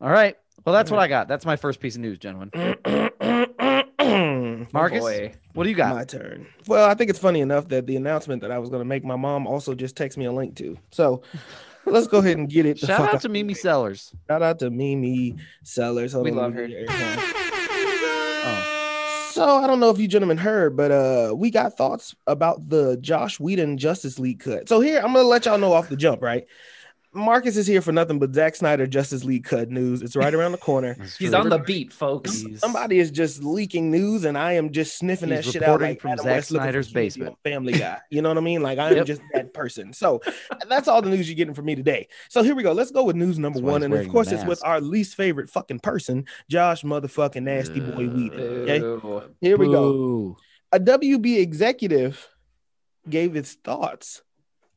Oh, 0.00 0.06
all 0.06 0.10
right. 0.12 0.36
Well, 0.64 0.74
that's 0.74 0.90
what 0.90 1.00
I 1.00 1.08
got. 1.08 1.28
That's 1.28 1.44
my 1.46 1.56
first 1.56 1.80
piece 1.80 1.94
of 1.96 2.02
news, 2.02 2.18
gentlemen. 2.18 2.50
Marcus, 4.72 4.98
Oh 4.98 5.02
boy. 5.02 5.34
what 5.54 5.64
do 5.64 5.70
you 5.70 5.76
got? 5.76 5.94
My 5.94 6.04
turn. 6.04 6.46
Well, 6.66 6.88
I 6.88 6.94
think 6.94 7.10
it's 7.10 7.18
funny 7.18 7.40
enough 7.40 7.68
that 7.68 7.86
the 7.86 7.96
announcement 7.96 8.42
that 8.42 8.50
I 8.50 8.58
was 8.58 8.70
going 8.70 8.80
to 8.80 8.84
make, 8.84 9.04
my 9.04 9.16
mom 9.16 9.46
also 9.46 9.74
just 9.74 9.96
texted 9.96 10.16
me 10.18 10.24
a 10.26 10.32
link 10.32 10.56
to. 10.56 10.76
So 10.90 11.22
let's 11.86 12.06
go 12.08 12.18
ahead 12.18 12.38
and 12.38 12.48
get 12.48 12.66
it. 12.66 12.78
Shout 12.78 13.00
fuck 13.00 13.14
out 13.14 13.20
to 13.22 13.28
Mimi 13.28 13.54
Sellers. 13.54 14.12
Shout 14.28 14.42
out 14.42 14.58
to 14.60 14.70
Mimi 14.70 15.36
Sellers. 15.62 16.12
Hold 16.12 16.24
We 16.24 16.30
on, 16.32 16.36
love 16.36 16.54
her. 16.54 16.66
get 16.66 16.70
your 16.70 16.86
airtime. 16.88 17.30
Oh, 18.46 19.28
So 19.32 19.56
I 19.58 19.66
don't 19.66 19.80
know 19.80 19.90
if 19.90 19.98
you 19.98 20.06
gentlemen 20.08 20.36
heard, 20.38 20.76
but 20.76 20.90
uh, 20.90 21.34
we 21.36 21.50
got 21.50 21.76
thoughts 21.76 22.14
about 22.26 22.68
the 22.68 22.96
Josh 22.98 23.40
Whedon 23.40 23.78
Justice 23.78 24.18
League 24.18 24.40
cut. 24.40 24.68
So 24.68 24.80
here, 24.80 24.98
I'm 24.98 25.12
gonna 25.12 25.22
let 25.22 25.46
y'all 25.46 25.58
know 25.58 25.72
off 25.72 25.88
the 25.88 25.96
jump, 25.96 26.22
right? 26.22 26.46
Marcus 27.14 27.56
is 27.56 27.66
here 27.66 27.80
for 27.80 27.92
nothing 27.92 28.18
but 28.18 28.34
Zack 28.34 28.56
Snyder 28.56 28.86
Justice 28.86 29.24
League 29.24 29.44
cut 29.44 29.70
news. 29.70 30.02
It's 30.02 30.16
right 30.16 30.34
around 30.34 30.52
the 30.52 30.58
corner. 30.58 30.94
He's 31.18 31.30
true. 31.30 31.34
on 31.34 31.48
the 31.48 31.58
beat, 31.58 31.92
folks. 31.92 32.40
He's- 32.40 32.60
Somebody 32.60 32.98
is 32.98 33.10
just 33.10 33.42
leaking 33.44 33.90
news, 33.90 34.24
and 34.24 34.36
I 34.36 34.52
am 34.52 34.72
just 34.72 34.98
sniffing 34.98 35.28
that 35.30 35.44
shit 35.44 35.62
out 35.62 35.80
reporting 35.80 35.88
like 35.90 36.00
from 36.00 36.10
Adam 36.12 36.24
Zack 36.24 36.34
West 36.36 36.48
Snyder's 36.48 36.92
basement. 36.92 37.36
Family 37.44 37.72
Guy. 37.74 37.98
You 38.10 38.20
know 38.22 38.30
what 38.30 38.38
I 38.38 38.42
mean? 38.42 38.62
Like 38.62 38.78
I 38.78 38.90
am 38.90 38.96
Yep. 38.96 39.06
just 39.06 39.22
that 39.32 39.54
person. 39.54 39.92
So 39.92 40.20
that's 40.68 40.88
all 40.88 41.02
the 41.02 41.10
news 41.10 41.28
you're 41.28 41.36
getting 41.36 41.54
from 41.54 41.66
me 41.66 41.74
today. 41.76 42.08
So 42.28 42.42
here 42.42 42.54
we 42.54 42.62
go. 42.62 42.72
Let's 42.72 42.90
go 42.90 43.04
with 43.04 43.16
news 43.16 43.38
number 43.38 43.60
That's 43.60 43.70
one, 43.70 43.82
and 43.84 43.94
of 43.94 44.08
course 44.08 44.32
it's 44.32 44.44
with 44.44 44.64
our 44.64 44.80
least 44.80 45.14
favorite 45.14 45.50
fucking 45.50 45.80
person, 45.80 46.24
Josh 46.50 46.82
motherfucking 46.82 47.42
Nasty 47.44 47.80
Boy 47.80 48.08
Whedon. 48.08 48.40
Okay, 48.40 48.78
Boo. 48.80 49.22
here 49.40 49.56
we 49.56 49.66
go. 49.66 49.92
Boo. 49.92 50.36
a 50.72 50.80
WB 50.80 51.38
executive 51.38 52.28
gave 53.08 53.36
its 53.36 53.52
thoughts 53.54 54.22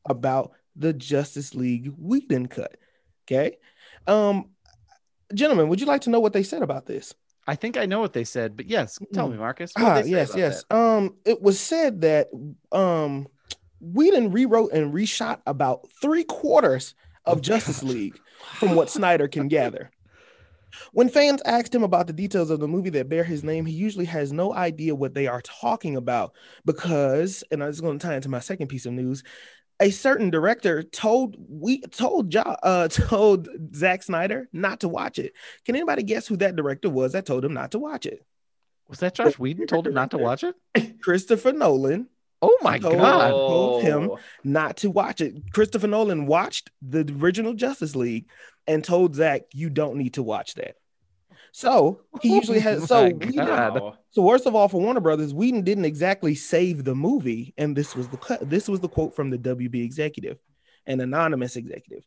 about 0.05 0.51
the 0.77 0.93
Justice 0.93 1.55
League 1.55 1.91
Whedon 1.97 2.47
cut. 2.47 2.77
Okay. 3.25 3.57
Um, 4.05 4.49
gentlemen, 5.33 5.67
would 5.69 5.81
you 5.81 5.87
like 5.87 6.01
to 6.01 6.09
know 6.09 6.19
what 6.19 6.33
they 6.33 6.43
said 6.43 6.61
about 6.61 6.85
this? 6.85 7.13
I 7.49 7.55
think 7.55 7.77
I 7.77 7.85
know 7.85 7.99
what 8.01 8.13
they 8.13 8.23
said, 8.25 8.55
but 8.57 8.65
yes, 8.67 8.99
tell 9.13 9.27
Mm. 9.27 9.31
me, 9.33 9.37
Marcus. 9.37 9.71
What'd 9.73 10.05
Ah, 10.05 10.07
yes, 10.07 10.33
yes. 10.35 10.63
that? 10.69 10.75
Um, 10.77 11.15
it 11.25 11.41
was 11.41 11.59
said 11.59 12.01
that 12.01 12.27
um 12.71 13.27
Whedon 13.79 14.31
rewrote 14.31 14.71
and 14.73 14.93
reshot 14.93 15.41
about 15.45 15.87
three 16.01 16.23
quarters 16.23 16.95
of 17.25 17.37
Oh, 17.37 17.41
Justice 17.41 17.81
God. 17.81 17.91
League 17.91 18.19
from 18.55 18.75
what 18.75 18.89
Snyder 18.89 19.27
can 19.27 19.47
gather. 19.47 19.91
When 20.93 21.09
fans 21.09 21.41
asked 21.45 21.73
him 21.73 21.83
about 21.83 22.07
the 22.07 22.13
details 22.13 22.49
of 22.49 22.59
the 22.59 22.67
movie 22.67 22.89
that 22.91 23.07
bear 23.09 23.23
his 23.23 23.43
name, 23.43 23.65
he 23.65 23.73
usually 23.73 24.05
has 24.05 24.31
no 24.33 24.53
idea 24.53 24.93
what 24.95 25.13
they 25.13 25.25
are 25.27 25.41
talking 25.41 25.95
about 25.95 26.33
because, 26.65 27.43
and 27.51 27.63
I 27.63 27.67
was 27.67 27.81
going 27.81 27.97
to 27.97 28.05
tie 28.07 28.15
into 28.15 28.29
my 28.29 28.39
second 28.39 28.67
piece 28.67 28.85
of 28.85 28.93
news. 28.93 29.23
A 29.79 29.91
certain 29.91 30.29
director 30.31 30.81
told 30.83 31.35
we 31.47 31.81
told 31.81 32.31
jo- 32.31 32.41
uh 32.63 32.87
told 32.91 33.47
Zack 33.75 34.03
Snyder 34.03 34.49
not 34.51 34.79
to 34.81 34.87
watch 34.89 35.19
it. 35.19 35.33
Can 35.65 35.75
anybody 35.75 36.03
guess 36.03 36.27
who 36.27 36.37
that 36.37 36.55
director 36.55 36.89
was 36.89 37.13
that 37.13 37.25
told 37.25 37.45
him 37.45 37.53
not 37.53 37.71
to 37.71 37.79
watch 37.79 38.05
it? 38.05 38.25
Was 38.87 38.99
that 38.99 39.13
Josh 39.15 39.37
Whedon 39.37 39.67
told 39.67 39.85
him 39.87 39.93
not 39.93 40.11
to 40.11 40.17
watch 40.17 40.43
it? 40.43 40.55
Christopher 41.01 41.51
Nolan 41.51 42.07
Oh 42.41 42.55
my 42.61 42.77
Told- 42.77 42.93
god. 42.97 43.29
told 43.31 43.83
him 43.83 44.11
not 44.43 44.77
to 44.77 44.91
watch 44.91 45.21
it. 45.21 45.51
Christopher 45.53 45.87
Nolan 45.87 46.27
watched 46.27 46.69
the 46.81 47.03
original 47.19 47.53
Justice 47.53 47.95
League 47.95 48.29
and 48.67 48.83
told 48.83 49.15
Zack, 49.15 49.43
"You 49.53 49.69
don't 49.71 49.97
need 49.97 50.13
to 50.15 50.23
watch 50.23 50.53
that." 50.55 50.75
So 51.51 52.01
he 52.21 52.33
usually 52.35 52.59
has. 52.59 52.83
Oh 52.83 52.85
So 52.85 53.03
my 53.03 53.09
Whedon- 53.13 53.33
God. 53.47 53.97
So 54.11 54.21
worst 54.21 54.45
of 54.45 54.55
all, 54.55 54.67
for 54.67 54.81
Warner 54.81 54.99
Brothers, 54.99 55.33
Whedon 55.33 55.61
didn't 55.63 55.85
exactly 55.85 56.33
save 56.35 56.83
the 56.83 56.95
movie, 56.95 57.53
and 57.57 57.75
this 57.75 57.95
was 57.95 58.07
the 58.09 58.17
cut. 58.17 58.49
This 58.49 58.67
was 58.67 58.79
the 58.79 58.89
quote 58.89 59.15
from 59.15 59.29
the 59.29 59.37
WB 59.37 59.83
executive, 59.83 60.37
an 60.85 60.99
anonymous 61.01 61.55
executive. 61.55 62.03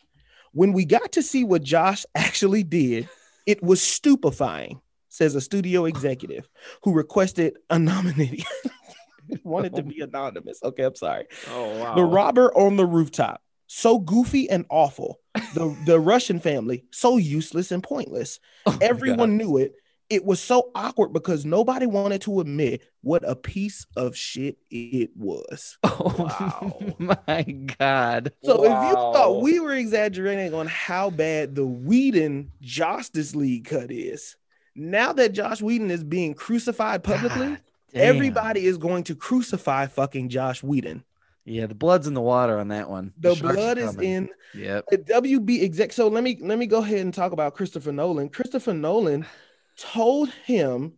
When 0.52 0.72
we 0.72 0.84
got 0.84 1.12
to 1.12 1.22
see 1.22 1.44
what 1.44 1.62
Josh 1.62 2.04
actually 2.14 2.62
did, 2.64 3.08
it 3.46 3.62
was 3.62 3.80
stupefying, 3.80 4.80
says 5.08 5.34
a 5.34 5.40
studio 5.40 5.84
executive 5.84 6.48
who 6.82 6.92
requested 6.92 7.56
anonymity. 7.70 8.44
Wanted 9.44 9.76
to 9.76 9.82
be 9.84 10.00
anonymous. 10.00 10.60
Okay, 10.62 10.82
I'm 10.84 10.96
sorry. 10.96 11.26
Oh 11.52 11.78
wow. 11.78 11.94
The 11.94 12.02
robber 12.04 12.52
on 12.56 12.76
the 12.76 12.86
rooftop, 12.86 13.40
so 13.72 14.00
goofy 14.00 14.50
and 14.50 14.66
awful. 14.68 15.20
The 15.54 15.76
the 15.86 16.00
Russian 16.00 16.40
family, 16.40 16.84
so 16.90 17.18
useless 17.18 17.70
and 17.70 17.82
pointless. 17.82 18.40
Oh 18.66 18.76
Everyone 18.82 19.36
knew 19.36 19.58
it. 19.58 19.74
It 20.08 20.24
was 20.24 20.40
so 20.40 20.72
awkward 20.74 21.12
because 21.12 21.44
nobody 21.44 21.86
wanted 21.86 22.22
to 22.22 22.40
admit 22.40 22.82
what 23.02 23.22
a 23.24 23.36
piece 23.36 23.86
of 23.96 24.16
shit 24.16 24.58
it 24.70 25.10
was. 25.16 25.78
Oh 25.84 26.14
Wow. 26.18 26.78
my 27.26 27.42
god. 27.78 28.32
So 28.42 28.64
if 28.64 28.70
you 28.70 28.94
thought 28.94 29.40
we 29.40 29.60
were 29.60 29.72
exaggerating 29.74 30.52
on 30.52 30.66
how 30.66 31.10
bad 31.10 31.54
the 31.54 31.64
Whedon 31.64 32.50
Justice 32.60 33.36
League 33.36 33.66
cut 33.66 33.92
is, 33.92 34.34
now 34.74 35.12
that 35.12 35.32
Josh 35.32 35.62
Whedon 35.62 35.92
is 35.92 36.02
being 36.02 36.34
crucified 36.34 37.04
publicly, 37.04 37.50
God 37.50 37.60
everybody 37.94 38.66
is 38.66 38.78
going 38.78 39.04
to 39.04 39.14
crucify 39.14 39.86
fucking 39.86 40.28
Josh 40.28 40.60
Whedon. 40.62 41.04
Yeah, 41.44 41.66
the 41.66 41.74
blood's 41.74 42.06
in 42.06 42.14
the 42.14 42.20
water 42.20 42.58
on 42.58 42.68
that 42.68 42.88
one. 42.90 43.12
The 43.18 43.34
sharks 43.34 43.50
are 43.50 43.54
blood 43.56 43.78
is 43.78 43.96
in 43.96 44.28
Yep. 44.54 44.84
a 44.92 44.96
WB 44.98 45.62
exec. 45.62 45.92
So 45.92 46.08
let 46.08 46.22
me 46.22 46.38
let 46.40 46.58
me 46.58 46.66
go 46.66 46.78
ahead 46.78 47.00
and 47.00 47.14
talk 47.14 47.32
about 47.32 47.54
Christopher 47.54 47.92
Nolan. 47.92 48.28
Christopher 48.28 48.74
Nolan 48.74 49.26
told 49.78 50.30
him 50.30 50.94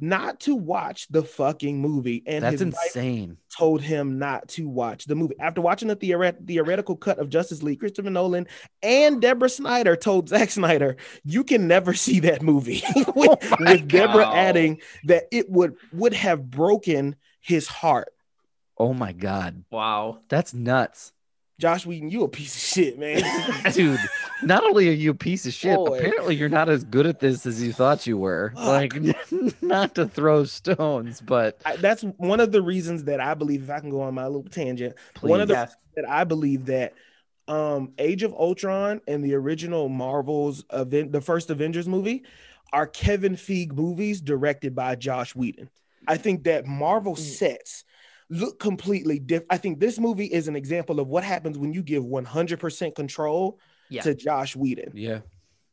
not 0.00 0.40
to 0.40 0.56
watch 0.56 1.06
the 1.10 1.22
fucking 1.22 1.78
movie, 1.80 2.24
and 2.26 2.42
That's 2.42 2.60
his 2.60 2.72
wife 2.72 2.86
insane. 2.86 3.36
told 3.56 3.82
him 3.82 4.18
not 4.18 4.48
to 4.48 4.66
watch 4.68 5.04
the 5.04 5.14
movie. 5.14 5.36
After 5.38 5.60
watching 5.60 5.86
the 5.88 5.94
theoret- 5.94 6.44
theoretical 6.46 6.96
cut 6.96 7.18
of 7.18 7.28
Justice 7.28 7.62
League, 7.62 7.78
Christopher 7.78 8.10
Nolan 8.10 8.48
and 8.82 9.20
Deborah 9.20 9.48
Snyder 9.50 9.94
told 9.94 10.28
Zack 10.30 10.50
Snyder, 10.50 10.96
"You 11.22 11.44
can 11.44 11.68
never 11.68 11.94
see 11.94 12.18
that 12.20 12.42
movie." 12.42 12.82
with, 12.96 13.06
Oh 13.16 13.56
with 13.60 13.86
Deborah 13.86 14.28
adding 14.34 14.80
that 15.04 15.24
it 15.30 15.48
would 15.50 15.76
would 15.92 16.14
have 16.14 16.50
broken 16.50 17.14
his 17.40 17.68
heart. 17.68 18.08
Oh 18.78 18.94
my 18.94 19.12
god. 19.12 19.64
Wow. 19.70 20.18
That's 20.28 20.54
nuts. 20.54 21.12
Josh 21.60 21.86
Whedon, 21.86 22.10
you 22.10 22.24
a 22.24 22.28
piece 22.28 22.56
of 22.56 22.60
shit, 22.60 22.98
man. 22.98 23.22
Dude, 23.72 24.00
not 24.42 24.64
only 24.64 24.88
are 24.88 24.92
you 24.92 25.12
a 25.12 25.14
piece 25.14 25.46
of 25.46 25.52
shit, 25.52 25.76
Boy. 25.76 25.98
apparently 25.98 26.34
you're 26.34 26.48
not 26.48 26.68
as 26.68 26.82
good 26.82 27.06
at 27.06 27.20
this 27.20 27.46
as 27.46 27.62
you 27.62 27.72
thought 27.72 28.04
you 28.06 28.18
were. 28.18 28.52
Fuck. 28.56 28.66
Like, 28.66 28.94
not 29.62 29.94
to 29.94 30.08
throw 30.08 30.42
stones, 30.44 31.20
but 31.20 31.60
I, 31.64 31.76
that's 31.76 32.02
one 32.02 32.40
of 32.40 32.50
the 32.50 32.62
reasons 32.62 33.04
that 33.04 33.20
I 33.20 33.34
believe, 33.34 33.62
if 33.62 33.70
I 33.70 33.78
can 33.78 33.90
go 33.90 34.00
on 34.00 34.14
my 34.14 34.24
little 34.26 34.42
tangent, 34.50 34.96
one 35.20 35.40
of 35.40 35.46
the 35.46 35.54
Yes. 35.54 35.76
that 35.94 36.08
I 36.08 36.24
believe 36.24 36.66
that 36.66 36.94
um 37.46 37.92
Age 37.98 38.22
of 38.24 38.32
Ultron 38.32 39.00
and 39.06 39.22
the 39.22 39.34
original 39.34 39.88
Marvel's 39.88 40.64
event, 40.72 41.12
the 41.12 41.20
first 41.20 41.48
Avengers 41.50 41.86
movie, 41.86 42.24
are 42.72 42.86
Kevin 42.88 43.36
Feige 43.36 43.72
movies 43.72 44.20
directed 44.20 44.74
by 44.74 44.96
Josh 44.96 45.36
Whedon. 45.36 45.68
I 46.08 46.16
think 46.16 46.44
that 46.44 46.66
Marvel 46.66 47.14
sets 47.14 47.84
look 48.30 48.58
completely 48.58 49.18
different. 49.18 49.52
I 49.52 49.56
think 49.58 49.80
this 49.80 49.98
movie 49.98 50.26
is 50.26 50.48
an 50.48 50.56
example 50.56 51.00
of 51.00 51.08
what 51.08 51.24
happens 51.24 51.58
when 51.58 51.72
you 51.72 51.82
give 51.82 52.04
100% 52.04 52.94
control 52.94 53.58
Yeah. 53.90 54.02
to 54.02 54.14
Josh 54.14 54.56
Whedon. 54.56 54.92
yeah. 54.94 55.20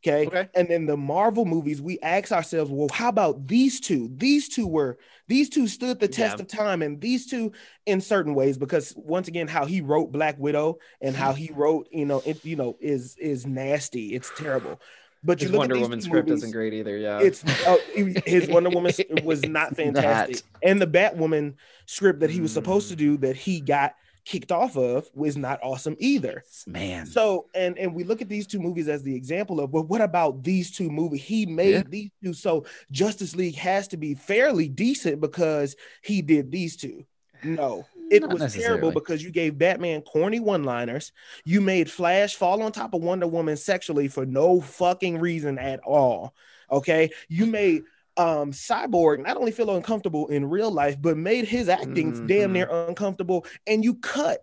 Okay? 0.02 0.28
Okay. 0.28 0.48
And 0.56 0.70
then 0.70 0.86
the 0.86 0.96
Marvel 0.96 1.44
movies, 1.44 1.82
we 1.82 2.00
ask 2.00 2.32
ourselves, 2.32 2.72
well, 2.72 2.88
how 2.90 3.10
about 3.10 3.48
these 3.48 3.82
two? 3.82 4.10
These 4.16 4.48
two 4.48 4.66
were 4.66 4.98
these 5.28 5.50
two 5.50 5.68
stood 5.68 6.00
the 6.00 6.08
test 6.08 6.38
Yeah. 6.38 6.42
of 6.44 6.48
time, 6.48 6.82
and 6.82 7.02
these 7.02 7.26
two 7.26 7.52
in 7.86 8.00
certain 8.00 8.34
ways, 8.34 8.58
because 8.58 8.94
once 8.96 9.28
again, 9.28 9.50
how 9.50 9.66
he 9.66 9.82
wrote 9.82 10.14
Black 10.14 10.40
Widow 10.40 10.80
and 11.02 11.14
how 11.16 11.34
he 11.34 11.52
wrote, 11.54 11.90
you 11.92 12.06
know, 12.06 12.22
it, 12.26 12.44
you 12.46 12.56
know, 12.56 12.78
is 12.80 13.18
is 13.18 13.46
nasty. 13.46 14.14
It's 14.16 14.32
terrible. 14.38 14.80
But 15.24 15.42
you 15.42 15.50
look 15.50 15.60
Wonder 15.60 15.76
at 15.76 15.78
these 15.78 15.82
Wonder 15.82 15.90
Woman 15.90 16.02
script 16.02 16.28
movies, 16.30 16.44
isn't 16.44 16.54
great 16.54 16.74
either. 16.74 16.98
Yeah. 16.98 17.20
It's 17.20 17.44
oh, 17.68 17.80
his 18.26 18.48
Wonder 18.50 18.70
Woman 18.70 18.94
was 19.24 19.44
not 19.44 19.76
fantastic, 19.76 20.36
not. 20.54 20.70
and 20.70 20.82
the 20.82 20.88
Batwoman 20.88 21.56
script 21.86 22.22
that 22.22 22.30
he 22.30 22.40
was 22.42 22.54
supposed 22.54 22.88
Mm. 22.88 22.90
to 22.92 22.96
do 22.96 23.18
that 23.18 23.36
he 23.36 23.60
got 23.60 23.96
kicked 24.26 24.52
off 24.52 24.78
of 24.78 25.10
was 25.16 25.36
not 25.36 25.60
awesome 25.64 25.96
either. 26.00 26.44
Man. 26.68 27.06
So 27.06 27.48
and 27.56 27.78
and 27.80 27.94
we 27.96 28.04
look 28.04 28.22
at 28.22 28.30
these 28.30 28.46
two 28.48 28.60
movies 28.60 28.88
as 28.88 29.02
the 29.04 29.16
example 29.16 29.60
of 29.60 29.72
well, 29.72 29.84
what 29.84 30.02
about 30.02 30.44
these 30.44 30.72
two 30.72 30.90
movies? 30.90 31.24
He 31.24 31.46
made 31.46 31.72
Yeah. 31.74 31.84
these 31.88 32.10
two, 32.24 32.34
so 32.34 32.66
Justice 32.92 33.36
League 33.36 33.56
has 33.56 33.88
to 33.90 33.98
be 33.98 34.14
fairly 34.14 34.68
decent 34.70 35.20
because 35.20 35.76
he 36.04 36.22
did 36.22 36.52
these 36.52 36.76
two. 36.78 37.06
No, 37.44 37.86
it 38.12 38.22
Not 38.22 38.32
was 38.32 38.54
terrible 38.54 38.92
because 38.92 39.24
you 39.24 39.32
gave 39.32 39.58
Batman 39.58 40.02
corny 40.02 40.40
one-liners. 40.40 41.12
You 41.46 41.62
made 41.62 41.90
Flash 41.92 42.36
fall 42.36 42.62
on 42.62 42.72
top 42.72 42.94
of 42.94 43.02
Wonder 43.02 43.28
Woman 43.28 43.58
sexually 43.58 44.08
for 44.08 44.26
no 44.26 44.62
fucking 44.62 45.20
reason 45.20 45.58
at 45.58 45.80
all. 45.82 46.34
Okay, 46.72 47.12
you 47.28 47.46
made 47.46 47.84
um 48.18 48.52
Cyborg 48.52 49.24
not 49.24 49.38
only 49.38 49.52
feel 49.52 49.76
uncomfortable 49.76 50.28
in 50.28 50.50
real 50.50 50.72
life, 50.72 51.02
but 51.02 51.18
made 51.18 51.46
his 51.46 51.70
acting 51.70 52.28
damn 52.28 52.50
Mhm. 52.50 52.54
near 52.54 52.68
uncomfortable, 52.70 53.46
and 53.66 53.84
you 53.84 53.96
cut 53.96 54.42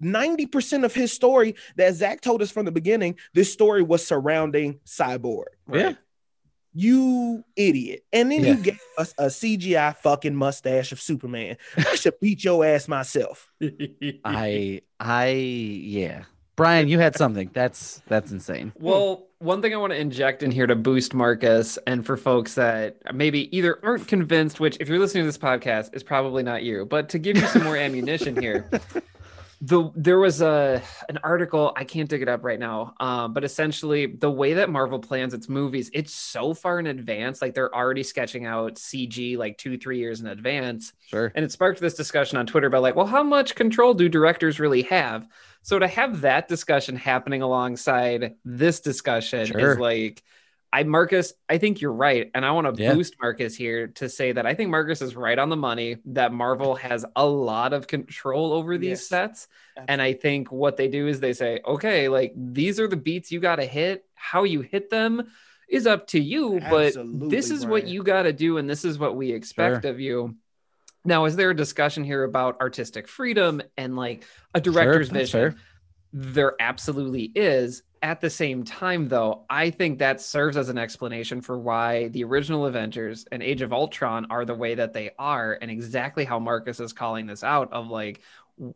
90% 0.00 0.84
of 0.84 0.94
his 0.94 1.12
story 1.12 1.56
that 1.76 1.94
Zack 1.94 2.20
told 2.20 2.40
us 2.42 2.50
from 2.52 2.64
the 2.64 2.70
beginning, 2.72 3.16
this 3.34 3.52
story 3.52 3.82
was 3.82 4.06
surrounding 4.06 4.78
Cyborg. 4.86 5.46
Yeah. 5.72 5.94
You 6.80 7.42
idiot. 7.56 8.04
And 8.12 8.30
then 8.30 8.44
Yeah. 8.44 8.50
you 8.52 8.56
gave 8.62 8.78
us 8.98 9.12
a 9.18 9.24
CGI 9.26 9.96
fucking 9.96 10.36
mustache 10.36 10.92
of 10.92 11.00
Superman. 11.00 11.56
I 11.76 11.96
should 11.96 12.20
beat 12.20 12.44
your 12.44 12.64
ass 12.64 12.86
myself. 12.86 13.50
I 14.24 14.82
I 15.00 15.28
yeah. 15.30 16.22
Brian, 16.54 16.86
you 16.88 16.98
had 17.00 17.16
something. 17.16 17.50
That's 17.52 18.00
that's 18.06 18.30
insane. 18.30 18.72
Well, 18.78 19.26
one 19.38 19.60
thing 19.62 19.74
I 19.74 19.76
want 19.76 19.92
to 19.92 19.98
inject 19.98 20.42
in 20.44 20.50
here 20.52 20.66
to 20.68 20.74
boost 20.76 21.14
Marcus, 21.14 21.78
and 21.86 22.04
for 22.06 22.16
folks 22.16 22.54
that 22.54 22.96
maybe 23.14 23.54
either 23.56 23.78
aren't 23.84 24.06
convinced, 24.08 24.58
which 24.60 24.76
if 24.80 24.88
you're 24.88 24.98
listening 25.00 25.22
to 25.24 25.28
this 25.28 25.38
podcast 25.38 25.94
is 25.96 26.02
probably 26.04 26.42
not 26.44 26.62
you, 26.64 26.84
but 26.86 27.08
to 27.10 27.18
give 27.18 27.36
you 27.36 27.46
some 27.46 27.62
more 27.64 27.76
ammunition 27.76 28.34
here, 28.40 28.68
the 29.60 29.90
there 29.96 30.18
was 30.20 30.40
a 30.40 30.80
an 31.08 31.18
article 31.24 31.72
I 31.74 31.82
can't 31.82 32.08
dig 32.08 32.22
it 32.22 32.28
up 32.28 32.44
right 32.44 32.58
now, 32.60 32.94
um, 33.00 33.32
but 33.32 33.42
essentially 33.42 34.06
the 34.06 34.30
way 34.30 34.54
that 34.54 34.70
Marvel 34.70 35.00
plans 35.00 35.34
its 35.34 35.48
movies, 35.48 35.90
it's 35.92 36.12
so 36.14 36.54
far 36.54 36.78
in 36.78 36.86
advance, 36.86 37.42
like 37.42 37.54
they're 37.54 37.74
already 37.74 38.04
sketching 38.04 38.46
out 38.46 38.76
CG 38.76 39.36
like 39.36 39.58
two 39.58 39.76
three 39.76 39.98
years 39.98 40.20
in 40.20 40.28
advance. 40.28 40.92
Sure. 41.06 41.32
And 41.34 41.44
it 41.44 41.50
sparked 41.50 41.80
this 41.80 41.94
discussion 41.94 42.38
on 42.38 42.46
Twitter 42.46 42.68
about 42.68 42.82
like, 42.82 42.94
well, 42.94 43.06
how 43.06 43.24
much 43.24 43.56
control 43.56 43.94
do 43.94 44.08
directors 44.08 44.60
really 44.60 44.82
have? 44.82 45.26
So 45.62 45.78
to 45.78 45.88
have 45.88 46.20
that 46.20 46.46
discussion 46.46 46.94
happening 46.94 47.42
alongside 47.42 48.36
this 48.44 48.78
discussion 48.80 49.46
Sure. 49.46 49.72
is 49.72 49.78
like, 49.78 50.22
I 50.72 50.82
Marcus, 50.82 51.32
I 51.48 51.58
think 51.58 51.80
you're 51.80 51.92
right, 51.92 52.30
and 52.34 52.44
I 52.44 52.50
want 52.50 52.76
to 52.76 52.82
Yeah. 52.82 52.94
boost 52.94 53.14
Marcus 53.20 53.56
here 53.56 53.88
to 53.88 54.08
say 54.08 54.32
that 54.32 54.46
I 54.46 54.54
think 54.54 54.70
Marcus 54.70 55.00
is 55.00 55.16
right 55.16 55.38
on 55.38 55.48
the 55.48 55.56
money. 55.56 55.96
That 56.06 56.32
Marvel 56.32 56.74
has 56.74 57.04
a 57.16 57.26
lot 57.26 57.72
of 57.72 57.86
control 57.86 58.52
over 58.52 58.76
these 58.76 58.90
Yes. 58.90 59.06
sets, 59.06 59.48
and 59.88 60.02
I 60.02 60.12
think 60.12 60.52
what 60.52 60.76
they 60.76 60.88
do 60.88 61.06
is 61.06 61.20
they 61.20 61.32
say, 61.32 61.60
okay, 61.66 62.08
like 62.08 62.32
these 62.36 62.78
are 62.78 62.88
the 62.88 62.96
beats 62.96 63.32
you 63.32 63.40
got 63.40 63.56
to 63.56 63.64
hit. 63.64 64.04
How 64.14 64.44
you 64.44 64.60
hit 64.60 64.90
them 64.90 65.28
is 65.68 65.86
up 65.86 66.06
to 66.08 66.20
you, 66.20 66.60
but 66.68 66.94
this 67.12 67.50
is 67.50 67.64
what 67.64 67.86
you 67.86 68.02
got 68.02 68.22
to 68.24 68.32
do, 68.32 68.58
and 68.58 68.68
this 68.68 68.84
is 68.84 68.98
what 68.98 69.16
we 69.16 69.32
expect 69.32 69.84
of 69.84 70.00
you. 70.00 70.36
Now, 71.04 71.24
is 71.24 71.36
there 71.36 71.50
a 71.50 71.56
discussion 71.56 72.04
here 72.04 72.24
about 72.24 72.60
artistic 72.60 73.08
freedom 73.08 73.62
and 73.78 73.96
like 73.96 74.24
a 74.54 74.60
director's 74.60 75.08
that's 75.08 75.30
vision? 75.30 75.52
fair. 75.52 75.60
There 76.12 76.54
absolutely 76.60 77.30
is. 77.34 77.82
At 78.02 78.20
the 78.20 78.30
same 78.30 78.64
time, 78.64 79.08
though, 79.08 79.44
I 79.50 79.70
think 79.70 79.98
that 79.98 80.20
serves 80.20 80.56
as 80.56 80.68
an 80.68 80.78
explanation 80.78 81.40
for 81.40 81.58
why 81.58 82.08
the 82.08 82.24
original 82.24 82.66
Avengers 82.66 83.26
and 83.32 83.42
Age 83.42 83.62
of 83.62 83.72
Ultron 83.72 84.26
are 84.30 84.44
the 84.44 84.54
way 84.54 84.74
that 84.74 84.92
they 84.92 85.10
are, 85.18 85.58
and 85.60 85.70
exactly 85.70 86.24
how 86.24 86.38
Marcus 86.38 86.80
is 86.80 86.92
calling 86.92 87.26
this 87.26 87.42
out 87.44 87.72
of 87.72 87.88
like, 87.88 88.20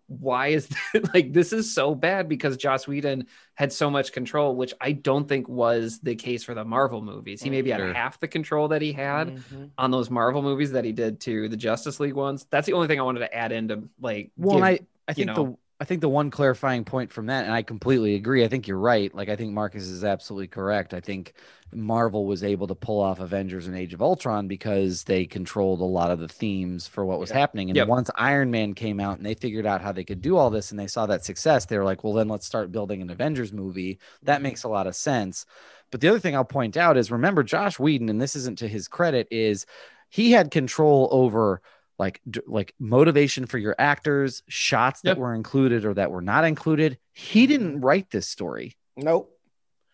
why 0.07 0.49
is 0.49 0.68
like 1.14 1.33
this 1.33 1.53
is 1.53 1.75
so 1.75 1.93
bad 1.95 2.29
because 2.29 2.57
Joss 2.57 2.87
Whedon 2.87 3.27
had 3.55 3.73
so 3.73 3.91
much 3.91 4.12
control, 4.12 4.55
which 4.55 4.73
I 4.81 4.93
don't 4.93 5.29
think 5.29 5.49
was 5.49 5.99
the 6.01 6.14
case 6.14 6.45
for 6.45 6.55
the 6.55 6.64
Marvel 6.64 7.03
movies. 7.03 7.43
He 7.43 7.51
maybe 7.51 7.70
Sure. 7.70 7.89
had 7.89 7.97
half 7.97 8.20
the 8.20 8.29
control 8.29 8.68
that 8.68 8.81
he 8.81 8.93
had 8.93 9.39
Mhm. 9.39 9.70
on 9.77 9.91
those 9.91 10.09
Marvel 10.09 10.41
movies 10.41 10.70
that 10.73 10.85
he 10.85 10.93
did 10.93 11.18
to 11.23 11.49
the 11.49 11.57
Justice 11.57 11.99
League 11.99 12.14
ones. 12.14 12.47
That's 12.49 12.66
the 12.66 12.75
only 12.75 12.87
thing 12.87 13.01
I 13.01 13.03
wanted 13.03 13.20
to 13.20 13.35
add 13.35 13.51
into 13.51 13.89
like. 14.01 14.31
Well, 14.37 14.57
give- 14.59 14.64
I, 14.64 14.68
I 14.68 14.79
you 15.09 15.14
think 15.14 15.27
know. 15.29 15.35
the 15.35 15.57
I 15.83 15.85
think 15.85 16.01
the 16.01 16.09
one 16.09 16.30
clarifying 16.30 16.85
point 16.85 17.12
from 17.12 17.26
that, 17.26 17.45
and 17.45 17.53
I 17.53 17.62
completely 17.62 18.14
agree. 18.14 18.45
I 18.45 18.49
think 18.49 18.68
you're 18.68 18.78
right. 18.78 19.12
Like 19.12 19.28
I 19.28 19.35
think 19.35 19.53
Marcus 19.53 19.83
is 19.83 20.05
absolutely 20.05 20.47
correct. 20.47 20.95
I 20.95 21.01
think 21.01 21.35
Marvel 21.72 22.24
was 22.24 22.45
able 22.45 22.68
to 22.68 22.76
pull 22.76 23.01
off 23.01 23.18
Avengers 23.18 23.66
and 23.66 23.76
Age 23.76 23.93
of 23.93 24.01
Ultron 24.01 24.47
because 24.47 25.03
they 25.03 25.24
controlled 25.26 25.80
a 25.80 25.85
lot 25.85 26.12
of 26.12 26.20
the 26.20 26.28
themes 26.28 26.87
for 26.87 27.05
what 27.05 27.18
was 27.18 27.33
happening. 27.33 27.68
And 27.68 27.76
Yep. 27.76 27.89
once 27.89 28.11
Iron 28.14 28.53
Man 28.53 28.74
came 28.74 29.01
out 29.01 29.16
and 29.16 29.26
they 29.26 29.35
figured 29.35 29.66
out 29.66 29.80
how 29.80 29.91
they 29.91 30.05
could 30.05 30.22
do 30.22 30.37
all 30.37 30.51
this 30.51 30.70
and 30.70 30.78
they 30.78 30.87
saw 30.87 31.05
that 31.07 31.24
success, 31.24 31.64
they 31.64 31.76
were 31.76 31.85
like, 31.85 32.05
well, 32.05 32.12
then 32.12 32.28
let's 32.28 32.47
start 32.47 32.70
building 32.70 33.03
an 33.03 33.11
Avengers 33.11 33.53
movie. 33.53 33.99
That 34.22 34.35
mm-hmm. 34.35 34.45
makes 34.45 34.62
a 34.62 34.68
lot 34.68 34.87
of 34.87 34.95
sense. 34.95 35.47
But 35.91 36.01
the 36.01 36.07
other 36.07 36.20
thing 36.20 36.37
I'll 36.37 36.45
point 36.45 36.76
out 36.76 36.97
is 36.97 37.11
remember 37.11 37.43
Josh 37.43 37.80
Whedon, 37.80 38.09
and 38.09 38.22
this 38.22 38.37
isn't 38.37 38.59
to 38.59 38.68
his 38.68 38.87
credit, 38.87 39.26
is 39.33 39.66
he 40.11 40.30
had 40.30 40.53
control 40.53 41.09
over 41.11 41.61
like 42.03 42.20
d- 42.28 42.40
like 42.46 42.74
motivation 42.80 43.46
for 43.46 43.59
your 43.59 43.76
actors, 43.78 44.42
shots 44.48 45.00
that 45.03 45.11
Yep. 45.11 45.18
were 45.18 45.34
included 45.34 45.84
or 45.84 45.94
that 45.94 46.11
were 46.11 46.20
not 46.20 46.44
included. 46.44 46.98
He 47.12 47.46
didn't 47.46 47.76
mm-hmm. 47.76 47.84
write 47.84 48.11
this 48.11 48.28
story. 48.28 48.76
Nope. 48.96 49.28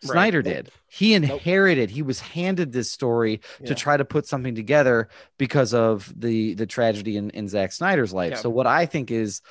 Right. 0.03 0.11
Snyder 0.11 0.41
Nope. 0.41 0.53
did. 0.53 0.71
He 0.87 1.13
inherited. 1.13 1.91
He 1.91 2.01
was 2.01 2.19
handed 2.19 2.71
this 2.71 2.89
story 2.91 3.41
Yeah. 3.59 3.67
to 3.67 3.75
try 3.75 3.95
to 3.95 4.05
put 4.05 4.25
something 4.25 4.55
together 4.55 5.09
because 5.37 5.73
of 5.73 6.11
the 6.17 6.55
the 6.55 6.65
tragedy 6.65 7.15
in, 7.15 7.29
in 7.29 7.47
Zack 7.47 7.71
Snyder's 7.73 8.13
life. 8.13 8.31
Yeah. 8.31 8.37
So 8.37 8.49
what 8.49 8.65
I 8.65 8.87
think 8.87 9.11
is 9.11 9.41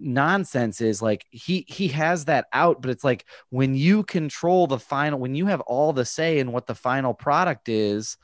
nonsense 0.00 0.80
is 0.80 1.00
like 1.00 1.24
he 1.30 1.64
he 1.68 1.86
has 1.88 2.24
that 2.24 2.46
out 2.52 2.82
but 2.82 2.90
it's 2.90 3.04
like 3.04 3.24
when 3.50 3.76
you 3.76 4.02
control 4.02 4.66
the 4.66 4.80
final 4.80 5.20
when 5.20 5.36
you 5.36 5.46
have 5.46 5.60
all 5.60 5.92
the 5.92 6.04
say 6.04 6.40
in 6.40 6.50
what 6.50 6.66
the 6.66 6.74
final 6.74 7.14
product 7.14 7.68
is 7.68 8.16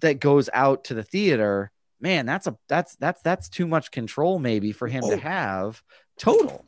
that 0.00 0.18
goes 0.18 0.50
out 0.52 0.84
to 0.84 0.94
the 0.94 1.04
theater 1.04 1.70
man 2.00 2.26
that's 2.26 2.46
a 2.46 2.56
that's 2.68 2.96
that's 2.96 3.20
that's 3.22 3.48
too 3.48 3.66
much 3.66 3.90
control 3.90 4.38
maybe 4.38 4.72
for 4.72 4.86
him 4.88 5.02
Oh. 5.04 5.10
to 5.10 5.16
have 5.16 5.82
total 6.18 6.64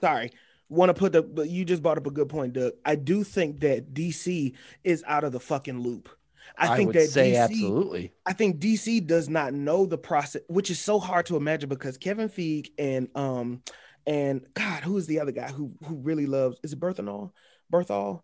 Sorry. 0.00 0.30
Want 0.68 0.90
to 0.90 0.94
put 0.94 1.12
the, 1.12 1.22
but 1.22 1.48
you 1.48 1.64
just 1.64 1.82
brought 1.82 1.96
up 1.96 2.06
a 2.06 2.10
good 2.10 2.28
point, 2.28 2.52
Doug. 2.52 2.72
I 2.84 2.94
do 2.94 3.24
think 3.24 3.60
that 3.60 3.94
DC 3.94 4.52
is 4.82 5.02
out 5.06 5.24
of 5.24 5.32
the 5.32 5.40
fucking 5.40 5.78
loop. 5.78 6.10
I, 6.58 6.76
think 6.76 6.88
would 6.88 6.96
that 6.96 7.08
say 7.08 7.32
DC, 7.32 7.38
absolutely 7.42 8.12
I 8.26 8.34
think 8.34 8.58
DC 8.60 9.06
does 9.06 9.30
not 9.30 9.54
know 9.54 9.86
the 9.86 9.96
process, 9.96 10.42
which 10.48 10.70
is 10.70 10.78
so 10.78 10.98
hard 10.98 11.24
to 11.26 11.36
imagine 11.36 11.70
because 11.70 11.96
Kevin 11.96 12.28
Feige 12.28 12.68
and 12.78 13.08
um 13.14 13.62
and 14.06 14.42
God, 14.52 14.82
who 14.82 14.98
is 14.98 15.06
the 15.06 15.20
other 15.20 15.32
guy 15.32 15.48
who 15.50 15.72
who 15.86 15.96
really 15.96 16.26
loves 16.26 16.58
is 16.62 16.74
it 16.74 16.80
Berthanol? 16.80 17.30
Berthol? 17.72 18.20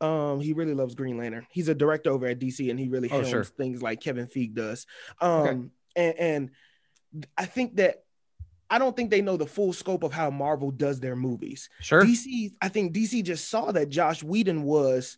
Um, 0.00 0.40
he 0.40 0.52
really 0.52 0.74
loves 0.74 0.94
Green 0.94 1.18
Lantern. 1.18 1.46
He's 1.50 1.68
a 1.68 1.74
director 1.74 2.10
over 2.10 2.26
at 2.26 2.38
DC 2.38 2.70
and 2.70 2.78
he 2.78 2.88
really 2.88 3.08
Oh, 3.08 3.16
helms 3.22 3.28
sure. 3.30 3.44
things 3.44 3.82
like 3.82 4.00
Kevin 4.00 4.26
Feige 4.26 4.54
does. 4.54 4.86
Um 5.20 5.40
Okay. 5.40 5.68
and, 5.96 6.18
and 6.18 6.50
I 7.36 7.46
think 7.46 7.76
that 7.76 8.04
I 8.70 8.78
don't 8.78 8.94
think 8.94 9.10
they 9.10 9.22
know 9.22 9.36
the 9.38 9.46
full 9.46 9.72
scope 9.72 10.02
of 10.02 10.12
how 10.12 10.30
Marvel 10.30 10.70
does 10.70 11.00
their 11.00 11.16
movies. 11.16 11.70
sure 11.80 12.04
DC, 12.04 12.52
I 12.60 12.68
think 12.68 12.92
DC 12.94 13.24
just 13.24 13.48
saw 13.48 13.72
that 13.72 13.88
Josh 13.88 14.22
Whedon 14.22 14.62
was 14.62 15.16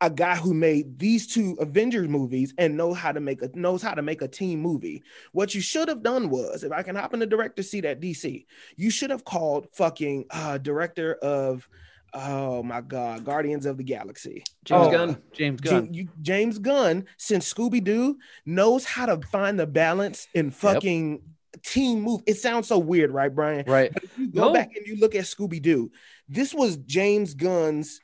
a 0.00 0.10
guy 0.10 0.34
who 0.34 0.52
made 0.52 0.98
these 0.98 1.28
two 1.32 1.54
Avengers 1.60 2.08
movies 2.08 2.52
and 2.58 2.76
know 2.76 2.92
how 2.92 3.12
to 3.12 3.20
make 3.20 3.40
a 3.42 3.50
knows 3.54 3.82
how 3.82 3.94
to 3.94 4.02
make 4.02 4.20
a 4.20 4.26
team 4.26 4.58
movie. 4.60 5.02
What 5.30 5.54
you 5.54 5.60
should 5.60 5.86
have 5.88 6.02
done 6.02 6.28
was, 6.28 6.64
if 6.64 6.72
I 6.72 6.82
can 6.82 6.96
hop 6.96 7.14
in 7.14 7.20
the 7.20 7.26
director 7.26 7.62
seat 7.62 7.84
at 7.84 8.00
DC, 8.00 8.46
you 8.76 8.90
should 8.90 9.10
have 9.10 9.24
called 9.24 9.68
fucking 9.74 10.24
uh 10.30 10.58
director 10.58 11.14
of 11.22 11.68
oh 12.14 12.62
my 12.62 12.80
god, 12.80 13.24
Guardians 13.24 13.66
of 13.66 13.76
the 13.78 13.84
Galaxy. 13.84 14.42
James 14.64 14.86
Oh, 14.86 14.90
Gunn. 14.90 15.22
James 15.32 15.60
Ja- 15.64 15.70
Gunn 15.72 15.94
you- 15.94 16.08
James 16.20 16.58
Gunn, 16.58 17.04
since 17.16 17.52
Scooby 17.52 17.82
Doo, 17.82 18.18
knows 18.46 18.84
how 18.84 19.06
to 19.06 19.20
find 19.28 19.58
the 19.58 19.66
balance 19.66 20.28
in 20.34 20.50
fucking 20.50 21.22
team 21.64 22.00
move. 22.02 22.22
It 22.26 22.34
sounds 22.38 22.68
so 22.68 22.78
weird, 22.78 23.10
right, 23.10 23.34
Brian? 23.34 23.64
right 23.66 23.92
But 23.92 24.04
if 24.04 24.18
you 24.18 24.32
go 24.32 24.48
No. 24.48 24.52
back 24.54 24.70
and 24.76 24.86
you 24.86 24.96
look 24.96 25.14
at 25.14 25.24
Scooby 25.24 25.60
Doo, 25.60 25.90
this 26.28 26.54
was 26.54 26.76
James 26.78 27.34
Gunn's 27.34 28.00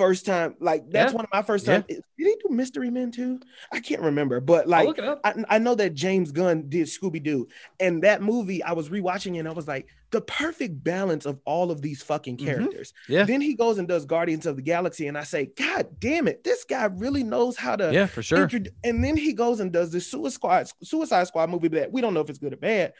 first 0.00 0.24
time. 0.26 0.54
Like 0.60 0.90
that's 0.90 1.12
Yeah. 1.12 1.16
one 1.16 1.24
of 1.26 1.30
my 1.32 1.42
first 1.42 1.66
time. 1.66 1.84
Did 1.88 2.02
he 2.16 2.24
do 2.42 2.54
Mystery 2.54 2.90
Men 2.90 3.10
too? 3.10 3.38
I 3.72 3.80
can't 3.80 4.00
remember, 4.02 4.40
but 4.40 4.66
like 4.66 4.86
look 4.86 4.98
it 4.98 5.04
up. 5.04 5.20
I, 5.24 5.34
I 5.48 5.58
know 5.58 5.74
that 5.74 5.94
James 5.94 6.32
Gunn 6.32 6.68
did 6.68 6.86
Scooby 6.86 7.22
Doo, 7.22 7.46
and 7.78 8.02
that 8.02 8.22
movie 8.22 8.62
I 8.62 8.72
was 8.72 8.88
rewatching 8.88 9.38
and 9.38 9.46
I 9.46 9.52
was 9.52 9.68
like 9.68 9.86
the 10.10 10.20
perfect 10.22 10.82
balance 10.82 11.24
of 11.26 11.38
all 11.44 11.70
of 11.70 11.82
these 11.82 12.02
fucking 12.02 12.36
Mhm. 12.38 12.44
characters. 12.44 12.92
Yeah. 13.08 13.24
Then 13.24 13.40
he 13.40 13.54
goes 13.54 13.78
and 13.78 13.86
does 13.86 14.06
Guardians 14.06 14.46
of 14.46 14.56
the 14.56 14.62
Galaxy, 14.62 15.06
and 15.06 15.16
I 15.18 15.22
say, 15.24 15.50
God 15.56 15.86
damn 16.00 16.26
it, 16.26 16.42
this 16.42 16.64
guy 16.64 16.86
really 16.86 17.22
knows 17.22 17.56
how 17.56 17.76
to 17.76 17.92
yeah 17.92 18.06
for 18.06 18.22
sure 18.22 18.48
and 18.82 19.04
then 19.04 19.16
he 19.16 19.32
goes 19.34 19.60
and 19.60 19.70
does 19.72 19.92
this 19.92 20.06
Suicide 20.10 20.32
Squad, 20.34 20.70
Suicide 20.82 21.26
Squad 21.28 21.50
movie 21.50 21.68
that 21.68 21.92
we 21.92 22.00
don't 22.00 22.14
know 22.14 22.20
if 22.20 22.30
it's 22.30 22.38
good 22.38 22.52
or 22.54 22.56
bad, 22.56 22.92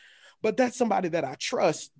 but 0.42 0.56
that's 0.56 0.76
somebody 0.76 1.08
that 1.08 1.24
I 1.24 1.34
trust 1.38 1.92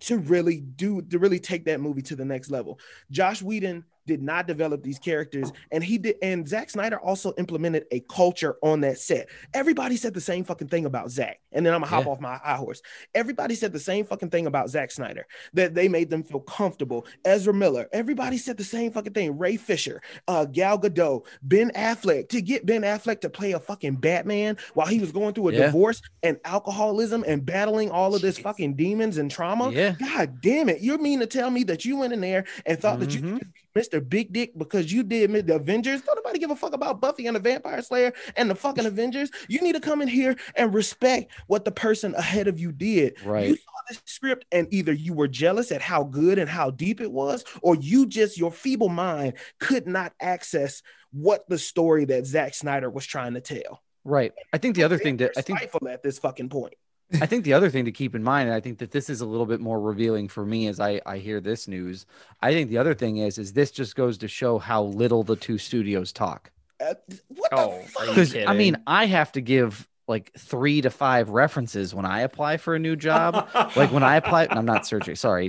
to 0.00 0.18
really 0.18 0.60
do 0.60 1.00
to 1.00 1.18
really 1.20 1.38
take 1.38 1.64
that 1.66 1.80
movie 1.80 2.02
to 2.02 2.16
the 2.16 2.24
next 2.24 2.50
level. 2.50 2.80
Josh 3.12 3.40
Whedon 3.40 3.84
did 4.06 4.22
not 4.22 4.46
develop 4.46 4.82
these 4.82 4.98
characters, 4.98 5.52
and 5.70 5.82
he 5.84 5.98
did. 5.98 6.16
And 6.22 6.48
Zack 6.48 6.70
Snyder 6.70 6.98
also 7.00 7.32
implemented 7.38 7.86
a 7.90 8.00
culture 8.00 8.56
on 8.62 8.80
that 8.80 8.98
set. 8.98 9.28
Everybody 9.54 9.96
said 9.96 10.14
the 10.14 10.20
same 10.20 10.44
fucking 10.44 10.68
thing 10.68 10.86
about 10.86 11.10
Zack, 11.10 11.40
and 11.52 11.64
then 11.64 11.72
I'm 11.74 11.80
gonna 11.80 11.90
hop 11.90 12.04
Yeah. 12.06 12.10
off 12.12 12.20
my 12.20 12.36
high 12.36 12.56
horse. 12.56 12.82
Everybody 13.14 13.54
said 13.54 13.72
the 13.72 13.78
same 13.80 14.04
fucking 14.04 14.30
thing 14.30 14.46
about 14.46 14.70
Zack 14.70 14.90
Snyder 14.90 15.26
that 15.54 15.74
they 15.74 15.88
made 15.88 16.10
them 16.10 16.22
feel 16.24 16.40
comfortable. 16.40 17.06
Ezra 17.24 17.54
Miller, 17.54 17.88
everybody 17.92 18.38
said 18.38 18.56
the 18.56 18.64
same 18.64 18.90
fucking 18.92 19.12
thing. 19.12 19.38
Ray 19.38 19.56
Fisher, 19.56 20.00
uh, 20.28 20.44
Gal 20.46 20.78
Gadot, 20.78 21.24
Ben 21.42 21.70
Affleck 21.76 22.28
to 22.30 22.40
get 22.40 22.66
Ben 22.66 22.82
Affleck 22.82 23.20
to 23.20 23.30
play 23.30 23.52
a 23.52 23.60
fucking 23.60 23.96
Batman 23.96 24.56
while 24.74 24.86
he 24.86 24.98
was 24.98 25.12
going 25.12 25.34
through 25.34 25.48
a 25.48 25.52
Yeah. 25.52 25.66
divorce 25.66 26.02
and 26.22 26.38
alcoholism 26.44 27.24
and 27.26 27.44
battling 27.44 27.90
all 27.90 28.14
of 28.14 28.22
this 28.22 28.38
fucking 28.38 28.74
demons 28.74 29.18
and 29.18 29.30
trauma. 29.30 29.70
Yeah. 29.70 29.94
God 29.98 30.40
damn 30.40 30.68
it. 30.68 30.80
You 30.80 30.98
mean 30.98 31.20
to 31.20 31.26
tell 31.26 31.50
me 31.50 31.64
that 31.64 31.84
you 31.84 31.96
went 31.96 32.12
in 32.12 32.20
there 32.20 32.44
and 32.66 32.78
thought 32.80 33.00
that 33.00 33.14
you 33.14 33.20
could 33.20 33.40
be 33.40 33.46
Mr. 33.76 34.06
Big 34.06 34.32
Dick 34.32 34.56
because 34.56 34.92
you 34.92 35.02
did 35.02 35.46
the 35.46 35.56
Avengers? 35.56 36.02
Don't 36.02 36.16
nobody 36.16 36.38
give 36.38 36.50
a 36.50 36.56
fuck 36.56 36.74
about 36.74 37.00
Buffy 37.00 37.26
and 37.26 37.36
the 37.36 37.40
Vampire 37.40 37.82
Slayer 37.82 38.12
and 38.36 38.50
the 38.50 38.54
fucking 38.54 38.86
Avengers. 38.86 39.30
You 39.48 39.60
need 39.62 39.74
to 39.74 39.80
come 39.80 40.02
in 40.02 40.08
here 40.08 40.36
and 40.56 40.74
respect 40.74 41.32
what 41.46 41.64
the 41.64 41.70
person 41.70 42.14
ahead 42.14 42.48
of 42.48 42.58
you 42.58 42.72
did. 42.72 43.14
Right. 43.24 43.48
You 43.48 43.56
saw 43.56 43.72
this 43.88 44.02
script 44.04 44.44
and 44.52 44.68
either 44.70 44.92
you 44.92 45.14
were 45.14 45.28
jealous 45.28 45.72
at 45.72 45.82
how 45.82 46.04
good 46.04 46.38
and 46.38 46.48
how 46.48 46.70
deep 46.70 47.00
it 47.00 47.10
was, 47.10 47.44
or 47.62 47.76
you 47.76 48.06
just 48.06 48.38
your 48.38 48.52
feeble 48.52 48.88
mind 48.88 49.34
could 49.58 49.86
not 49.86 50.12
access 50.20 50.82
what 51.12 51.48
the 51.48 51.58
story 51.58 52.04
that 52.06 52.26
Zack 52.26 52.54
Snyder 52.54 52.90
was 52.90 53.06
trying 53.06 53.34
to 53.34 53.40
tell. 53.40 53.82
right 54.04 54.32
i 54.52 54.58
think 54.58 54.74
the 54.74 54.82
other 54.82 54.98
thing 54.98 55.16
that 55.18 55.30
i 55.36 55.42
think 55.42 55.60
at 55.88 56.02
this 56.02 56.18
fucking 56.18 56.48
point. 56.48 56.74
I 57.20 57.26
think 57.26 57.44
the 57.44 57.52
other 57.52 57.70
thing 57.70 57.84
to 57.84 57.92
keep 57.92 58.14
in 58.14 58.22
mind, 58.22 58.48
and 58.48 58.56
I 58.56 58.60
think 58.60 58.78
that 58.78 58.90
this 58.90 59.10
is 59.10 59.20
a 59.20 59.26
little 59.26 59.46
bit 59.46 59.60
more 59.60 59.80
revealing 59.80 60.28
for 60.28 60.44
me 60.44 60.66
as 60.68 60.80
I, 60.80 61.00
I 61.04 61.18
hear 61.18 61.40
this 61.40 61.68
news. 61.68 62.06
I 62.40 62.52
think 62.52 62.70
the 62.70 62.78
other 62.78 62.94
thing 62.94 63.18
is, 63.18 63.38
is 63.38 63.52
this 63.52 63.70
just 63.70 63.96
goes 63.96 64.18
to 64.18 64.28
show 64.28 64.58
how 64.58 64.84
little 64.84 65.22
the 65.22 65.36
two 65.36 65.58
studios 65.58 66.12
talk. 66.12 66.50
Uh, 66.80 66.94
what 67.28 67.50
Oh, 67.52 67.68
the 67.68 67.74
are 67.76 67.82
fuck? 67.82 68.06
Because 68.08 68.36
I 68.36 68.54
mean. 68.54 68.76
I 68.86 69.06
have 69.06 69.32
to 69.32 69.40
give 69.40 69.86
like 70.08 70.32
three 70.38 70.80
to 70.80 70.90
five 70.90 71.30
references 71.30 71.94
when 71.94 72.04
I 72.04 72.20
apply 72.20 72.56
for 72.56 72.74
a 72.74 72.78
new 72.78 72.96
job. 72.96 73.48
like 73.76 73.92
when 73.92 74.02
I 74.02 74.16
apply, 74.16 74.48
I'm 74.50 74.64
not 74.66 74.86
searching. 74.86 75.14
Sorry, 75.14 75.48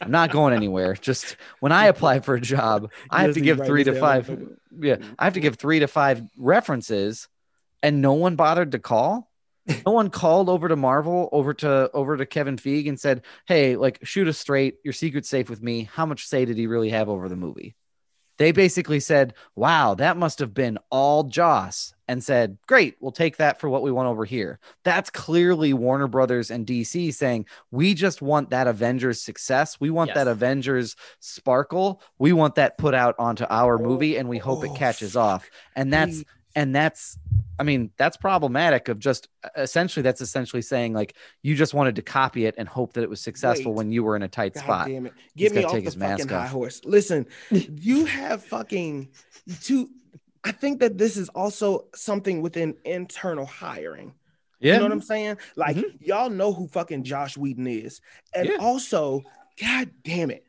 I'm 0.00 0.10
not 0.10 0.30
going 0.30 0.54
anywhere. 0.54 0.94
Just 0.94 1.36
when 1.60 1.72
I 1.72 1.86
apply 1.86 2.20
for 2.20 2.34
a 2.34 2.40
job, 2.40 2.90
I 3.10 3.22
have 3.22 3.34
to 3.34 3.40
give 3.40 3.64
three 3.64 3.84
to 3.84 3.94
five. 3.98 4.30
Yeah, 4.80 4.96
I 5.18 5.24
have 5.24 5.34
to 5.34 5.40
give 5.40 5.56
three 5.56 5.80
to 5.80 5.86
five 5.86 6.22
references, 6.36 7.28
and 7.82 8.02
no 8.02 8.14
one 8.14 8.36
bothered 8.36 8.72
to 8.72 8.78
call. 8.78 9.30
No 9.86 9.92
one 9.92 10.10
called 10.10 10.48
over 10.48 10.68
to 10.68 10.76
Marvel, 10.76 11.28
over 11.32 11.54
to 11.54 11.90
over 11.94 12.16
to 12.16 12.26
Kevin 12.26 12.56
Feige, 12.56 12.88
and 12.88 12.98
said, 12.98 13.22
"Hey, 13.46 13.76
like, 13.76 13.98
shoot 14.02 14.26
us 14.28 14.38
straight. 14.38 14.76
Your 14.84 14.92
secret's 14.92 15.28
safe 15.28 15.48
with 15.48 15.62
me. 15.62 15.88
How 15.92 16.04
much 16.06 16.26
say 16.26 16.44
did 16.44 16.56
he 16.56 16.66
really 16.66 16.90
have 16.90 17.08
over 17.08 17.28
the 17.28 17.36
movie?" 17.36 17.76
They 18.38 18.50
basically 18.50 18.98
said, 18.98 19.34
"Wow, 19.54 19.94
that 19.94 20.16
must 20.16 20.40
have 20.40 20.52
been 20.52 20.78
all 20.90 21.24
Joss," 21.24 21.94
and 22.08 22.24
said, 22.24 22.58
"Great, 22.66 22.96
we'll 22.98 23.12
take 23.12 23.36
that 23.36 23.60
for 23.60 23.68
what 23.68 23.82
we 23.82 23.92
want 23.92 24.08
over 24.08 24.24
here." 24.24 24.58
That's 24.84 25.10
clearly 25.10 25.72
Warner 25.74 26.08
Brothers 26.08 26.50
and 26.50 26.66
DC 26.66 27.12
saying, 27.12 27.46
"We 27.70 27.94
just 27.94 28.20
want 28.20 28.50
that 28.50 28.66
Avengers 28.66 29.22
success. 29.22 29.78
We 29.78 29.90
want 29.90 30.08
Yes. 30.08 30.16
that 30.16 30.28
Avengers 30.28 30.96
sparkle. 31.20 32.02
We 32.18 32.32
want 32.32 32.56
that 32.56 32.78
put 32.78 32.94
out 32.94 33.14
onto 33.18 33.44
our 33.48 33.78
movie, 33.78 34.16
and 34.16 34.28
we 34.28 34.38
hope 34.38 34.60
Oh, 34.60 34.72
it 34.72 34.74
catches 34.74 35.14
off." 35.14 35.48
And 35.76 35.92
that's. 35.92 36.24
And 36.54 36.74
that's 36.74 37.18
i 37.58 37.62
mean 37.62 37.90
that's 37.96 38.16
problematic 38.16 38.88
of 38.88 38.98
just 38.98 39.28
essentially 39.56 40.02
that's 40.02 40.20
essentially 40.20 40.62
saying 40.62 40.92
like 40.92 41.14
you 41.42 41.54
just 41.54 41.74
wanted 41.74 41.96
to 41.96 42.02
copy 42.02 42.46
it 42.46 42.54
and 42.58 42.68
hope 42.68 42.92
that 42.94 43.02
it 43.02 43.10
was 43.10 43.20
successful 43.20 43.72
Wait. 43.72 43.76
when 43.76 43.92
you 43.92 44.02
were 44.02 44.16
in 44.16 44.22
a 44.22 44.28
tight 44.28 44.54
God 44.54 44.60
spot 44.62 44.86
damn 44.88 45.06
it. 45.06 45.14
Get 45.36 45.54
me 45.54 45.64
off 45.64 45.72
the 45.72 45.90
fucking 45.90 46.28
high 46.28 46.44
off. 46.44 46.50
horse. 46.50 46.80
Listen, 46.84 47.26
you 47.50 48.04
have 48.06 48.42
fucking 48.44 49.10
two. 49.62 49.90
I 50.44 50.50
think 50.52 50.80
that 50.80 50.98
this 50.98 51.16
is 51.16 51.28
also 51.30 51.86
something 51.94 52.42
within 52.42 52.74
internal 52.84 53.46
hiring. 53.46 54.14
yeah 54.58 54.72
You 54.74 54.78
know 54.80 54.86
what 54.86 54.92
I'm 54.92 55.00
saying? 55.00 55.36
Like, 55.56 55.76
Mhm. 55.76 55.84
y'all 56.00 56.30
know 56.30 56.52
who 56.52 56.66
fucking 56.68 57.04
Josh 57.04 57.36
Whedon 57.36 57.66
is. 57.66 58.00
And 58.34 58.48
Yeah. 58.48 58.56
also, 58.58 59.22
god 59.60 59.90
damn 60.02 60.30
it. 60.30 60.46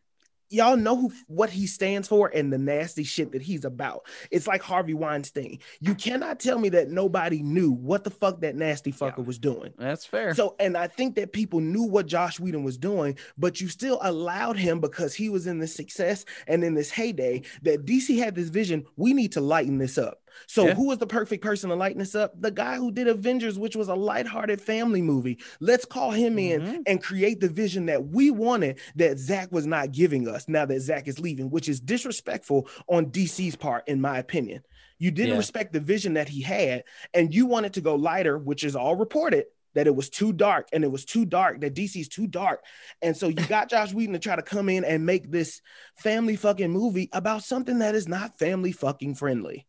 Y'all 0.50 0.78
know 0.78 0.96
who 0.96 1.14
what 1.28 1.50
he 1.50 1.66
stands 1.68 2.08
for 2.08 2.32
and 2.34 2.52
the 2.52 2.58
nasty 2.58 3.04
shit 3.04 3.32
that 3.32 3.41
he's 3.41 3.66
about. 3.66 4.06
It's 4.32 4.48
like 4.48 4.62
Harvey 4.62 4.94
Weinstein. 4.94 5.60
You 5.80 5.96
cannot 5.96 6.39
tell 6.39 6.60
me 6.60 6.70
that 6.70 6.89
nobody 6.89 7.41
knew 7.41 7.72
what 7.72 8.04
the 8.04 8.10
fuck 8.12 8.41
that 8.41 8.56
nasty 8.56 8.91
fucker 8.91 9.26
was 9.26 9.39
doing. 9.39 9.74
that's 9.78 10.06
fair 10.06 10.34
So, 10.36 10.56
and 10.60 10.78
I 10.78 10.88
think 10.88 11.16
that 11.16 11.34
people 11.34 11.60
knew 11.60 11.84
what 11.84 12.06
Josh 12.06 12.39
Whedon 12.39 12.64
was 12.64 12.78
doing, 12.78 13.18
but 13.38 13.62
you 13.62 13.68
still 13.68 14.00
allowed 14.02 14.58
him 14.58 14.80
because 14.80 15.14
he 15.14 15.30
was 15.30 15.48
in 15.48 15.60
this 15.60 15.76
success 15.76 16.26
and 16.48 16.64
in 16.64 16.74
this 16.74 16.91
heyday 16.91 17.41
that 17.64 17.86
DC 17.86 18.18
had 18.18 18.36
this 18.36 18.50
vision. 18.50 18.86
We 18.96 19.14
need 19.14 19.32
to 19.34 19.41
lighten 19.41 19.78
this 19.78 19.98
up. 19.98 20.20
So, 20.48 20.68
Yeah. 20.68 20.74
who 20.76 20.88
was 20.88 20.98
the 20.98 21.08
perfect 21.08 21.44
person 21.44 21.70
to 21.70 21.76
lighten 21.76 22.00
this 22.00 22.16
up? 22.16 22.40
The 22.40 22.52
guy 22.52 22.76
who 22.76 22.92
did 22.92 23.08
Avengers, 23.08 23.58
which 23.58 23.76
was 23.76 23.88
a 23.88 23.96
lighthearted 23.96 24.62
family 24.62 25.02
movie. 25.02 25.38
Let's 25.60 25.86
call 25.86 26.12
him 26.12 26.38
in 26.38 26.62
Mhm. 26.62 26.84
and 26.88 27.04
create 27.04 27.40
the 27.40 27.50
vision 27.50 27.86
that 27.88 28.08
we 28.08 28.32
wanted 28.32 28.80
that 28.96 29.20
Zack 29.20 29.52
was 29.52 29.66
not 29.66 29.92
giving 29.92 30.28
us 30.28 30.48
now 30.48 30.66
that 30.66 30.80
Zack 30.82 31.08
is 31.08 31.20
leaving, 31.20 31.50
which 31.50 31.70
is 31.70 31.80
disrespectful 31.80 32.68
on 32.88 33.12
DC's 33.12 33.56
part, 33.56 33.88
in 33.88 34.02
my 34.02 34.18
opinion. 34.20 34.64
You 35.00 35.12
didn't 35.12 35.32
Yeah. 35.32 35.38
respect 35.38 35.74
the 35.74 35.80
vision 35.80 36.14
that 36.14 36.30
he 36.30 36.42
had, 36.42 36.84
and 37.14 37.34
you 37.34 37.46
wanted 37.46 37.74
to 37.74 37.82
go 37.82 37.96
lighter, 37.96 38.38
which 38.38 38.64
is 38.64 38.76
all 38.76 38.96
reported 38.96 39.46
that 39.76 39.88
it 39.88 39.96
was 39.96 40.08
too 40.08 40.32
dark, 40.32 40.68
and 40.72 40.84
it 40.84 40.92
was 40.92 41.04
too 41.04 41.26
dark, 41.26 41.60
that 41.62 41.74
DC's 41.74 42.08
too 42.08 42.28
dark. 42.28 42.64
And 43.02 43.18
so 43.18 43.28
you 43.28 43.36
got 43.48 43.70
Josh 43.72 43.92
Whedon 43.92 44.14
to 44.14 44.20
try 44.20 44.36
to 44.36 44.44
come 44.44 44.70
in 44.70 44.84
and 44.86 45.04
make 45.04 45.32
this 45.32 45.62
family 45.96 46.36
fucking 46.36 46.70
movie 46.70 47.10
about 47.12 47.44
something 47.44 47.80
that 47.80 47.96
is 47.96 48.08
not 48.08 48.38
family 48.38 48.72
fucking 48.72 49.16
friendly. 49.16 49.66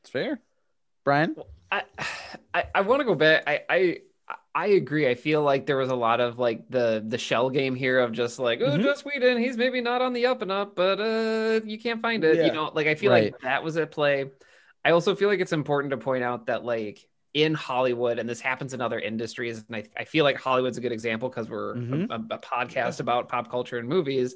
It's 0.00 0.10
fair 0.10 0.40
brian 1.04 1.34
I 1.72 1.82
I, 2.52 2.64
I 2.74 2.80
want 2.80 2.98
to 3.00 3.04
go 3.04 3.14
back. 3.14 3.44
I, 3.46 3.60
I 3.70 3.98
I 4.52 4.66
agree. 4.68 5.08
I 5.08 5.14
feel 5.14 5.42
like 5.42 5.66
there 5.66 5.76
was 5.76 5.90
a 5.90 5.94
lot 5.94 6.20
of 6.20 6.36
like 6.38 6.68
the 6.68 7.04
the 7.06 7.16
shell 7.18 7.48
game 7.48 7.76
here 7.76 8.00
of 8.00 8.10
just 8.10 8.40
like, 8.40 8.60
oh, 8.60 8.76
Mhm. 8.76 8.82
Joss 8.82 9.04
Whedon, 9.04 9.38
he's 9.38 9.56
maybe 9.56 9.80
not 9.80 10.02
on 10.02 10.12
the 10.12 10.26
up 10.26 10.42
and 10.42 10.50
up, 10.50 10.74
but 10.74 10.98
uh, 11.00 11.60
you 11.64 11.78
can't 11.78 12.02
find 12.02 12.24
it. 12.24 12.38
Yeah. 12.38 12.46
You 12.46 12.52
know, 12.52 12.72
like 12.74 12.88
I 12.88 12.96
feel 12.96 13.12
Right. 13.12 13.32
like 13.32 13.40
that 13.42 13.62
was 13.62 13.76
at 13.76 13.92
play. 13.92 14.30
I 14.84 14.90
also 14.90 15.14
feel 15.14 15.28
like 15.28 15.38
it's 15.38 15.52
important 15.52 15.92
to 15.92 15.96
point 15.96 16.24
out 16.24 16.46
that 16.46 16.64
like 16.64 17.06
in 17.34 17.54
Hollywood, 17.54 18.18
and 18.18 18.28
this 18.28 18.40
happens 18.40 18.74
in 18.74 18.80
other 18.80 18.98
industries, 18.98 19.64
and 19.68 19.76
I, 19.76 19.84
I 19.96 20.04
feel 20.04 20.24
like 20.24 20.38
Hollywood's 20.38 20.78
a 20.78 20.80
good 20.80 20.90
example 20.92 21.28
because 21.28 21.48
we're 21.48 21.76
Mhm. 21.76 22.10
a, 22.10 22.34
a 22.34 22.38
podcast 22.38 22.98
about 22.98 23.28
pop 23.28 23.48
culture 23.48 23.78
and 23.78 23.88
movies. 23.88 24.34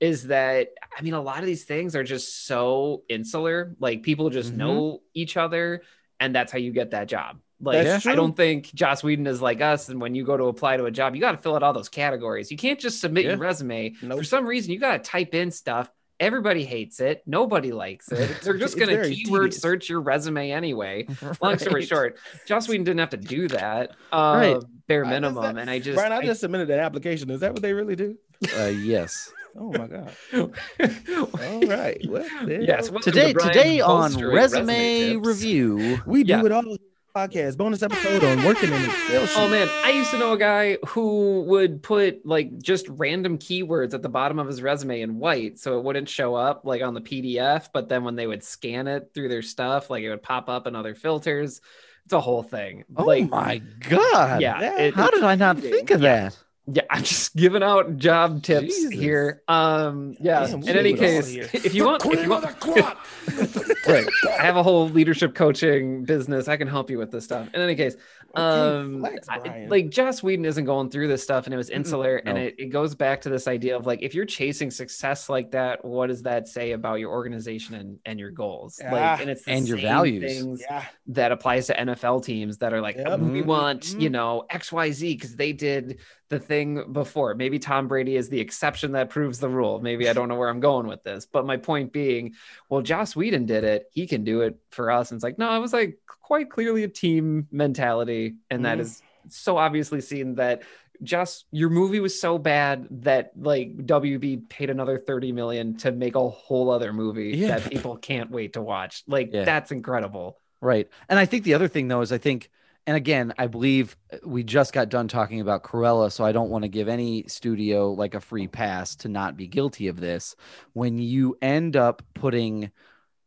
Is 0.00 0.28
that 0.28 0.68
I 0.96 1.02
mean, 1.02 1.14
a 1.14 1.20
lot 1.20 1.40
of 1.40 1.46
these 1.46 1.64
things 1.64 1.96
are 1.96 2.04
just 2.04 2.46
so 2.46 3.02
insular. 3.08 3.74
Like 3.80 4.02
people 4.02 4.30
just 4.30 4.52
Mhm. 4.52 4.56
know 4.56 5.02
each 5.14 5.36
other, 5.36 5.82
and 6.20 6.34
that's 6.34 6.52
how 6.52 6.58
you 6.58 6.72
get 6.72 6.92
that 6.92 7.08
job. 7.08 7.40
Like 7.60 8.06
I 8.06 8.14
don't 8.14 8.36
think 8.36 8.72
Joss 8.72 9.02
Whedon 9.02 9.26
is 9.26 9.42
like 9.42 9.60
us. 9.60 9.88
And 9.88 10.00
when 10.00 10.14
you 10.14 10.24
go 10.24 10.36
to 10.36 10.44
apply 10.44 10.76
to 10.76 10.84
a 10.84 10.90
job, 10.92 11.16
you 11.16 11.20
got 11.20 11.32
to 11.32 11.38
fill 11.38 11.56
out 11.56 11.64
all 11.64 11.72
those 11.72 11.88
categories. 11.88 12.52
You 12.52 12.56
can't 12.56 12.78
just 12.78 13.00
submit 13.00 13.24
Yeah. 13.24 13.30
your 13.30 13.38
resume. 13.40 13.94
Nope. 14.00 14.18
For 14.18 14.24
some 14.24 14.46
reason, 14.46 14.72
you 14.72 14.78
got 14.78 14.92
to 14.92 15.10
type 15.10 15.34
in 15.34 15.50
stuff. 15.50 15.90
Everybody 16.20 16.64
hates 16.64 17.00
it. 17.00 17.22
Nobody 17.26 17.72
likes 17.72 18.12
it. 18.12 18.40
They're 18.42 18.56
just 18.58 18.76
going 18.78 18.88
to 18.90 19.08
keyword 19.12 19.50
tedious. 19.50 19.60
search 19.60 19.88
your 19.88 20.00
resume 20.00 20.52
anyway. 20.52 21.06
Long 21.42 21.58
story 21.58 21.84
short, 21.84 22.16
Joss 22.46 22.68
Whedon 22.68 22.84
didn't 22.84 23.00
have 23.00 23.10
to 23.10 23.16
do 23.16 23.48
that. 23.48 23.90
Uh, 24.12 24.36
Right. 24.40 24.56
Bare 24.86 25.02
Right, 25.02 25.10
minimum. 25.10 25.42
that- 25.56 25.60
And 25.60 25.68
I 25.68 25.80
just, 25.80 25.96
Brian, 25.96 26.12
I 26.12 26.18
I- 26.18 26.24
just 26.26 26.40
submitted 26.40 26.70
an 26.70 26.78
application. 26.78 27.28
Is 27.30 27.40
that 27.40 27.52
what 27.52 27.62
they 27.62 27.72
really 27.72 27.96
do? 27.96 28.16
uh, 28.56 28.66
yes 28.66 29.32
Oh 29.56 29.72
my 29.72 29.86
god! 29.86 30.12
All 30.34 31.60
right. 31.66 31.98
Well, 32.08 32.26
there 32.46 32.62
yes. 32.62 32.86
you 32.86 32.90
go. 32.90 32.94
welcome 32.94 33.00
to 33.00 33.00
today 33.10 33.32
today 33.32 33.80
on 33.80 34.12
bolstering 34.12 34.34
resume 34.36 35.16
review 35.16 36.00
we 36.06 36.24
do 36.24 36.32
Yeah. 36.32 36.44
it 36.46 36.52
all. 36.52 36.76
Podcast 37.16 37.56
bonus 37.56 37.82
episode 37.82 38.22
on 38.22 38.44
working 38.44 38.70
in 38.72 38.84
Excel 38.84 39.26
sheet. 39.26 39.38
Oh 39.38 39.48
man, 39.48 39.68
I 39.82 39.90
used 39.90 40.10
to 40.12 40.18
know 40.18 40.34
a 40.34 40.38
guy 40.38 40.76
who 40.86 41.42
would 41.48 41.82
put 41.82 42.24
like 42.24 42.58
just 42.62 42.86
random 42.90 43.38
keywords 43.38 43.94
at 43.94 44.02
the 44.02 44.08
bottom 44.10 44.38
of 44.38 44.46
his 44.46 44.62
resume 44.62 45.00
in 45.00 45.18
white 45.18 45.58
so 45.58 45.78
it 45.78 45.84
wouldn't 45.84 46.08
show 46.08 46.34
up 46.36 46.60
like 46.64 46.82
on 46.82 46.94
the 46.94 47.00
PDF, 47.00 47.70
but 47.72 47.88
then 47.88 48.04
when 48.04 48.14
they 48.14 48.26
would 48.26 48.44
scan 48.44 48.86
it 48.86 49.10
through 49.14 49.30
their 49.30 49.42
stuff, 49.42 49.90
like 49.90 50.04
it 50.04 50.10
would 50.10 50.22
pop 50.22 50.48
up 50.48 50.66
in 50.68 50.76
other 50.76 50.94
filters. 50.94 51.60
It's 52.04 52.12
a 52.12 52.20
whole 52.20 52.42
thing. 52.42 52.84
oh 52.96 53.04
like 53.04 53.28
my 53.30 53.62
god 53.80 54.40
yeah, 54.40 54.60
that- 54.60 54.80
it- 54.80 54.94
how 54.94 55.10
did 55.10 55.24
i 55.24 55.34
not 55.34 55.58
think 55.58 55.90
of 55.90 56.00
that 56.02 56.38
yeah, 56.70 56.82
I'm 56.90 57.02
just 57.02 57.34
giving 57.34 57.62
out 57.62 57.96
job 57.96 58.42
tips 58.42 58.74
Jesus. 58.74 58.92
here. 58.92 59.42
Um 59.48 60.16
yeah, 60.20 60.46
Damn, 60.46 60.62
in 60.62 60.68
any 60.76 60.92
do 60.92 61.02
it 61.02 61.14
all 61.16 61.22
case, 61.22 61.54
if 61.64 61.74
you 61.74 61.84
want 61.86 62.04
if 62.06 62.22
you 62.22 62.28
want 62.30 62.44
right 63.88 64.06
I 64.38 64.42
have 64.44 64.56
a 64.56 64.62
whole 64.62 64.88
leadership 64.88 65.34
coaching 65.34 66.04
business. 66.04 66.48
I 66.48 66.56
can 66.56 66.68
help 66.68 66.90
you 66.90 66.98
with 66.98 67.10
this 67.10 67.24
stuff. 67.24 67.48
In 67.54 67.60
any 67.60 67.74
case, 67.74 67.96
um, 68.34 69.00
flex, 69.00 69.28
I- 69.28 69.66
like 69.68 69.88
Joss 69.90 70.22
Whedon 70.22 70.44
isn't 70.44 70.64
going 70.64 70.90
through 70.90 71.08
this 71.08 71.22
stuff, 71.22 71.46
and 71.46 71.54
it 71.54 71.56
was 71.56 71.70
insular, 71.70 72.16
and 72.16 72.36
No. 72.36 72.44
it, 72.44 72.54
it 72.58 72.66
goes 72.66 72.94
back 72.94 73.22
to 73.22 73.30
this 73.30 73.48
idea 73.48 73.76
of 73.76 73.86
like 73.86 74.02
if 74.02 74.14
you're 74.14 74.26
chasing 74.26 74.70
success 74.70 75.28
like 75.28 75.50
that, 75.52 75.84
what 75.84 76.08
does 76.08 76.22
that 76.22 76.48
say 76.48 76.72
about 76.72 77.00
your 77.00 77.10
organization 77.10 77.74
and, 77.76 77.98
and 78.04 78.20
your 78.20 78.30
goals? 78.30 78.78
Yeah. 78.80 78.92
Like, 78.92 79.20
and 79.20 79.30
it's 79.30 79.46
And 79.48 79.66
your 79.66 79.78
values. 79.78 80.22
things 80.24 80.62
Yeah. 80.68 80.84
that 81.08 81.32
applies 81.32 81.66
to 81.68 81.74
NFL 81.74 82.24
teams 82.24 82.58
that 82.58 82.72
are 82.74 82.80
like, 82.82 82.96
Yep. 82.96 83.20
we 83.20 83.42
Mhm. 83.42 83.46
want, 83.46 83.94
you 83.98 84.08
Mhm. 84.10 84.12
know, 84.12 84.44
XYZ 84.50 85.14
because 85.14 85.34
they 85.36 85.52
did 85.52 85.98
the 86.28 86.38
thing 86.38 86.92
before. 86.92 87.34
Maybe 87.34 87.58
Tom 87.58 87.88
Brady 87.88 88.16
is 88.16 88.28
the 88.28 88.40
exception 88.40 88.92
that 88.92 89.08
proves 89.10 89.38
the 89.38 89.48
rule. 89.48 89.80
Maybe 89.80 90.08
I 90.08 90.12
don't 90.12 90.28
know 90.28 90.34
where 90.36 90.48
I'm 90.48 90.60
going 90.60 90.86
with 90.86 91.02
this. 91.02 91.26
But 91.26 91.46
my 91.46 91.56
point 91.56 91.92
being, 91.92 92.34
well, 92.68 92.82
Joss 92.82 93.16
Whedon 93.16 93.46
did 93.46 93.64
it. 93.64 93.88
He 93.92 94.06
can 94.06 94.24
do 94.24 94.42
it 94.42 94.58
for 94.70 94.90
us. 94.90 95.10
And 95.10 95.16
it's 95.16 95.24
like, 95.24 95.38
no, 95.38 95.54
it 95.56 95.58
was 95.60 95.72
like 95.72 95.98
quite 96.20 96.50
clearly 96.50 96.84
a 96.84 96.88
team 96.88 97.46
mentality. 97.50 98.36
And 98.50 98.64
that 98.66 98.78
Mhm. 98.78 98.82
is 98.82 99.02
so 99.30 99.56
obviously 99.56 100.00
seen 100.02 100.34
that 100.34 100.62
just 101.02 101.46
your 101.52 101.70
movie 101.70 102.00
was 102.00 102.20
so 102.20 102.38
bad 102.38 102.86
that 102.90 103.30
like 103.36 103.86
WB 103.86 104.48
paid 104.48 104.68
another 104.68 104.98
30 104.98 105.32
million 105.32 105.76
to 105.78 105.92
make 105.92 106.16
a 106.16 106.28
whole 106.28 106.70
other 106.70 106.92
movie 106.92 107.30
Yeah. 107.36 107.58
that 107.58 107.70
people 107.70 107.96
can't 107.96 108.30
wait 108.30 108.54
to 108.54 108.60
watch. 108.62 109.04
Like 109.06 109.30
Yeah. 109.32 109.44
that's 109.44 109.70
incredible. 109.70 110.38
Right. 110.60 110.88
And 111.08 111.18
I 111.18 111.24
think 111.24 111.44
the 111.44 111.54
other 111.54 111.68
thing 111.68 111.86
though 111.88 112.00
is 112.00 112.10
I 112.12 112.18
think 112.18 112.50
and 112.88 112.96
again, 112.96 113.34
I 113.36 113.48
believe 113.48 113.98
we 114.24 114.42
just 114.42 114.72
got 114.72 114.88
done 114.88 115.08
talking 115.08 115.42
about 115.42 115.62
Cruella, 115.62 116.10
so 116.10 116.24
I 116.24 116.32
don't 116.32 116.48
want 116.48 116.62
to 116.62 116.70
give 116.70 116.88
any 116.88 117.22
studio 117.28 117.92
like 117.92 118.14
a 118.14 118.20
free 118.20 118.48
pass 118.48 118.96
to 118.96 119.10
not 119.10 119.36
be 119.36 119.46
guilty 119.46 119.88
of 119.88 120.00
this. 120.00 120.34
When 120.72 120.96
you 120.96 121.36
end 121.42 121.76
up 121.76 122.02
putting 122.14 122.70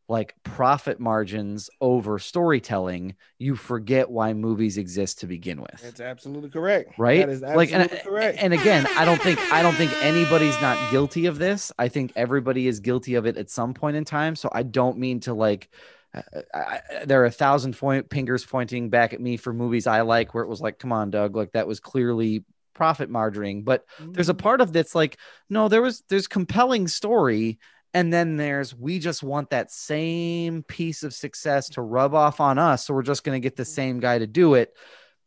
like 0.10 0.34
profit 0.42 1.00
margins 1.00 1.70
over 1.80 2.18
storytelling, 2.18 3.16
you 3.38 3.56
forget 3.56 4.10
why 4.10 4.34
movies 4.34 4.80
exist 4.80 5.20
to 5.20 5.28
begin 5.28 5.62
with. 5.62 5.80
That's 5.80 6.02
absolutely 6.02 6.50
correct. 6.50 6.98
right 6.98 7.20
That 7.20 7.30
is 7.30 7.42
like 7.42 7.72
and, 7.72 7.88
correct. 8.04 8.40
and 8.42 8.54
again 8.54 8.88
i 8.98 9.06
don't 9.06 9.22
think 9.22 9.40
i 9.54 9.62
don't 9.62 9.76
think 9.76 9.94
anybody's 10.04 10.60
not 10.60 10.92
guilty 10.92 11.28
of 11.28 11.38
this 11.38 11.72
i 11.78 11.88
think 11.88 12.12
everybody 12.16 12.68
is 12.68 12.80
guilty 12.80 13.14
of 13.14 13.28
it 13.28 13.38
at 13.38 13.50
some 13.52 13.74
point 13.76 13.96
in 13.96 14.04
time 14.06 14.36
so 14.36 14.50
i 14.52 14.64
don't 14.64 14.98
mean 14.98 15.20
to 15.22 15.34
like 15.34 15.70
uh, 15.72 15.78
I, 16.14 16.22
I, 16.54 16.82
there 17.06 17.22
are 17.22 17.26
a 17.26 17.32
thousand 17.32 17.78
point 17.78 18.10
fingers 18.10 18.46
pointing 18.46 18.90
back 18.90 19.14
at 19.14 19.22
me 19.22 19.38
for 19.38 19.54
movies 19.54 19.88
i 19.88 20.02
like 20.02 20.34
where 20.34 20.44
it 20.44 20.50
was 20.50 20.60
like 20.60 20.78
come 20.78 20.92
on 20.92 21.10
doug 21.10 21.36
like 21.36 21.54
that 21.54 21.68
was 21.68 21.80
clearly 21.80 22.44
profit 22.74 23.10
margining 23.10 23.64
but 23.64 23.86
there's 24.00 24.30
a 24.30 24.34
part 24.34 24.60
of 24.60 24.74
that's 24.74 24.96
like 24.96 25.18
no 25.50 25.68
there 25.68 25.82
was 25.82 26.04
there's 26.10 26.28
compelling 26.28 26.88
story 26.88 27.60
and 27.94 28.12
then 28.12 28.38
there's 28.38 28.76
we 28.76 29.00
just 29.00 29.24
want 29.24 29.50
that 29.50 29.72
same 29.72 30.64
piece 30.64 31.04
of 31.04 31.14
success 31.14 31.70
to 31.70 31.82
rub 31.82 32.14
off 32.14 32.40
on 32.40 32.58
us 32.58 32.86
so 32.86 32.94
we're 32.94 33.02
just 33.02 33.24
going 33.24 33.40
to 33.40 33.44
get 33.44 33.56
the 33.56 33.66
same 33.66 34.00
guy 34.00 34.18
to 34.18 34.28
do 34.28 34.54
it. 34.54 34.74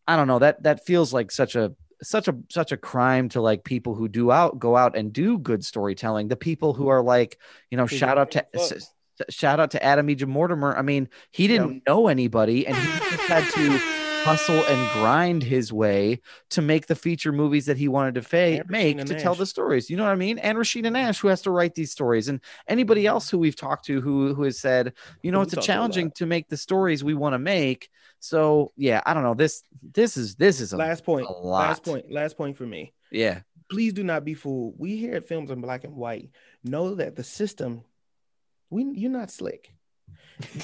I 0.06 0.16
don't 0.16 0.28
know 0.28 0.38
that 0.38 0.62
that 0.62 0.84
feels 0.86 1.12
like 1.12 1.30
such 1.30 1.56
a 1.56 1.74
such 2.02 2.28
a 2.28 2.36
such 2.50 2.72
a 2.72 2.76
crime 2.76 3.28
to 3.30 3.40
like 3.40 3.64
people 3.64 3.94
who 3.94 4.08
do 4.08 4.30
out 4.30 4.58
go 4.58 4.76
out 4.76 4.96
and 4.96 5.12
do 5.12 5.38
good 5.38 5.64
storytelling. 5.64 6.28
The 6.28 6.36
people 6.36 6.72
who 6.72 6.88
are 6.88 7.02
like 7.02 7.38
you 7.70 7.76
know 7.76 7.86
shout 7.86 8.18
out 8.18 8.30
to 8.32 8.46
give 9.18 9.26
a 9.26 9.26
fuck. 9.26 9.28
s- 9.28 9.28
s- 9.28 9.34
shout 9.34 9.60
out 9.60 9.70
to 9.70 9.82
adam 9.82 10.08
e. 10.10 10.16
mortimer 10.26 10.74
i 10.76 10.82
mean 10.82 11.08
he 11.32 11.46
didn't 11.46 11.82
know 11.86 12.08
anybody 12.08 12.66
and 12.66 12.76
he 12.76 12.86
just 13.10 13.22
had 13.22 13.44
to 13.52 13.78
hustle 14.24 14.64
and 14.64 14.90
grind 14.92 15.42
his 15.42 15.70
way 15.70 16.18
to 16.48 16.62
make 16.62 16.86
the 16.86 16.94
feature 16.94 17.30
movies 17.30 17.66
that 17.66 17.76
he 17.76 17.88
wanted 17.88 18.14
to 18.14 18.22
fa- 18.22 18.64
make 18.68 18.96
to 19.04 19.20
tell 19.20 19.34
the 19.34 19.44
stories. 19.44 19.90
You 19.90 19.98
know 19.98 20.04
what 20.04 20.12
I 20.12 20.14
mean? 20.14 20.38
And 20.38 20.56
Rashida 20.56 20.90
Nash, 20.90 21.18
who 21.20 21.28
has 21.28 21.42
to 21.42 21.50
write 21.50 21.74
these 21.74 21.92
stories, 21.92 22.28
and 22.28 22.40
anybody 22.66 23.06
else 23.06 23.28
who 23.28 23.36
we've 23.36 23.54
talked 23.54 23.84
to 23.84 24.00
who 24.00 24.32
who 24.32 24.44
has 24.44 24.58
said, 24.58 24.94
you 25.22 25.30
know, 25.30 25.40
We 25.40 25.44
it's 25.44 25.52
a 25.52 25.56
talked 25.56 25.66
to 25.66 25.72
a 25.72 25.74
lot. 25.74 25.76
challenging 25.76 26.10
to 26.12 26.24
make 26.24 26.48
the 26.48 26.56
stories 26.56 27.04
we 27.04 27.12
want 27.12 27.34
to 27.34 27.38
make. 27.38 27.90
So 28.18 28.72
yeah, 28.78 29.02
I 29.04 29.12
don't 29.12 29.24
know. 29.24 29.34
This 29.34 29.62
this 29.92 30.16
is 30.16 30.36
this 30.36 30.58
is 30.58 30.72
a 30.72 30.78
last 30.78 31.04
point. 31.04 31.26
a. 31.28 31.32
Last 31.32 31.82
point. 31.84 32.10
Last 32.10 32.38
point 32.38 32.56
for 32.56 32.64
me. 32.66 32.94
yeah. 33.12 33.40
Please 33.70 33.92
do 33.92 34.04
not 34.04 34.24
be 34.24 34.32
fooled. 34.32 34.74
We 34.78 34.96
here 34.96 35.16
at 35.16 35.28
Films 35.28 35.50
in 35.50 35.60
Black 35.60 35.84
and 35.84 35.96
White 35.96 36.30
know 36.64 36.94
that 36.94 37.14
the 37.14 37.24
system. 37.24 37.82
We 38.70 38.84
you're 38.94 39.10
not 39.10 39.30
slick. 39.30 39.74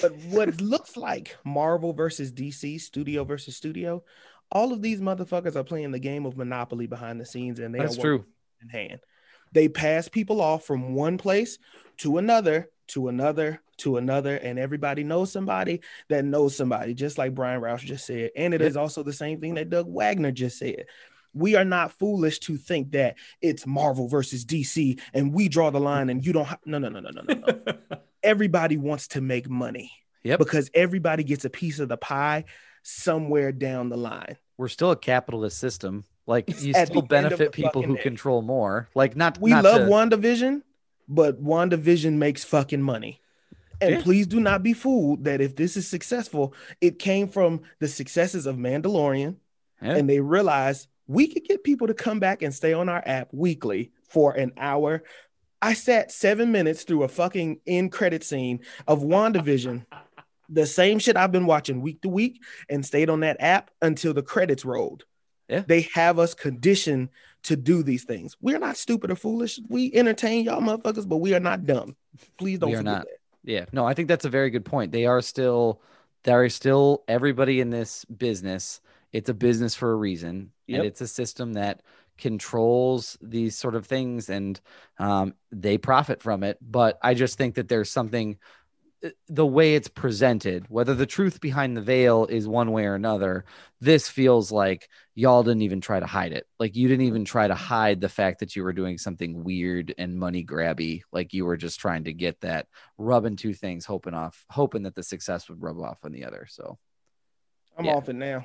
But 0.02 0.14
what 0.16 0.60
looks 0.60 0.96
like 0.96 1.36
Marvel 1.44 1.92
versus 1.92 2.32
DC, 2.32 2.80
studio 2.80 3.24
versus 3.24 3.56
studio, 3.56 4.02
all 4.50 4.72
of 4.72 4.82
these 4.82 5.00
motherfuckers 5.00 5.54
are 5.56 5.64
playing 5.64 5.92
the 5.92 5.98
game 6.00 6.26
of 6.26 6.36
Monopoly 6.36 6.86
behind 6.86 7.20
the 7.20 7.26
scenes, 7.26 7.60
and 7.60 7.74
they 7.74 7.78
That's 7.78 7.98
are 7.98 8.00
true. 8.02 8.24
in 8.62 8.68
hand. 8.68 9.00
They 9.52 9.68
pass 9.68 10.08
people 10.08 10.40
off 10.40 10.64
from 10.64 10.94
one 10.94 11.18
place 11.18 11.58
to 11.98 12.18
another, 12.18 12.70
to 12.88 13.08
another, 13.08 13.62
to 13.78 13.96
another, 13.96 14.36
and 14.36 14.58
everybody 14.58 15.04
knows 15.04 15.32
somebody 15.32 15.80
that 16.08 16.24
knows 16.24 16.56
somebody, 16.56 16.94
just 16.94 17.18
like 17.18 17.34
Brian 17.34 17.60
Roush 17.60 17.80
just 17.80 18.06
said. 18.06 18.30
And 18.36 18.54
it 18.54 18.60
is 18.62 18.74
Yep. 18.74 18.80
also 18.82 19.02
the 19.02 19.12
same 19.12 19.40
thing 19.40 19.54
that 19.54 19.70
Doug 19.70 19.86
Wagner 19.88 20.32
just 20.32 20.58
said. 20.58 20.86
We 21.34 21.54
are 21.56 21.64
not 21.64 21.92
foolish 21.92 22.38
to 22.40 22.56
think 22.56 22.92
that 22.92 23.16
it's 23.40 23.66
Marvel 23.66 24.08
versus 24.08 24.44
DC 24.44 25.00
and 25.14 25.32
we 25.32 25.48
draw 25.48 25.70
the 25.70 25.80
line 25.80 26.10
and 26.10 26.24
you 26.24 26.32
don't. 26.32 26.46
Ha- 26.46 26.58
no, 26.64 26.78
no, 26.78 26.88
no, 26.88 27.00
no, 27.00 27.10
no, 27.10 27.22
no, 27.34 27.72
everybody 28.22 28.76
wants 28.76 29.08
to 29.08 29.20
make 29.20 29.48
money 29.48 29.92
Yep. 30.22 30.38
because 30.38 30.70
everybody 30.74 31.24
gets 31.24 31.44
a 31.44 31.50
piece 31.50 31.78
of 31.78 31.88
the 31.88 31.96
pie 31.96 32.44
somewhere 32.82 33.52
down 33.52 33.88
the 33.88 33.96
line. 33.96 34.36
We're 34.58 34.68
still 34.68 34.90
a 34.90 34.96
capitalist 34.96 35.58
system. 35.58 36.04
Like 36.26 36.48
you 36.62 36.74
At 36.74 36.88
still 36.88 37.00
end 37.00 37.08
benefit 37.08 37.52
people 37.52 37.82
who 37.82 37.96
day. 37.96 38.02
control 38.02 38.42
more. 38.42 38.88
Like 38.94 39.16
not 39.16 39.40
We 39.40 39.50
not 39.50 39.64
love 39.64 39.82
to- 39.82 39.86
WandaVision, 39.86 40.62
but 41.08 41.42
WandaVision 41.42 42.14
makes 42.14 42.44
fucking 42.44 42.82
money. 42.82 43.20
And 43.80 43.94
Yeah. 43.96 44.02
please 44.02 44.26
do 44.26 44.40
not 44.40 44.62
be 44.62 44.74
fooled 44.74 45.24
that 45.24 45.40
if 45.40 45.56
this 45.56 45.76
is 45.76 45.88
successful, 45.88 46.52
it 46.82 46.98
came 46.98 47.26
from 47.28 47.62
the 47.78 47.88
successes 47.88 48.44
of 48.46 48.56
Mandalorian, 48.56 49.36
Yeah. 49.80 49.96
and 49.96 50.08
they 50.08 50.20
realized 50.20 50.86
we 51.10 51.26
could 51.26 51.44
get 51.44 51.64
people 51.64 51.88
to 51.88 51.94
come 51.94 52.20
back 52.20 52.40
and 52.40 52.54
stay 52.54 52.72
on 52.72 52.88
our 52.88 53.02
app 53.04 53.28
weekly 53.32 53.90
for 54.08 54.32
an 54.32 54.52
hour. 54.56 55.02
I 55.60 55.74
sat 55.74 56.12
seven 56.12 56.52
minutes 56.52 56.84
through 56.84 57.02
a 57.02 57.08
fucking 57.08 57.60
end 57.66 57.90
credit 57.90 58.22
scene 58.22 58.60
of 58.86 59.00
WandaVision, 59.02 59.86
the 60.48 60.66
same 60.66 61.00
shit 61.00 61.16
I've 61.16 61.32
been 61.32 61.46
watching 61.46 61.80
week 61.80 62.00
to 62.02 62.08
week, 62.08 62.40
and 62.68 62.86
stayed 62.86 63.10
on 63.10 63.20
that 63.20 63.38
app 63.40 63.72
until 63.82 64.14
the 64.14 64.22
credits 64.22 64.64
rolled. 64.64 65.04
Yeah. 65.48 65.64
They 65.66 65.82
have 65.94 66.20
us 66.20 66.32
conditioned 66.32 67.08
to 67.42 67.56
do 67.56 67.82
these 67.82 68.04
things. 68.04 68.36
We're 68.40 68.60
not 68.60 68.76
stupid 68.76 69.10
or 69.10 69.16
foolish. 69.16 69.58
We 69.68 69.92
entertain 69.92 70.44
y'all 70.44 70.60
motherfuckers, 70.60 71.08
but 71.08 71.16
we 71.16 71.34
are 71.34 71.40
not 71.40 71.66
dumb. 71.66 71.96
Please 72.38 72.60
don't 72.60 72.70
We 72.70 72.76
are 72.76 72.78
forget 72.78 72.92
not. 72.92 73.06
that. 73.06 73.50
Yeah, 73.50 73.64
no, 73.72 73.84
I 73.84 73.94
think 73.94 74.06
that's 74.06 74.26
a 74.26 74.30
very 74.30 74.50
good 74.50 74.64
point. 74.64 74.92
They 74.92 75.06
are 75.06 75.22
still, 75.22 75.80
there 76.22 76.44
is 76.44 76.54
still 76.54 77.02
everybody 77.08 77.60
in 77.60 77.70
this 77.70 78.04
business. 78.04 78.80
It's 79.12 79.28
a 79.28 79.34
business 79.34 79.74
for 79.74 79.90
a 79.90 79.96
reason, 79.96 80.52
Yep. 80.70 80.78
and 80.78 80.86
it's 80.86 81.00
a 81.00 81.08
system 81.08 81.54
that 81.54 81.82
controls 82.16 83.16
these 83.22 83.56
sort 83.56 83.74
of 83.74 83.86
things, 83.86 84.28
and 84.30 84.60
um, 84.98 85.34
they 85.50 85.78
profit 85.78 86.22
from 86.22 86.42
it. 86.42 86.58
But 86.60 86.98
I 87.02 87.14
just 87.14 87.38
think 87.38 87.54
that 87.54 87.68
there's 87.68 87.90
something, 87.90 88.38
uh, 89.02 89.08
the 89.28 89.46
way 89.46 89.74
it's 89.74 89.88
presented, 89.88 90.66
whether 90.68 90.94
the 90.94 91.06
truth 91.06 91.40
behind 91.40 91.76
the 91.76 91.80
veil 91.80 92.26
is 92.26 92.46
one 92.46 92.72
way 92.72 92.84
or 92.84 92.94
another. 92.94 93.46
This 93.80 94.08
feels 94.08 94.52
like 94.52 94.90
y'all 95.14 95.42
didn't 95.42 95.62
even 95.62 95.80
try 95.80 95.98
to 95.98 96.06
hide 96.06 96.32
it. 96.32 96.46
Like 96.58 96.76
you 96.76 96.88
didn't 96.88 97.06
even 97.06 97.24
try 97.24 97.48
to 97.48 97.54
hide 97.54 98.02
the 98.02 98.10
fact 98.10 98.40
that 98.40 98.54
you 98.54 98.62
were 98.62 98.74
doing 98.74 98.98
something 98.98 99.42
weird 99.42 99.94
and 99.96 100.18
money 100.18 100.44
grabby. 100.44 101.00
Like 101.12 101.32
you 101.32 101.46
were 101.46 101.56
just 101.56 101.80
trying 101.80 102.04
to 102.04 102.12
get 102.12 102.38
that 102.42 102.66
rubbing 102.98 103.36
two 103.36 103.54
things, 103.54 103.86
hoping 103.86 104.12
off, 104.14 104.44
hoping 104.50 104.82
that 104.82 104.94
the 104.94 105.02
success 105.02 105.48
would 105.48 105.62
rub 105.62 105.80
off 105.80 106.04
on 106.04 106.12
the 106.12 106.24
other. 106.26 106.46
So 106.50 106.78
I'm 107.78 107.86
Yeah. 107.86 107.92
off 107.92 108.10
it 108.10 108.16
now. 108.16 108.44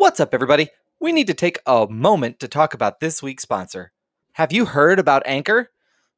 What's 0.00 0.18
up, 0.18 0.32
everybody? 0.32 0.70
We 0.98 1.12
need 1.12 1.26
to 1.26 1.34
take 1.34 1.58
a 1.66 1.86
moment 1.86 2.40
to 2.40 2.48
talk 2.48 2.72
about 2.72 3.00
this 3.00 3.22
week's 3.22 3.42
sponsor. 3.42 3.92
Have 4.32 4.50
you 4.50 4.64
heard 4.64 4.98
about 4.98 5.22
Anchor? 5.26 5.72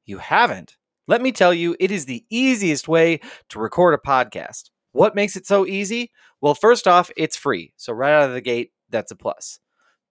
You 0.07 0.19
haven't. 0.19 0.77
Let 1.09 1.21
me 1.21 1.33
tell 1.33 1.53
you, 1.53 1.75
it 1.81 1.91
is 1.91 2.07
the 2.07 2.25
easiest 2.31 2.87
way 2.87 3.19
to 3.49 3.59
record 3.59 3.95
a 3.95 3.99
podcast. 3.99 4.71
What 4.93 5.17
makes 5.17 5.35
it 5.35 5.49
so 5.49 5.67
easy? 5.67 6.13
Well, 6.41 6.55
first 6.55 6.87
off, 6.87 7.11
it's 7.17 7.35
free. 7.37 7.73
So, 7.77 7.93
right 7.93 8.13
out 8.13 8.29
of 8.29 8.35
the 8.35 8.41
gate, 8.41 8.71
that's 8.89 9.11
a 9.11 9.17
plus. 9.17 9.59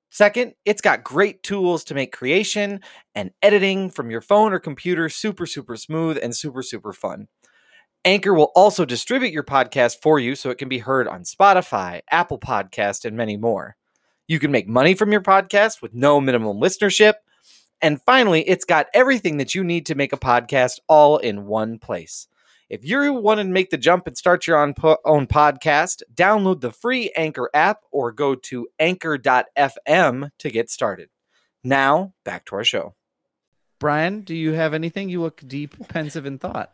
Second, 0.09 0.55
it's 0.65 0.81
got 0.81 1.05
great 1.05 1.41
tools 1.41 1.85
to 1.85 1.95
make 1.95 2.11
creation 2.11 2.81
and 3.15 3.31
editing 3.41 3.89
from 3.89 4.11
your 4.11 4.19
phone 4.19 4.51
or 4.51 4.59
computer 4.59 5.07
super, 5.07 5.45
super 5.45 5.77
smooth 5.77 6.19
and 6.21 6.35
super, 6.35 6.61
super 6.61 6.91
fun. 6.91 7.29
Anchor 8.03 8.33
will 8.33 8.51
also 8.55 8.83
distribute 8.83 9.31
your 9.31 9.43
podcast 9.43 10.01
for 10.01 10.19
you 10.19 10.33
so 10.33 10.49
it 10.49 10.57
can 10.57 10.69
be 10.69 10.79
heard 10.79 11.07
on 11.07 11.21
Spotify, 11.21 12.01
Apple 12.09 12.39
Podcast, 12.39 13.05
and 13.05 13.15
many 13.15 13.37
more. 13.37 13.75
You 14.27 14.39
can 14.39 14.51
make 14.51 14.67
money 14.67 14.95
from 14.95 15.11
your 15.11 15.21
podcast 15.21 15.83
with 15.83 15.93
no 15.93 16.19
minimum 16.19 16.57
listenership. 16.57 17.13
And 17.79 18.01
finally, 18.01 18.41
it's 18.41 18.65
got 18.65 18.87
everything 18.95 19.37
that 19.37 19.53
you 19.53 19.63
need 19.63 19.85
to 19.85 19.95
make 19.95 20.13
a 20.13 20.17
podcast 20.17 20.79
all 20.87 21.17
in 21.17 21.45
one 21.45 21.77
place. 21.77 22.27
If 22.71 22.83
you 22.83 23.13
want 23.13 23.39
to 23.39 23.43
make 23.43 23.69
the 23.69 23.77
jump 23.77 24.07
and 24.07 24.17
start 24.17 24.47
your 24.47 24.57
own, 24.57 24.73
po- 24.73 24.97
own 25.05 25.27
podcast, 25.27 26.01
download 26.11 26.61
the 26.61 26.71
free 26.71 27.11
Anchor 27.15 27.51
app 27.53 27.81
or 27.91 28.11
go 28.11 28.33
to 28.33 28.67
anchor.fm 28.79 30.29
to 30.39 30.49
get 30.49 30.69
started. 30.71 31.09
Now, 31.63 32.13
back 32.23 32.45
to 32.45 32.55
our 32.55 32.63
show. 32.63 32.95
Brian, 33.79 34.21
do 34.21 34.33
you 34.33 34.53
have 34.53 34.73
anything? 34.73 35.09
You 35.09 35.21
look 35.21 35.43
deep, 35.45 35.87
pensive 35.89 36.25
in 36.25 36.39
thought. 36.39 36.71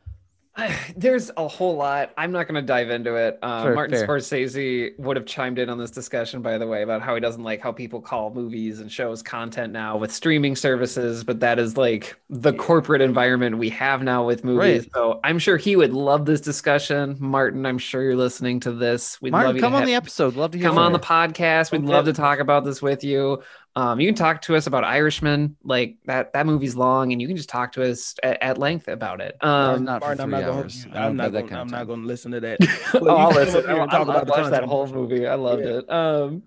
There's 0.97 1.31
a 1.37 1.47
whole 1.47 1.75
lot. 1.75 2.11
I'm 2.17 2.31
not 2.31 2.47
going 2.47 2.55
to 2.55 2.61
dive 2.61 2.89
into 2.89 3.15
it. 3.15 3.37
Uh, 3.41 3.63
Sure, 3.63 3.75
Martin 3.75 3.97
fair. 3.97 4.07
Scorsese 4.07 4.97
would 4.99 5.15
have 5.17 5.25
chimed 5.25 5.59
in 5.59 5.69
on 5.69 5.77
this 5.77 5.91
discussion, 5.91 6.41
by 6.41 6.57
the 6.57 6.65
way, 6.67 6.81
about 6.81 7.01
how 7.01 7.13
he 7.15 7.21
doesn't 7.21 7.43
like 7.43 7.61
how 7.61 7.71
people 7.71 8.01
call 8.01 8.33
movies 8.33 8.79
and 8.79 8.91
shows 8.91 9.21
content 9.21 9.71
now 9.73 9.97
with 9.97 10.11
streaming 10.11 10.55
services, 10.55 11.23
but 11.23 11.39
that 11.41 11.59
is 11.59 11.77
like 11.77 12.15
the 12.29 12.53
corporate 12.53 13.01
environment 13.01 13.57
we 13.57 13.69
have 13.69 14.01
now 14.03 14.25
with 14.25 14.43
movies. 14.43 14.83
Right. 14.83 14.93
So 14.93 15.19
I'm 15.23 15.39
sure 15.39 15.57
he 15.57 15.75
would 15.75 15.93
love 15.93 16.25
this 16.25 16.41
discussion. 16.41 17.15
Martin, 17.19 17.65
I'm 17.65 17.77
sure 17.77 18.01
you're 18.03 18.15
listening 18.15 18.59
to 18.61 18.71
this. 18.71 19.21
We'd 19.21 19.33
love 19.33 19.39
Martin, 19.43 19.55
you 19.57 19.61
come 19.61 19.73
on 19.75 19.81
have- 19.81 19.87
the 19.87 19.95
episode. 19.95 20.35
Love 20.35 20.51
to 20.51 20.57
hear 20.57 20.67
come 20.67 20.77
on 20.77 20.91
the 20.93 20.99
podcast. 20.99 21.71
We'd 21.71 21.83
Okay. 21.83 21.91
love 21.91 22.05
to 22.05 22.13
talk 22.13 22.39
about 22.39 22.65
this 22.65 22.81
with 22.81 23.03
you. 23.03 23.41
Um, 23.77 23.99
you 23.99 24.07
can 24.07 24.15
talk 24.15 24.41
to 24.43 24.55
us 24.55 24.65
about 24.65 24.83
Irishman, 24.83 25.55
like 25.63 25.97
that. 26.05 26.33
That 26.33 26.47
movie's 26.47 26.75
long, 26.75 27.11
and 27.11 27.21
you 27.21 27.27
can 27.27 27.37
just 27.37 27.47
talk 27.49 27.73
to 27.73 27.83
us 27.87 28.15
at, 28.23 28.41
at 28.41 28.57
length 28.57 28.87
about 28.87 29.21
it. 29.21 29.37
Um, 29.41 29.83
not 29.85 30.01
for 30.01 30.07
Martin, 30.15 30.23
I'm 30.23 30.29
three 30.31 30.39
not 30.41 30.49
hours. 30.49 30.83
going. 30.85 30.95
I 30.95 30.99
don't 30.99 31.07
I'm 31.09 31.15
not 31.17 31.31
going. 31.31 31.53
I'm 31.53 31.67
not 31.67 31.85
going 31.85 32.01
to 32.01 32.07
listen 32.07 32.31
to 32.31 32.39
that. 32.39 32.57
oh, 32.95 33.07
I'll 33.15 33.29
listen. 33.29 33.59
up 33.63 33.69
I, 33.69 33.81
and 33.83 33.91
talk 33.91 33.99
I, 34.07 34.11
about 34.11 34.25
the 34.25 34.31
watched 34.31 34.49
that 34.49 34.63
whole 34.63 34.87
movie. 34.87 35.27
I 35.27 35.35
loved 35.35 35.61
Yeah. 35.63 35.77
it. 35.77 35.89
Um, 35.91 36.41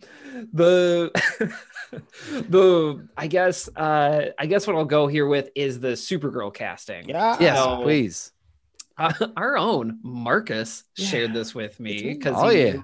the 0.53 1.13
the 2.49 3.09
I 3.17 3.27
guess 3.29 3.69
uh, 3.77 4.31
I 4.37 4.47
guess 4.47 4.67
what 4.67 4.75
I'll 4.75 4.85
go 4.85 5.07
here 5.07 5.27
with 5.29 5.51
is 5.55 5.79
the 5.79 5.93
Supergirl 5.93 6.53
casting. 6.53 7.09
Yeah. 7.09 7.37
Yes, 7.41 7.57
So- 7.59 7.83
please. 7.83 8.33
Uh, 9.01 9.13
our 9.37 9.57
own 9.57 9.99
Marcus 10.03 10.85
Yeah. 10.97 11.07
shared 11.07 11.33
this 11.35 11.55
with 11.55 11.81
me 11.81 12.03
because 12.03 12.37
Oh, 12.39 12.51
yeah. 12.51 12.77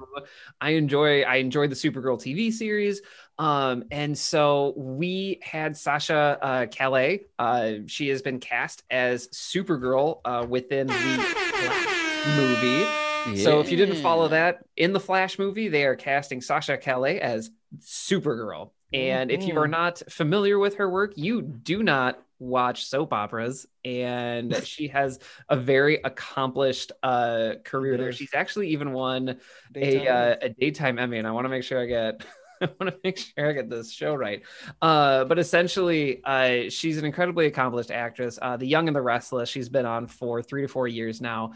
I 0.60 0.70
enjoy 0.70 1.22
I 1.22 1.36
enjoyed 1.36 1.70
the 1.70 1.76
Supergirl 1.76 2.18
TV 2.20 2.52
series. 2.52 3.02
Um, 3.38 3.84
and 3.90 4.16
so 4.16 4.72
we 4.76 5.38
had 5.42 5.76
Sasha 5.76 6.38
uh, 6.40 6.66
Calle. 6.66 7.18
Uh, 7.38 7.72
she 7.86 8.08
has 8.08 8.22
been 8.22 8.40
cast 8.40 8.82
as 8.90 9.28
Supergirl 9.28 10.20
uh, 10.24 10.46
within 10.48 10.86
the 10.86 10.94
Flash 10.94 12.26
movie. 12.36 12.84
So 13.42 13.60
if 13.60 13.70
you 13.70 13.76
didn't 13.76 13.96
follow 13.96 14.28
that 14.28 14.60
in 14.76 14.92
the 14.92 15.00
Flash 15.00 15.38
movie, 15.38 15.68
they 15.68 15.84
are 15.84 15.96
casting 15.96 16.40
Sasha 16.40 16.78
Calle 16.78 17.18
as 17.20 17.50
Supergirl. 17.80 18.70
And 18.92 19.30
if 19.30 19.46
you 19.46 19.58
are 19.58 19.66
Mhm. 19.66 19.70
not 19.70 20.02
familiar 20.08 20.58
with 20.58 20.76
her 20.76 20.88
work, 20.88 21.12
you 21.16 21.42
do 21.42 21.82
not 21.82 22.22
watch 22.39 22.87
soap 22.87 23.12
operas. 23.12 23.66
And 23.84 24.55
she 24.64 24.89
has 24.89 25.18
a 25.49 25.57
very 25.57 26.01
accomplished 26.03 26.93
uh, 27.03 27.55
career 27.64 27.97
there. 27.97 28.12
She's 28.12 28.34
actually 28.34 28.68
even 28.68 28.93
won 28.93 29.39
a 29.74 30.09
uh, 30.09 30.37
a 30.43 30.49
daytime 30.49 30.99
Emmy, 30.99 31.18
and 31.18 31.26
I 31.26 31.30
want 31.30 31.45
to 31.45 31.49
make 31.49 31.62
sure 31.62 31.80
I 31.80 31.87
get 31.87 32.24
I 32.61 32.68
want 32.80 32.93
to 32.93 33.01
make 33.05 33.18
sure 33.18 33.49
I 33.49 33.53
get 33.53 33.68
this 33.68 33.93
show 33.93 34.14
right. 34.14 34.43
Uh, 34.80 35.24
but 35.24 35.39
essentially, 35.39 36.22
uh, 36.24 36.70
she's 36.70 36.99
an 36.99 37.05
incredibly 37.05 37.47
accomplished 37.47 37.91
actress. 37.91 38.39
Uh, 38.41 38.57
the 38.57 38.66
Young 38.66 38.89
and 38.89 38.97
the 38.97 39.03
Restless, 39.03 39.49
she's 39.49 39.68
been 39.68 39.87
on 39.87 40.07
for 40.07 40.43
three 40.43 40.62
to 40.62 40.68
four 40.68 40.89
years 40.89 41.20
now. 41.20 41.53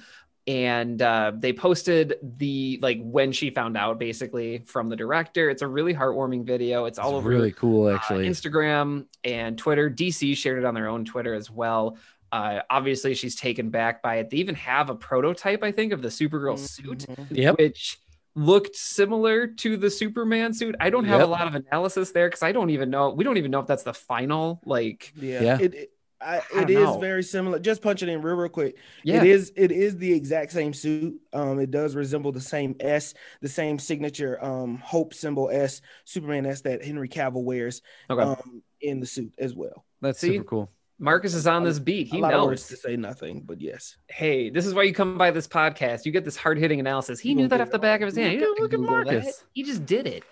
And 0.47 1.01
uh, 1.03 1.32
they 1.36 1.53
posted 1.53 2.14
the 2.22 2.78
like 2.82 2.99
when 3.03 3.30
she 3.30 3.51
found 3.51 3.76
out 3.76 3.99
basically 3.99 4.59
from 4.66 4.88
the 4.88 4.97
director. 4.97 5.51
It's 5.51 5.62
a 5.62 5.68
really 5.68 5.95
heartwarming 5.95 6.45
video. 6.45 6.86
It's 6.86 6.99
all 6.99 7.11
It's 7.11 7.16
over 7.18 7.28
really 7.28 7.53
cool, 7.53 7.86
uh, 7.88 7.95
actually. 7.95 8.26
Instagram 8.28 9.07
and 9.22 9.57
Twitter. 9.59 9.91
DC 9.91 10.36
shared 10.36 10.59
it 10.59 10.64
on 10.64 10.74
their 10.74 10.88
own 10.88 11.05
Twitter 11.05 11.34
as 11.34 11.51
well. 11.51 11.99
Uh, 12.32 12.61
obviously, 12.70 13.14
she's 13.14 13.36
taken 13.36 13.70
back 13.70 14.03
by 14.03 14.16
it. 14.16 14.30
They 14.30 14.38
even 14.38 14.55
have 14.55 14.88
a 14.88 14.95
prototype, 14.95 15.62
I 15.62 15.72
think, 15.72 15.93
of 15.93 16.01
the 16.01 16.09
Supergirl 16.09 16.59
suit, 16.59 17.05
Mhm. 17.09 17.26
Yep. 17.30 17.59
which 17.59 17.99
looked 18.36 18.76
similar 18.76 19.49
to 19.49 19.76
the 19.76 19.91
Superman 19.91 20.55
suit. 20.55 20.76
I 20.80 20.91
don't 20.91 21.05
have 21.05 21.18
Yep. 21.18 21.28
a 21.28 21.30
lot 21.30 21.47
of 21.49 21.55
analysis 21.57 22.12
there 22.12 22.28
because 22.28 22.43
I 22.45 22.53
don't 22.53 22.70
even 22.70 22.88
know. 22.88 23.11
We 23.11 23.24
don't 23.24 23.36
even 23.36 23.51
know 23.51 23.59
if 23.61 23.66
that's 23.66 23.82
the 23.82 23.93
final. 23.95 24.61
Like, 24.64 25.12
Yeah. 25.16 25.43
Yeah. 25.43 25.59
It, 25.61 25.74
it, 25.74 25.91
I, 26.22 26.36
I 26.36 26.40
it 26.62 26.68
don't 26.68 26.70
is 26.70 26.76
know. 26.76 26.98
very 26.98 27.22
similar. 27.22 27.58
Just 27.58 27.80
punch 27.82 28.02
it 28.02 28.08
in 28.08 28.20
real, 28.22 28.36
real 28.36 28.48
quick. 28.48 28.76
yeah, 29.04 29.22
It 29.22 29.26
is 29.28 29.52
it 29.56 29.72
is 29.72 29.96
the 29.96 30.12
exact 30.12 30.52
same 30.52 30.72
suit. 30.74 31.18
Um, 31.32 31.58
it 31.60 31.70
does 31.70 31.94
resemble 31.94 32.30
the 32.32 32.40
same 32.40 32.76
S, 32.80 33.14
the 33.40 33.48
same 33.48 33.78
signature 33.78 34.42
um 34.44 34.76
hope 34.78 35.14
symbol 35.14 35.48
S, 35.50 35.80
Superman 36.04 36.46
S 36.46 36.60
that 36.62 36.84
Henry 36.84 37.08
Cavill 37.08 37.42
wears 37.44 37.82
okay. 38.10 38.22
um 38.22 38.62
in 38.80 39.00
the 39.00 39.06
suit 39.06 39.32
as 39.38 39.54
well. 39.54 39.84
That's 40.00 40.18
See? 40.18 40.32
super 40.34 40.44
cool. 40.44 40.70
Marcus 41.02 41.32
is 41.34 41.46
on 41.46 41.64
this 41.64 41.78
beat. 41.78 42.08
He 42.08 42.18
a 42.18 42.20
lot 42.20 42.34
of 42.34 42.44
words 42.44 42.68
to 42.68 42.76
say 42.76 42.94
nothing, 42.94 43.40
but 43.46 43.58
yes. 43.58 43.96
Hey, 44.08 44.50
this 44.50 44.66
is 44.66 44.74
why 44.74 44.82
you 44.82 44.92
come 44.92 45.16
by 45.16 45.30
this 45.30 45.48
podcast. 45.48 46.04
You 46.04 46.12
get 46.12 46.26
this 46.26 46.36
hard 46.36 46.58
hitting 46.58 46.78
analysis. 46.78 47.18
He 47.18 47.30
You 47.30 47.36
knew 47.36 47.48
that 47.48 47.58
off 47.62 47.70
the 47.70 47.78
back 47.78 48.02
of 48.02 48.06
his 48.08 48.16
hand. 48.18 48.32
He 48.32 48.38
Look 48.40 48.48
at- 48.50 48.56
didn't 48.56 48.62
look 48.62 48.72
at 48.74 48.76
Google 48.80 48.96
that. 48.96 49.14
Marcus. 49.14 49.44
He 49.54 49.62
just 49.62 49.86
did 49.86 50.06
it. 50.06 50.24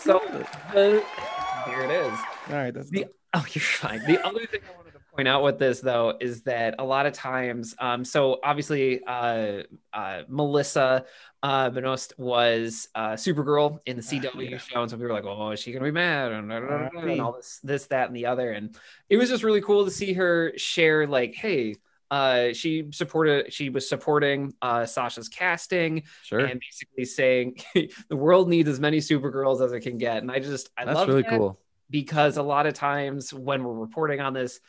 So 0.00 0.22
the, 0.72 1.04
there 1.66 1.82
it 1.82 1.90
is. 1.90 2.18
All 2.48 2.54
right, 2.56 2.72
that's 2.72 2.88
The 2.88 3.04
oh, 3.34 3.44
you're 3.52 3.60
fine. 3.62 4.00
The 4.06 4.24
other 4.26 4.46
thing 4.46 4.60
I 4.66 4.74
wanted 4.76 4.83
to 4.83 4.83
point 5.14 5.28
out 5.28 5.42
with 5.42 5.58
this 5.58 5.80
though 5.80 6.16
is 6.20 6.42
that 6.42 6.74
a 6.78 6.84
lot 6.84 7.06
of 7.06 7.12
times, 7.12 7.74
um, 7.78 8.04
so 8.04 8.40
obviously, 8.42 9.02
uh, 9.04 9.62
uh, 9.92 10.22
Melissa 10.28 11.04
uh, 11.42 11.70
Benoist 11.70 12.14
was 12.18 12.88
uh, 12.94 13.12
Supergirl 13.12 13.78
in 13.86 13.96
the 13.96 14.02
CW 14.02 14.50
yeah. 14.50 14.58
show, 14.58 14.82
and 14.82 14.90
so 14.90 14.96
we 14.96 15.04
were 15.04 15.12
like, 15.12 15.24
"Oh, 15.24 15.50
is 15.50 15.60
she 15.60 15.72
gonna 15.72 15.84
be 15.84 15.90
mad?" 15.90 16.32
And, 16.32 16.50
and 16.52 17.20
all 17.20 17.32
this, 17.32 17.60
this, 17.62 17.86
that, 17.86 18.08
and 18.08 18.16
the 18.16 18.26
other, 18.26 18.52
and 18.52 18.76
it 19.08 19.16
was 19.16 19.28
just 19.28 19.44
really 19.44 19.60
cool 19.60 19.84
to 19.84 19.90
see 19.90 20.12
her 20.14 20.52
share, 20.56 21.06
like, 21.06 21.34
"Hey." 21.34 21.76
Uh, 22.10 22.52
she 22.52 22.86
supported. 22.92 23.52
She 23.52 23.70
was 23.70 23.88
supporting 23.88 24.52
uh, 24.62 24.86
Sasha's 24.86 25.28
casting 25.28 26.04
Sure. 26.22 26.40
and 26.40 26.60
basically 26.60 27.06
saying 27.06 27.56
the 28.08 28.16
world 28.16 28.48
needs 28.48 28.68
as 28.68 28.78
many 28.78 28.98
Supergirls 28.98 29.64
as 29.64 29.72
it 29.72 29.80
can 29.80 29.98
get. 29.98 30.18
And 30.18 30.30
I 30.30 30.38
just, 30.38 30.70
I 30.76 30.84
That's 30.84 30.94
love 30.94 31.08
really 31.08 31.22
that 31.22 31.30
cool. 31.30 31.58
because 31.90 32.36
a 32.36 32.42
lot 32.42 32.66
of 32.66 32.74
times 32.74 33.34
when 33.34 33.64
we're 33.64 33.72
reporting 33.72 34.20
on 34.20 34.32
this, 34.32 34.60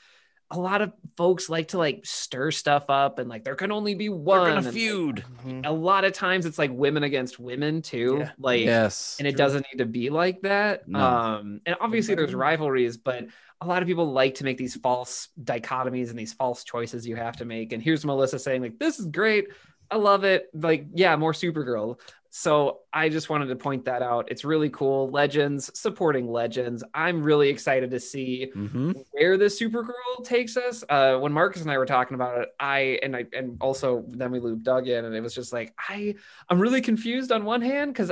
a 0.52 0.60
lot 0.60 0.82
of 0.82 0.93
folks 1.18 1.50
like 1.50 1.70
to 1.70 1.78
like 1.80 2.02
stir 2.06 2.52
stuff 2.52 2.86
up 2.89 3.18
and 3.20 3.28
like 3.30 3.43
there 3.43 3.56
can 3.56 3.72
only 3.72 3.96
be 3.96 4.10
one. 4.10 4.52
and, 4.58 4.66
like, 4.66 4.76
Mhm. 4.76 5.66
a 5.66 5.72
lot 5.72 6.06
of 6.06 6.14
times 6.14 6.46
it's 6.46 6.60
like 6.60 6.72
women 6.72 7.04
against 7.04 7.39
women 7.39 7.82
too. 7.82 8.18
Yeah. 8.20 8.32
Like 8.38 8.62
yes. 8.62 9.16
and 9.18 9.28
it 9.28 9.36
doesn't 9.38 9.66
need 9.72 9.80
to 9.80 9.86
be 9.88 10.10
like 10.12 10.41
that. 10.43 10.88
No. 10.88 11.00
Um, 11.00 11.62
and 11.66 11.76
obviously 11.82 12.14
there's 12.16 12.36
rivalries, 12.36 12.96
but 12.98 13.26
a 13.62 13.66
lot 13.66 13.82
of 13.82 13.88
people 13.88 14.12
like 14.12 14.36
to 14.36 14.43
make 14.43 14.58
these 14.58 14.76
false 14.76 15.30
dichotomies 15.43 16.10
and 16.12 16.20
these 16.20 16.34
false 16.34 16.64
choices 16.64 17.08
you 17.08 17.16
have 17.16 17.38
to 17.38 17.46
make. 17.46 17.74
And 17.74 17.82
here's 17.82 18.06
Melissa 18.06 18.38
saying, 18.38 18.62
like, 18.62 18.78
this 18.78 19.00
is 19.00 19.08
great. 19.08 19.48
I 19.89 19.96
love 19.98 20.24
it. 20.26 20.50
Like, 20.54 20.88
yeah, 20.93 21.16
more 21.16 21.32
Supergirl. 21.34 22.00
So 22.38 22.80
I 22.92 23.08
just 23.08 23.30
wanted 23.30 23.46
to 23.48 23.56
point 23.56 23.86
that 23.86 24.02
out. 24.02 24.30
It's 24.30 24.44
really 24.44 24.70
cool. 24.70 25.10
Legends 25.10 25.72
supporting 25.80 26.30
legends. 26.30 26.84
I'm 26.94 27.24
really 27.24 27.48
excited 27.48 27.92
to 27.92 28.00
see 28.00 28.52
hmm 28.54 28.92
where 29.12 29.38
the 29.38 29.46
Supergirl 29.46 30.24
takes 30.26 30.58
us. 30.58 30.84
Uh, 30.90 31.18
when 31.18 31.32
Marcus 31.32 31.62
and 31.62 31.72
I 31.72 31.78
were 31.78 31.86
talking 31.86 32.16
about 32.16 32.42
it, 32.42 32.50
I 32.60 33.00
and 33.04 33.16
I 33.16 33.26
and 33.32 33.58
also 33.62 34.04
then 34.10 34.32
we 34.32 34.40
looped 34.40 34.64
Doug 34.64 34.90
in, 34.90 35.06
and 35.06 35.16
it 35.16 35.22
was 35.22 35.34
just 35.34 35.54
like 35.54 35.74
I 35.78 36.16
I'm 36.50 36.60
really 36.60 36.82
confused 36.82 37.32
on 37.32 37.46
one 37.46 37.62
hand 37.62 37.94
because 37.94 38.12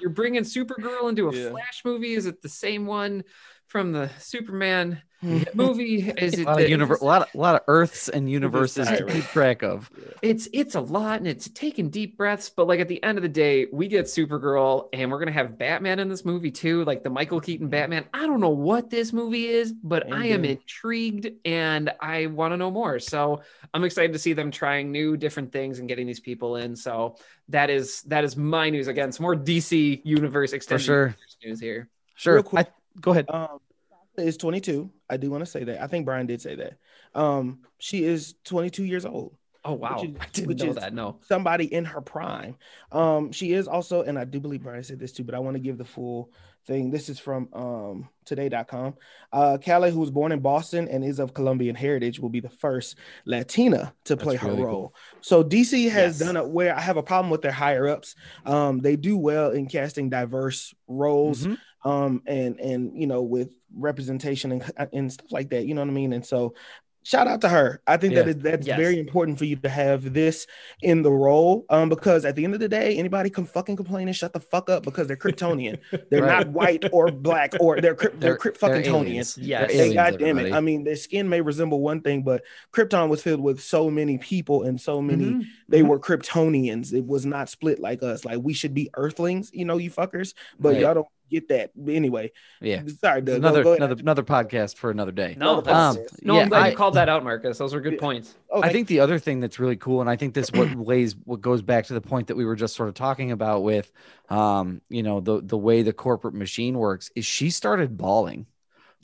you're 0.00 0.10
bringing 0.10 0.44
Supergirl 0.44 1.10
into 1.10 1.28
a 1.28 1.32
Yeah. 1.32 1.50
Flash 1.50 1.82
movie. 1.84 2.14
Is 2.14 2.24
it 2.24 2.40
the 2.40 2.48
same 2.48 2.86
one 2.86 3.22
from 3.68 3.92
the 3.92 4.10
Superman 4.18 5.00
mm-hmm. 5.22 5.44
movie? 5.56 6.10
Is 6.18 6.34
A 6.34 6.40
it 6.40 6.46
lot, 6.46 6.60
of 6.62 6.68
univer- 6.68 7.00
a, 7.00 7.04
lot 7.04 7.22
of, 7.22 7.28
a 7.34 7.38
lot 7.38 7.54
of 7.54 7.60
Earths 7.68 8.08
and 8.08 8.30
universes 8.30 8.88
to 8.88 9.04
keep 9.04 9.24
track 9.24 9.62
of. 9.62 9.90
it's 10.22 10.48
it's 10.52 10.74
a 10.74 10.80
lot 10.80 11.18
and 11.18 11.28
it's 11.28 11.48
taking 11.50 11.90
deep 11.90 12.16
breaths 12.16 12.50
but 12.50 12.66
like 12.66 12.80
at 12.80 12.88
the 12.88 13.00
end 13.04 13.18
of 13.18 13.22
the 13.22 13.28
day 13.28 13.66
we 13.72 13.86
get 13.86 14.06
supergirl 14.06 14.88
and 14.92 15.10
we're 15.10 15.18
gonna 15.18 15.30
have 15.30 15.56
batman 15.58 15.98
in 15.98 16.08
this 16.08 16.24
movie 16.24 16.50
too 16.50 16.84
like 16.84 17.02
the 17.04 17.10
michael 17.10 17.40
keaton 17.40 17.68
batman 17.68 18.04
i 18.14 18.26
don't 18.26 18.40
know 18.40 18.48
what 18.48 18.90
this 18.90 19.12
movie 19.12 19.46
is 19.46 19.72
but 19.72 20.06
Ain't 20.06 20.14
i 20.14 20.26
am 20.26 20.42
good. 20.42 20.50
intrigued 20.52 21.28
and 21.44 21.90
i 22.00 22.26
want 22.26 22.52
to 22.52 22.56
know 22.56 22.70
more 22.70 22.98
so 22.98 23.42
i'm 23.74 23.84
excited 23.84 24.12
to 24.12 24.18
see 24.18 24.32
them 24.32 24.50
trying 24.50 24.90
new 24.90 25.16
different 25.16 25.52
things 25.52 25.78
and 25.78 25.88
getting 25.88 26.06
these 26.06 26.20
people 26.20 26.56
in 26.56 26.74
so 26.74 27.16
that 27.48 27.70
is 27.70 28.02
that 28.02 28.24
is 28.24 28.36
my 28.36 28.70
news 28.70 28.88
again 28.88 29.12
some 29.12 29.22
more 29.22 29.36
dc 29.36 30.00
universe 30.04 30.52
extended 30.52 30.84
sure. 30.84 31.00
universe 31.02 31.36
news 31.44 31.60
here 31.60 31.88
Sure. 32.18 32.34
Real 32.34 32.42
quick. 32.42 32.66
I, 32.66 32.72
go 33.00 33.12
ahead. 33.12 33.26
Um, 33.28 33.58
is 34.16 34.36
22. 34.36 34.90
I 35.08 35.16
do 35.16 35.30
want 35.30 35.42
to 35.44 35.50
say 35.50 35.62
that. 35.64 35.80
I 35.80 35.86
think 35.86 36.04
Brian 36.04 36.26
did 36.26 36.40
say 36.42 36.56
that. 36.56 36.74
Um, 37.14 37.60
she 37.78 38.04
is 38.04 38.34
22 38.44 38.84
years 38.84 39.04
old. 39.06 39.36
oh 39.64 39.72
wow 39.74 40.00
is- 40.02 40.14
i 40.20 40.26
didn't 40.32 40.58
know 40.58 40.72
that 40.72 40.94
no 40.94 41.18
Somebody 41.22 41.72
in 41.72 41.84
her 41.84 42.00
prime. 42.00 42.56
Um, 42.92 43.32
she 43.32 43.52
is 43.52 43.68
also, 43.68 44.02
and 44.02 44.18
I 44.18 44.24
do 44.24 44.40
believe 44.40 44.62
Brian 44.62 44.82
said 44.82 44.98
this 44.98 45.12
too, 45.12 45.24
but 45.24 45.34
I 45.34 45.38
want 45.40 45.54
to 45.56 45.60
give 45.60 45.78
the 45.78 45.84
full 45.84 46.30
thing. 46.66 46.90
This 46.90 47.08
is 47.08 47.18
from 47.18 47.48
um 47.52 48.08
today.com. 48.24 48.94
Uh, 49.32 49.56
Calle, 49.60 49.90
who 49.90 50.00
was 50.00 50.10
born 50.10 50.32
in 50.32 50.40
Boston 50.40 50.86
and 50.88 51.02
is 51.04 51.18
of 51.18 51.32
Colombian 51.34 51.74
heritage, 51.74 52.20
will 52.20 52.28
be 52.28 52.40
the 52.40 52.50
first 52.50 52.96
Latina 53.24 53.94
to 54.04 54.16
play 54.16 54.36
her 54.36 54.48
really 54.48 54.64
role. 54.64 54.74
cool. 54.74 54.94
So 55.22 55.42
DC 55.42 55.88
has 55.90 56.18
Yes. 56.20 56.26
done 56.26 56.36
it 56.36 56.48
where 56.48 56.76
I 56.76 56.80
have 56.80 56.96
a 56.98 57.02
problem 57.02 57.30
with 57.30 57.42
their 57.42 57.52
higher 57.52 57.88
ups. 57.88 58.14
Um, 58.44 58.80
they 58.80 58.96
do 58.96 59.16
well 59.16 59.50
in 59.50 59.66
casting 59.66 60.10
diverse 60.10 60.74
roles 60.86 61.46
Mhm. 61.46 61.58
Um 61.84 62.22
and 62.26 62.58
and 62.60 62.98
you 63.00 63.06
know 63.06 63.22
with 63.22 63.50
representation 63.76 64.52
and, 64.52 64.88
and 64.92 65.12
stuff 65.12 65.30
like 65.30 65.50
that 65.50 65.66
you 65.66 65.74
know 65.74 65.80
what 65.80 65.88
i 65.88 65.92
mean 65.92 66.12
and 66.12 66.24
so 66.26 66.54
shout 67.04 67.28
out 67.28 67.40
to 67.40 67.48
her 67.48 67.80
i 67.86 67.96
think 67.96 68.14
that 68.14 68.26
Yeah. 68.26 68.30
is 68.32 68.36
that's 68.38 68.66
Yes. 68.66 68.76
very 68.78 68.98
important 68.98 69.38
for 69.38 69.44
you 69.46 69.56
to 69.56 69.68
have 69.68 70.12
this 70.12 70.46
in 70.82 71.02
the 71.02 71.10
role 71.12 71.64
um 71.70 71.88
because 71.88 72.24
at 72.24 72.34
the 72.34 72.44
end 72.44 72.52
of 72.54 72.60
the 72.60 72.68
day 72.68 72.96
anybody 72.98 73.30
can 73.30 73.46
fucking 73.46 73.76
complain 73.76 74.08
and 74.08 74.16
shut 74.16 74.32
the 74.34 74.40
fuck 74.40 74.68
up 74.68 74.82
because 74.82 75.06
they're 75.06 75.16
kryptonian 75.16 75.78
they're 76.10 76.22
Right. 76.22 76.38
not 76.46 76.48
white 76.48 76.84
or 76.92 77.10
black 77.10 77.54
or 77.60 77.80
they're 77.80 77.94
Kryp- 77.94 78.18
they're, 78.20 78.36
They're- 78.36 78.38
Kryp- 78.38 78.56
fucking 78.58 78.82
tonian. 78.82 79.36
Yes. 79.38 79.70
Aliens, 79.70 79.94
God 79.94 80.18
damn 80.18 80.38
it. 80.38 80.52
I 80.52 80.60
mean, 80.60 80.84
their 80.84 80.96
skin 80.96 81.28
may 81.28 81.40
resemble 81.40 81.80
one 81.80 82.00
thing, 82.02 82.22
but 82.24 82.42
Krypton 82.74 83.08
was 83.08 83.22
filled 83.22 83.40
with 83.40 83.62
so 83.62 83.88
many 83.90 84.18
people 84.18 84.64
and 84.64 84.78
so 84.80 85.00
many, 85.00 85.24
Mhm. 85.26 85.44
they 85.68 85.78
Mm-hmm. 85.80 85.88
were 85.88 86.00
Kryptonians. 86.00 86.92
It 86.92 87.06
was 87.06 87.24
not 87.24 87.48
split 87.48 87.78
like 87.80 88.02
us. 88.02 88.24
Like 88.24 88.40
we 88.42 88.52
should 88.52 88.74
be 88.74 88.90
Earthlings, 88.94 89.50
you 89.54 89.64
know, 89.64 89.78
you 89.78 89.90
fuckers, 89.90 90.34
but 90.58 90.72
Right. 90.72 90.80
y'all 90.82 90.94
don't 90.94 91.06
get 91.28 91.48
that. 91.48 91.70
But 91.76 91.94
anyway, 91.94 92.32
Yeah. 92.60 92.82
sorry, 93.00 93.22
Doug. 93.22 93.36
Another 93.36 93.62
go, 93.62 93.70
go 93.70 93.76
another 93.84 93.96
another 94.00 94.22
podcast 94.22 94.76
for 94.76 94.90
another 94.90 95.12
day. 95.12 95.34
no, 95.38 95.60
Another 95.60 95.72
Um, 95.72 95.96
no 96.22 96.34
yeah, 96.36 96.42
i'm 96.42 96.48
glad 96.48 96.62
I- 96.62 96.68
you 96.70 96.76
called 96.76 96.94
that 96.94 97.08
out 97.08 97.24
marcus 97.24 97.58
those 97.58 97.74
were 97.74 97.80
good 97.80 97.94
Yeah. 97.94 98.00
points 98.00 98.34
Oh, 98.50 98.58
I 98.58 98.62
thank- 98.62 98.72
think 98.72 98.88
the 98.88 99.00
other 99.00 99.18
thing 99.18 99.40
that's 99.40 99.58
really 99.60 99.76
cool, 99.76 100.00
and 100.00 100.08
I 100.08 100.16
think 100.16 100.34
this 100.34 100.50
what 100.52 100.74
lays 100.76 101.14
what 101.24 101.40
goes 101.40 101.62
back 101.62 101.86
to 101.86 101.94
the 101.94 102.00
point 102.00 102.28
that 102.28 102.36
we 102.36 102.44
were 102.44 102.56
just 102.56 102.74
sort 102.74 102.88
of 102.88 102.94
talking 102.94 103.30
about 103.30 103.62
with, 103.62 103.90
um, 104.30 104.80
you 104.88 105.02
know, 105.02 105.20
the 105.20 105.40
the 105.42 105.58
way 105.58 105.82
the 105.82 105.92
corporate 105.92 106.34
machine 106.34 106.78
works 106.78 107.10
is 107.14 107.24
she 107.24 107.50
started 107.50 107.96
bawling 107.96 108.46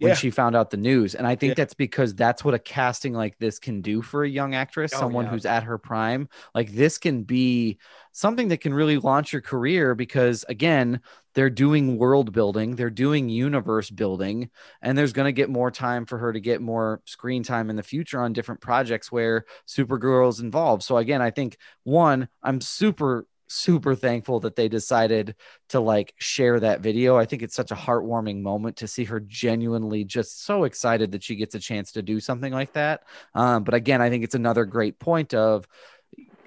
when 0.01 0.09
Yeah. 0.09 0.14
she 0.16 0.31
found 0.31 0.57
out 0.57 0.70
the 0.70 0.77
news, 0.77 1.14
and 1.14 1.25
I 1.25 1.37
think 1.37 1.51
Yeah. 1.51 1.55
that's 1.59 1.75
because 1.75 2.14
that's 2.16 2.45
what 2.45 2.53
a 2.53 2.59
casting 2.59 3.12
like 3.12 3.39
this 3.39 3.59
can 3.61 3.81
do 3.81 4.03
for 4.03 4.25
a 4.25 4.29
young 4.29 4.53
actress, 4.55 4.93
Oh, 4.95 4.99
someone 4.99 5.27
yeah. 5.27 5.31
who's 5.31 5.47
at 5.47 5.62
her 5.62 5.79
prime. 5.79 6.29
Like 6.55 6.72
this 6.72 6.99
can 6.99 7.22
be 7.22 7.79
something 8.12 8.49
that 8.49 8.61
can 8.61 8.75
really 8.75 8.99
launch 8.99 9.33
your 9.33 9.43
career 9.43 9.95
because 9.95 10.45
again, 10.49 11.01
they're 11.35 11.51
doing 11.51 11.99
world 11.99 12.32
building, 12.32 12.76
they're 12.76 12.91
doing 12.91 13.28
universe 13.28 13.91
building, 13.91 14.51
and 14.80 14.97
there's 14.97 15.12
going 15.12 15.26
to 15.26 15.32
get 15.32 15.51
more 15.51 15.70
time 15.70 16.07
for 16.07 16.18
her 16.18 16.32
to 16.32 16.41
get 16.41 16.61
more 16.61 17.03
screen 17.05 17.43
time 17.43 17.70
in 17.70 17.76
the 17.76 17.82
future 17.82 18.20
on 18.20 18.32
different 18.32 18.61
projects 18.61 19.12
where 19.12 19.45
Supergirl 19.66 20.28
is 20.28 20.41
involved. 20.41 20.82
So 20.82 20.97
again, 20.97 21.20
I 21.22 21.30
think 21.30 21.59
one, 21.82 22.28
I'm 22.43 22.61
super 22.61 23.26
super 23.47 23.95
thankful 23.95 24.41
that 24.41 24.57
they 24.57 24.68
decided 24.68 25.35
to 25.68 25.78
like 25.78 26.14
share 26.18 26.59
that 26.61 26.80
video. 26.80 27.16
I 27.16 27.24
think 27.24 27.43
it's 27.43 27.55
such 27.55 27.70
a 27.70 27.76
heartwarming 27.76 28.41
moment 28.41 28.76
to 28.78 28.89
see 28.89 29.05
her 29.05 29.20
genuinely 29.20 30.03
just 30.05 30.45
so 30.45 30.64
excited 30.64 31.12
that 31.12 31.22
she 31.22 31.37
gets 31.37 31.55
a 31.55 31.61
chance 31.61 31.93
to 31.93 32.03
do 32.03 32.20
something 32.20 32.53
like 32.53 32.72
that. 32.72 33.03
Um, 33.35 33.62
but 33.62 33.74
again, 33.74 34.01
I 34.01 34.11
think 34.11 34.24
it's 34.24 34.35
another 34.35 34.64
great 34.64 34.99
point 34.99 35.35
of 35.35 35.68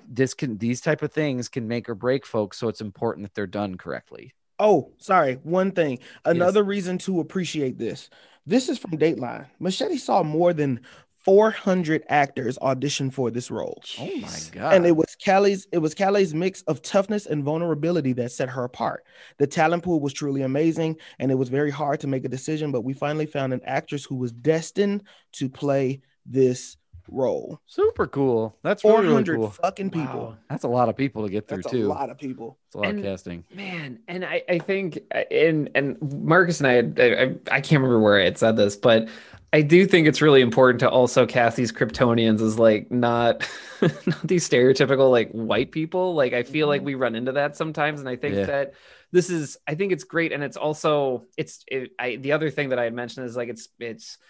this 0.09 0.33
can 0.33 0.57
these 0.57 0.81
type 0.81 1.01
of 1.01 1.11
things 1.11 1.49
can 1.49 1.67
make 1.67 1.89
or 1.89 1.95
break 1.95 2.25
folks 2.25 2.57
so 2.57 2.69
it's 2.69 2.81
important 2.81 3.25
that 3.25 3.35
they're 3.35 3.45
done 3.45 3.75
correctly 3.75 4.33
Oh, 4.59 4.91
sorry. 4.97 5.35
One 5.43 5.71
thing. 5.71 5.99
Another 6.25 6.63
reason 6.63 6.97
to 6.99 7.19
appreciate 7.19 7.77
this. 7.77 8.09
This 8.45 8.69
is 8.69 8.77
from 8.77 8.97
Deadline. 8.97 9.45
Muschietti 9.61 9.99
saw 9.99 10.23
more 10.23 10.53
than 10.53 10.79
400 11.19 12.05
actors 12.07 12.57
audition 12.61 13.11
for 13.11 13.29
this 13.29 13.51
role. 13.51 13.83
oh 13.99 14.15
my 14.21 14.39
god 14.53 14.73
and 14.73 14.85
it 14.85 14.95
was 14.95 15.13
Calle's 15.17 15.67
it 15.73 15.79
was 15.79 15.93
Calle's 15.93 16.33
mix 16.33 16.61
of 16.63 16.81
toughness 16.81 17.25
and 17.25 17.43
vulnerability 17.43 18.13
that 18.13 18.31
set 18.31 18.47
her 18.47 18.63
apart. 18.63 19.03
The 19.37 19.45
talent 19.45 19.83
pool 19.83 19.99
was 19.99 20.13
truly 20.13 20.43
amazing 20.43 20.95
and 21.19 21.29
it 21.29 21.35
was 21.35 21.49
very 21.49 21.69
hard 21.69 21.99
to 21.99 22.07
make 22.07 22.23
a 22.23 22.29
decision, 22.29 22.71
but 22.71 22.85
we 22.85 22.93
finally 22.93 23.25
found 23.25 23.51
an 23.51 23.59
actress 23.65 24.05
who 24.05 24.15
was 24.15 24.31
destined 24.31 25.03
to 25.33 25.49
play 25.49 25.99
this 26.25 26.77
role. 27.09 27.59
super 27.65 28.07
cool 28.07 28.55
that's 28.63 28.83
really, 28.83 28.95
really 28.97 29.07
400 29.09 29.35
cool 29.37 29.49
fucking 29.51 29.89
people. 29.89 30.19
Wow. 30.19 30.37
that's 30.49 30.63
a 30.63 30.67
lot 30.67 30.89
of 30.89 30.95
people 30.95 31.23
to 31.25 31.29
get 31.31 31.47
through 31.47 31.57
too. 31.57 31.63
That's 31.63 31.73
a 31.73 31.77
too 31.77 31.87
lot 31.87 32.09
of 32.09 32.17
people. 32.17 32.57
it's 32.67 32.75
a 32.75 32.79
lot 32.79 32.89
And- 32.89 32.99
of 32.99 33.05
casting 33.05 33.43
Man, 33.53 33.99
and 34.07 34.25
I, 34.25 34.43
I 34.49 34.59
think 34.59 34.99
and 35.31 35.69
and 35.75 35.97
Marcus 36.23 36.59
and 36.59 36.67
I, 36.67 36.73
had, 36.73 36.99
I 36.99 37.55
I 37.57 37.61
can't 37.61 37.81
remember 37.81 37.99
where 37.99 38.19
I 38.19 38.25
had 38.25 38.37
said 38.37 38.57
this, 38.57 38.75
but 38.75 39.07
I 39.53 39.61
do 39.61 39.85
think 39.85 40.07
it's 40.07 40.21
really 40.21 40.41
important 40.41 40.81
to 40.81 40.89
also 40.89 41.25
cast 41.25 41.55
these 41.55 41.71
Kryptonians 41.71 42.41
as 42.41 42.59
like 42.59 42.91
not 42.91 43.49
not 43.81 44.21
these 44.27 44.47
stereotypical 44.47 45.09
like 45.09 45.31
white 45.31 45.71
people. 45.71 46.15
Like 46.15 46.33
I 46.33 46.43
feel 46.43 46.67
like 46.67 46.79
mm-hmm. 46.81 46.85
we 46.87 46.95
run 46.95 47.15
into 47.15 47.31
that 47.33 47.55
sometimes, 47.55 48.01
and 48.01 48.09
I 48.09 48.17
think 48.17 48.35
Yeah. 48.35 48.45
that 48.45 48.73
this 49.13 49.29
is 49.29 49.57
I 49.65 49.75
think 49.75 49.93
it's 49.93 50.03
great, 50.03 50.33
and 50.33 50.43
it's 50.43 50.57
also 50.57 51.25
it's 51.37 51.63
it, 51.67 51.91
I 51.97 52.17
the 52.17 52.33
other 52.33 52.49
thing 52.49 52.69
that 52.69 52.79
I 52.79 52.83
had 52.83 52.93
mentioned 52.93 53.25
is 53.25 53.37
like 53.37 53.47
it's 53.47 53.69
it's 53.79 54.17
it- 54.17 54.21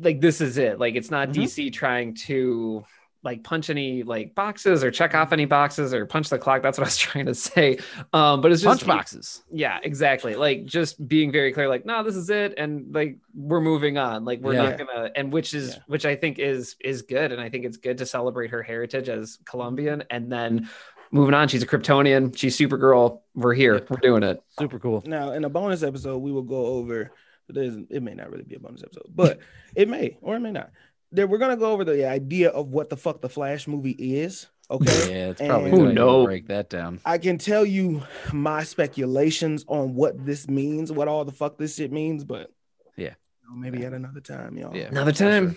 like 0.00 0.20
this 0.20 0.40
is 0.40 0.58
it 0.58 0.78
like 0.78 0.94
it's 0.94 1.10
not 1.10 1.28
Mhm. 1.30 1.34
DC 1.34 1.72
trying 1.72 2.14
to 2.26 2.84
like 3.24 3.42
punch 3.42 3.68
any 3.68 4.04
like 4.04 4.32
boxes 4.36 4.84
or 4.84 4.92
check 4.92 5.12
off 5.12 5.32
any 5.32 5.44
boxes 5.44 5.92
or 5.92 6.06
punch 6.06 6.28
the 6.30 6.38
clock. 6.38 6.62
That's 6.62 6.78
what 6.78 6.84
I 6.84 6.86
was 6.86 6.96
trying 7.08 7.26
to 7.26 7.34
say. 7.34 7.78
Um, 8.12 8.40
but 8.40 8.52
it's 8.52 8.62
just 8.62 8.80
Punch 8.84 8.86
boxes. 8.86 9.42
Yeah, 9.50 9.78
exactly. 9.82 10.36
Like 10.36 10.66
just 10.66 11.06
being 11.08 11.32
very 11.32 11.52
clear, 11.52 11.68
like, 11.68 11.84
no, 11.84 12.04
this 12.04 12.14
is 12.14 12.30
it, 12.30 12.54
and 12.56 12.94
like 12.94 13.18
we're 13.34 13.60
moving 13.60 13.98
on. 13.98 14.24
Like 14.24 14.40
we're 14.40 14.54
Yeah. 14.54 14.70
not 14.70 14.78
gonna, 14.78 15.10
and 15.16 15.32
which 15.32 15.52
is 15.52 15.70
Yeah. 15.74 15.82
which 15.88 16.06
I 16.06 16.14
think 16.14 16.38
is 16.38 16.76
is 16.80 17.02
good, 17.02 17.32
and 17.32 17.40
I 17.40 17.48
think 17.50 17.64
it's 17.64 17.76
good 17.76 17.98
to 17.98 18.06
celebrate 18.06 18.50
her 18.50 18.62
heritage 18.62 19.08
as 19.08 19.38
Colombian, 19.44 20.04
and 20.10 20.30
then 20.30 20.68
moving 21.10 21.34
on. 21.34 21.48
She's 21.48 21.62
a 21.62 21.66
Kryptonian. 21.66 22.36
She's 22.36 22.56
Supergirl. 22.56 23.22
We're 23.34 23.54
here. 23.54 23.84
We're 23.90 23.96
doing 23.96 24.22
it. 24.22 24.40
Super 24.60 24.78
cool. 24.78 25.02
Now, 25.06 25.32
in 25.32 25.44
a 25.44 25.48
bonus 25.48 25.82
episode, 25.82 26.18
we 26.18 26.30
will 26.30 26.42
go 26.42 26.66
over. 26.66 27.10
There's, 27.48 27.76
it 27.90 28.02
may 28.02 28.14
not 28.14 28.30
really 28.30 28.44
be 28.44 28.54
a 28.56 28.60
bonus 28.60 28.82
episode, 28.82 29.06
but 29.14 29.38
it 29.74 29.88
may 29.88 30.18
or 30.22 30.36
it 30.36 30.40
may 30.40 30.52
not. 30.52 30.70
There, 31.12 31.26
we're 31.26 31.38
gonna 31.38 31.56
go 31.56 31.72
over 31.72 31.84
the 31.84 32.06
idea 32.08 32.50
of 32.50 32.68
what 32.68 32.90
the 32.90 32.96
fuck 32.96 33.20
the 33.22 33.28
Flash 33.28 33.66
movie 33.66 33.92
is. 33.92 34.46
Okay. 34.70 34.84
Yeah, 35.10 35.30
it's 35.30 35.40
probably 35.40 35.70
And- 35.70 35.70
good 35.70 35.78
Who 35.78 35.84
idea 35.86 35.88
to 35.88 35.94
knows? 35.94 36.26
break 36.26 36.46
that 36.48 36.68
down. 36.68 37.00
I 37.06 37.16
can 37.16 37.38
tell 37.38 37.64
you 37.64 38.02
my 38.34 38.64
speculations 38.64 39.64
on 39.66 39.94
what 39.94 40.26
this 40.26 40.46
means, 40.48 40.92
what 40.92 41.08
all 41.08 41.24
the 41.24 41.32
fuck 41.32 41.56
this 41.56 41.76
shit 41.76 41.90
means, 41.90 42.24
but 42.24 42.52
Yeah. 42.96 43.14
you 43.42 43.48
know, 43.50 43.56
maybe 43.56 43.84
at 43.86 43.94
another 43.94 44.20
time, 44.20 44.58
y'all. 44.58 44.76
Yeah. 44.76 44.88
Another 44.88 45.12
time. 45.12 45.56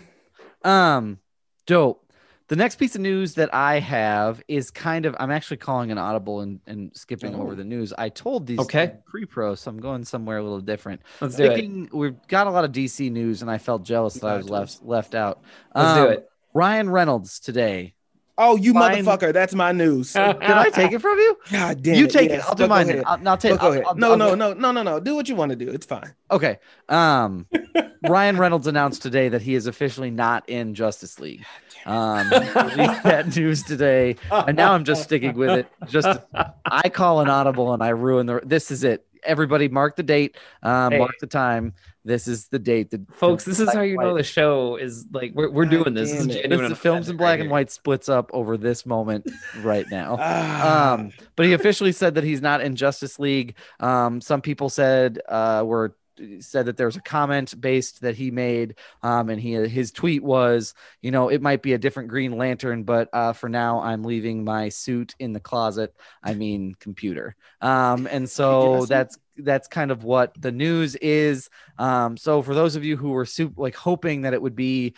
Um, 0.63 1.19
dope. 1.65 2.05
The 2.51 2.57
next 2.57 2.75
piece 2.75 2.95
of 2.95 3.01
news 3.01 3.35
that 3.35 3.53
I 3.55 3.79
have 3.79 4.43
is 4.49 4.71
kind 4.71 5.05
of 5.05 5.15
I'm 5.17 5.31
actually 5.31 5.55
calling 5.55 5.89
an 5.89 5.97
audible 5.97 6.41
and, 6.41 6.59
and 6.67 6.91
skipping 6.93 7.33
Oh. 7.33 7.43
over 7.43 7.55
the 7.55 7.63
news. 7.63 7.93
I 7.97 8.09
told 8.09 8.45
these 8.45 8.59
Okay. 8.59 8.95
pre-pro, 9.05 9.55
so 9.55 9.71
I'm 9.71 9.79
going 9.79 10.03
somewhere 10.03 10.37
a 10.37 10.43
little 10.43 10.59
different. 10.59 10.99
Let's 11.21 11.37
do 11.37 11.45
it. 11.45 11.93
We've 11.93 12.17
got 12.27 12.47
a 12.47 12.51
lot 12.51 12.65
of 12.65 12.73
DC 12.73 13.09
news, 13.09 13.41
and 13.41 13.49
I 13.49 13.57
felt 13.57 13.83
jealous 13.83 14.15
that 14.15 14.27
I 14.27 14.35
was 14.35 14.49
left 14.49 14.83
left 14.83 15.15
out. 15.15 15.39
Let's 15.73 15.95
do 15.95 16.01
Um, 16.07 16.11
it. 16.11 16.29
Ryan 16.53 16.89
Reynolds 16.89 17.39
today. 17.39 17.93
Oh, 18.37 18.57
you 18.57 18.73
Fine. 18.73 19.05
motherfucker! 19.05 19.31
That's 19.31 19.55
my 19.55 19.71
news. 19.71 20.11
Did 20.13 20.41
I 20.41 20.69
take 20.71 20.91
it 20.91 20.99
from 20.99 21.17
you? 21.19 21.37
God 21.51 21.81
damn 21.81 21.95
you 21.95 22.03
it, 22.05 22.11
take 22.11 22.31
yes, 22.31 22.43
it. 22.43 22.49
I'll 22.49 22.55
do 22.55 22.67
mine. 22.67 22.87
Then. 22.87 22.95
ahead. 22.95 23.05
I'll, 23.07 23.29
I'll 23.29 23.37
take. 23.37 23.51
But 23.53 23.61
go 23.61 23.67
I'll- 23.67 23.71
ahead. 23.71 23.85
I'll- 23.85 23.95
no, 23.95 24.11
I'll 24.11 24.17
no, 24.17 24.35
no, 24.35 24.53
no, 24.53 24.71
no, 24.73 24.83
no. 24.83 24.99
Do 24.99 25.15
what 25.15 25.29
you 25.29 25.35
want 25.35 25.51
to 25.51 25.55
do. 25.55 25.69
It's 25.69 25.85
fine. 25.85 26.13
Okay. 26.29 26.59
Um, 26.89 27.47
Ryan 28.09 28.35
Reynolds 28.37 28.67
announced 28.67 29.01
today 29.03 29.29
that 29.29 29.41
he 29.41 29.55
is 29.55 29.67
officially 29.67 30.11
not 30.11 30.49
in 30.49 30.73
Justice 30.75 31.17
League. 31.17 31.45
Um, 31.85 32.29
released 32.29 33.03
that 33.03 33.35
news 33.35 33.63
today, 33.63 34.15
and 34.31 34.55
now 34.57 34.73
I'm 34.73 34.83
just 34.83 35.03
sticking 35.03 35.33
with 35.35 35.51
it. 35.51 35.67
Just 35.87 36.19
I 36.65 36.89
call 36.89 37.21
an 37.21 37.29
audible 37.29 37.73
and 37.73 37.81
I 37.83 37.89
ruin 37.89 38.25
the. 38.25 38.41
This 38.43 38.71
is 38.71 38.83
it. 38.83 39.05
Everybody, 39.23 39.67
mark 39.67 39.95
the 39.95 40.03
date. 40.03 40.35
Um, 40.63 40.91
Hey. 40.93 40.97
mark 40.97 41.11
the 41.19 41.27
time. 41.27 41.73
This 42.03 42.27
is 42.27 42.47
the 42.47 42.57
date. 42.57 42.89
The, 42.89 43.05
Folks, 43.13 43.45
this 43.45 43.59
is 43.59 43.71
how 43.71 43.81
you 43.81 43.95
know 43.95 44.17
the 44.17 44.23
show 44.23 44.75
is 44.77 45.05
like 45.13 45.33
we're, 45.35 45.51
we're 45.51 45.65
doing 45.67 45.93
this. 45.93 46.09
This 46.09 46.21
is. 46.21 46.27
This 46.27 46.35
genuine. 46.37 46.65
is 46.65 46.69
the 46.71 46.75
films 46.75 47.09
in 47.09 47.17
black 47.17 47.39
and 47.39 47.51
white 47.51 47.69
splits 47.69 48.09
up 48.09 48.31
over 48.33 48.57
this 48.57 48.85
moment 48.87 49.29
right 49.61 49.85
now. 49.91 50.17
Um, 50.61 51.11
but 51.35 51.45
he 51.45 51.53
officially 51.53 51.91
said 51.91 52.15
that 52.15 52.23
he's 52.23 52.41
not 52.41 52.61
in 52.61 52.75
Justice 52.75 53.19
League. 53.19 53.55
Um, 53.79 54.19
some 54.21 54.41
people 54.41 54.69
said 54.69 55.19
uh, 55.29 55.63
were 55.65 55.95
said 56.39 56.65
that 56.65 56.77
there 56.77 56.85
was 56.85 56.95
a 56.95 57.01
comment 57.01 57.59
based 57.59 58.01
that 58.01 58.15
he 58.15 58.31
made, 58.31 58.75
um, 59.03 59.29
and 59.29 59.39
he 59.39 59.53
his 59.53 59.91
tweet 59.91 60.23
was, 60.23 60.73
you 61.01 61.11
know, 61.11 61.29
it 61.29 61.41
might 61.41 61.61
be 61.61 61.73
a 61.73 61.77
different 61.77 62.09
Green 62.09 62.37
Lantern, 62.37 62.83
but 62.83 63.09
uh, 63.13 63.33
for 63.33 63.49
now, 63.49 63.81
I'm 63.81 64.03
leaving 64.03 64.43
my 64.43 64.69
suit 64.69 65.15
in 65.19 65.33
the 65.33 65.39
closet. 65.39 65.93
I 66.23 66.33
mean, 66.33 66.75
computer. 66.79 67.35
Um, 67.61 68.07
and 68.07 68.29
so 68.29 68.85
that's 68.85 69.17
that's 69.37 69.67
kind 69.67 69.91
of 69.91 70.03
what 70.03 70.39
the 70.39 70.51
news 70.51 70.95
is. 70.95 71.49
Um, 71.77 72.17
so 72.17 72.41
for 72.41 72.53
those 72.53 72.75
of 72.75 72.83
you 72.83 72.97
who 72.97 73.09
were 73.11 73.25
super, 73.25 73.61
like 73.61 73.75
hoping 73.75 74.21
that 74.21 74.33
it 74.33 74.41
would 74.41 74.55
be 74.55 74.93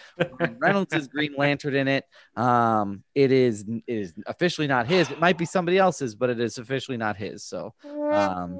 Reynolds' 0.57 1.07
Green 1.07 1.35
Lantern 1.37 1.75
in 1.75 1.87
it, 1.87 2.05
um, 2.35 3.03
it 3.15 3.31
is 3.31 3.65
it 3.67 3.83
is 3.87 4.13
officially 4.25 4.67
not 4.67 4.87
his. 4.87 5.09
It 5.11 5.19
might 5.19 5.37
be 5.37 5.45
somebody 5.45 5.77
else's, 5.77 6.15
but 6.15 6.29
it 6.29 6.39
is 6.39 6.57
officially 6.57 6.97
not 6.97 7.15
his. 7.17 7.43
So 7.43 7.73
um, 7.85 8.59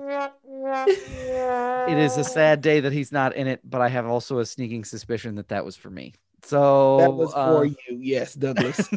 it 0.65 1.97
is 1.97 2.17
a 2.17 2.23
sad 2.23 2.61
day 2.61 2.79
that 2.79 2.93
he's 2.93 3.11
not 3.11 3.35
in 3.35 3.47
it. 3.47 3.61
But 3.63 3.81
I 3.81 3.89
have 3.89 4.05
also 4.05 4.39
a 4.39 4.45
sneaking 4.45 4.85
suspicion 4.85 5.35
that 5.35 5.49
that 5.49 5.65
was 5.65 5.75
for 5.75 5.89
me. 5.89 6.13
So 6.43 6.97
that 6.97 7.11
was 7.11 7.33
uh, 7.33 7.57
for 7.57 7.65
you. 7.65 7.75
Yes, 7.89 8.33
Douglas. 8.33 8.89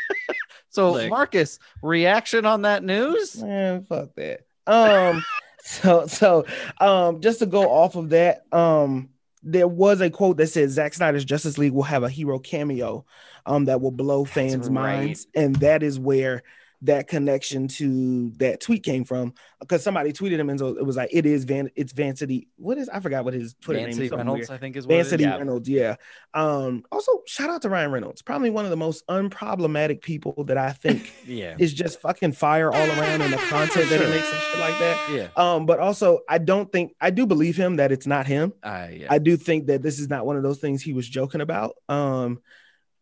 so 0.70 0.92
Like- 0.92 1.10
Marcus, 1.10 1.58
reaction 1.82 2.44
on 2.46 2.62
that 2.62 2.82
news? 2.84 3.42
Man, 3.42 3.84
fuck 3.84 4.14
that. 4.16 4.40
Um, 4.66 5.24
so 5.62 6.06
so 6.06 6.44
um, 6.80 7.20
just 7.20 7.38
to 7.40 7.46
go 7.46 7.70
off 7.70 7.96
of 7.96 8.10
that, 8.10 8.42
um, 8.52 9.10
there 9.42 9.68
was 9.68 10.00
a 10.00 10.10
quote 10.10 10.36
that 10.36 10.48
said 10.48 10.70
Zack 10.70 10.94
Snyder's 10.94 11.24
Justice 11.24 11.58
League 11.58 11.72
will 11.72 11.82
have 11.82 12.02
a 12.02 12.08
hero 12.08 12.38
cameo, 12.38 13.04
um, 13.46 13.64
that 13.66 13.80
will 13.80 13.90
blow 13.90 14.24
fans' 14.24 14.68
right. 14.68 14.72
minds, 14.72 15.26
and 15.34 15.56
that 15.56 15.82
is 15.82 15.98
where 15.98 16.42
that 16.84 17.06
connection 17.06 17.68
to 17.68 18.30
that 18.38 18.60
tweet 18.60 18.82
came 18.82 19.04
from 19.04 19.32
because 19.60 19.82
somebody 19.84 20.12
tweeted 20.12 20.38
him 20.38 20.50
and 20.50 20.58
so 20.58 20.68
it 20.76 20.84
was 20.84 20.96
like 20.96 21.10
it 21.12 21.24
is 21.26 21.44
Van 21.44 21.70
it's 21.76 21.92
Vancity 21.92 22.48
what 22.56 22.76
is 22.76 22.88
I 22.88 22.98
forgot 22.98 23.24
what 23.24 23.34
his 23.34 23.54
Twitter 23.60 23.80
name 23.86 23.90
is 24.00 24.10
Reynolds, 24.10 24.48
weird. 24.48 24.50
I 24.50 24.58
think 24.58 24.76
is 24.76 24.86
what 24.86 24.96
it 24.96 24.98
is. 24.98 25.06
Vancity 25.06 25.24
Yeah. 25.24 25.36
Reynolds, 25.36 25.68
yeah. 25.68 25.94
Um, 26.34 26.84
also 26.90 27.22
shout 27.26 27.50
out 27.50 27.62
to 27.62 27.68
Ryan 27.68 27.92
Reynolds, 27.92 28.20
probably 28.22 28.50
one 28.50 28.64
of 28.64 28.70
the 28.72 28.76
most 28.76 29.06
unproblematic 29.06 30.02
people 30.02 30.44
that 30.44 30.58
I 30.58 30.72
think 30.72 31.12
Yeah, 31.26 31.54
is 31.58 31.72
just 31.72 32.00
fucking 32.00 32.32
fire 32.32 32.72
all 32.72 32.88
around 32.98 33.20
and 33.22 33.32
the 33.32 33.36
content 33.38 33.88
that 33.88 33.98
Sure. 33.98 34.04
he 34.06 34.10
makes 34.12 34.32
and 34.32 34.40
shit 34.42 34.58
like 34.60 34.78
that. 34.80 35.10
yeah, 35.12 35.28
Um, 35.36 35.66
but 35.66 35.78
also 35.78 36.20
I 36.28 36.38
don't 36.38 36.70
think 36.72 36.94
I 37.00 37.10
do 37.10 37.26
believe 37.26 37.56
him 37.56 37.76
that 37.76 37.92
it's 37.92 38.06
not 38.08 38.26
him. 38.26 38.52
uh, 38.62 38.88
yeah. 38.92 39.06
I 39.08 39.18
do 39.18 39.36
think 39.36 39.66
that 39.66 39.82
this 39.82 40.00
is 40.00 40.08
not 40.08 40.26
one 40.26 40.36
of 40.36 40.42
those 40.42 40.58
things 40.58 40.82
he 40.82 40.92
was 40.94 41.08
joking 41.08 41.40
about. 41.40 41.76
Um, 41.88 42.40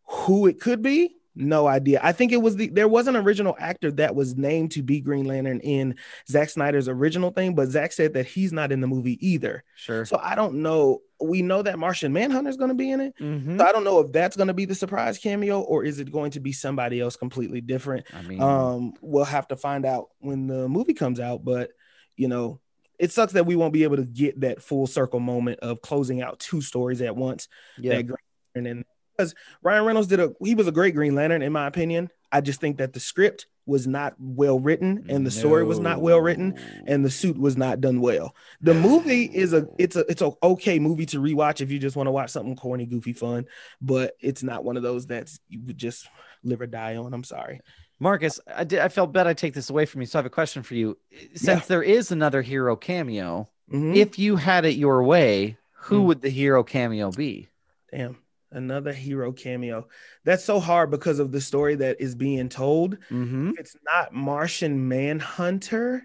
who 0.05 0.47
it 0.47 0.59
could 0.59 0.81
be, 0.81 1.15
no 1.35 1.67
idea. 1.67 1.99
I 2.03 2.11
think 2.11 2.31
it 2.31 2.41
was 2.41 2.55
the 2.57 2.67
there 2.67 2.87
was 2.87 3.07
an 3.07 3.15
original 3.15 3.55
actor 3.59 3.91
that 3.93 4.15
was 4.15 4.35
named 4.35 4.71
to 4.71 4.83
be 4.83 4.99
Green 4.99 5.25
Lantern 5.25 5.59
in 5.61 5.95
Zack 6.29 6.49
Snyder's 6.49 6.87
original 6.89 7.31
thing, 7.31 7.55
but 7.55 7.69
Zack 7.69 7.91
said 7.93 8.13
that 8.15 8.25
he's 8.25 8.51
not 8.51 8.71
in 8.71 8.81
the 8.81 8.87
movie 8.87 9.17
either. 9.25 9.63
sure. 9.75 10.03
So 10.05 10.19
I 10.21 10.35
don't 10.35 10.55
know. 10.55 11.01
We 11.21 11.41
know 11.41 11.61
that 11.61 11.79
Martian 11.79 12.11
Manhunter 12.13 12.49
is 12.49 12.57
going 12.57 12.69
to 12.69 12.75
be 12.75 12.91
in 12.91 12.99
it. 12.99 13.13
Mhm. 13.19 13.57
So 13.59 13.65
I 13.65 13.71
don't 13.71 13.83
know 13.83 13.99
if 13.99 14.11
that's 14.11 14.35
going 14.35 14.47
to 14.47 14.53
be 14.53 14.65
the 14.65 14.75
surprise 14.75 15.17
cameo 15.19 15.61
or 15.61 15.83
is 15.83 15.99
it 15.99 16.11
going 16.11 16.31
to 16.31 16.39
be 16.39 16.51
somebody 16.51 16.99
else 16.99 17.15
completely 17.15 17.61
different. 17.61 18.05
I 18.13 18.21
mean, 18.23 18.41
Um, 18.41 18.93
we'll 19.01 19.23
have 19.25 19.47
to 19.49 19.55
find 19.55 19.85
out 19.85 20.09
when 20.19 20.47
the 20.47 20.67
movie 20.67 20.93
comes 20.93 21.19
out, 21.19 21.45
but 21.45 21.71
you 22.17 22.27
know, 22.27 22.59
it 22.99 23.11
sucks 23.11 23.33
that 23.33 23.45
we 23.45 23.55
won't 23.55 23.73
be 23.73 23.83
able 23.83 23.97
to 23.97 24.05
get 24.05 24.41
that 24.41 24.61
full 24.61 24.85
circle 24.85 25.19
moment 25.19 25.59
of 25.61 25.81
closing 25.81 26.21
out 26.21 26.39
two 26.39 26.61
stories 26.61 27.01
at 27.01 27.15
once. 27.15 27.47
yeah, 27.79 27.95
That 27.95 28.03
Green 28.03 28.17
Lantern 28.55 28.77
and 28.77 28.85
because 29.21 29.35
Ryan 29.61 29.85
Reynolds 29.85 30.07
did 30.07 30.19
a 30.19 30.33
he 30.43 30.55
was 30.55 30.67
a 30.67 30.71
great 30.71 30.95
Green 30.95 31.15
Lantern 31.15 31.41
in 31.41 31.51
my 31.51 31.67
opinion. 31.67 32.09
I 32.31 32.41
just 32.41 32.59
think 32.61 32.77
that 32.77 32.93
the 32.93 32.99
script 32.99 33.45
was 33.65 33.85
not 33.87 34.15
well 34.19 34.57
written 34.59 35.05
and 35.09 35.25
the 35.25 35.31
story 35.31 35.63
was 35.63 35.79
not 35.79 36.01
well 36.01 36.19
written 36.19 36.57
and 36.87 37.05
the 37.05 37.11
suit 37.11 37.37
was 37.37 37.55
not 37.57 37.79
done 37.79 38.01
well. 38.01 38.35
The 38.61 38.73
movie 38.73 39.25
is 39.25 39.53
a 39.53 39.67
it's 39.77 39.95
a 39.95 39.99
it's 40.09 40.21
a 40.21 40.31
okay 40.41 40.79
movie 40.79 41.05
to 41.07 41.21
rewatch 41.21 41.61
if 41.61 41.69
you 41.71 41.77
just 41.77 41.95
want 41.95 42.07
to 42.07 42.11
watch 42.11 42.31
something 42.31 42.55
corny, 42.55 42.85
goofy, 42.85 43.13
fun, 43.13 43.45
but 43.81 44.15
it's 44.19 44.43
not 44.43 44.63
one 44.63 44.77
of 44.77 44.83
those 44.83 45.07
that 45.07 45.31
you 45.47 45.59
would 45.65 45.77
just 45.77 46.07
live 46.43 46.61
or 46.61 46.67
die 46.67 46.95
on. 46.95 47.13
I'm 47.13 47.23
sorry. 47.23 47.61
Marcus, 47.99 48.39
I 48.53 48.63
did. 48.63 48.79
I 48.79 48.87
felt 48.89 49.13
bad. 49.13 49.27
I 49.27 49.33
take 49.33 49.53
this 49.53 49.69
away 49.69 49.85
from 49.85 50.01
you, 50.01 50.07
so 50.07 50.17
I 50.17 50.21
have 50.21 50.25
a 50.25 50.29
question 50.31 50.63
for 50.63 50.73
you. 50.73 50.97
Since 51.35 51.67
there 51.67 51.83
is 51.83 52.11
another 52.11 52.41
hero 52.41 52.75
cameo, 52.75 53.47
Mhm. 53.71 53.95
if 53.95 54.17
you 54.17 54.37
had 54.37 54.65
it 54.65 54.73
your 54.75 55.03
way, 55.03 55.57
who 55.73 56.01
Mm. 56.01 56.05
would 56.07 56.21
the 56.21 56.29
hero 56.29 56.63
cameo 56.63 57.11
be? 57.11 57.49
Damn, 57.91 58.17
another 58.51 58.93
hero 58.93 59.31
cameo. 59.31 59.87
That's 60.23 60.43
so 60.43 60.59
hard 60.59 60.91
because 60.91 61.19
of 61.19 61.31
the 61.31 61.41
story 61.41 61.75
that 61.75 62.01
is 62.01 62.15
being 62.15 62.49
told. 62.49 62.97
Mm-hmm. 63.09 63.51
It's 63.57 63.75
not 63.85 64.13
Martian 64.13 64.87
Manhunter, 64.87 66.03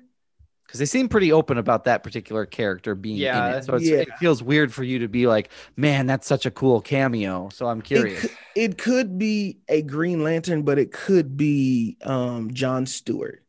Because 0.67 0.81
they 0.81 0.87
seem 0.87 1.09
pretty 1.09 1.31
open 1.33 1.59
about 1.59 1.85
that 1.85 2.03
particular 2.03 2.45
character 2.45 2.95
being 2.97 3.17
in 3.19 3.23
Yeah. 3.23 3.57
it, 3.59 3.65
so 3.65 3.75
it's, 3.77 3.85
Yeah. 3.87 3.99
it 3.99 4.09
feels 4.19 4.43
weird 4.43 4.75
for 4.75 4.83
you 4.83 4.99
to 5.01 5.09
be 5.09 5.27
like, 5.29 5.51
"Man, 5.77 6.07
that's 6.07 6.27
such 6.27 6.45
a 6.45 6.51
cool 6.51 6.81
cameo." 6.81 7.49
So 7.51 7.69
I'm 7.69 7.79
it, 7.79 7.85
curious. 7.85 8.21
could, 8.23 8.31
it 8.57 8.79
could 8.79 9.17
be 9.19 9.61
a 9.69 9.83
Green 9.83 10.25
Lantern, 10.25 10.63
but 10.63 10.79
it 10.81 10.91
could 10.93 11.37
be 11.37 11.97
um, 12.03 12.53
John 12.53 12.85
Stewart. 12.87 13.45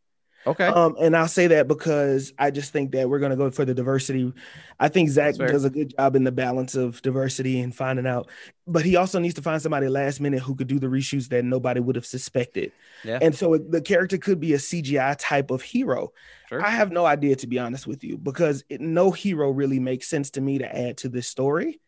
Okay, 0.47 0.65
Um, 0.67 0.95
and 0.99 1.15
I'll 1.15 1.27
say 1.27 1.47
that 1.47 1.67
because 1.67 2.31
I 2.39 2.51
just 2.51 2.71
think 2.71 2.91
that 2.93 3.09
we're 3.09 3.19
going 3.19 3.31
to 3.31 3.35
go 3.35 3.51
for 3.51 3.65
the 3.65 3.73
diversity. 3.73 4.33
I 4.79 4.87
think 4.87 5.09
Zack 5.09 5.35
does 5.35 5.65
a 5.65 5.69
good 5.69 5.93
job 5.97 6.15
in 6.15 6.23
the 6.23 6.31
balance 6.31 6.73
of 6.75 7.01
diversity 7.01 7.59
and 7.59 7.75
finding 7.75 8.07
out, 8.07 8.29
but 8.65 8.85
he 8.85 8.95
also 8.95 9.19
needs 9.19 9.33
to 9.35 9.41
find 9.41 9.61
somebody 9.61 9.89
last 9.89 10.21
minute 10.21 10.39
who 10.41 10.55
could 10.55 10.67
do 10.67 10.79
the 10.79 10.87
reshoots 10.87 11.27
that 11.29 11.43
nobody 11.43 11.79
would 11.81 11.95
have 11.97 12.05
suspected. 12.05 12.71
Yeah. 13.03 13.19
And 13.21 13.35
so 13.35 13.53
it- 13.55 13.69
the 13.71 13.81
character 13.81 14.17
could 14.17 14.39
be 14.39 14.53
a 14.53 14.57
CGI 14.57 15.15
type 15.19 15.51
of 15.51 15.61
hero. 15.61 16.13
sure. 16.49 16.65
I 16.65 16.69
have 16.69 16.91
no 16.91 17.05
idea, 17.05 17.35
to 17.35 17.47
be 17.47 17.59
honest 17.59 17.85
with 17.85 18.03
you, 18.03 18.17
because 18.17 18.63
it, 18.69 18.79
no 18.79 19.11
hero 19.11 19.51
really 19.51 19.79
makes 19.79 20.07
sense 20.07 20.29
to 20.31 20.41
me 20.41 20.59
to 20.59 20.75
add 20.77 20.97
to 20.99 21.09
this 21.09 21.27
story. 21.27 21.81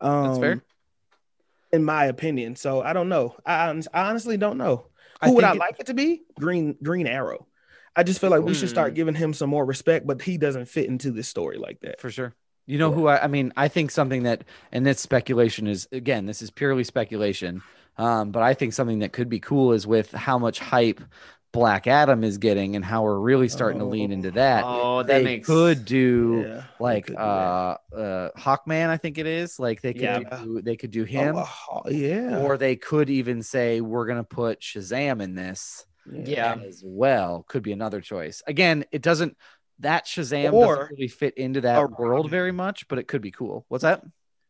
Um, 0.00 0.24
That's 0.28 0.38
fair. 0.38 0.62
In 1.72 1.82
my 1.84 2.04
opinion. 2.04 2.54
So 2.54 2.80
I 2.82 2.92
don't 2.92 3.08
know. 3.08 3.34
I, 3.44 3.70
I 3.92 4.08
honestly 4.08 4.36
don't 4.36 4.58
know. 4.58 4.86
I 5.20 5.26
Who 5.28 5.34
would 5.34 5.40
think 5.42 5.50
I 5.52 5.56
it- 5.56 5.58
like 5.58 5.80
it 5.80 5.86
to 5.86 5.94
be? 5.94 6.22
Green 6.38 6.76
Green 6.82 7.06
Arrow. 7.08 7.46
I 7.96 8.02
just 8.02 8.20
feel 8.20 8.30
like 8.30 8.42
we 8.42 8.54
should 8.54 8.68
start 8.68 8.92
Hmm. 8.92 8.94
giving 8.94 9.14
him 9.14 9.34
some 9.34 9.50
more 9.50 9.64
respect, 9.64 10.06
but 10.06 10.22
he 10.22 10.36
doesn't 10.38 10.66
fit 10.66 10.86
into 10.86 11.10
this 11.10 11.28
story 11.28 11.58
like 11.58 11.80
that. 11.80 12.00
for 12.00 12.10
sure. 12.10 12.34
You 12.66 12.78
know 12.78 12.90
who 12.92 13.06
I, 13.08 13.24
I 13.24 13.26
mean? 13.26 13.52
I 13.56 13.68
think 13.68 13.90
something 13.90 14.22
that, 14.22 14.44
and 14.72 14.86
this 14.86 15.00
speculation 15.00 15.66
is 15.66 15.86
again, 15.92 16.26
this 16.26 16.40
is 16.42 16.50
purely 16.50 16.84
speculation. 16.84 17.62
Um, 17.98 18.30
but 18.32 18.42
I 18.42 18.54
think 18.54 18.72
something 18.72 19.00
that 19.00 19.12
could 19.12 19.28
be 19.28 19.38
cool 19.38 19.72
is 19.72 19.86
with 19.86 20.10
how 20.12 20.38
much 20.38 20.58
hype 20.58 21.00
Black 21.52 21.86
Adam 21.86 22.24
is 22.24 22.38
getting 22.38 22.74
and 22.74 22.84
how 22.84 23.02
we're 23.04 23.18
really 23.18 23.48
starting 23.48 23.78
to 23.78 23.84
lean 23.84 24.10
into 24.10 24.32
that. 24.32 24.64
Oh, 24.66 25.02
that 25.04 25.06
they 25.06 25.22
makes 25.22 25.46
could 25.46 25.84
do 25.84 26.46
Yeah, 26.48 26.64
like 26.80 27.06
could 27.06 27.16
do 27.16 27.22
uh 27.22 27.76
uh 27.94 28.30
Hawkman, 28.36 28.88
I 28.88 28.96
think 28.96 29.18
it 29.18 29.26
is. 29.26 29.60
Like 29.60 29.80
they 29.82 29.92
could 29.94 30.02
Yeah. 30.02 30.20
do 30.42 30.62
they 30.62 30.76
could 30.76 30.90
do 30.90 31.04
him, 31.04 31.36
Oh, 31.38 31.82
uh, 31.86 31.90
yeah. 31.90 32.38
or 32.38 32.56
they 32.58 32.74
could 32.76 33.10
even 33.10 33.42
say 33.42 33.80
we're 33.80 34.06
gonna 34.06 34.24
put 34.24 34.60
Shazam 34.60 35.22
in 35.22 35.34
this 35.34 35.86
Yeah. 36.10 36.54
as 36.54 36.82
well. 36.84 37.44
Could 37.48 37.62
be 37.62 37.72
another 37.72 38.00
choice. 38.00 38.42
Again, 38.46 38.84
it 38.92 39.02
doesn't 39.02 39.36
that 39.80 40.06
Shazam 40.06 40.52
Or 40.52 40.76
doesn't 40.76 40.90
really 40.92 41.08
fit 41.08 41.36
into 41.36 41.62
that 41.62 41.90
world 41.98 42.30
very 42.30 42.52
much, 42.52 42.86
but 42.88 42.98
it 42.98 43.08
could 43.08 43.22
be 43.22 43.30
cool. 43.30 43.64
What's 43.68 43.82
that? 43.82 44.02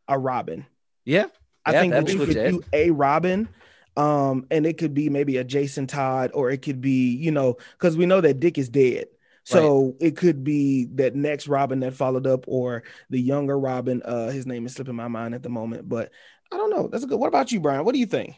a 0.06 0.18
Robin. 0.18 0.66
Yeah. 1.04 1.26
I 1.64 1.72
Yeah, 1.72 1.80
think 1.80 2.08
you 2.10 2.18
could 2.18 2.34
do 2.34 2.62
a 2.74 2.90
Robin, 2.90 3.48
um, 3.96 4.46
and 4.50 4.66
it 4.66 4.76
could 4.76 4.92
be 4.92 5.08
maybe 5.08 5.38
a 5.38 5.44
Jason 5.44 5.86
Todd, 5.86 6.30
or 6.34 6.50
it 6.50 6.60
could 6.60 6.82
be, 6.82 7.14
you 7.14 7.30
know, 7.30 7.56
because 7.72 7.96
we 7.96 8.04
know 8.04 8.20
that 8.20 8.38
Dick 8.38 8.58
is 8.58 8.68
dead. 8.68 9.06
So 9.46 9.94
it 10.00 10.16
could 10.16 10.42
be 10.42 10.86
that 10.94 11.14
next 11.14 11.48
Robin 11.48 11.80
that 11.80 11.92
followed 11.94 12.26
up, 12.26 12.44
or 12.48 12.82
the 13.10 13.20
younger 13.20 13.58
Robin. 13.58 14.02
Uh, 14.02 14.28
his 14.28 14.46
name 14.46 14.64
is 14.64 14.74
slipping 14.74 14.94
my 14.94 15.08
mind 15.08 15.34
at 15.34 15.42
the 15.42 15.50
moment, 15.50 15.86
but 15.88 16.10
I 16.50 16.56
don't 16.56 16.70
know. 16.70 16.88
That's 16.88 17.04
a 17.04 17.06
good. 17.06 17.20
What 17.20 17.28
about 17.28 17.52
you, 17.52 17.60
Brian? 17.60 17.84
What 17.84 17.92
do 17.92 17.98
you 17.98 18.06
think? 18.06 18.36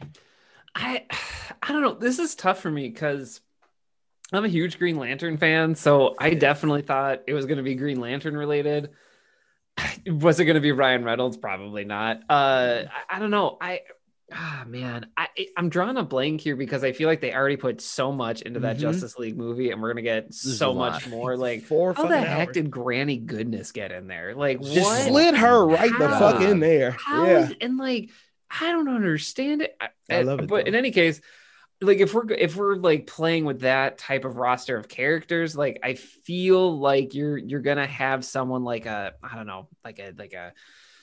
I 0.74 1.04
I 1.62 1.72
don't 1.72 1.82
know. 1.82 1.94
This 1.94 2.18
is 2.18 2.34
tough 2.34 2.60
for 2.60 2.70
me 2.70 2.88
because 2.88 3.40
I'm 4.32 4.44
a 4.44 4.48
huge 4.48 4.78
Green 4.78 4.96
Lantern 4.96 5.36
fan, 5.38 5.74
so 5.74 6.14
I 6.18 6.34
definitely 6.34 6.82
thought 6.82 7.22
it 7.26 7.32
was 7.34 7.46
going 7.46 7.58
to 7.58 7.62
be 7.62 7.74
Green 7.76 8.00
Lantern 8.00 8.36
related. 8.36 8.90
Was 10.06 10.40
it 10.40 10.44
going 10.46 10.54
to 10.56 10.60
be 10.60 10.72
Ryan 10.72 11.04
Reynolds? 11.04 11.36
Probably 11.36 11.84
not. 11.84 12.22
Uh, 12.28 12.84
I, 13.10 13.16
I 13.16 13.18
don't 13.18 13.30
know. 13.30 13.56
I 13.60 13.80
ah 14.32 14.64
man, 14.66 15.06
I 15.16 15.28
I'm 15.56 15.68
drawing 15.68 15.96
a 15.96 16.02
blank 16.02 16.40
here 16.40 16.56
because 16.56 16.82
I 16.82 16.90
feel 16.92 17.08
like 17.08 17.20
they 17.20 17.32
already 17.32 17.56
put 17.56 17.80
so 17.80 18.10
much 18.10 18.42
into 18.42 18.58
that 18.60 18.76
Mhm. 18.76 18.80
Justice 18.80 19.16
League 19.18 19.36
movie, 19.36 19.70
and 19.70 19.80
we're 19.80 19.90
gonna 19.92 20.02
get 20.02 20.24
There's 20.24 20.58
so 20.58 20.74
much 20.74 21.06
more. 21.08 21.36
Like, 21.36 21.62
Four 21.62 21.92
how 21.94 22.02
the 22.04 22.08
fucking 22.08 22.24
heck 22.26 22.52
did 22.52 22.70
Granny 22.70 23.18
Goodness 23.18 23.70
get 23.70 23.92
in 23.92 24.08
there? 24.08 24.34
Like, 24.34 24.60
Just 24.60 24.80
what? 24.80 25.02
slid 25.06 25.36
her 25.36 25.64
right 25.66 25.92
the 25.92 26.08
fuck 26.08 26.40
in 26.42 26.58
there? 26.58 26.90
How 26.92 27.24
yeah, 27.26 27.38
is- 27.50 27.54
and 27.60 27.76
like 27.78 28.10
I 28.50 28.70
don't 28.72 28.88
understand 28.88 29.62
it. 29.62 29.76
I, 29.80 29.88
I 30.10 30.22
love 30.22 30.40
it, 30.40 30.48
But 30.48 30.64
though. 30.64 30.68
in 30.68 30.74
any 30.74 30.90
case, 30.90 31.20
like 31.80 31.98
if 31.98 32.14
we're 32.14 32.30
if 32.32 32.56
we're 32.56 32.76
like 32.76 33.06
playing 33.06 33.44
with 33.44 33.60
that 33.60 33.98
type 33.98 34.24
of 34.24 34.36
roster 34.36 34.76
of 34.76 34.88
characters, 34.88 35.56
like 35.56 35.78
I 35.82 35.94
feel 35.94 36.78
like 36.78 37.14
you're 37.14 37.36
you're 37.36 37.60
gonna 37.60 37.86
have 37.86 38.24
someone 38.24 38.64
like 38.64 38.86
a 38.86 39.12
I 39.22 39.36
don't 39.36 39.46
know 39.46 39.68
like 39.84 39.98
a 39.98 40.12
like 40.16 40.32
a 40.32 40.52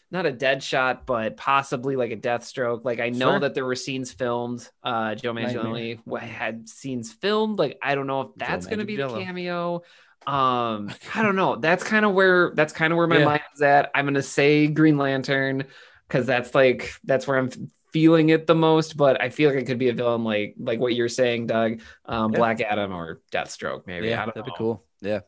not 0.10 0.26
a 0.28 0.32
Deadshot, 0.32 1.06
but 1.08 1.38
possibly 1.38 1.96
like 1.96 2.12
a 2.12 2.18
Deathstroke. 2.18 2.86
Like 2.86 3.00
I 3.00 3.10
know 3.10 3.32
Sure. 3.32 3.40
that 3.42 3.54
there 3.56 3.66
were 3.66 3.76
scenes 3.76 4.12
filmed. 4.12 4.68
Uh 4.84 5.16
Joe. 5.16 5.34
Manganiello 5.34 6.20
had 6.20 6.68
scenes 6.70 7.12
filmed. 7.12 7.60
Like 7.60 7.78
I 7.82 7.96
don't 7.96 8.08
know 8.08 8.22
if 8.22 8.28
that's 8.38 8.66
gonna 8.68 8.86
be 8.86 8.96
the 8.96 9.10
cameo. 9.10 9.82
Um, 10.26 10.90
I 11.14 11.22
don't 11.22 11.36
know. 11.36 11.58
That's 11.58 11.84
kind 11.84 12.06
of 12.06 12.14
where 12.14 12.52
that's 12.56 12.74
kind 12.74 12.94
of 12.94 12.98
where 12.98 13.08
my 13.08 13.20
Yeah. 13.20 13.26
mind's 13.26 13.62
at. 13.62 13.92
I'm 13.94 14.06
gonna 14.06 14.22
say 14.24 14.68
Green 14.68 14.98
Lantern 14.98 15.66
because 16.14 16.28
that's 16.28 16.54
like 16.54 16.94
that's 17.04 17.26
where 17.26 17.38
I'm 17.40 17.50
feeling 17.92 18.30
it 18.30 18.46
the 18.46 18.54
most. 18.54 18.96
But 18.96 19.20
I 19.20 19.30
feel 19.30 19.50
like 19.50 19.60
it 19.60 19.66
could 19.66 19.80
be 19.80 19.90
a 19.90 19.94
villain 19.94 20.24
like 20.24 20.54
like 20.60 20.80
what 20.80 20.94
you're 20.94 21.10
saying, 21.10 21.48
Doug. 21.48 21.82
Um, 22.06 22.32
Yeah. 22.32 22.38
Black 22.38 22.62
Adam 22.62 22.94
or 22.94 23.22
Deathstroke, 23.32 23.88
maybe. 23.88 24.10
Yeah, 24.10 24.26
that'd 24.26 24.36
know. 24.36 24.44
be 24.44 24.52
cool. 24.56 24.84
Yeah. 25.02 25.22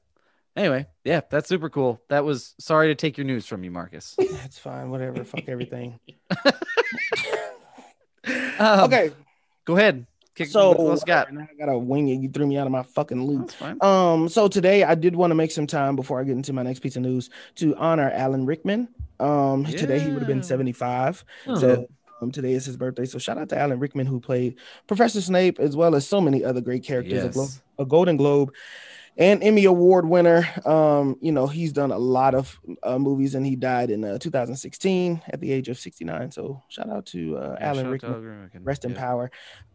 Anyway, 0.55 0.85
yeah, 1.03 1.21
that's 1.29 1.49
super 1.49 1.69
cool. 1.69 2.01
That 2.09 2.23
was 2.23 2.53
sorry 2.59 2.87
to 2.87 2.95
take 2.95 3.17
your 3.17 3.25
news 3.25 3.45
from 3.45 3.63
you, 3.63 3.71
Marcus. 3.71 4.15
that's 4.31 4.59
fine. 4.59 4.89
Whatever. 4.91 5.23
Fuck 5.23 5.49
everything. 5.49 5.99
Um, 8.57 8.85
okay, 8.85 9.11
go 9.65 9.77
ahead. 9.77 10.07
Kick, 10.33 10.47
so 10.47 10.71
what 10.71 11.05
got? 11.05 11.31
now 11.31 11.41
I 11.41 11.55
gotta 11.57 11.77
wing 11.77 12.09
it. 12.09 12.19
You 12.21 12.29
threw 12.29 12.47
me 12.47 12.57
out 12.57 12.65
of 12.65 12.71
my 12.71 12.83
fucking 12.83 13.21
loop. 13.21 13.41
That's 13.47 13.53
fine. 13.53 13.77
Um, 13.81 14.27
so 14.27 14.47
today 14.47 14.83
I 14.83 14.95
did 14.95 15.15
want 15.15 15.31
to 15.31 15.35
make 15.35 15.51
some 15.51 15.67
time 15.67 15.95
before 15.95 16.19
I 16.19 16.23
get 16.23 16.31
into 16.33 16.51
my 16.53 16.63
next 16.63 16.79
piece 16.79 16.95
of 16.95 17.03
news 17.03 17.29
to 17.55 17.75
honor 17.75 18.09
Alan 18.11 18.45
Rickman. 18.45 18.89
Um, 19.19 19.65
today 19.65 19.99
he 19.99 20.09
would 20.09 20.19
have 20.19 20.27
been 20.27 20.43
75. 20.43 21.23
Oh. 21.47 21.55
So 21.55 21.87
um, 22.21 22.31
today 22.31 22.53
is 22.53 22.65
his 22.65 22.77
birthday. 22.77 23.05
So 23.05 23.17
shout 23.17 23.37
out 23.37 23.49
to 23.49 23.57
Alan 23.57 23.79
Rickman 23.79 24.07
who 24.07 24.19
played 24.19 24.55
Professor 24.87 25.21
Snape 25.21 25.59
as 25.59 25.75
well 25.75 25.95
as 25.95 26.07
so 26.07 26.19
many 26.21 26.43
other 26.43 26.61
great 26.61 26.83
characters. 26.83 27.23
A, 27.23 27.29
Glo- 27.29 27.47
a 27.79 27.85
Golden 27.85 28.17
Globe 28.17 28.53
and 29.17 29.41
Emmy 29.43 29.65
Award 29.65 30.07
winner. 30.07 30.47
Um, 30.65 31.17
you 31.21 31.31
know 31.31 31.47
he's 31.47 31.71
done 31.71 31.91
a 31.91 31.97
lot 31.97 32.35
of 32.35 32.59
uh, 32.83 32.97
movies 32.99 33.35
and 33.35 33.45
he 33.45 33.55
died 33.55 33.89
in 33.89 34.03
uh, 34.03 34.17
2016 34.17 35.21
at 35.27 35.39
the 35.39 35.51
age 35.51 35.69
of 35.69 35.77
69. 35.79 36.31
So 36.31 36.61
shout 36.69 36.89
out 36.89 37.05
to 37.07 37.37
uh, 37.37 37.57
Yeah, 37.59 37.69
Alan 37.69 37.85
to 37.85 37.91
Rickman. 37.91 38.11
Alan 38.13 38.41
Rickman. 38.41 38.63
Rest 38.63 38.85
in 38.85 38.93
power. 38.93 39.31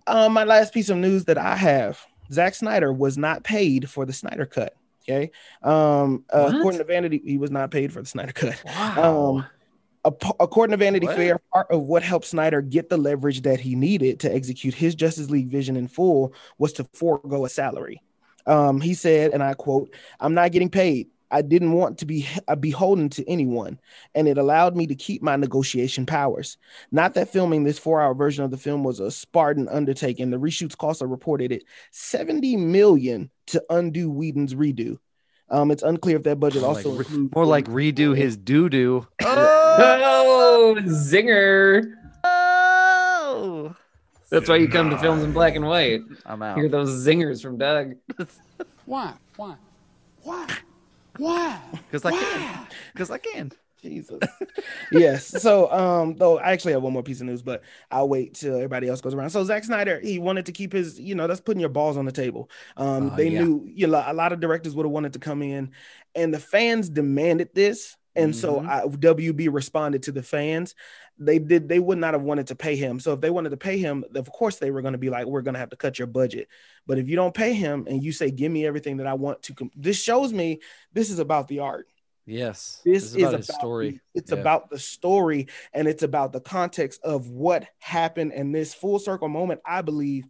Um, 0.06 0.32
my 0.32 0.44
last 0.44 0.72
piece 0.74 0.88
of 0.88 0.96
news 0.96 1.26
that 1.26 1.38
I 1.38 1.56
have: 1.56 2.00
Zack 2.32 2.54
Snyder 2.54 2.92
was 2.92 3.16
not 3.16 3.44
paid 3.44 3.88
for 3.88 4.04
the 4.04 4.12
Snyder 4.12 4.46
Cut. 4.46 4.74
Okay. 5.10 5.30
Um, 5.62 6.24
uh, 6.32 6.52
according 6.54 6.78
to 6.78 6.84
Vanity, 6.84 7.20
he 7.24 7.38
was 7.38 7.50
not 7.50 7.70
paid 7.70 7.92
for 7.92 8.00
the 8.00 8.08
Snyder 8.08 8.32
Cut. 8.32 8.62
Wow. 8.64 9.36
Um, 9.36 9.46
according 10.04 10.72
to 10.72 10.76
Vanity 10.76 11.06
What? 11.06 11.16
Fair, 11.16 11.38
part 11.52 11.70
of 11.70 11.82
what 11.82 12.02
helped 12.02 12.26
Snyder 12.26 12.62
get 12.62 12.88
the 12.88 12.96
leverage 12.96 13.42
that 13.42 13.60
he 13.60 13.74
needed 13.74 14.20
to 14.20 14.34
execute 14.34 14.74
his 14.74 14.94
Justice 14.94 15.30
League 15.30 15.48
vision 15.48 15.76
in 15.76 15.88
full 15.88 16.32
was 16.58 16.72
to 16.74 16.84
forego 16.94 17.44
a 17.44 17.48
salary. 17.48 18.02
Um, 18.46 18.80
he 18.80 18.94
said, 18.94 19.32
and 19.32 19.42
I 19.42 19.54
quote, 19.54 19.94
"I'm 20.18 20.34
not 20.34 20.52
getting 20.52 20.70
paid. 20.70 21.08
I 21.30 21.42
didn't 21.42 21.72
want 21.72 21.98
to 21.98 22.06
be 22.06 22.26
uh, 22.48 22.56
beholden 22.56 23.08
to 23.10 23.28
anyone, 23.28 23.80
and 24.14 24.26
it 24.28 24.38
allowed 24.38 24.76
me 24.76 24.86
to 24.88 24.94
keep 24.94 25.22
my 25.22 25.36
negotiation 25.36 26.06
powers. 26.06 26.56
Not 26.90 27.14
that 27.14 27.28
filming 27.28 27.64
this 27.64 27.78
four-hour 27.78 28.14
version 28.14 28.44
of 28.44 28.50
the 28.50 28.56
film 28.56 28.84
was 28.84 29.00
a 29.00 29.10
Spartan 29.10 29.68
undertaking. 29.68 30.30
The 30.30 30.38
reshoots 30.38 30.76
cost 30.76 31.02
are 31.02 31.06
reported 31.06 31.52
at 31.52 31.62
70 31.92 32.56
million 32.56 33.30
to 33.48 33.62
undo 33.70 34.10
Whedon's 34.10 34.54
redo. 34.54 34.98
Um, 35.48 35.70
it's 35.70 35.82
unclear 35.82 36.16
if 36.16 36.22
that 36.24 36.38
budget 36.38 36.62
also 36.62 36.90
like, 36.90 37.00
includes 37.00 37.34
more 37.34 37.44
like 37.44 37.66
redo 37.66 38.16
his 38.16 38.36
doo 38.36 38.68
doo. 38.68 39.06
oh, 39.22 40.76
zinger! 40.82 41.94
Oh, 42.22 43.74
That's 44.30 44.48
why 44.48 44.56
you 44.56 44.68
come 44.68 44.90
to 44.90 44.98
films 44.98 45.24
in 45.24 45.32
black 45.32 45.56
and 45.56 45.66
white. 45.66 46.02
I'm 46.24 46.42
out. 46.42 46.56
Hear 46.56 46.68
those 46.68 47.04
zingers 47.04 47.42
from 47.42 47.58
Doug. 47.58 47.94
Why? 48.86 49.14
Why? 49.36 49.56
Why? 50.22 50.48
Why? 51.20 51.60
Because 51.72 52.04
I 52.04 52.12
can. 52.12 52.66
Because 52.92 53.10
I 53.10 53.18
can. 53.18 53.52
Jesus. 53.82 54.20
yes. 54.92 55.26
So, 55.26 55.70
um, 55.72 56.14
though 56.16 56.38
I 56.38 56.50
actually 56.50 56.72
have 56.72 56.82
one 56.82 56.92
more 56.92 57.02
piece 57.02 57.20
of 57.20 57.26
news, 57.26 57.42
but 57.42 57.62
I'll 57.90 58.08
wait 58.08 58.34
till 58.34 58.54
everybody 58.54 58.88
else 58.88 59.00
goes 59.00 59.14
around. 59.14 59.30
So, 59.30 59.42
Zack 59.44 59.64
Snyder, 59.64 60.00
he 60.00 60.18
wanted 60.18 60.46
to 60.46 60.52
keep 60.52 60.72
his, 60.72 60.98
you 61.00 61.14
know, 61.14 61.26
that's 61.26 61.40
putting 61.40 61.60
your 61.60 61.70
balls 61.70 61.96
on 61.96 62.04
the 62.04 62.12
table. 62.12 62.50
Um, 62.76 63.10
Oh, 63.12 63.16
they 63.16 63.30
yeah. 63.30 63.42
knew, 63.42 63.66
you 63.66 63.86
know, 63.86 64.02
a 64.06 64.12
lot 64.14 64.32
of 64.32 64.40
directors 64.40 64.74
would 64.74 64.84
have 64.84 64.92
wanted 64.92 65.14
to 65.14 65.18
come 65.18 65.42
in, 65.42 65.70
and 66.14 66.32
the 66.32 66.40
fans 66.40 66.88
demanded 66.88 67.50
this. 67.54 67.96
And 68.20 68.34
so 68.36 68.60
Mhm. 68.60 68.68
I, 68.68 68.82
WB 68.86 69.48
responded 69.48 70.02
to 70.04 70.12
the 70.12 70.22
fans. 70.22 70.74
They 71.18 71.38
did. 71.38 71.68
They 71.68 71.78
would 71.78 71.98
not 71.98 72.14
have 72.14 72.22
wanted 72.22 72.46
to 72.48 72.54
pay 72.54 72.76
him. 72.76 72.98
So 73.00 73.12
if 73.12 73.20
they 73.20 73.30
wanted 73.30 73.50
to 73.50 73.56
pay 73.56 73.78
him, 73.78 74.04
of 74.14 74.30
course 74.32 74.56
they 74.58 74.70
were 74.70 74.80
going 74.82 74.92
to 74.92 74.98
be 74.98 75.10
like, 75.10 75.26
"We're 75.26 75.42
going 75.42 75.54
to 75.54 75.60
have 75.60 75.70
to 75.70 75.76
cut 75.76 75.98
your 75.98 76.06
budget." 76.06 76.48
But 76.86 76.98
if 76.98 77.08
you 77.08 77.16
don't 77.16 77.34
pay 77.34 77.52
him 77.52 77.86
and 77.88 78.02
you 78.02 78.12
say, 78.12 78.30
"Give 78.30 78.50
me 78.50 78.64
everything 78.66 78.96
that 78.98 79.06
I 79.06 79.14
want 79.14 79.42
to," 79.44 79.54
com-, 79.54 79.70
this 79.76 80.00
shows 80.00 80.32
me 80.32 80.60
this 80.92 81.10
is 81.10 81.18
about 81.18 81.48
the 81.48 81.58
art 81.58 81.88
Yes. 82.26 82.80
this, 82.84 83.14
is 83.14 83.16
about, 83.16 83.36
his 83.36 83.46
story. 83.48 83.90
the- 83.90 84.00
it's 84.20 84.30
Yeah. 84.32 84.38
about 84.38 84.70
the 84.70 84.78
story 84.78 85.48
and 85.74 85.86
it's 85.88 86.02
about 86.02 86.32
the 86.32 86.40
context 86.40 87.00
of 87.02 87.28
what 87.30 87.66
happened 87.78 88.32
and 88.32 88.54
this 88.54 88.72
full 88.72 88.98
circle 88.98 89.28
moment 89.28 89.60
i 89.66 89.82
believe 89.82 90.26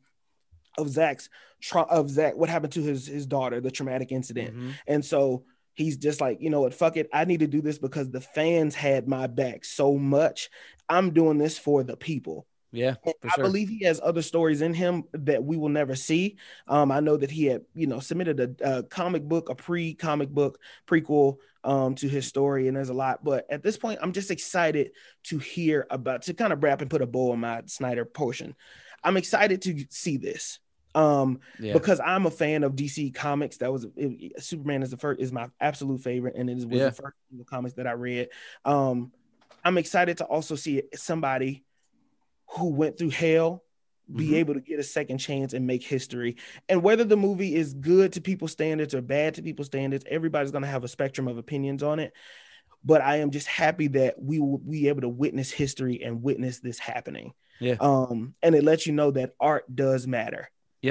of 0.78 0.88
zack's 0.88 1.28
of 1.74 2.08
zach 2.08 2.36
what 2.36 2.48
happened 2.48 2.72
to 2.72 2.82
his 2.82 3.06
his 3.06 3.26
daughter 3.26 3.60
the 3.60 3.70
traumatic 3.70 4.12
incident 4.12 4.56
Mhm. 4.56 4.72
and 4.86 5.04
so 5.04 5.44
he's 5.80 5.96
just 5.96 6.20
like 6.20 6.40
you 6.40 6.50
know 6.50 6.60
what 6.60 6.74
fuck 6.74 6.96
it 6.96 7.08
i 7.12 7.24
need 7.24 7.40
to 7.40 7.46
do 7.46 7.60
this 7.60 7.78
because 7.78 8.10
the 8.10 8.20
fans 8.20 8.74
had 8.74 9.08
my 9.08 9.26
back 9.26 9.64
so 9.64 9.96
much 9.96 10.50
i'm 10.88 11.12
doing 11.12 11.38
this 11.38 11.58
for 11.58 11.82
the 11.82 11.96
people 11.96 12.46
Yeah. 12.72 12.94
I 13.04 13.12
sure. 13.34 13.44
believe 13.44 13.68
he 13.68 13.84
has 13.84 14.00
other 14.02 14.22
stories 14.22 14.62
in 14.62 14.74
him 14.74 15.04
that 15.12 15.42
we 15.42 15.56
will 15.56 15.70
never 15.70 15.96
see. 15.96 16.36
Um, 16.68 16.92
I 16.92 17.00
know 17.00 17.16
that 17.16 17.30
he 17.30 17.46
had, 17.46 17.62
you 17.74 17.88
know, 17.88 17.98
submitted 17.98 18.38
a, 18.38 18.78
a 18.78 18.82
comic 18.84 19.24
book, 19.24 19.48
a 19.48 19.56
pre-comic 19.56 20.28
book 20.28 20.60
prequel 20.86 21.38
um, 21.64 21.96
to 21.96 22.08
his 22.08 22.26
story, 22.26 22.68
and 22.68 22.76
there's 22.76 22.88
a 22.88 22.94
lot. 22.94 23.24
But 23.24 23.46
at 23.50 23.64
this 23.64 23.76
point, 23.76 23.98
I'm 24.00 24.12
just 24.12 24.30
excited 24.30 24.92
to 25.24 25.38
hear 25.38 25.86
about 25.90 26.22
to 26.22 26.34
kind 26.34 26.52
of 26.52 26.62
wrap 26.62 26.80
and 26.80 26.90
put 26.90 27.02
a 27.02 27.06
bow 27.06 27.32
on 27.32 27.40
my 27.40 27.62
Snyder 27.66 28.04
portion. 28.04 28.54
I'm 29.02 29.16
excited 29.16 29.62
to 29.62 29.84
see 29.90 30.16
this 30.16 30.60
um, 30.94 31.40
Yeah. 31.58 31.72
because 31.72 32.00
I'm 32.00 32.26
a 32.26 32.30
fan 32.30 32.64
of 32.64 32.74
DC 32.74 33.14
comics. 33.14 33.58
That 33.58 33.72
was 33.72 33.86
it- 33.96 34.42
Superman 34.42 34.82
is 34.82 34.90
the 34.90 34.96
first 34.96 35.20
is 35.20 35.32
my 35.32 35.48
absolute 35.60 36.00
favorite, 36.00 36.34
and 36.36 36.50
it 36.50 36.54
was 36.54 36.64
Yeah. 36.66 36.84
the 36.86 36.92
first 36.92 37.16
comics 37.46 37.74
that 37.74 37.86
I 37.86 37.92
read. 37.92 38.28
Um, 38.64 39.12
I'm 39.64 39.78
excited 39.78 40.18
to 40.18 40.24
also 40.24 40.54
see 40.56 40.82
somebody 40.94 41.64
who 42.52 42.70
went 42.70 42.98
through 42.98 43.10
hell 43.10 43.62
be 44.12 44.30
Mhm. 44.30 44.34
able 44.38 44.54
to 44.54 44.60
get 44.60 44.80
a 44.80 44.82
second 44.82 45.18
chance 45.18 45.52
and 45.54 45.68
make 45.68 45.84
history. 45.84 46.34
And 46.68 46.82
whether 46.82 47.04
the 47.04 47.16
movie 47.16 47.54
is 47.54 47.74
good 47.74 48.12
to 48.14 48.20
people's 48.20 48.50
standards 48.50 48.92
or 48.92 49.00
bad 49.00 49.34
to 49.34 49.42
people's 49.42 49.68
standards, 49.68 50.04
everybody's 50.08 50.50
going 50.50 50.62
to 50.64 50.68
have 50.68 50.82
a 50.82 50.88
spectrum 50.88 51.28
of 51.28 51.38
opinions 51.38 51.84
on 51.84 52.00
it. 52.00 52.12
But 52.82 53.02
I 53.02 53.18
am 53.18 53.30
just 53.30 53.46
happy 53.46 53.86
that 53.88 54.20
we 54.20 54.40
will 54.40 54.58
be 54.58 54.88
able 54.88 55.02
to 55.02 55.08
witness 55.08 55.52
history 55.52 56.02
and 56.02 56.24
witness 56.24 56.58
this 56.58 56.80
happening. 56.80 57.34
Yeah. 57.60 57.76
Um, 57.78 58.34
and 58.42 58.56
it 58.56 58.64
lets 58.64 58.84
you 58.86 58.94
know 58.94 59.12
that 59.12 59.34
art 59.38 59.64
does 59.76 60.08
matter. 60.08 60.50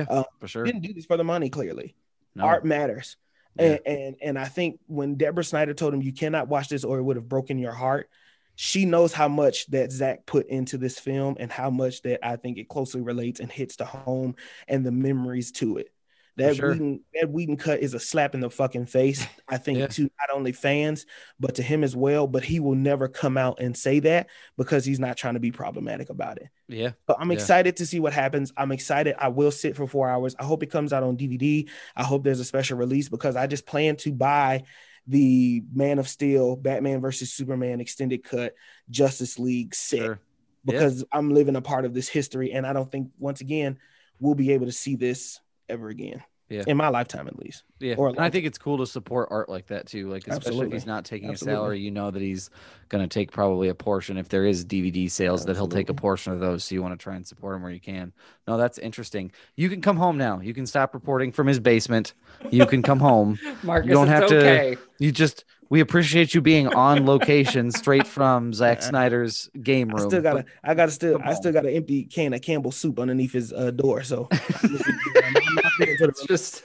Um, 0.10 0.26
for 0.40 0.48
sure. 0.48 0.64
Didn't 0.64 0.82
do 0.82 0.94
this 0.94 1.06
for 1.06 1.18
the 1.18 1.24
money, 1.24 1.50
clearly. 1.50 1.96
No. 2.36 2.46
Art 2.46 2.66
matters. 2.66 3.18
Yeah. 3.60 3.78
And, 3.86 3.98
and 3.98 4.16
and 4.22 4.40
I 4.40 4.46
think 4.46 4.80
when 4.88 5.16
Deborah 5.16 5.44
Snyder 5.44 5.74
told 5.74 5.94
him 5.94 6.02
you 6.02 6.14
cannot 6.14 6.48
watch 6.48 6.70
this 6.70 6.84
or 6.84 7.00
it 7.00 7.04
would 7.04 7.16
have 7.16 7.28
broken 7.28 7.58
your 7.58 7.74
heart, 7.74 8.10
she 8.56 8.86
knows 8.86 9.14
how 9.14 9.28
much 9.28 9.66
that 9.68 9.92
Zack 9.92 10.26
put 10.26 10.48
into 10.48 10.78
this 10.78 11.00
film 11.00 11.38
and 11.40 11.52
how 11.52 11.70
much 11.70 12.02
that 12.04 12.20
I 12.26 12.36
think 12.36 12.58
it 12.58 12.68
closely 12.70 13.02
relates 13.02 13.40
and 13.40 13.52
hits 13.52 13.78
the 13.78 13.86
home 13.86 14.36
and 14.68 14.86
the 14.86 14.92
memories 14.92 15.52
to 15.54 15.78
it. 15.78 15.92
That 16.38 16.56
sure. 16.56 16.72
Whedon, 16.72 17.02
that 17.16 17.30
Whedon 17.30 17.58
cut 17.58 17.80
is 17.82 17.94
a 17.94 18.00
slap 18.00 18.34
in 18.34 18.40
the 18.40 18.50
fucking 18.50 18.86
face, 18.86 19.26
I 19.48 19.58
think, 19.58 19.80
Yeah. 19.80 19.88
to 19.88 20.04
not 20.04 20.30
only 20.34 20.52
fans, 20.54 21.06
but 21.40 21.56
to 21.56 21.64
him 21.64 21.84
as 21.84 21.96
well. 21.96 22.28
But 22.28 22.44
he 22.46 22.60
will 22.62 22.76
never 22.76 23.08
come 23.10 23.38
out 23.38 23.60
and 23.60 23.76
say 23.76 24.00
that 24.02 24.28
because 24.58 24.86
he's 24.86 25.00
not 25.00 25.18
trying 25.18 25.34
to 25.34 25.40
be 25.42 25.52
problematic 25.52 26.10
about 26.10 26.38
it. 26.38 26.48
Yeah. 26.68 26.92
But 27.08 27.18
I'm 27.20 27.30
Yeah. 27.32 27.36
excited 27.36 27.76
to 27.78 27.86
see 27.86 28.00
what 28.00 28.14
happens. 28.14 28.54
I'm 28.56 28.72
excited. 28.72 29.16
I 29.20 29.28
will 29.28 29.52
sit 29.52 29.76
for 29.76 29.86
four 29.88 30.10
hours. 30.10 30.36
I 30.40 30.46
hope 30.46 30.64
it 30.64 30.72
comes 30.72 30.94
out 30.94 31.04
on 31.04 31.18
DVD. 31.18 31.68
I 31.96 32.04
hope 32.04 32.24
there's 32.24 32.40
a 32.40 32.46
special 32.46 32.78
release 32.78 33.10
because 33.10 33.36
I 33.36 33.46
just 33.48 33.66
plan 33.66 33.98
to 33.98 34.14
buy 34.14 34.64
the 35.08 35.64
Man 35.74 35.98
of 36.00 36.08
Steel, 36.08 36.56
Batman 36.56 37.02
versus 37.02 37.34
Superman 37.34 37.82
extended 37.82 38.24
cut, 38.24 38.54
Justice 38.90 39.40
League 39.40 39.74
set 39.76 40.00
Sure. 40.00 40.20
Yeah. 40.66 40.72
because 40.74 41.04
I'm 41.12 41.34
living 41.34 41.56
a 41.56 41.62
part 41.62 41.84
of 41.86 41.94
this 41.94 42.08
history. 42.08 42.52
And 42.54 42.66
I 42.68 42.74
don't 42.74 42.92
think, 42.92 43.10
once 43.18 43.42
again, 43.42 43.78
we'll 44.20 44.36
be 44.36 44.52
able 44.52 44.68
to 44.68 44.72
see 44.72 44.96
this 44.96 45.40
ever 45.70 45.90
again. 45.90 46.24
Yeah. 46.50 46.64
In 46.66 46.78
my 46.78 46.88
lifetime, 46.90 47.28
at 47.28 47.38
least. 47.38 47.64
Yeah, 47.80 47.94
or 47.96 48.10
and 48.10 48.20
I 48.20 48.32
think 48.32 48.48
it's 48.48 48.58
cool 48.58 48.80
to 48.80 48.88
support 48.88 49.28
art 49.30 49.50
like 49.50 49.68
that 49.68 49.86
too. 49.86 50.10
Like, 50.10 50.28
especially 50.28 50.66
if 50.66 50.74
he's 50.74 50.88
not 50.88 51.06
taking 51.06 51.30
Absolutely. 51.30 51.54
a 51.54 51.58
salary, 51.58 51.80
you 51.80 51.92
know 51.92 52.10
that 52.10 52.24
he's 52.24 52.50
going 52.90 53.08
to 53.08 53.08
take 53.08 53.32
probably 53.32 53.70
a 53.70 53.76
portion. 53.76 54.18
If 54.18 54.30
there 54.30 54.46
is 54.46 54.66
DVD 54.66 55.12
sales, 55.12 55.46
that 55.46 55.56
he'll 55.56 55.68
take 55.68 55.90
a 55.90 55.94
portion 55.94 56.34
of 56.34 56.40
those. 56.40 56.64
So 56.64 56.74
you 56.74 56.82
want 56.82 57.00
to 57.00 57.04
try 57.04 57.16
and 57.16 57.26
support 57.26 57.56
him 57.56 57.62
where 57.62 57.72
you 57.72 57.80
can. 57.80 58.12
No, 58.48 58.58
that's 58.58 58.80
interesting. 58.80 59.32
You 59.58 59.70
can 59.70 59.80
come 59.80 59.96
home 59.96 60.18
now. 60.18 60.40
You 60.40 60.56
can 60.56 60.66
stop 60.66 60.96
reporting 60.96 61.32
from 61.32 61.46
his 61.46 61.60
basement. 61.60 62.16
You 62.50 62.66
can 62.66 62.82
come 62.82 63.00
home. 63.00 63.38
Marcus, 63.64 63.88
you 63.88 63.94
don't 63.94 64.10
it's 64.10 64.20
have 64.20 64.30
to- 64.30 64.40
okay. 64.40 64.78
You 64.98 65.12
just 65.12 65.46
we 65.70 65.82
appreciate 65.82 66.34
you 66.34 66.42
being 66.42 66.68
on 66.68 67.06
location, 67.14 67.72
straight 67.72 68.08
from 68.08 68.54
Zack 68.54 68.82
Snyder's 68.82 69.52
game 69.62 69.92
I 69.92 70.00
room. 70.00 70.10
still 70.10 70.22
gotta, 70.24 70.46
I 70.64 70.74
gotta 70.74 70.92
still, 70.92 71.20
I 71.24 71.36
still 71.36 71.54
got 71.54 71.66
an 71.68 71.74
empty 71.74 72.06
can 72.06 72.34
of 72.34 72.42
Campbell 72.42 72.72
soup 72.72 73.00
underneath 73.00 73.34
his 73.34 73.54
uh, 73.54 73.70
door. 73.70 74.02
So 74.02 74.28
I'm 75.82 75.90
not 75.90 75.98
getting 75.98 75.98
to 75.98 76.06
the 76.08 76.10
It's 76.12 76.26
just 76.26 76.64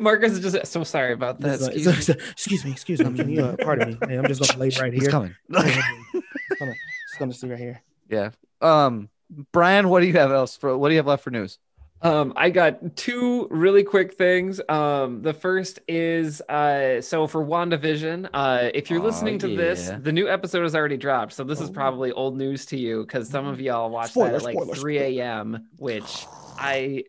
Marcus 0.00 0.32
is 0.32 0.40
just 0.52 0.72
so 0.72 0.84
sorry 0.84 1.12
about 1.12 1.40
that. 1.40 1.60
Like- 1.60 1.74
Excuse 1.74 1.86
me. 1.86 1.92
it's 1.92 2.08
like, 2.08 2.20
excuse 2.30 2.64
me, 2.64 2.70
excuse 2.70 3.00
me. 3.00 3.14
Can 3.16 3.28
you 3.30 3.44
uh, 3.44 3.56
pardon 3.56 3.90
me? 3.90 3.98
Hey, 4.08 4.16
I'm 4.16 4.26
just 4.26 4.40
gonna 4.40 4.58
lay 4.60 4.70
right 4.80 4.92
He's 4.92 5.02
here. 5.02 5.10
coming. 5.10 5.34
just 5.52 6.58
gonna, 6.58 6.72
just 7.08 7.18
gonna 7.18 7.32
sit 7.34 7.50
right 7.50 7.58
here. 7.58 7.82
Yeah. 8.08 8.30
Um, 8.62 9.08
Brian, 9.52 9.88
what 9.88 10.00
do 10.00 10.06
you 10.06 10.14
have 10.14 10.30
else 10.32 10.56
for? 10.56 10.76
What 10.78 10.88
do 10.88 10.94
you 10.94 10.98
have 10.98 11.06
left 11.06 11.24
for 11.24 11.30
news? 11.30 11.58
Um, 12.02 12.34
I 12.36 12.50
got 12.50 12.94
two 12.96 13.48
really 13.50 13.82
quick 13.82 14.14
things. 14.14 14.60
Um, 14.68 15.22
the 15.22 15.32
first 15.34 15.80
is 15.88 16.40
uh, 16.42 17.00
so 17.00 17.26
for 17.26 17.44
WandaVision, 17.44 18.28
uh, 18.32 18.70
if 18.74 18.90
you're 18.90 19.00
Oh, 19.00 19.04
listening 19.04 19.38
to 19.40 19.56
this, 19.56 19.90
the 20.02 20.12
new 20.12 20.28
episode 20.28 20.62
has 20.62 20.74
already 20.74 20.98
dropped. 20.98 21.32
So 21.32 21.42
this 21.42 21.60
is 21.60 21.70
Oh. 21.70 21.72
probably 21.72 22.12
old 22.12 22.36
news 22.36 22.66
to 22.66 22.78
you 22.78 23.02
because 23.02 23.28
some 23.30 23.46
of 23.46 23.60
y'all 23.60 23.90
watched 23.90 24.10
Spoiler, 24.10 24.30
that 24.32 24.36
at 24.36 24.42
like 24.42 24.54
spoiler, 24.54 24.74
3 24.74 24.98
a.m., 24.98 25.68
which 25.78 26.26
I 26.58 27.04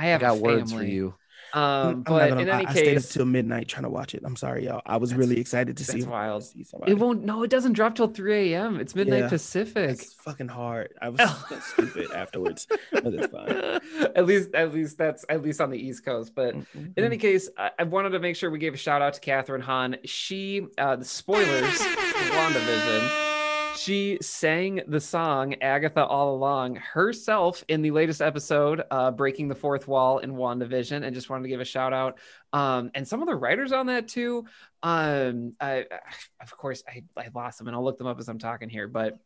I 0.00 0.04
I 0.04 0.06
have 0.08 0.20
got 0.20 0.36
a 0.36 0.40
words 0.40 0.72
for 0.72 0.82
you. 0.82 1.14
Um, 1.52 1.62
I'm 1.62 2.02
but 2.04 2.28
gonna 2.28 2.40
in 2.42 2.46
lie, 2.48 2.54
any 2.58 2.66
I 2.66 2.70
stayed 2.70 2.88
up 2.96 3.02
case, 3.02 3.08
till 3.12 3.24
midnight 3.24 3.66
trying 3.66 3.82
to 3.82 3.88
watch 3.90 4.14
it. 4.14 4.22
I'm 4.24 4.36
sorry, 4.36 4.66
y'all. 4.66 4.82
I 4.86 4.98
was 4.98 5.14
really 5.14 5.40
excited 5.40 5.76
to 5.78 5.84
see. 5.84 6.04
wild. 6.04 6.44
see 6.44 6.62
somebody. 6.62 6.92
it 6.92 6.98
won't. 6.98 7.24
No, 7.24 7.42
it 7.42 7.50
doesn't 7.50 7.72
drop 7.72 7.96
till 7.96 8.06
3 8.06 8.52
a.m. 8.54 8.78
It's 8.78 8.94
midnight 8.94 9.22
Yeah. 9.22 9.28
Pacific. 9.30 9.90
It's 9.90 10.14
fucking 10.14 10.46
hard. 10.46 10.94
I 11.02 11.08
was 11.08 11.20
stupid 11.72 12.12
afterwards, 12.12 12.68
but 12.92 13.04
it's 13.06 13.26
fine. 13.32 13.80
at 14.14 14.26
least, 14.26 14.54
at 14.54 14.72
least 14.72 14.96
that's 14.96 15.24
at 15.28 15.42
least 15.42 15.60
on 15.60 15.70
the 15.70 15.78
East 15.78 16.04
Coast. 16.04 16.36
But 16.36 16.54
in 16.54 16.60
Mm-hmm. 16.62 17.02
any 17.04 17.16
case, 17.16 17.50
I, 17.58 17.72
I 17.80 17.82
wanted 17.82 18.10
to 18.10 18.20
make 18.20 18.36
sure 18.36 18.48
we 18.48 18.60
gave 18.60 18.74
a 18.74 18.76
shout 18.76 19.02
out 19.02 19.14
to 19.14 19.20
Kathryn 19.20 19.60
Hahn. 19.60 19.96
She, 20.04 20.68
uh, 20.78 20.94
the 20.94 21.04
spoilers 21.04 21.82
for 21.82 22.30
WandaVision, 22.30 23.29
she 23.76 24.18
sang 24.20 24.82
the 24.86 25.00
song 25.00 25.54
Agatha 25.62 26.04
All 26.04 26.34
Along 26.34 26.76
herself 26.76 27.64
in 27.68 27.82
the 27.82 27.90
latest 27.90 28.20
episode, 28.20 28.82
uh, 28.90 29.10
Breaking 29.10 29.48
the 29.48 29.54
Fourth 29.54 29.88
Wall 29.88 30.18
in 30.18 30.32
WandaVision, 30.34 31.04
and 31.04 31.14
just 31.14 31.30
wanted 31.30 31.44
to 31.44 31.48
give 31.48 31.60
a 31.60 31.64
shout 31.64 31.92
out. 31.92 32.18
Um, 32.52 32.90
and 32.94 33.06
some 33.06 33.22
of 33.22 33.28
the 33.28 33.34
writers 33.34 33.72
on 33.72 33.86
that 33.86 34.08
too. 34.08 34.44
Um, 34.82 35.54
I, 35.60 35.86
of 36.40 36.56
course, 36.56 36.82
I, 36.88 37.02
I 37.16 37.28
lost 37.34 37.58
them 37.58 37.68
and 37.68 37.76
I'll 37.76 37.84
look 37.84 37.98
them 37.98 38.06
up 38.06 38.18
as 38.18 38.28
I'm 38.28 38.38
talking 38.38 38.68
here. 38.68 38.88
But 38.88 39.18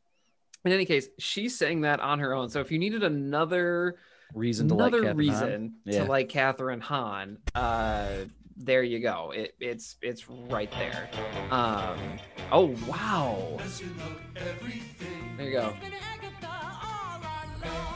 in 0.64 0.72
any 0.72 0.86
case, 0.86 1.08
she 1.18 1.48
sang 1.48 1.82
that 1.82 2.00
on 2.00 2.18
her 2.20 2.34
own. 2.34 2.48
So 2.48 2.60
if 2.60 2.70
you 2.70 2.78
needed 2.78 3.02
another 3.02 3.96
Reason 4.34 4.68
to 4.68 4.74
another 4.74 5.02
like 5.02 5.06
Kathryn 5.06 5.10
Hahn. 5.10 5.16
reason 5.16 5.74
Yeah. 5.84 6.04
to 6.04 6.10
like 6.10 6.28
Kathryn 6.28 6.80
Hahn. 6.80 7.38
Uh, 7.54 8.08
there 8.56 8.82
you 8.82 9.00
go. 9.00 9.32
It, 9.34 9.54
it's 9.60 9.96
it's 10.00 10.28
right 10.28 10.70
there. 10.72 11.10
Um, 11.50 11.98
oh 12.52 12.74
wow. 12.86 13.58
There 15.36 15.46
you 15.46 15.52
go. 15.52 15.74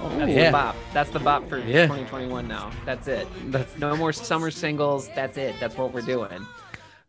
That's 0.01 0.33
yeah. 0.33 0.47
the 0.47 0.53
bop. 0.53 0.77
That's 0.93 1.11
the 1.11 1.19
bop 1.19 1.49
for 1.49 1.59
Yeah. 1.59 1.83
2021 1.87 2.47
now. 2.47 2.71
That's 2.85 3.09
it. 3.09 3.27
That's 3.47 3.77
no 3.79 3.97
more 3.97 4.13
summer 4.13 4.51
singles. 4.51 5.09
That's 5.15 5.37
it. 5.37 5.57
That's 5.59 5.77
what 5.77 5.93
we're 5.93 6.03
doing. 6.03 6.47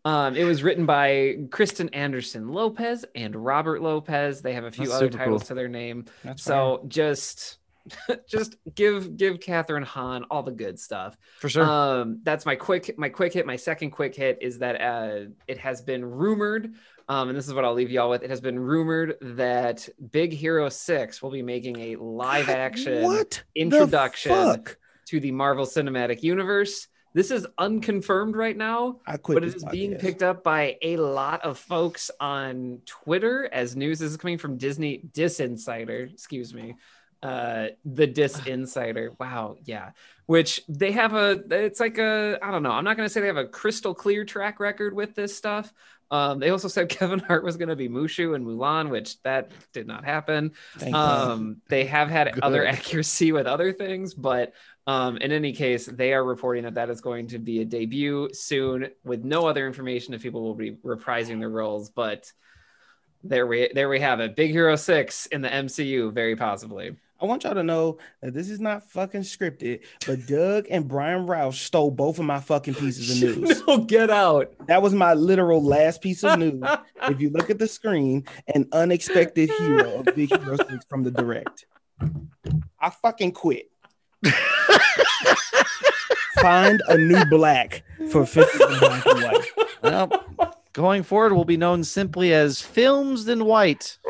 Um, 0.05 0.35
it 0.35 0.43
was 0.43 0.63
written 0.63 0.85
by 0.85 1.37
Kristen 1.51 1.89
Anderson 1.89 2.49
Lopez 2.49 3.05
and 3.15 3.35
Robert 3.35 3.81
Lopez. 3.81 4.41
They 4.41 4.53
have 4.53 4.63
a 4.63 4.71
few 4.71 4.85
That's 4.85 4.95
other 4.95 5.09
titles 5.09 5.41
cool. 5.43 5.47
to 5.49 5.53
their 5.55 5.67
name. 5.67 6.05
That's 6.23 6.41
So 6.41 6.85
just 6.87 7.57
just 8.27 8.55
give 8.75 9.17
give 9.17 9.39
Kathryn 9.39 9.83
Hahn 9.83 10.25
all 10.31 10.43
the 10.43 10.51
good 10.51 10.79
stuff. 10.79 11.17
For 11.39 11.49
sure. 11.49 11.63
Um, 11.63 12.19
that's 12.23 12.45
my 12.45 12.55
quick 12.55 12.97
my 12.97 13.09
quick 13.09 13.33
hit. 13.33 13.45
My 13.45 13.55
second 13.55 13.91
quick 13.91 14.15
hit 14.15 14.39
is 14.41 14.59
that 14.59 14.81
uh, 14.81 15.29
it 15.47 15.57
has 15.57 15.81
been 15.81 16.03
rumored, 16.05 16.73
um, 17.09 17.29
and 17.29 17.37
this 17.37 17.47
is 17.47 17.53
what 17.55 17.65
I'll 17.65 17.73
leave 17.73 17.89
y'all 17.89 18.11
with. 18.11 18.21
It 18.21 18.29
has 18.29 18.39
been 18.39 18.59
rumored 18.59 19.17
that 19.21 19.89
Big 20.11 20.31
Hero 20.31 20.69
Six 20.69 21.21
will 21.23 21.31
be 21.31 21.41
making 21.41 21.79
a 21.79 21.95
live 21.95 22.49
action 22.49 23.03
what 23.03 23.41
introduction 23.55 24.31
fuck? 24.31 24.77
to 25.07 25.19
the 25.19 25.31
Marvel 25.31 25.65
Cinematic 25.65 26.21
Universe. 26.21 26.87
This 27.15 27.31
is 27.31 27.47
unconfirmed 27.57 28.35
right 28.35 28.55
now, 28.55 28.99
but 29.33 29.43
it 29.43 29.47
is 29.47 29.55
is 29.55 29.65
being 29.65 29.95
picked 29.95 30.21
up 30.21 30.43
by 30.43 30.77
a 30.83 30.97
lot 30.97 31.41
of 31.41 31.57
folks 31.57 32.11
on 32.19 32.81
Twitter 32.85 33.49
as 33.51 33.75
news. 33.75 33.97
This 33.97 34.11
is 34.11 34.17
coming 34.17 34.37
from 34.37 34.57
Disney 34.57 35.01
Dis 35.11 35.39
Insider, 35.39 36.09
excuse 36.13 36.53
me, 36.53 36.75
uh, 37.23 37.69
the 37.83 38.05
Dis 38.05 38.45
Insider. 38.45 39.13
Wow, 39.19 39.57
yeah. 39.63 39.91
Which 40.27 40.61
they 40.69 40.91
have 40.91 41.15
a, 41.15 41.41
it's 41.49 41.79
like 41.79 41.97
a, 41.97 42.37
I 42.43 42.51
don't 42.51 42.61
know. 42.61 42.71
I'm 42.71 42.83
not 42.83 42.95
going 42.95 43.07
to 43.07 43.11
say 43.11 43.21
they 43.21 43.27
have 43.27 43.37
a 43.37 43.47
crystal 43.47 43.95
clear 43.95 44.23
track 44.23 44.59
record 44.59 44.93
with 44.93 45.15
this 45.15 45.35
stuff. 45.35 45.73
Um, 46.11 46.39
they 46.39 46.49
also 46.49 46.67
said 46.67 46.89
Kevin 46.97 47.19
Hart 47.19 47.43
was 47.43 47.57
going 47.57 47.69
to 47.69 47.75
be 47.75 47.89
Mushu 47.89 48.35
and 48.35 48.45
Mulan, 48.45 48.89
which 48.89 49.21
that 49.23 49.51
did 49.73 49.87
not 49.87 50.05
happen. 50.05 50.53
Um, 50.93 51.61
they 51.69 51.85
have 51.85 52.09
had 52.09 52.39
other 52.39 52.65
accuracy 52.67 53.31
with 53.31 53.45
other 53.45 53.71
things, 53.71 54.13
but 54.13 54.53
um, 54.87 55.17
in 55.17 55.31
any 55.31 55.53
case, 55.53 55.85
they 55.85 56.13
are 56.13 56.23
reporting 56.23 56.63
that 56.63 56.73
that 56.75 56.89
is 56.89 57.01
going 57.01 57.27
to 57.27 57.37
be 57.39 57.61
a 57.61 57.65
debut 57.65 58.29
soon 58.33 58.89
with 59.03 59.23
no 59.23 59.45
other 59.45 59.67
information 59.67 60.13
if 60.13 60.23
people 60.23 60.41
will 60.41 60.55
be 60.55 60.71
reprising 60.71 61.39
their 61.39 61.49
roles. 61.49 61.89
But 61.89 62.31
there 63.23 63.45
we 63.45 63.69
there 63.73 63.89
we 63.89 63.99
have 63.99 64.19
it. 64.19 64.35
Big 64.35 64.51
Hero 64.51 64.75
Six 64.75 65.25
in 65.27 65.41
the 65.41 65.49
MCU, 65.49 66.11
very 66.11 66.35
possibly. 66.35 66.95
I 67.21 67.25
want 67.25 67.43
y'all 67.43 67.53
to 67.53 67.63
know 67.63 67.97
that 68.21 68.33
this 68.33 68.49
is 68.49 68.59
not 68.61 68.89
fucking 68.91 69.21
scripted, 69.21 69.81
but 70.07 70.25
Doug 70.25 70.67
and 70.69 70.87
Brian 70.87 71.27
Roush 71.27 71.55
stole 71.55 71.91
both 71.91 72.17
of 72.17 72.25
my 72.25 72.39
fucking 72.39 72.75
pieces 72.75 73.21
of 73.21 73.37
news. 73.39 73.61
no, 73.67 73.79
get 73.79 74.09
out. 74.09 74.53
That 74.67 74.81
was 74.81 74.93
my 74.93 75.13
literal 75.15 75.61
last 75.61 76.01
piece 76.01 76.23
of 76.23 76.39
news. 76.39 76.63
if 77.03 77.19
you 77.19 77.29
look 77.31 77.49
at 77.49 77.59
the 77.59 77.67
screen, 77.67 78.25
an 78.55 78.67
unexpected 78.71 79.49
hero 79.49 79.99
of 79.99 80.05
Big 80.15 80.29
Hero 80.29 80.55
6 80.55 80.85
from 80.89 81.03
the 81.03 81.11
direct. 81.11 81.65
I 82.79 82.89
fucking 82.89 83.33
quit. 83.33 83.69
Find 86.41 86.81
a 86.87 86.97
new 86.97 87.25
black 87.25 87.83
for 88.11 88.25
50 88.25 88.57
black 88.79 89.05
and 89.05 89.23
white. 89.23 89.45
well, 89.83 90.55
going 90.71 91.03
forward, 91.03 91.33
will 91.33 91.43
be 91.43 91.57
known 91.57 91.83
simply 91.83 92.33
as 92.33 92.61
Films 92.61 93.27
in 93.27 93.43
White. 93.43 93.97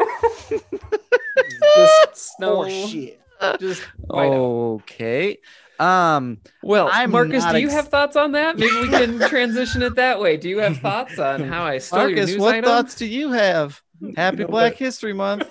Just 1.76 2.16
snow 2.38 2.68
shit. 2.68 3.20
Just. 3.60 3.82
Okay. 4.11 5.38
Um, 5.80 6.40
Well, 6.61 6.90
I'm 6.91 7.11
Marcus, 7.11 7.44
not 7.44 7.53
do 7.53 7.60
you 7.60 7.68
ex- 7.68 7.74
have 7.76 7.88
thoughts 7.88 8.16
on 8.18 8.34
that? 8.34 8.57
Maybe 8.57 8.82
we 8.82 8.90
can 8.90 9.18
transition 9.30 9.82
it 9.82 9.95
that 9.95 10.20
way. 10.20 10.36
Do 10.36 10.49
you 10.49 10.57
have 10.60 10.78
thoughts 10.78 11.18
on 11.20 11.44
how 11.44 11.64
I 11.64 11.78
stole 11.78 12.02
your 12.02 12.10
Marcus, 12.10 12.32
news 12.32 12.40
what 12.41 12.56
item? 12.56 12.66
thoughts 12.66 12.95
do 12.95 13.06
you 13.06 13.32
have? 13.32 13.82
Happy 14.18 14.38
know 14.40 14.48
Black 14.48 14.74
what? 14.74 14.80
History 14.80 15.14
Month. 15.14 15.44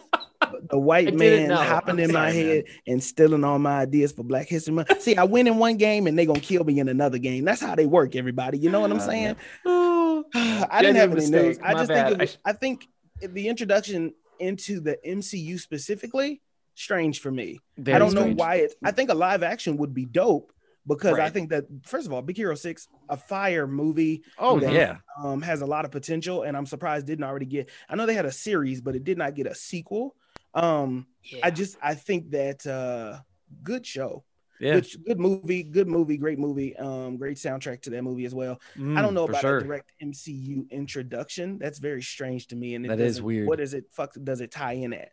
The 0.71 0.79
white 0.79 1.15
man 1.15 1.49
know. 1.49 1.57
hopping 1.57 1.99
in 1.99 2.13
my 2.13 2.31
head 2.31 2.65
and 2.87 3.03
stealing 3.03 3.43
all 3.43 3.59
my 3.59 3.81
ideas 3.81 4.13
for 4.13 4.23
Black 4.23 4.49
History 4.49 4.73
Month. 4.75 5.01
See, 5.03 5.17
I 5.17 5.25
win 5.25 5.47
in 5.47 5.57
one 5.59 5.77
game 5.79 6.07
and 6.07 6.19
they 6.19 6.27
gonna 6.27 6.41
kill 6.41 6.65
me 6.65 6.79
in 6.79 6.89
another 6.89 7.19
game. 7.19 7.45
That's 7.45 7.61
how 7.63 7.75
they 7.75 7.87
work, 7.87 8.15
everybody. 8.15 8.59
You 8.59 8.71
know 8.71 8.81
what 8.81 8.91
I'm 8.91 8.99
Uh, 8.99 9.07
saying? 9.07 9.37
Oh, 9.67 10.25
I 10.35 10.83
didn't 10.83 10.97
have 10.97 11.13
any 11.13 11.21
Genuine 11.21 11.31
news. 11.31 11.59
mistake. 11.59 11.61
I 11.65 11.73
just 11.75 11.89
bad. 11.89 12.09
think 12.09 12.19
it 12.19 12.23
I 12.23 12.27
sh- 12.27 12.37
I 12.45 12.53
think 12.53 12.89
the 13.21 13.49
introduction 13.49 14.15
into 14.41 14.81
the 14.81 14.99
MCU 15.07 15.59
specifically 15.59 16.41
strange 16.75 17.21
for 17.21 17.31
me. 17.31 17.59
I 17.79 17.99
don't 17.99 18.15
know 18.15 18.23
strange. 18.23 18.39
why 18.39 18.55
it. 18.57 18.75
I 18.85 18.93
think 18.93 19.11
a 19.11 19.15
live 19.15 19.43
action 19.43 19.77
would 19.79 19.95
be 19.95 20.05
dope 20.05 20.53
because 20.87 21.19
I 21.19 21.29
think 21.29 21.51
that 21.51 21.65
first 21.85 22.07
of 22.07 22.13
all, 22.13 22.23
Big 22.23 22.37
Hero 22.37 22.55
Six, 22.55 22.89
a 23.09 23.17
fire 23.17 23.67
movie, 23.67 24.23
Oh 24.39 24.59
that, 24.59 24.73
yeah, 24.73 24.97
um, 25.23 25.43
has 25.43 25.61
a 25.61 25.67
lot 25.67 25.85
of 25.85 25.91
potential, 25.91 26.43
and 26.43 26.57
I'm 26.57 26.67
surprised 26.67 27.07
didn't 27.07 27.25
already 27.25 27.47
get. 27.47 27.69
I 27.89 27.97
know 27.97 28.07
they 28.07 28.15
had 28.15 28.27
a 28.27 28.33
series, 28.33 28.81
but 28.81 28.97
it 28.97 29.05
did 29.05 29.19
not 29.19 29.35
get 29.35 29.47
a 29.47 29.55
sequel. 29.55 30.17
Um, 30.55 31.07
I 31.43 31.51
just 31.51 31.77
I 31.83 31.95
think 31.95 32.31
that 32.31 32.67
uh, 32.67 33.21
good 33.63 33.85
show, 33.87 34.25
yeah. 34.61 34.75
good, 34.75 34.87
good 35.07 35.21
movie, 35.21 35.63
good 35.63 35.89
movie, 35.89 36.17
great 36.17 36.39
movie, 36.39 36.77
um, 36.77 37.17
great 37.17 37.37
soundtrack 37.37 37.83
to 37.83 37.91
that 37.91 38.03
movie 38.03 38.25
as 38.25 38.35
well. 38.35 38.61
I 38.77 38.81
Mm, 38.81 39.03
don't 39.03 39.15
know 39.15 39.25
about 39.25 39.41
sure. 39.43 39.59
a 39.59 39.63
direct 39.63 39.93
MCU 40.03 40.69
introduction. 40.71 41.59
That's 41.59 41.79
very 41.79 42.03
strange 42.03 42.49
to 42.49 42.57
me, 42.57 42.75
and 42.75 42.85
it 42.85 42.89
That 42.89 43.01
is 43.01 43.23
weird. 43.23 43.49
What 43.49 43.61
is 43.61 43.75
it? 43.75 43.87
Fuck, 43.93 44.15
does 44.23 44.41
it 44.41 44.51
tie 44.51 44.73
in 44.73 44.93
at? 44.93 45.11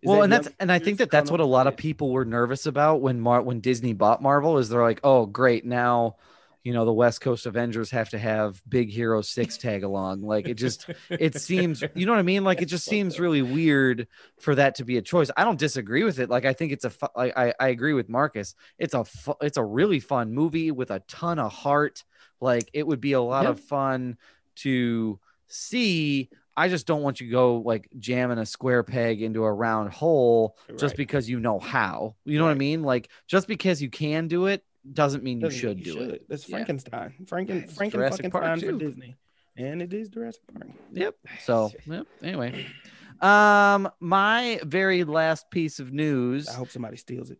Is 0.00 0.08
well, 0.08 0.18
that 0.18 0.24
and 0.24 0.32
that's 0.32 0.48
and 0.60 0.70
I 0.70 0.78
think 0.78 0.98
that 0.98 1.10
that's 1.10 1.30
what 1.30 1.40
a 1.40 1.44
lot 1.44 1.66
of 1.66 1.76
people 1.76 2.12
were 2.12 2.24
nervous 2.24 2.66
about 2.66 3.00
when 3.00 3.20
Mar- 3.20 3.42
when 3.42 3.58
Disney 3.60 3.94
bought 3.94 4.22
Marvel 4.22 4.58
is 4.58 4.68
they're 4.68 4.82
like, 4.82 5.00
oh 5.02 5.26
great, 5.26 5.64
now 5.64 6.16
you 6.68 6.74
know 6.74 6.84
the 6.84 6.92
West 6.92 7.22
Coast 7.22 7.46
Avengers 7.46 7.90
have 7.92 8.10
to 8.10 8.18
have 8.18 8.60
Big 8.68 8.90
Hero 8.90 9.22
Six 9.22 9.56
tag 9.56 9.84
along. 9.84 10.20
Like 10.20 10.46
it 10.48 10.54
just 10.56 10.86
it 11.08 11.34
seems 11.40 11.82
you 11.94 12.04
know 12.04 12.12
what 12.12 12.18
I 12.18 12.22
mean. 12.34 12.44
Like 12.44 12.60
it 12.60 12.66
just 12.66 12.84
seems 12.84 13.18
really 13.18 13.40
weird 13.40 14.06
for 14.38 14.54
that 14.54 14.74
to 14.74 14.84
be 14.84 14.98
a 14.98 15.02
choice. 15.02 15.30
I 15.34 15.44
don't 15.44 15.58
disagree 15.58 16.04
with 16.04 16.18
it. 16.18 16.28
Like 16.28 16.44
I 16.44 16.52
think 16.52 16.72
it's 16.72 16.84
a 16.84 16.90
fu- 16.90 17.06
like 17.16 17.32
I 17.38 17.54
I 17.58 17.68
agree 17.68 17.94
with 17.94 18.10
Marcus. 18.10 18.54
It's 18.78 18.92
a 18.92 19.02
fu- 19.06 19.32
it's 19.40 19.56
a 19.56 19.64
really 19.64 19.98
fun 19.98 20.34
movie 20.34 20.70
with 20.70 20.90
a 20.90 21.00
ton 21.08 21.38
of 21.38 21.50
heart. 21.50 22.04
Like 22.38 22.68
it 22.74 22.86
would 22.86 23.00
be 23.00 23.12
a 23.12 23.22
lot 23.22 23.44
Yeah. 23.44 23.50
of 23.52 23.60
fun 23.60 24.18
to 24.56 25.18
see. 25.46 26.28
I 26.54 26.68
just 26.68 26.86
don't 26.86 27.02
want 27.02 27.20
you 27.20 27.28
to 27.28 27.32
go 27.32 27.58
like 27.64 27.88
jamming 27.98 28.36
a 28.36 28.44
square 28.44 28.82
peg 28.82 29.22
into 29.22 29.42
a 29.44 29.52
round 29.52 29.90
hole 29.92 30.58
just 30.76 30.96
because 30.96 31.30
you 31.30 31.40
know 31.40 31.58
how. 31.60 32.16
You 32.26 32.38
know 32.38 32.44
what 32.44 32.50
I 32.50 32.54
mean? 32.54 32.82
Like 32.82 33.08
just 33.26 33.48
because 33.48 33.80
you 33.80 33.88
can 33.88 34.28
do 34.28 34.46
it 34.46 34.64
doesn't 34.92 35.22
mean 35.22 35.38
you 35.38 35.46
Doesn't 35.46 35.58
should 35.58 35.76
mean 35.76 35.84
do 35.84 36.00
it. 36.10 36.26
That's 36.28 36.48
Yeah. 36.48 36.56
Frankenstein. 36.56 37.14
Franken 37.24 37.62
It's 37.64 37.74
Franken 37.74 38.08
fucking 38.10 38.30
Park 38.30 38.60
for 38.60 38.72
Disney, 38.72 39.16
and 39.56 39.82
it 39.82 39.92
is 39.92 40.08
Jurassic 40.08 40.42
Park. 40.52 40.68
Yep. 40.92 41.14
So 41.44 41.72
yep. 41.86 42.06
anyway, 42.22 42.66
um, 43.20 43.88
my 44.00 44.60
very 44.64 45.04
last 45.04 45.50
piece 45.50 45.80
of 45.80 45.92
news. 45.92 46.48
I 46.48 46.54
hope 46.54 46.70
somebody 46.70 46.96
steals 46.96 47.30
it. 47.30 47.38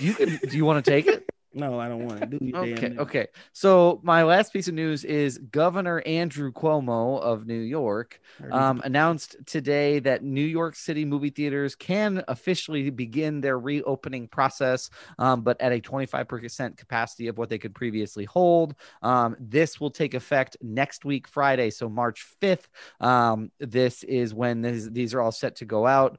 You 0.00 0.14
can. 0.14 0.36
do 0.48 0.56
you 0.56 0.64
want 0.64 0.84
to 0.84 0.90
take 0.90 1.06
it? 1.06 1.24
No, 1.54 1.80
I 1.80 1.88
don't 1.88 2.06
want 2.06 2.20
to 2.20 2.26
do 2.26 2.38
damn 2.52 2.62
Okay. 2.62 2.94
Okay. 2.98 3.26
So 3.52 4.00
my 4.02 4.22
last 4.22 4.52
piece 4.52 4.68
of 4.68 4.74
news 4.74 5.04
is 5.04 5.38
Governor 5.38 6.02
Andrew 6.04 6.52
Cuomo 6.52 7.20
of 7.20 7.46
New 7.46 7.60
York 7.60 8.20
um, 8.52 8.82
announced 8.84 9.36
today 9.46 9.98
that 10.00 10.22
New 10.22 10.44
York 10.44 10.76
City 10.76 11.04
movie 11.04 11.30
theaters 11.30 11.74
can 11.74 12.22
officially 12.28 12.90
begin 12.90 13.40
their 13.40 13.58
reopening 13.58 14.28
process, 14.28 14.90
um, 15.18 15.42
but 15.42 15.60
at 15.60 15.72
a 15.72 15.80
25% 15.80 16.76
capacity 16.76 17.28
of 17.28 17.38
what 17.38 17.48
they 17.48 17.58
could 17.58 17.74
previously 17.74 18.24
hold. 18.26 18.74
Um, 19.02 19.36
this 19.40 19.80
will 19.80 19.90
take 19.90 20.14
effect 20.14 20.56
next 20.60 21.04
week, 21.04 21.26
Friday, 21.26 21.70
so 21.70 21.88
March 21.88 22.26
5th. 22.42 22.66
Um, 23.00 23.50
this 23.58 24.02
is 24.04 24.34
when 24.34 24.60
this, 24.60 24.86
these 24.90 25.14
are 25.14 25.20
all 25.20 25.32
set 25.32 25.56
to 25.56 25.64
go 25.64 25.86
out. 25.86 26.18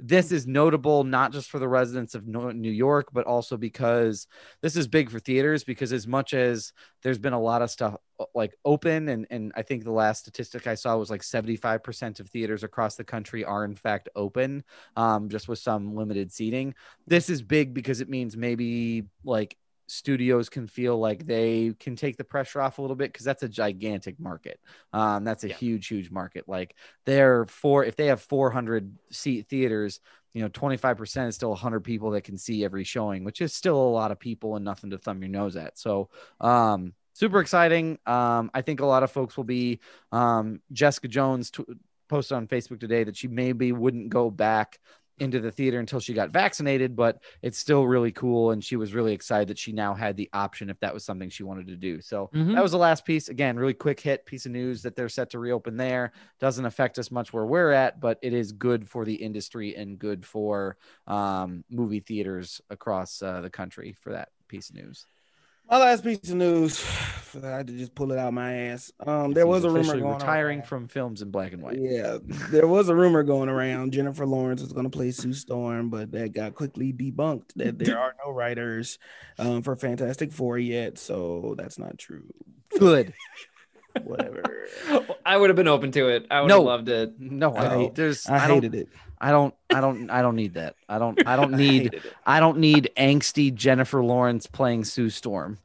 This 0.00 0.30
is 0.30 0.46
notable 0.46 1.02
not 1.02 1.32
just 1.32 1.50
for 1.50 1.58
the 1.58 1.68
residents 1.68 2.14
of 2.14 2.26
New 2.26 2.70
York, 2.70 3.08
but 3.12 3.26
also 3.26 3.56
because 3.56 4.26
this 4.62 4.76
is 4.76 4.86
big 4.86 5.10
for 5.10 5.18
theaters. 5.18 5.64
Because 5.64 5.92
as 5.92 6.06
much 6.06 6.34
as 6.34 6.72
there's 7.02 7.18
been 7.18 7.32
a 7.32 7.40
lot 7.40 7.62
of 7.62 7.70
stuff 7.70 7.96
uh, 8.20 8.24
like 8.34 8.56
open, 8.64 9.08
and 9.08 9.26
and 9.30 9.52
I 9.56 9.62
think 9.62 9.84
the 9.84 9.90
last 9.90 10.20
statistic 10.20 10.66
I 10.66 10.74
saw 10.74 10.96
was 10.96 11.10
like 11.10 11.22
75% 11.22 12.20
of 12.20 12.28
theaters 12.28 12.62
across 12.62 12.94
the 12.96 13.04
country 13.04 13.44
are 13.44 13.64
in 13.64 13.74
fact 13.74 14.08
open, 14.14 14.62
um, 14.96 15.28
just 15.28 15.48
with 15.48 15.58
some 15.58 15.96
limited 15.96 16.32
seating. 16.32 16.74
This 17.06 17.28
is 17.28 17.42
big 17.42 17.74
because 17.74 18.00
it 18.00 18.08
means 18.08 18.36
maybe 18.36 19.04
like 19.24 19.56
studios 19.88 20.48
can 20.48 20.66
feel 20.66 20.98
like 20.98 21.26
they 21.26 21.74
can 21.80 21.96
take 21.96 22.16
the 22.16 22.24
pressure 22.24 22.60
off 22.60 22.78
a 22.78 22.82
little 22.82 22.96
bit 22.96 23.12
because 23.12 23.24
that's 23.24 23.42
a 23.42 23.48
gigantic 23.48 24.20
market. 24.20 24.60
Um, 24.92 25.24
that's 25.24 25.44
a 25.44 25.48
Yeah. 25.48 25.56
huge, 25.56 25.86
huge 25.88 26.10
market. 26.10 26.48
Like 26.48 26.74
they're 27.06 27.46
for 27.46 27.84
if 27.84 27.96
they 27.96 28.06
have 28.06 28.20
400 28.20 28.94
seat 29.10 29.48
theaters, 29.48 30.00
you 30.34 30.42
know, 30.42 30.48
25% 30.50 31.28
is 31.28 31.34
still 31.34 31.50
100 31.50 31.80
people 31.80 32.10
that 32.12 32.22
can 32.22 32.36
see 32.36 32.64
every 32.64 32.84
showing, 32.84 33.24
which 33.24 33.40
is 33.40 33.54
still 33.54 33.76
a 33.76 33.90
lot 33.90 34.12
of 34.12 34.20
people 34.20 34.56
and 34.56 34.64
nothing 34.64 34.90
to 34.90 34.98
thumb 34.98 35.22
your 35.22 35.30
nose 35.30 35.56
at. 35.56 35.78
So, 35.78 36.10
um, 36.40 36.92
super 37.14 37.40
exciting. 37.40 37.98
Um, 38.06 38.50
I 38.54 38.62
think 38.62 38.80
a 38.80 38.86
lot 38.86 39.02
of 39.02 39.10
folks 39.10 39.36
will 39.36 39.44
be. 39.44 39.80
Um, 40.12 40.60
Jessica 40.72 41.08
Jones 41.08 41.50
t- 41.50 41.64
posted 42.08 42.36
on 42.36 42.46
Facebook 42.46 42.78
today 42.80 43.04
that 43.04 43.16
she 43.16 43.26
maybe 43.26 43.72
wouldn't 43.72 44.10
go 44.10 44.30
back 44.30 44.78
into 45.20 45.40
the 45.40 45.50
theater 45.50 45.78
until 45.78 46.00
she 46.00 46.14
got 46.14 46.30
vaccinated, 46.30 46.96
but 46.96 47.22
it's 47.42 47.58
still 47.58 47.86
really 47.86 48.12
cool. 48.12 48.50
And 48.52 48.62
she 48.62 48.76
was 48.76 48.94
really 48.94 49.12
excited 49.12 49.48
that 49.48 49.58
she 49.58 49.72
now 49.72 49.94
had 49.94 50.16
the 50.16 50.28
option 50.32 50.70
if 50.70 50.78
that 50.80 50.94
was 50.94 51.04
something 51.04 51.28
she 51.30 51.42
wanted 51.42 51.66
to 51.68 51.76
do. 51.76 52.00
So 52.00 52.30
Mhm. 52.34 52.54
that 52.54 52.62
was 52.62 52.72
the 52.72 52.78
last 52.78 53.04
piece. 53.04 53.28
Again, 53.28 53.56
really 53.56 53.74
quick 53.74 54.00
hit 54.00 54.24
piece 54.26 54.46
of 54.46 54.52
news 54.52 54.82
that 54.82 54.96
they're 54.96 55.08
set 55.08 55.30
to 55.30 55.38
reopen 55.38 55.76
there. 55.76 56.12
Doesn't 56.40 56.64
affect 56.64 56.98
us 56.98 57.10
much 57.10 57.32
where 57.32 57.46
we're 57.46 57.72
at, 57.72 58.00
but 58.00 58.18
it 58.22 58.32
is 58.32 58.52
good 58.52 58.88
for 58.88 59.04
the 59.04 59.14
industry 59.14 59.76
and 59.76 59.98
good 59.98 60.24
for 60.24 60.76
um, 61.06 61.64
movie 61.70 62.00
theaters 62.00 62.60
across 62.70 63.22
uh, 63.22 63.40
the 63.40 63.50
country 63.50 63.92
for 63.92 64.12
that 64.12 64.30
piece 64.48 64.70
of 64.70 64.76
news. 64.76 65.06
My 65.70 65.78
last 65.78 66.02
piece 66.02 66.30
of 66.30 66.36
news, 66.36 66.82
I 67.36 67.48
had 67.58 67.66
to 67.68 67.72
just 67.72 67.94
pull 67.94 68.12
it 68.12 68.18
out 68.18 68.32
my 68.32 68.54
ass. 68.54 68.92
Um, 69.06 69.32
there 69.32 69.46
was 69.46 69.64
a 69.64 69.68
rumor 69.68 69.80
officially 69.80 70.00
going 70.02 70.14
retiring 70.14 70.58
around. 70.60 70.68
from 70.68 70.88
films 70.88 71.22
in 71.22 71.30
black 71.30 71.52
and 71.52 71.62
white. 71.62 71.78
Yeah, 71.78 72.18
there 72.50 72.66
was 72.66 72.88
a 72.88 72.94
rumor 72.94 73.22
going 73.22 73.48
around. 73.48 73.92
Jennifer 73.92 74.26
Lawrence 74.26 74.60
was 74.62 74.72
going 74.72 74.84
to 74.88 74.96
play 74.96 75.10
Sue 75.10 75.32
Storm, 75.32 75.90
but 75.90 76.12
that 76.12 76.32
got 76.32 76.54
quickly 76.54 76.92
debunked. 76.92 77.54
That 77.56 77.78
there 77.78 77.98
are 77.98 78.14
no 78.24 78.32
writers 78.32 78.98
um, 79.38 79.62
for 79.62 79.76
Fantastic 79.76 80.32
Four 80.32 80.58
yet, 80.58 80.98
so 80.98 81.54
that's 81.58 81.78
not 81.78 81.98
true. 81.98 82.24
Good. 82.78 83.14
Whatever. 84.04 84.42
I 85.26 85.36
would 85.36 85.50
have 85.50 85.56
been 85.56 85.68
open 85.68 85.90
to 85.92 86.08
it. 86.08 86.26
I 86.30 86.40
would 86.42 86.48
No. 86.48 86.56
have 86.56 86.64
loved 86.64 86.88
it. 86.88 87.18
No, 87.18 87.54
I, 87.54 87.74
I 87.74 87.78
hate- 87.78 87.94
there's 87.94 88.26
I, 88.28 88.36
I, 88.36 88.38
hated 88.40 88.74
it. 88.74 88.88
I 89.20 89.30
don't 89.32 89.54
I 89.70 89.80
don't 89.80 90.08
I 90.10 90.22
don't 90.22 90.36
need 90.36 90.54
that. 90.54 90.76
I 90.88 90.98
don't 90.98 91.26
I 91.26 91.34
don't 91.36 91.52
need 91.56 91.82
hated 91.84 91.94
it. 92.04 92.12
I 92.24 92.38
don't 92.38 92.58
need 92.58 92.90
angsty 92.96 93.52
Jennifer 93.52 94.04
Lawrence 94.04 94.46
playing 94.46 94.84
Sue 94.84 95.10
Storm. 95.10 95.58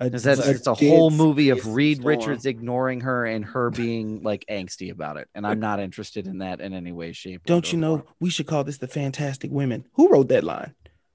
Because 0.00 0.22
that's 0.22 0.46
a 0.46 0.50
it's 0.50 0.66
a 0.68 0.74
whole 0.74 1.10
movie 1.10 1.48
of 1.50 1.66
Reed 1.66 1.98
Storm. 1.98 2.08
Richards 2.16 2.46
ignoring 2.46 3.00
her 3.00 3.26
and 3.26 3.44
her 3.44 3.70
being 3.70 4.22
like 4.22 4.44
angsty 4.48 4.92
about 4.92 5.16
it. 5.16 5.28
And 5.34 5.44
I'm 5.46 5.58
not 5.58 5.80
interested 5.80 6.26
in 6.28 6.38
that 6.38 6.60
in 6.60 6.72
any 6.72 6.92
way, 6.92 7.12
shape. 7.12 7.42
Don't 7.46 7.66
you 7.72 7.80
form. 7.80 7.98
know 7.98 8.04
we 8.20 8.30
should 8.30 8.46
call 8.46 8.62
this 8.62 8.78
the 8.78 8.86
Fantastic 8.86 9.50
Women? 9.50 9.86
Who 9.94 10.08
wrote 10.08 10.28
that 10.28 10.44
line? 10.44 10.74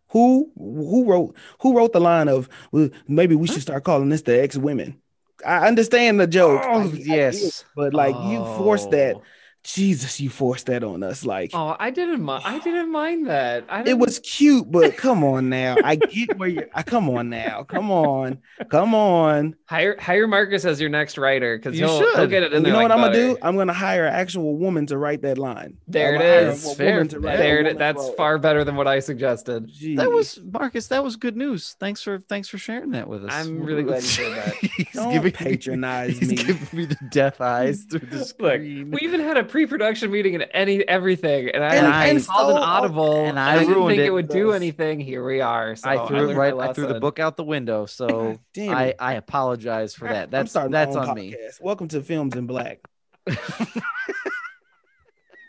Who 0.09 0.51
who 0.57 1.05
wrote 1.05 1.35
who 1.61 1.77
wrote 1.77 1.93
the 1.93 2.01
line 2.01 2.27
of 2.27 2.49
well, 2.73 2.89
maybe 3.07 3.35
we 3.35 3.47
should 3.47 3.61
start 3.61 3.83
calling 3.85 4.09
this 4.09 4.23
the 4.23 4.41
ex 4.41 4.57
women? 4.57 4.99
I 5.45 5.67
understand 5.67 6.19
the 6.19 6.27
joke. 6.27 6.61
Oh, 6.63 6.67
I- 6.69 6.73
I 6.73 6.83
Oh, 6.83 6.87
it, 6.89 7.05
yes. 7.05 7.65
but 7.75 7.93
like 7.93 8.15
you 8.15 8.43
forced 8.57 8.91
that. 8.91 9.15
Oh. 9.15 9.23
Jesus, 9.63 10.19
you 10.19 10.29
forced 10.29 10.65
that 10.65 10.83
on 10.83 11.03
us. 11.03 11.25
Like 11.25 11.51
Oh, 11.53 11.75
I 11.79 11.89
didn't 11.89 12.21
mind. 12.21 12.43
I 12.45 12.59
didn't 12.59 12.91
mind 12.91 13.27
that. 13.27 13.63
I 13.69 13.79
it 13.81 13.85
didn't, 13.85 13.99
was 13.99 14.19
cute, 14.19 14.69
but 14.69 14.97
come 14.97 15.23
on 15.23 15.49
now. 15.49 15.77
I 15.83 15.95
get 15.95 16.37
where 16.37 16.49
you're. 16.49 16.67
I 16.73 16.83
come 16.83 17.09
on 17.09 17.29
now. 17.29 17.63
Come 17.63 17.89
on. 17.89 18.39
Come 18.69 18.93
on. 18.93 19.55
hire 19.65 19.95
hire 19.99 20.27
Marcus 20.27 20.65
as 20.65 20.81
your 20.81 20.89
next 20.89 21.17
writer 21.17 21.57
because 21.57 21.79
You 21.79 21.85
he'll, 21.85 21.99
he'll 21.99 22.15
should. 22.15 22.29
get 22.29 22.43
it 22.43 22.51
in 22.53 22.59
You 22.59 22.63
there. 22.65 22.73
know 22.73 22.79
like 22.79 22.89
what 22.89 22.91
I'm 22.91 22.99
gonna 22.99 23.13
do? 23.13 23.37
I'm 23.41 23.55
gonna 23.55 23.71
hire 23.73 24.05
an 24.05 24.13
actual 24.13 24.57
woman 24.57 24.85
to 24.87 24.97
write 24.97 25.21
that 25.21 25.37
line. 25.37 25.77
There 25.87 26.09
I'm 26.09 26.15
it 26.15 26.17
gonna 26.19 26.29
hire 26.29 26.47
a 26.47 26.51
is. 26.51 26.63
woman 26.63 26.77
Fair. 26.77 27.05
to 27.05 27.19
write 27.19 27.35
a 27.35 27.37
There, 27.37 27.59
it- 27.67 27.77
that's 27.79 27.97
role. 27.99 28.13
far 28.13 28.37
better 28.37 28.63
than 28.65 28.75
what 28.75 28.87
I 28.87 28.99
suggested. 28.99 29.69
That 29.95 30.11
was 30.11 30.39
Marcus. 30.43 30.87
That 30.87 31.03
was 31.03 31.15
good 31.15 31.37
news. 31.37 31.75
Thanks 31.79 32.01
for 32.03 32.21
thanks 32.27 32.49
for 32.49 32.57
sharing 32.57 32.91
that 32.91 33.07
with 33.07 33.23
us. 33.23 33.31
I'm 33.33 33.63
really 33.63 33.83
glad 33.83 34.03
you 34.03 34.09
said 34.09 34.33
that. 34.35 34.82
He's 34.93 35.01
Don't 35.01 35.11
giving 35.11 35.31
patronize 35.31 36.21
me, 36.21 36.27
me. 36.27 36.35
he's 36.35 36.43
giving 36.45 36.79
me 36.79 36.85
the 36.85 36.97
death 37.09 37.41
eyes 37.41 37.83
through 37.83 37.99
the 38.01 38.17
Look, 38.19 38.27
screen. 38.27 38.91
we 38.91 38.99
even 39.01 39.19
had 39.21 39.37
a 39.37 39.43
pre-production 39.43 40.11
meeting 40.11 40.35
and 40.35 40.45
any 40.53 40.87
everything, 40.87 41.49
and 41.49 41.63
I, 41.63 41.75
And 41.75 41.87
I 41.87 42.09
I- 42.15 42.19
called 42.21 42.51
an 42.51 42.57
audible, 42.57 43.15
and 43.21 43.29
and 43.29 43.39
I 43.39 43.55
I, 43.55 43.59
didn't 43.65 43.87
think 43.87 43.99
it, 43.99 44.05
it. 44.05 44.09
would 44.13 44.29
do 44.29 44.51
anything. 44.51 44.99
Here 44.99 45.25
we 45.25 45.41
are. 45.41 45.75
So 45.75 45.89
I 45.89 46.05
threw 46.07 46.29
it 46.29 46.35
right. 46.35 46.53
I 46.53 46.73
threw 46.73 46.85
the 46.87 46.99
book 46.99 47.19
out 47.19 47.35
the 47.37 47.43
window. 47.43 47.85
So 47.87 48.39
Damn 48.53 48.75
I. 48.75 48.93
I 48.99 49.13
apologize 49.13 49.95
for 49.95 50.07
that. 50.07 50.29
That's 50.31 50.53
that's 50.53 50.95
own 50.95 51.09
on 51.09 51.15
me. 51.15 51.35
Welcome 51.59 51.87
to 51.89 52.01
Films 52.01 52.35
in 52.35 52.45
Black. 52.47 52.79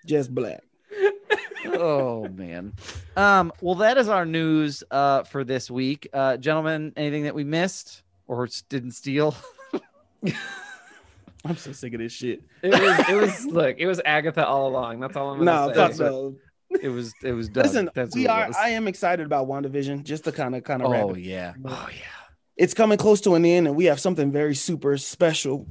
Just 0.07 0.35
black. 0.35 0.61
oh 1.67 2.29
man. 2.29 2.73
Um. 3.17 3.53
Well, 3.61 3.77
that 3.77 3.97
is 3.99 4.09
our 4.09 4.25
news 4.27 4.85
uh 4.91 5.23
for 5.25 5.45
this 5.45 5.71
week, 5.71 6.09
uh, 6.13 6.37
gentlemen. 6.37 6.93
Anything 6.97 7.25
that 7.25 7.35
we 7.35 7.43
missed 7.45 8.03
or 8.27 8.49
didn't 8.69 8.93
steal? 8.93 9.35
I'm 11.47 11.57
so 11.57 11.73
sick 11.73 11.93
of 11.93 12.01
this 12.01 12.13
shit. 12.13 12.43
It 12.63 12.71
was. 12.71 13.09
It 13.09 13.15
was. 13.15 13.45
Look, 13.47 13.77
it 13.79 13.87
was 13.87 14.01
Agatha 14.05 14.47
all 14.47 14.69
along. 14.69 15.01
That's 15.01 15.17
all 15.17 15.31
I'm 15.35 15.45
No, 15.45 15.69
gonna 15.69 15.75
fuck 15.75 15.93
say. 15.93 16.05
no. 16.05 16.37
It 16.81 16.89
was 16.89 17.13
it 17.23 17.33
was 17.33 17.49
done. 17.51 17.65
Listen, 17.67 17.91
That's 17.95 18.15
we 18.17 18.27
are. 18.27 18.47
was. 18.49 18.57
I 18.57 18.71
am 18.71 18.89
excited 18.89 19.27
about 19.27 19.47
WandaVision. 19.47 20.05
Just 20.05 20.25
to 20.25 20.33
kind 20.33 20.55
of 20.55 20.65
kind 20.65 20.83
of 20.83 20.91
Oh 20.91 21.11
it. 21.15 21.21
yeah. 21.21 21.53
Oh 21.65 21.89
yeah. 21.93 21.99
It's 22.57 22.73
coming 22.73 22.97
close 22.99 23.21
to 23.23 23.35
an 23.35 23.45
end, 23.45 23.67
and 23.67 23.77
we 23.77 23.85
have 23.87 24.01
something 24.01 24.33
very 24.33 24.55
super 24.55 24.97
special 24.97 25.67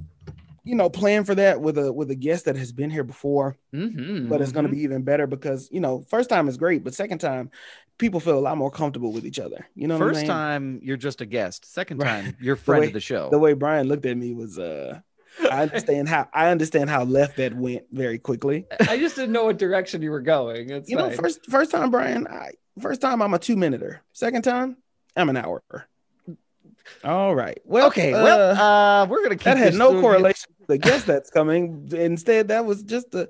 you 0.65 0.75
know, 0.75 0.89
plan 0.89 1.25
for 1.25 1.35
that 1.35 1.59
with 1.59 1.77
a 1.77 1.91
with 1.91 2.09
a 2.09 2.15
guest 2.15 2.45
that 2.45 2.55
has 2.55 2.71
been 2.71 2.89
here 2.89 3.03
before, 3.03 3.57
Mhm, 3.75 4.29
but 4.29 4.39
it's 4.39 4.53
going 4.53 4.65
to 4.65 4.71
be 4.71 4.79
even 4.83 5.01
better 5.03 5.27
because 5.27 5.67
you 5.73 5.81
know, 5.81 6.05
first 6.07 6.29
time 6.29 6.47
is 6.47 6.55
great, 6.55 6.85
but 6.85 6.93
second 6.93 7.17
time, 7.17 7.51
people 8.03 8.19
feel 8.19 8.37
a 8.37 8.45
lot 8.49 8.57
more 8.57 8.69
comfortable 8.69 9.11
with 9.13 9.25
each 9.25 9.39
other. 9.39 9.65
You 9.75 9.87
know, 9.87 9.97
what 9.97 10.07
I'm 10.09 10.13
First 10.13 10.25
time 10.25 10.79
you're 10.83 10.97
just 10.97 11.21
a 11.21 11.25
guest. 11.25 11.71
Second 11.73 11.97
Right. 11.99 12.23
time 12.25 12.37
you're 12.41 12.55
friend 12.65 12.81
way- 12.81 12.87
of 12.87 12.93
the 12.93 12.99
show. 12.99 13.29
the 13.29 13.39
way 13.39 13.53
Brian 13.53 13.87
looked 13.87 14.05
at 14.05 14.17
me 14.17 14.33
was 14.33 14.59
uh 14.59 14.99
I 15.49 15.63
understand 15.63 16.09
how 16.09 16.27
I 16.33 16.49
understand 16.51 16.89
how 16.89 17.05
left 17.05 17.37
that 17.37 17.53
went 17.55 17.85
very 17.91 18.19
quickly. 18.19 18.65
I 18.89 18.97
just 18.99 19.15
didn't 19.15 19.31
know 19.31 19.45
what 19.45 19.57
direction 19.57 20.01
you 20.01 20.11
were 20.11 20.21
going. 20.21 20.69
It's 20.69 20.89
You 20.89 20.97
know, 20.97 21.09
first 21.11 21.45
first 21.49 21.71
time, 21.71 21.89
Brian, 21.89 22.27
I 22.27 22.51
first 22.79 22.99
time 23.01 23.21
I'm 23.21 23.33
a 23.33 23.39
two 23.39 23.55
minuter. 23.55 24.01
Second 24.11 24.43
time, 24.43 24.77
I'm 25.15 25.29
an 25.29 25.37
hour. 25.37 25.63
All 27.03 27.33
right. 27.33 27.59
Well, 27.65 27.87
okay, 27.87 28.11
well, 28.13 28.51
uh, 28.51 29.03
uh, 29.03 29.05
we're 29.09 29.23
gonna 29.23 29.35
keep 29.35 29.45
that 29.45 29.57
had 29.57 29.69
this 29.73 29.79
no 29.79 29.87
moving. 29.89 30.01
correlation 30.01 30.49
to 30.59 30.67
the 30.67 30.77
guest 30.77 31.05
that's 31.07 31.29
coming. 31.29 31.87
Instead, 31.93 32.49
that 32.49 32.65
was 32.65 32.83
just 32.83 33.15
a. 33.15 33.29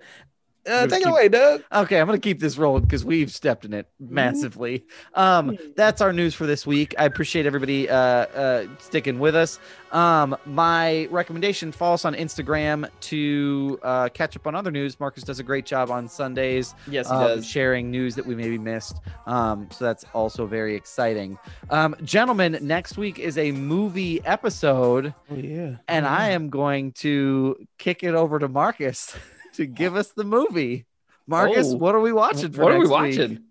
Uh, 0.70 0.88
take 0.88 1.02
it 1.02 1.08
away, 1.10 1.28
Doug. 1.28 1.64
Okay, 1.72 2.00
I'm 2.00 2.06
gonna 2.08 2.18
keep 2.20 2.40
this 2.40 2.58
rolling 2.58 2.84
because 2.84 3.04
we've 3.04 3.32
stepped 3.32 3.66
in 3.66 3.74
it 3.74 3.88
Mm-hmm. 4.02 4.14
massively. 4.16 4.86
Um, 5.14 5.58
that's 5.76 6.02
our 6.02 6.12
news 6.14 6.34
for 6.36 6.46
this 6.46 6.66
week. 6.68 6.94
I 6.98 7.06
appreciate 7.06 7.46
everybody 7.46 7.90
uh, 7.90 7.96
uh, 7.98 8.68
sticking 8.80 9.20
with 9.20 9.36
us. 9.36 9.60
Um, 9.92 10.36
my 10.46 11.08
recommendation: 11.12 11.72
follow 11.72 11.94
us 11.94 12.06
on 12.06 12.16
Instagram 12.16 12.90
to 13.02 13.80
uh, 13.84 14.10
catch 14.10 14.36
up 14.36 14.48
on 14.48 14.56
other 14.56 14.72
news. 14.72 15.00
Marcus 15.00 15.24
does 15.24 15.40
a 15.40 15.44
great 15.44 15.66
job 15.66 15.90
on 15.92 16.08
Sundays. 16.08 16.76
yes, 16.88 17.08
he 17.10 17.14
um, 17.16 17.22
does. 17.28 17.46
sharing 17.48 17.92
news 17.92 18.16
that 18.16 18.26
we 18.26 18.34
maybe 18.36 18.58
missed. 18.58 18.98
Um, 19.26 19.68
so 19.72 19.86
that's 19.86 20.06
also 20.14 20.46
very 20.46 20.76
exciting. 20.76 21.38
Um, 21.70 21.96
gentlemen, 22.04 22.58
next 22.62 22.98
week 22.98 23.20
is 23.20 23.38
a 23.38 23.52
movie 23.52 24.24
episode, 24.26 25.14
Oh 25.32 25.36
yeah. 25.36 25.76
and 25.88 26.06
I 26.08 26.30
am 26.30 26.50
going 26.50 26.92
to 26.94 27.56
kick 27.78 28.04
it 28.04 28.16
over 28.16 28.40
to 28.40 28.48
Marcus 28.48 29.16
to 29.54 29.66
give 29.66 29.96
us 29.96 30.10
the 30.10 30.24
movie. 30.24 30.86
Marcus, 31.28 31.68
Oh. 31.72 31.78
what 31.78 31.96
are 31.96 32.02
we 32.02 32.12
watching 32.12 32.52
for 32.52 32.64
What 32.64 32.72
are 32.74 32.80
we 32.80 32.88
next 32.88 32.90
week? 32.90 33.20
watching? 33.20 33.44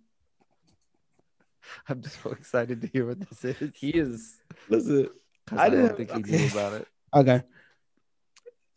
I'm 1.89 2.03
just 2.03 2.23
so 2.23 2.31
excited 2.31 2.81
to 2.83 2.87
hear 2.87 3.07
what 3.07 3.19
this 3.20 3.45
is. 3.45 3.73
He 3.74 3.91
is. 3.91 4.41
Listen. 4.69 5.09
'cause 5.47 5.59
I 5.59 5.65
I, 5.65 5.69
don't 5.70 5.83
didn't- 5.83 5.97
think 5.97 6.11
he 6.11 6.35
okay. 6.35 6.45
knew 6.45 6.51
about 6.53 6.73
it. 6.74 6.89
Okay. 7.15 7.43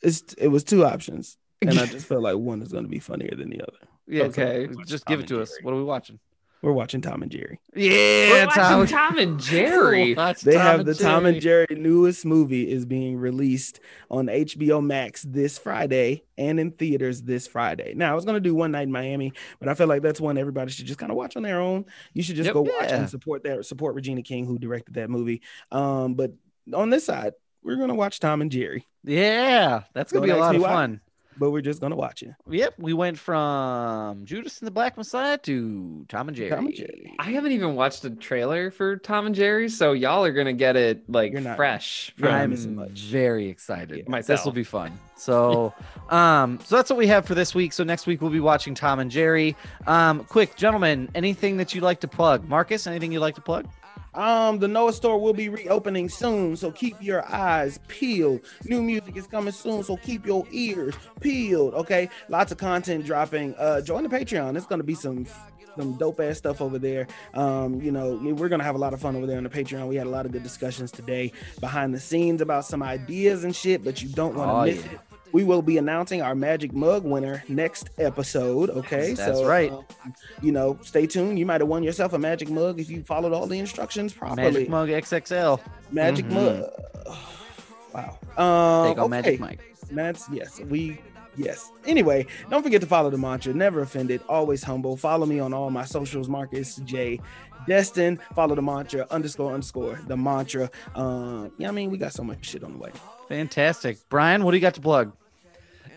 It's 0.01 0.33
it 0.37 0.47
was 0.47 0.63
two 0.63 0.85
options, 0.85 1.37
and 1.61 1.77
I 1.79 1.85
just 1.95 2.05
felt 2.07 2.21
like 2.21 2.37
one 2.37 2.61
is 2.61 2.71
going 2.71 2.83
to 2.83 2.89
be 2.89 2.99
funnier 2.99 3.35
than 3.35 3.49
the 3.49 3.61
other. 3.61 3.77
Yeah, 4.07 4.23
Okay. 4.25 4.69
just 4.85 5.05
give 5.05 5.19
it 5.19 5.23
and 5.23 5.29
to 5.29 5.41
us. 5.41 5.51
What 5.61 5.73
are 5.73 5.77
we 5.77 5.83
watching? 5.83 6.19
We're 6.65 6.73
watching 6.73 6.99
Tom 7.01 7.21
and 7.21 7.31
Jerry. 7.31 7.59
Yeah, 7.75 7.91
We're 8.31 8.45
watching 8.47 8.87
Tom 8.97 9.17
and 9.19 9.39
Jerry. 9.39 10.15
Watch 10.15 10.41
They 10.41 10.55
Tom 10.55 10.61
have 10.63 10.85
the 10.87 10.95
Tom 10.95 11.27
and 11.27 11.39
Jerry. 11.39 11.67
Jerry 11.69 11.79
newest 11.79 12.25
movie 12.25 12.71
is 12.71 12.85
being 12.87 13.17
released 13.17 13.79
on 14.09 14.25
HBO 14.25 14.83
Max 14.83 15.21
this 15.21 15.59
Friday 15.59 16.23
and 16.39 16.59
in 16.59 16.71
theaters 16.71 17.21
this 17.21 17.45
Friday. 17.45 17.93
Now 17.93 18.11
I 18.11 18.15
was 18.15 18.25
gonna 18.25 18.39
do 18.39 18.55
one 18.55 18.71
night 18.71 18.83
in 18.87 18.91
Miami, 18.91 19.31
but 19.59 19.69
I 19.69 19.75
feel 19.75 19.85
like 19.85 20.01
that's 20.01 20.19
one 20.19 20.39
everybody 20.39 20.71
should 20.71 20.87
just 20.87 20.97
kind 20.97 21.11
of 21.11 21.17
watch 21.17 21.37
on 21.37 21.43
their 21.43 21.61
own. 21.61 21.85
You 22.15 22.23
should 22.23 22.35
just 22.35 22.47
Yep. 22.47 22.53
go 22.55 22.61
watch 22.63 22.89
Yeah. 22.89 22.95
and 22.97 23.09
support 23.11 23.43
that 23.43 23.63
support 23.65 23.93
Regina 23.93 24.23
King 24.23 24.45
who 24.47 24.57
directed 24.57 24.95
that 24.95 25.11
movie. 25.11 25.43
Um, 25.71 26.15
but 26.15 26.31
on 26.73 26.89
this 26.89 27.05
side, 27.05 27.33
we're 27.61 27.75
gonna 27.75 27.93
watch 27.93 28.19
Tom 28.19 28.41
and 28.41 28.51
Jerry, 28.51 28.87
Yeah, 29.03 29.83
that's 29.93 30.11
gonna 30.11 30.25
Don't 30.25 30.35
be 30.35 30.39
a 30.39 30.41
lot 30.43 30.51
me 30.53 30.57
of 30.57 30.63
why. 30.63 30.69
fun. 30.69 31.01
But 31.37 31.51
we're 31.51 31.61
just 31.61 31.81
gonna 31.81 31.95
watch 31.95 32.23
it. 32.23 32.33
Yep, 32.49 32.75
we 32.77 32.93
went 32.93 33.17
from 33.17 34.25
Judas 34.25 34.59
and 34.59 34.67
the 34.67 34.71
Black 34.71 34.97
Messiah 34.97 35.37
to 35.39 36.05
Tom 36.09 36.27
and 36.27 36.35
Jerry. 36.37 36.49
Tom 36.49 36.65
and 36.67 36.75
Jerry. 36.75 37.13
I 37.19 37.31
haven't 37.31 37.51
even 37.51 37.75
watched 37.75 38.03
a 38.05 38.09
trailer 38.09 38.71
for 38.71 38.97
Tom 38.97 39.25
and 39.25 39.35
Jerry, 39.35 39.69
so 39.69 39.93
y'all 39.93 40.23
are 40.25 40.31
gonna 40.31 40.53
get 40.53 40.75
it 40.75 41.09
like 41.09 41.31
You're 41.31 41.41
not- 41.41 41.57
fresh. 41.57 42.13
you're 42.17 42.29
not 42.29 42.41
from- 42.41 42.49
missing 42.51 42.79
I'm 42.79 42.89
very 42.95 43.47
excited. 43.49 44.05
Yeah. 44.07 44.21
This 44.21 44.45
will 44.45 44.51
be 44.51 44.63
fun. 44.63 44.97
So, 45.17 45.73
um, 46.09 46.59
so 46.63 46.75
that's 46.75 46.89
what 46.89 46.97
we 46.97 47.07
have 47.07 47.25
for 47.25 47.35
this 47.35 47.55
week. 47.55 47.73
So 47.73 47.83
next 47.83 48.05
week 48.07 48.21
we'll 48.21 48.31
be 48.31 48.39
watching 48.39 48.75
Tom 48.75 48.99
and 48.99 49.09
Jerry. 49.09 49.55
Um, 49.87 50.23
quick, 50.25 50.55
gentlemen, 50.55 51.09
anything 51.15 51.57
that 51.57 51.73
you'd 51.73 51.83
like 51.83 51.99
to 52.01 52.07
plug? 52.07 52.47
Marcus, 52.47 52.87
anything 52.87 53.11
you'd 53.11 53.19
like 53.21 53.35
to 53.35 53.41
plug? 53.41 53.67
Um, 54.15 54.59
the 54.59 54.67
Noah 54.67 54.93
store 54.93 55.19
will 55.19 55.33
be 55.33 55.49
reopening 55.49 56.09
soon, 56.09 56.55
so 56.55 56.71
keep 56.71 56.95
your 57.01 57.25
eyes 57.27 57.79
peeled. 57.87 58.41
New 58.63 58.81
music 58.81 59.17
is 59.17 59.27
coming 59.27 59.53
soon, 59.53 59.83
so 59.83 59.97
keep 59.97 60.25
your 60.25 60.45
ears 60.51 60.95
peeled. 61.19 61.73
Okay, 61.75 62.09
lots 62.29 62.51
of 62.51 62.57
content 62.57 63.05
dropping. 63.05 63.53
Uh, 63.55 63.81
join 63.81 64.03
the 64.03 64.09
Patreon. 64.09 64.55
It's 64.57 64.65
gonna 64.65 64.83
be 64.83 64.95
some 64.95 65.25
some 65.77 65.97
dope 65.97 66.21
ass 66.21 66.37
stuff 66.37 66.61
over 66.61 66.79
there. 66.79 67.05
Um, 67.33 67.81
you 67.81 67.91
know, 67.91 68.15
we're 68.15 68.47
gonna 68.47 68.63
have 68.63 68.75
a 68.75 68.77
lot 68.77 68.93
of 68.93 69.01
fun 69.01 69.13
over 69.17 69.25
there 69.25 69.35
on 69.37 69.43
the 69.43 69.49
Patreon. 69.49 69.89
We 69.89 69.97
had 69.97 70.07
a 70.07 70.09
lot 70.09 70.25
of 70.25 70.31
good 70.31 70.41
discussions 70.43 70.89
today 70.89 71.33
behind 71.59 71.93
the 71.93 71.99
scenes 71.99 72.39
about 72.39 72.63
some 72.63 72.81
ideas 72.81 73.43
and 73.43 73.53
shit, 73.53 73.83
but 73.83 74.01
you 74.01 74.07
don't 74.07 74.35
want 74.35 74.49
to 74.49 74.53
Oh, 74.55 74.63
miss 74.63 74.85
yeah. 74.85 74.91
it. 74.93 74.99
We 75.35 75.43
will 75.43 75.61
be 75.61 75.77
announcing 75.77 76.21
our 76.21 76.33
magic 76.33 76.71
mug 76.71 77.03
winner 77.03 77.43
next 77.49 77.89
episode. 77.97 78.69
Okay, 78.69 79.11
That's 79.15 79.37
so 79.39 79.45
right. 79.45 79.69
um, 79.69 79.83
you 80.41 80.53
know, 80.53 80.79
stay 80.81 81.05
tuned. 81.05 81.37
You 81.37 81.45
might 81.45 81.59
have 81.59 81.67
won 81.67 81.83
yourself 81.83 82.13
a 82.13 82.17
magic 82.17 82.49
mug 82.49 82.79
if 82.79 82.89
you 82.89 83.03
followed 83.03 83.33
all 83.33 83.45
the 83.45 83.59
instructions 83.59 84.13
properly. 84.13 84.43
Magic 84.43 84.69
Mug 84.69 84.87
XXL. 84.87 85.59
Magic 85.91 86.25
Mhm. 86.27 86.31
mug. 86.31 87.17
Wow. 87.93 88.17
Um, 88.81 88.87
Take 88.87 88.97
okay. 88.97 89.09
Magic 89.09 89.39
Mike. 89.41 89.59
That's 89.91 90.29
yes. 90.29 90.61
We 90.69 90.99
yes. 91.35 91.69
Anyway, 91.85 92.27
don't 92.49 92.63
forget 92.63 92.79
to 92.79 92.87
follow 92.87 93.09
the 93.09 93.17
mantra. 93.17 93.53
Never 93.53 93.81
offended, 93.81 94.21
always 94.29 94.63
humble. 94.63 94.95
Follow 94.95 95.25
me 95.25 95.41
on 95.41 95.53
all 95.53 95.69
my 95.69 95.83
socials. 95.83 96.29
Marcus 96.29 96.77
J. 96.85 97.19
Destin. 97.67 98.21
Follow 98.35 98.55
the 98.55 98.61
mantra 98.61 99.05
underscore 99.11 99.51
underscore 99.51 99.99
the 100.07 100.15
mantra. 100.15 100.71
Um, 100.95 101.51
yeah, 101.57 101.67
I 101.67 101.71
mean 101.71 101.91
we 101.91 101.97
got 101.97 102.13
so 102.13 102.23
much 102.23 102.45
shit 102.45 102.63
on 102.63 102.71
the 102.71 102.79
way. 102.79 102.91
Fantastic. 103.27 103.97
Brian, 104.07 104.45
what 104.45 104.51
do 104.51 104.57
you 104.57 104.61
got 104.61 104.75
to 104.75 104.81
plug? 104.81 105.11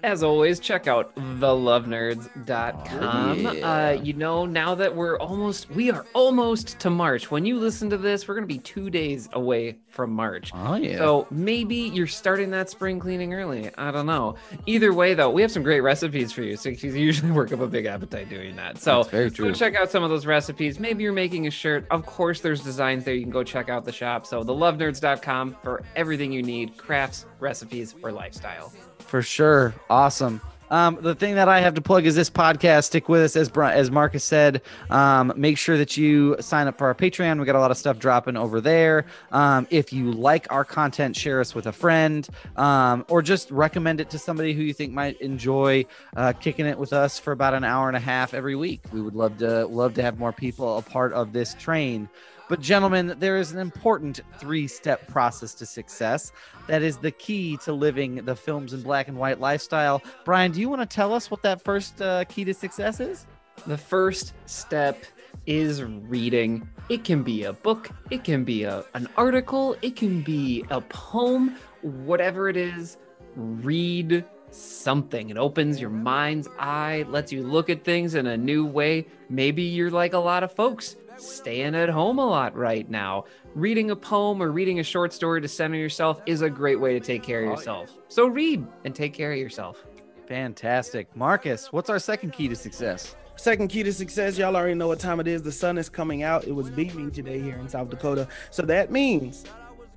As 0.02 0.22
always, 0.22 0.60
check 0.60 0.86
out 0.86 1.14
thelovenerds.com. 1.16 3.46
Oh, 3.46 3.52
yeah. 3.52 3.88
uh, 3.88 3.90
you 4.02 4.12
know, 4.12 4.46
now 4.46 4.74
that 4.74 4.94
we're 4.94 5.18
almost, 5.18 5.70
we 5.70 5.90
are 5.90 6.06
almost 6.14 6.78
to 6.80 6.90
March. 6.90 7.30
When 7.30 7.44
you 7.44 7.58
listen 7.58 7.90
to 7.90 7.96
this, 7.96 8.28
we're 8.28 8.34
going 8.34 8.48
to 8.48 8.54
be 8.54 8.60
two 8.60 8.90
days 8.90 9.28
away 9.32 9.78
from 9.88 10.12
March. 10.12 10.52
Oh 10.54 10.76
yeah. 10.76 10.98
So 10.98 11.26
maybe 11.30 11.74
you're 11.74 12.06
starting 12.06 12.50
that 12.50 12.70
spring 12.70 13.00
cleaning 13.00 13.34
early. 13.34 13.70
I 13.76 13.90
don't 13.90 14.06
know. 14.06 14.36
Either 14.66 14.92
way, 14.92 15.14
though, 15.14 15.30
we 15.30 15.42
have 15.42 15.50
some 15.50 15.64
great 15.64 15.80
recipes 15.80 16.30
for 16.30 16.42
you. 16.42 16.56
So 16.56 16.68
you 16.68 16.92
usually 16.92 17.30
work 17.32 17.52
up 17.52 17.60
a 17.60 17.66
big 17.66 17.86
appetite 17.86 18.28
doing 18.28 18.54
that. 18.56 18.78
So 18.78 18.98
That's 18.98 19.08
very 19.08 19.30
go 19.30 19.34
true. 19.34 19.54
check 19.54 19.74
out 19.74 19.90
some 19.90 20.04
of 20.04 20.10
those 20.10 20.26
recipes. 20.26 20.78
Maybe 20.78 21.02
you're 21.02 21.12
making 21.12 21.48
a 21.48 21.50
shirt. 21.50 21.86
Of 21.90 22.06
course, 22.06 22.40
there's 22.40 22.62
designs 22.62 23.04
there. 23.04 23.14
You 23.14 23.22
can 23.22 23.32
go 23.32 23.42
check 23.42 23.68
out 23.68 23.84
the 23.84 23.92
shop. 23.92 24.26
So 24.26 24.44
thelovenerds.com 24.44 25.56
for 25.62 25.82
everything 25.96 26.30
you 26.30 26.42
need 26.42 26.76
crafts, 26.76 27.26
recipes, 27.40 27.96
or 28.02 28.12
lifestyle. 28.12 28.72
For 29.08 29.22
sure. 29.22 29.74
Awesome. 29.88 30.40
Um, 30.70 30.98
the 31.00 31.14
thing 31.14 31.34
that 31.36 31.48
I 31.48 31.60
have 31.60 31.74
to 31.74 31.80
plug 31.80 32.04
is 32.04 32.14
this 32.14 32.28
podcast. 32.28 32.84
Stick 32.84 33.08
with 33.08 33.22
us, 33.22 33.36
as 33.36 33.50
as 33.56 33.90
Marcus 33.90 34.22
said. 34.22 34.60
Um, 34.90 35.32
make 35.34 35.56
sure 35.56 35.78
that 35.78 35.96
you 35.96 36.36
sign 36.40 36.66
up 36.66 36.76
for 36.76 36.86
our 36.86 36.94
Patreon. 36.94 37.38
We 37.40 37.46
got 37.46 37.56
a 37.56 37.60
lot 37.60 37.70
of 37.70 37.78
stuff 37.78 37.98
dropping 37.98 38.36
over 38.36 38.60
there. 38.60 39.06
Um, 39.32 39.66
if 39.70 39.92
you 39.94 40.12
like 40.12 40.46
our 40.52 40.64
content, 40.64 41.16
share 41.16 41.40
us 41.40 41.54
with 41.54 41.66
a 41.66 41.72
friend, 41.72 42.28
um, 42.56 43.06
or 43.08 43.22
just 43.22 43.50
recommend 43.50 44.00
it 44.00 44.10
to 44.10 44.18
somebody 44.18 44.52
who 44.52 44.62
you 44.62 44.74
think 44.74 44.92
might 44.92 45.18
enjoy 45.22 45.86
uh, 46.16 46.34
kicking 46.34 46.66
it 46.66 46.78
with 46.78 46.92
us 46.92 47.18
for 47.18 47.32
about 47.32 47.54
an 47.54 47.64
hour 47.64 47.88
and 47.88 47.96
a 47.96 48.00
half 48.00 48.34
every 48.34 48.54
week. 48.54 48.82
We 48.92 49.00
would 49.00 49.14
love 49.14 49.38
to 49.38 49.66
love 49.66 49.94
to 49.94 50.02
have 50.02 50.18
more 50.18 50.32
people 50.32 50.76
a 50.76 50.82
part 50.82 51.14
of 51.14 51.32
this 51.32 51.54
train. 51.54 52.10
But, 52.48 52.60
gentlemen, 52.60 53.14
there 53.18 53.36
is 53.36 53.52
an 53.52 53.58
important 53.58 54.20
three 54.38 54.66
step 54.66 55.06
process 55.08 55.54
to 55.54 55.66
success 55.66 56.32
that 56.66 56.82
is 56.82 56.96
the 56.96 57.10
key 57.10 57.58
to 57.58 57.72
living 57.72 58.16
the 58.24 58.34
films 58.34 58.72
in 58.72 58.82
black 58.82 59.08
and 59.08 59.18
white 59.18 59.40
lifestyle. 59.40 60.02
Brian, 60.24 60.52
do 60.52 60.60
you 60.60 60.68
want 60.68 60.80
to 60.80 60.94
tell 60.94 61.12
us 61.12 61.30
what 61.30 61.42
that 61.42 61.62
first 61.62 62.00
uh, 62.00 62.24
key 62.24 62.44
to 62.44 62.54
success 62.54 63.00
is? 63.00 63.26
The 63.66 63.76
first 63.76 64.32
step 64.46 65.04
is 65.46 65.82
reading. 65.82 66.68
It 66.88 67.04
can 67.04 67.22
be 67.22 67.44
a 67.44 67.52
book, 67.52 67.90
it 68.10 68.24
can 68.24 68.44
be 68.44 68.62
a, 68.62 68.84
an 68.94 69.08
article, 69.16 69.76
it 69.82 69.96
can 69.96 70.22
be 70.22 70.64
a 70.70 70.80
poem, 70.80 71.56
whatever 71.82 72.48
it 72.48 72.56
is, 72.56 72.96
read 73.36 74.24
something. 74.50 75.28
It 75.30 75.36
opens 75.36 75.80
your 75.80 75.90
mind's 75.90 76.48
eye, 76.58 77.04
lets 77.08 77.32
you 77.32 77.42
look 77.42 77.68
at 77.68 77.84
things 77.84 78.14
in 78.14 78.26
a 78.26 78.36
new 78.36 78.64
way. 78.64 79.06
Maybe 79.28 79.62
you're 79.62 79.90
like 79.90 80.14
a 80.14 80.18
lot 80.18 80.42
of 80.42 80.52
folks 80.52 80.96
staying 81.20 81.74
at 81.74 81.88
home 81.88 82.18
a 82.18 82.26
lot 82.26 82.54
right 82.56 82.88
now. 82.88 83.24
Reading 83.54 83.90
a 83.90 83.96
poem 83.96 84.42
or 84.42 84.50
reading 84.50 84.80
a 84.80 84.82
short 84.82 85.12
story 85.12 85.40
to 85.40 85.48
center 85.48 85.76
yourself 85.76 86.20
is 86.26 86.42
a 86.42 86.50
great 86.50 86.80
way 86.80 86.92
to 86.92 87.00
take 87.00 87.22
care 87.22 87.42
of 87.42 87.48
oh, 87.48 87.52
yourself. 87.52 87.96
So 88.08 88.26
read 88.26 88.66
and 88.84 88.94
take 88.94 89.14
care 89.14 89.32
of 89.32 89.38
yourself. 89.38 89.84
Fantastic. 90.26 91.14
Marcus, 91.16 91.72
what's 91.72 91.88
our 91.88 91.98
second 91.98 92.32
key 92.32 92.48
to 92.48 92.56
success? 92.56 93.16
Second 93.36 93.68
key 93.68 93.82
to 93.84 93.92
success, 93.92 94.36
y'all 94.36 94.56
already 94.56 94.74
know 94.74 94.88
what 94.88 94.98
time 94.98 95.20
it 95.20 95.28
is. 95.28 95.42
The 95.42 95.52
sun 95.52 95.78
is 95.78 95.88
coming 95.88 96.22
out. 96.22 96.44
It 96.44 96.52
was 96.52 96.70
beaming 96.70 97.10
today 97.10 97.40
here 97.40 97.56
in 97.56 97.68
South 97.68 97.88
Dakota. 97.88 98.28
So 98.50 98.62
that 98.62 98.90
means 98.90 99.44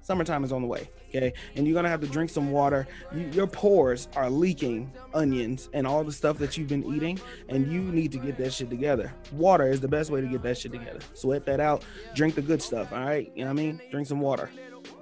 summertime 0.02 0.44
is 0.44 0.52
on 0.52 0.62
the 0.62 0.68
way. 0.68 0.90
Okay. 1.14 1.34
And 1.56 1.68
you're 1.68 1.82
to 1.82 1.90
have 1.90 2.00
to 2.02 2.08
drink 2.08 2.30
some 2.30 2.52
water. 2.52 2.88
You, 3.14 3.28
your 3.34 3.48
pores 3.48 4.08
are 4.16 4.30
leaking 4.30 4.90
onions 5.14 5.70
and 5.74 5.86
all 5.86 6.06
the 6.06 6.12
stuff 6.14 6.38
that 6.38 6.58
you've 6.58 6.70
been 6.70 6.86
eating. 6.96 7.20
And 7.50 7.70
you 7.70 7.82
need 7.82 8.14
to 8.14 8.18
get 8.18 8.38
that 8.38 8.54
shit 8.54 8.70
together. 8.70 9.14
Water 9.34 9.68
is 9.68 9.82
the 9.82 9.90
best 9.90 10.10
way 10.10 10.22
to 10.22 10.28
get 10.28 10.42
that 10.44 10.58
shit 10.58 10.72
together. 10.72 11.00
Sweat 11.14 11.46
that 11.48 11.60
out. 11.60 11.84
Drink 12.16 12.36
the 12.36 12.42
good 12.42 12.62
stuff. 12.62 12.94
All 12.94 13.00
right. 13.00 13.30
You 13.36 13.44
know 13.44 13.52
what 13.52 13.60
I 13.60 13.64
mean? 13.64 13.82
Drink 13.92 14.08
some 14.08 14.22
water. 14.22 14.50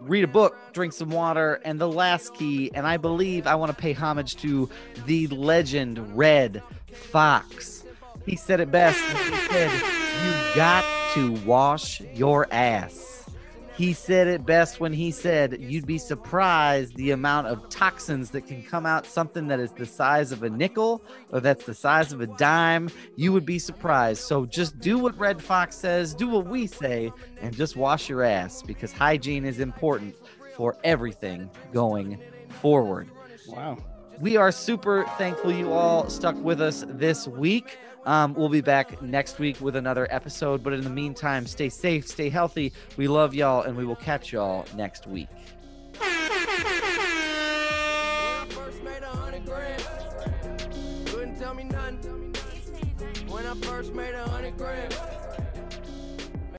read 0.02 0.24
a 0.24 0.28
book, 0.28 0.58
drink 0.74 0.94
some 0.94 1.10
water, 1.10 1.62
and 1.66 1.80
the 1.80 1.88
last 1.88 2.34
key. 2.34 2.72
And 2.74 2.88
I 2.88 2.98
believe 2.98 3.48
I 3.48 3.56
want 3.56 3.72
to 3.72 3.78
pay 3.78 3.94
homage 3.94 4.36
to 4.38 4.70
the 5.06 5.28
legend 5.28 6.18
Redd 6.18 6.64
Foxx. 6.92 7.84
He 8.26 8.36
said 8.36 8.60
it 8.60 8.72
best. 8.72 9.00
He 9.00 9.36
said, 9.48 9.72
"You 9.72 10.56
got 10.56 10.84
to 11.16 11.34
wash 11.46 12.02
your 12.14 12.48
ass." 12.52 13.19
He 13.80 13.94
said 13.94 14.28
it 14.28 14.46
best 14.46 14.82
when 14.82 14.92
he 14.92 15.10
said, 15.10 15.56
You'd 15.58 15.88
be 15.88 15.98
surprised 15.98 16.98
the 16.98 17.12
amount 17.12 17.48
of 17.48 17.70
toxins 17.70 18.30
that 18.32 18.46
can 18.46 18.62
come 18.62 18.86
out 18.86 19.06
something 19.06 19.48
that 19.48 19.62
is 19.62 19.72
the 19.72 19.86
size 19.86 20.34
of 20.34 20.44
a 20.44 20.50
nickel 20.50 21.02
or 21.32 21.40
that's 21.40 21.64
the 21.64 21.74
size 21.74 22.12
of 22.12 22.20
a 22.20 22.28
dime. 22.28 22.90
You 23.16 23.32
would 23.32 23.46
be 23.46 23.58
surprised. 23.58 24.24
So 24.24 24.46
just 24.46 24.82
do 24.82 24.98
what 24.98 25.18
Redd 25.18 25.42
Foxx 25.42 25.78
says, 25.78 26.14
do 26.14 26.28
what 26.28 26.46
we 26.48 26.68
say, 26.68 27.14
and 27.40 27.56
just 27.56 27.78
wash 27.78 28.10
your 28.10 28.22
ass 28.22 28.62
because 28.62 28.92
hygiene 28.92 29.46
is 29.46 29.62
important 29.62 30.14
for 30.58 30.76
everything 30.84 31.50
going 31.72 32.20
forward. 32.60 33.10
Wow. 33.48 33.78
We 34.20 34.36
are 34.36 34.52
super 34.52 35.06
thankful 35.18 35.54
you 35.54 35.72
all 35.72 36.10
stuck 36.10 36.36
with 36.36 36.60
us 36.60 36.84
this 36.86 37.30
week. 37.30 37.78
Um, 38.06 38.34
we'll 38.34 38.50
be 38.50 38.62
back 38.62 39.02
next 39.02 39.40
week 39.40 39.60
with 39.62 39.76
another 39.76 40.08
episode. 40.10 40.64
But 40.64 40.74
in 40.74 40.82
the 40.82 40.90
meantime, 40.90 41.46
stay 41.46 41.70
safe, 41.70 42.08
stay 42.08 42.30
healthy. 42.30 42.74
We 42.98 43.08
love 43.08 43.34
y'all, 43.34 43.64
and 43.64 43.76
we 43.76 43.86
will 43.86 43.96
catch 43.96 44.32
y'all 44.32 44.66
next 44.76 45.08
week. 45.08 45.30
first 53.80 53.94
made 53.94 54.14
a 54.14 54.28
hundred 54.28 54.58
grand. 54.58 54.99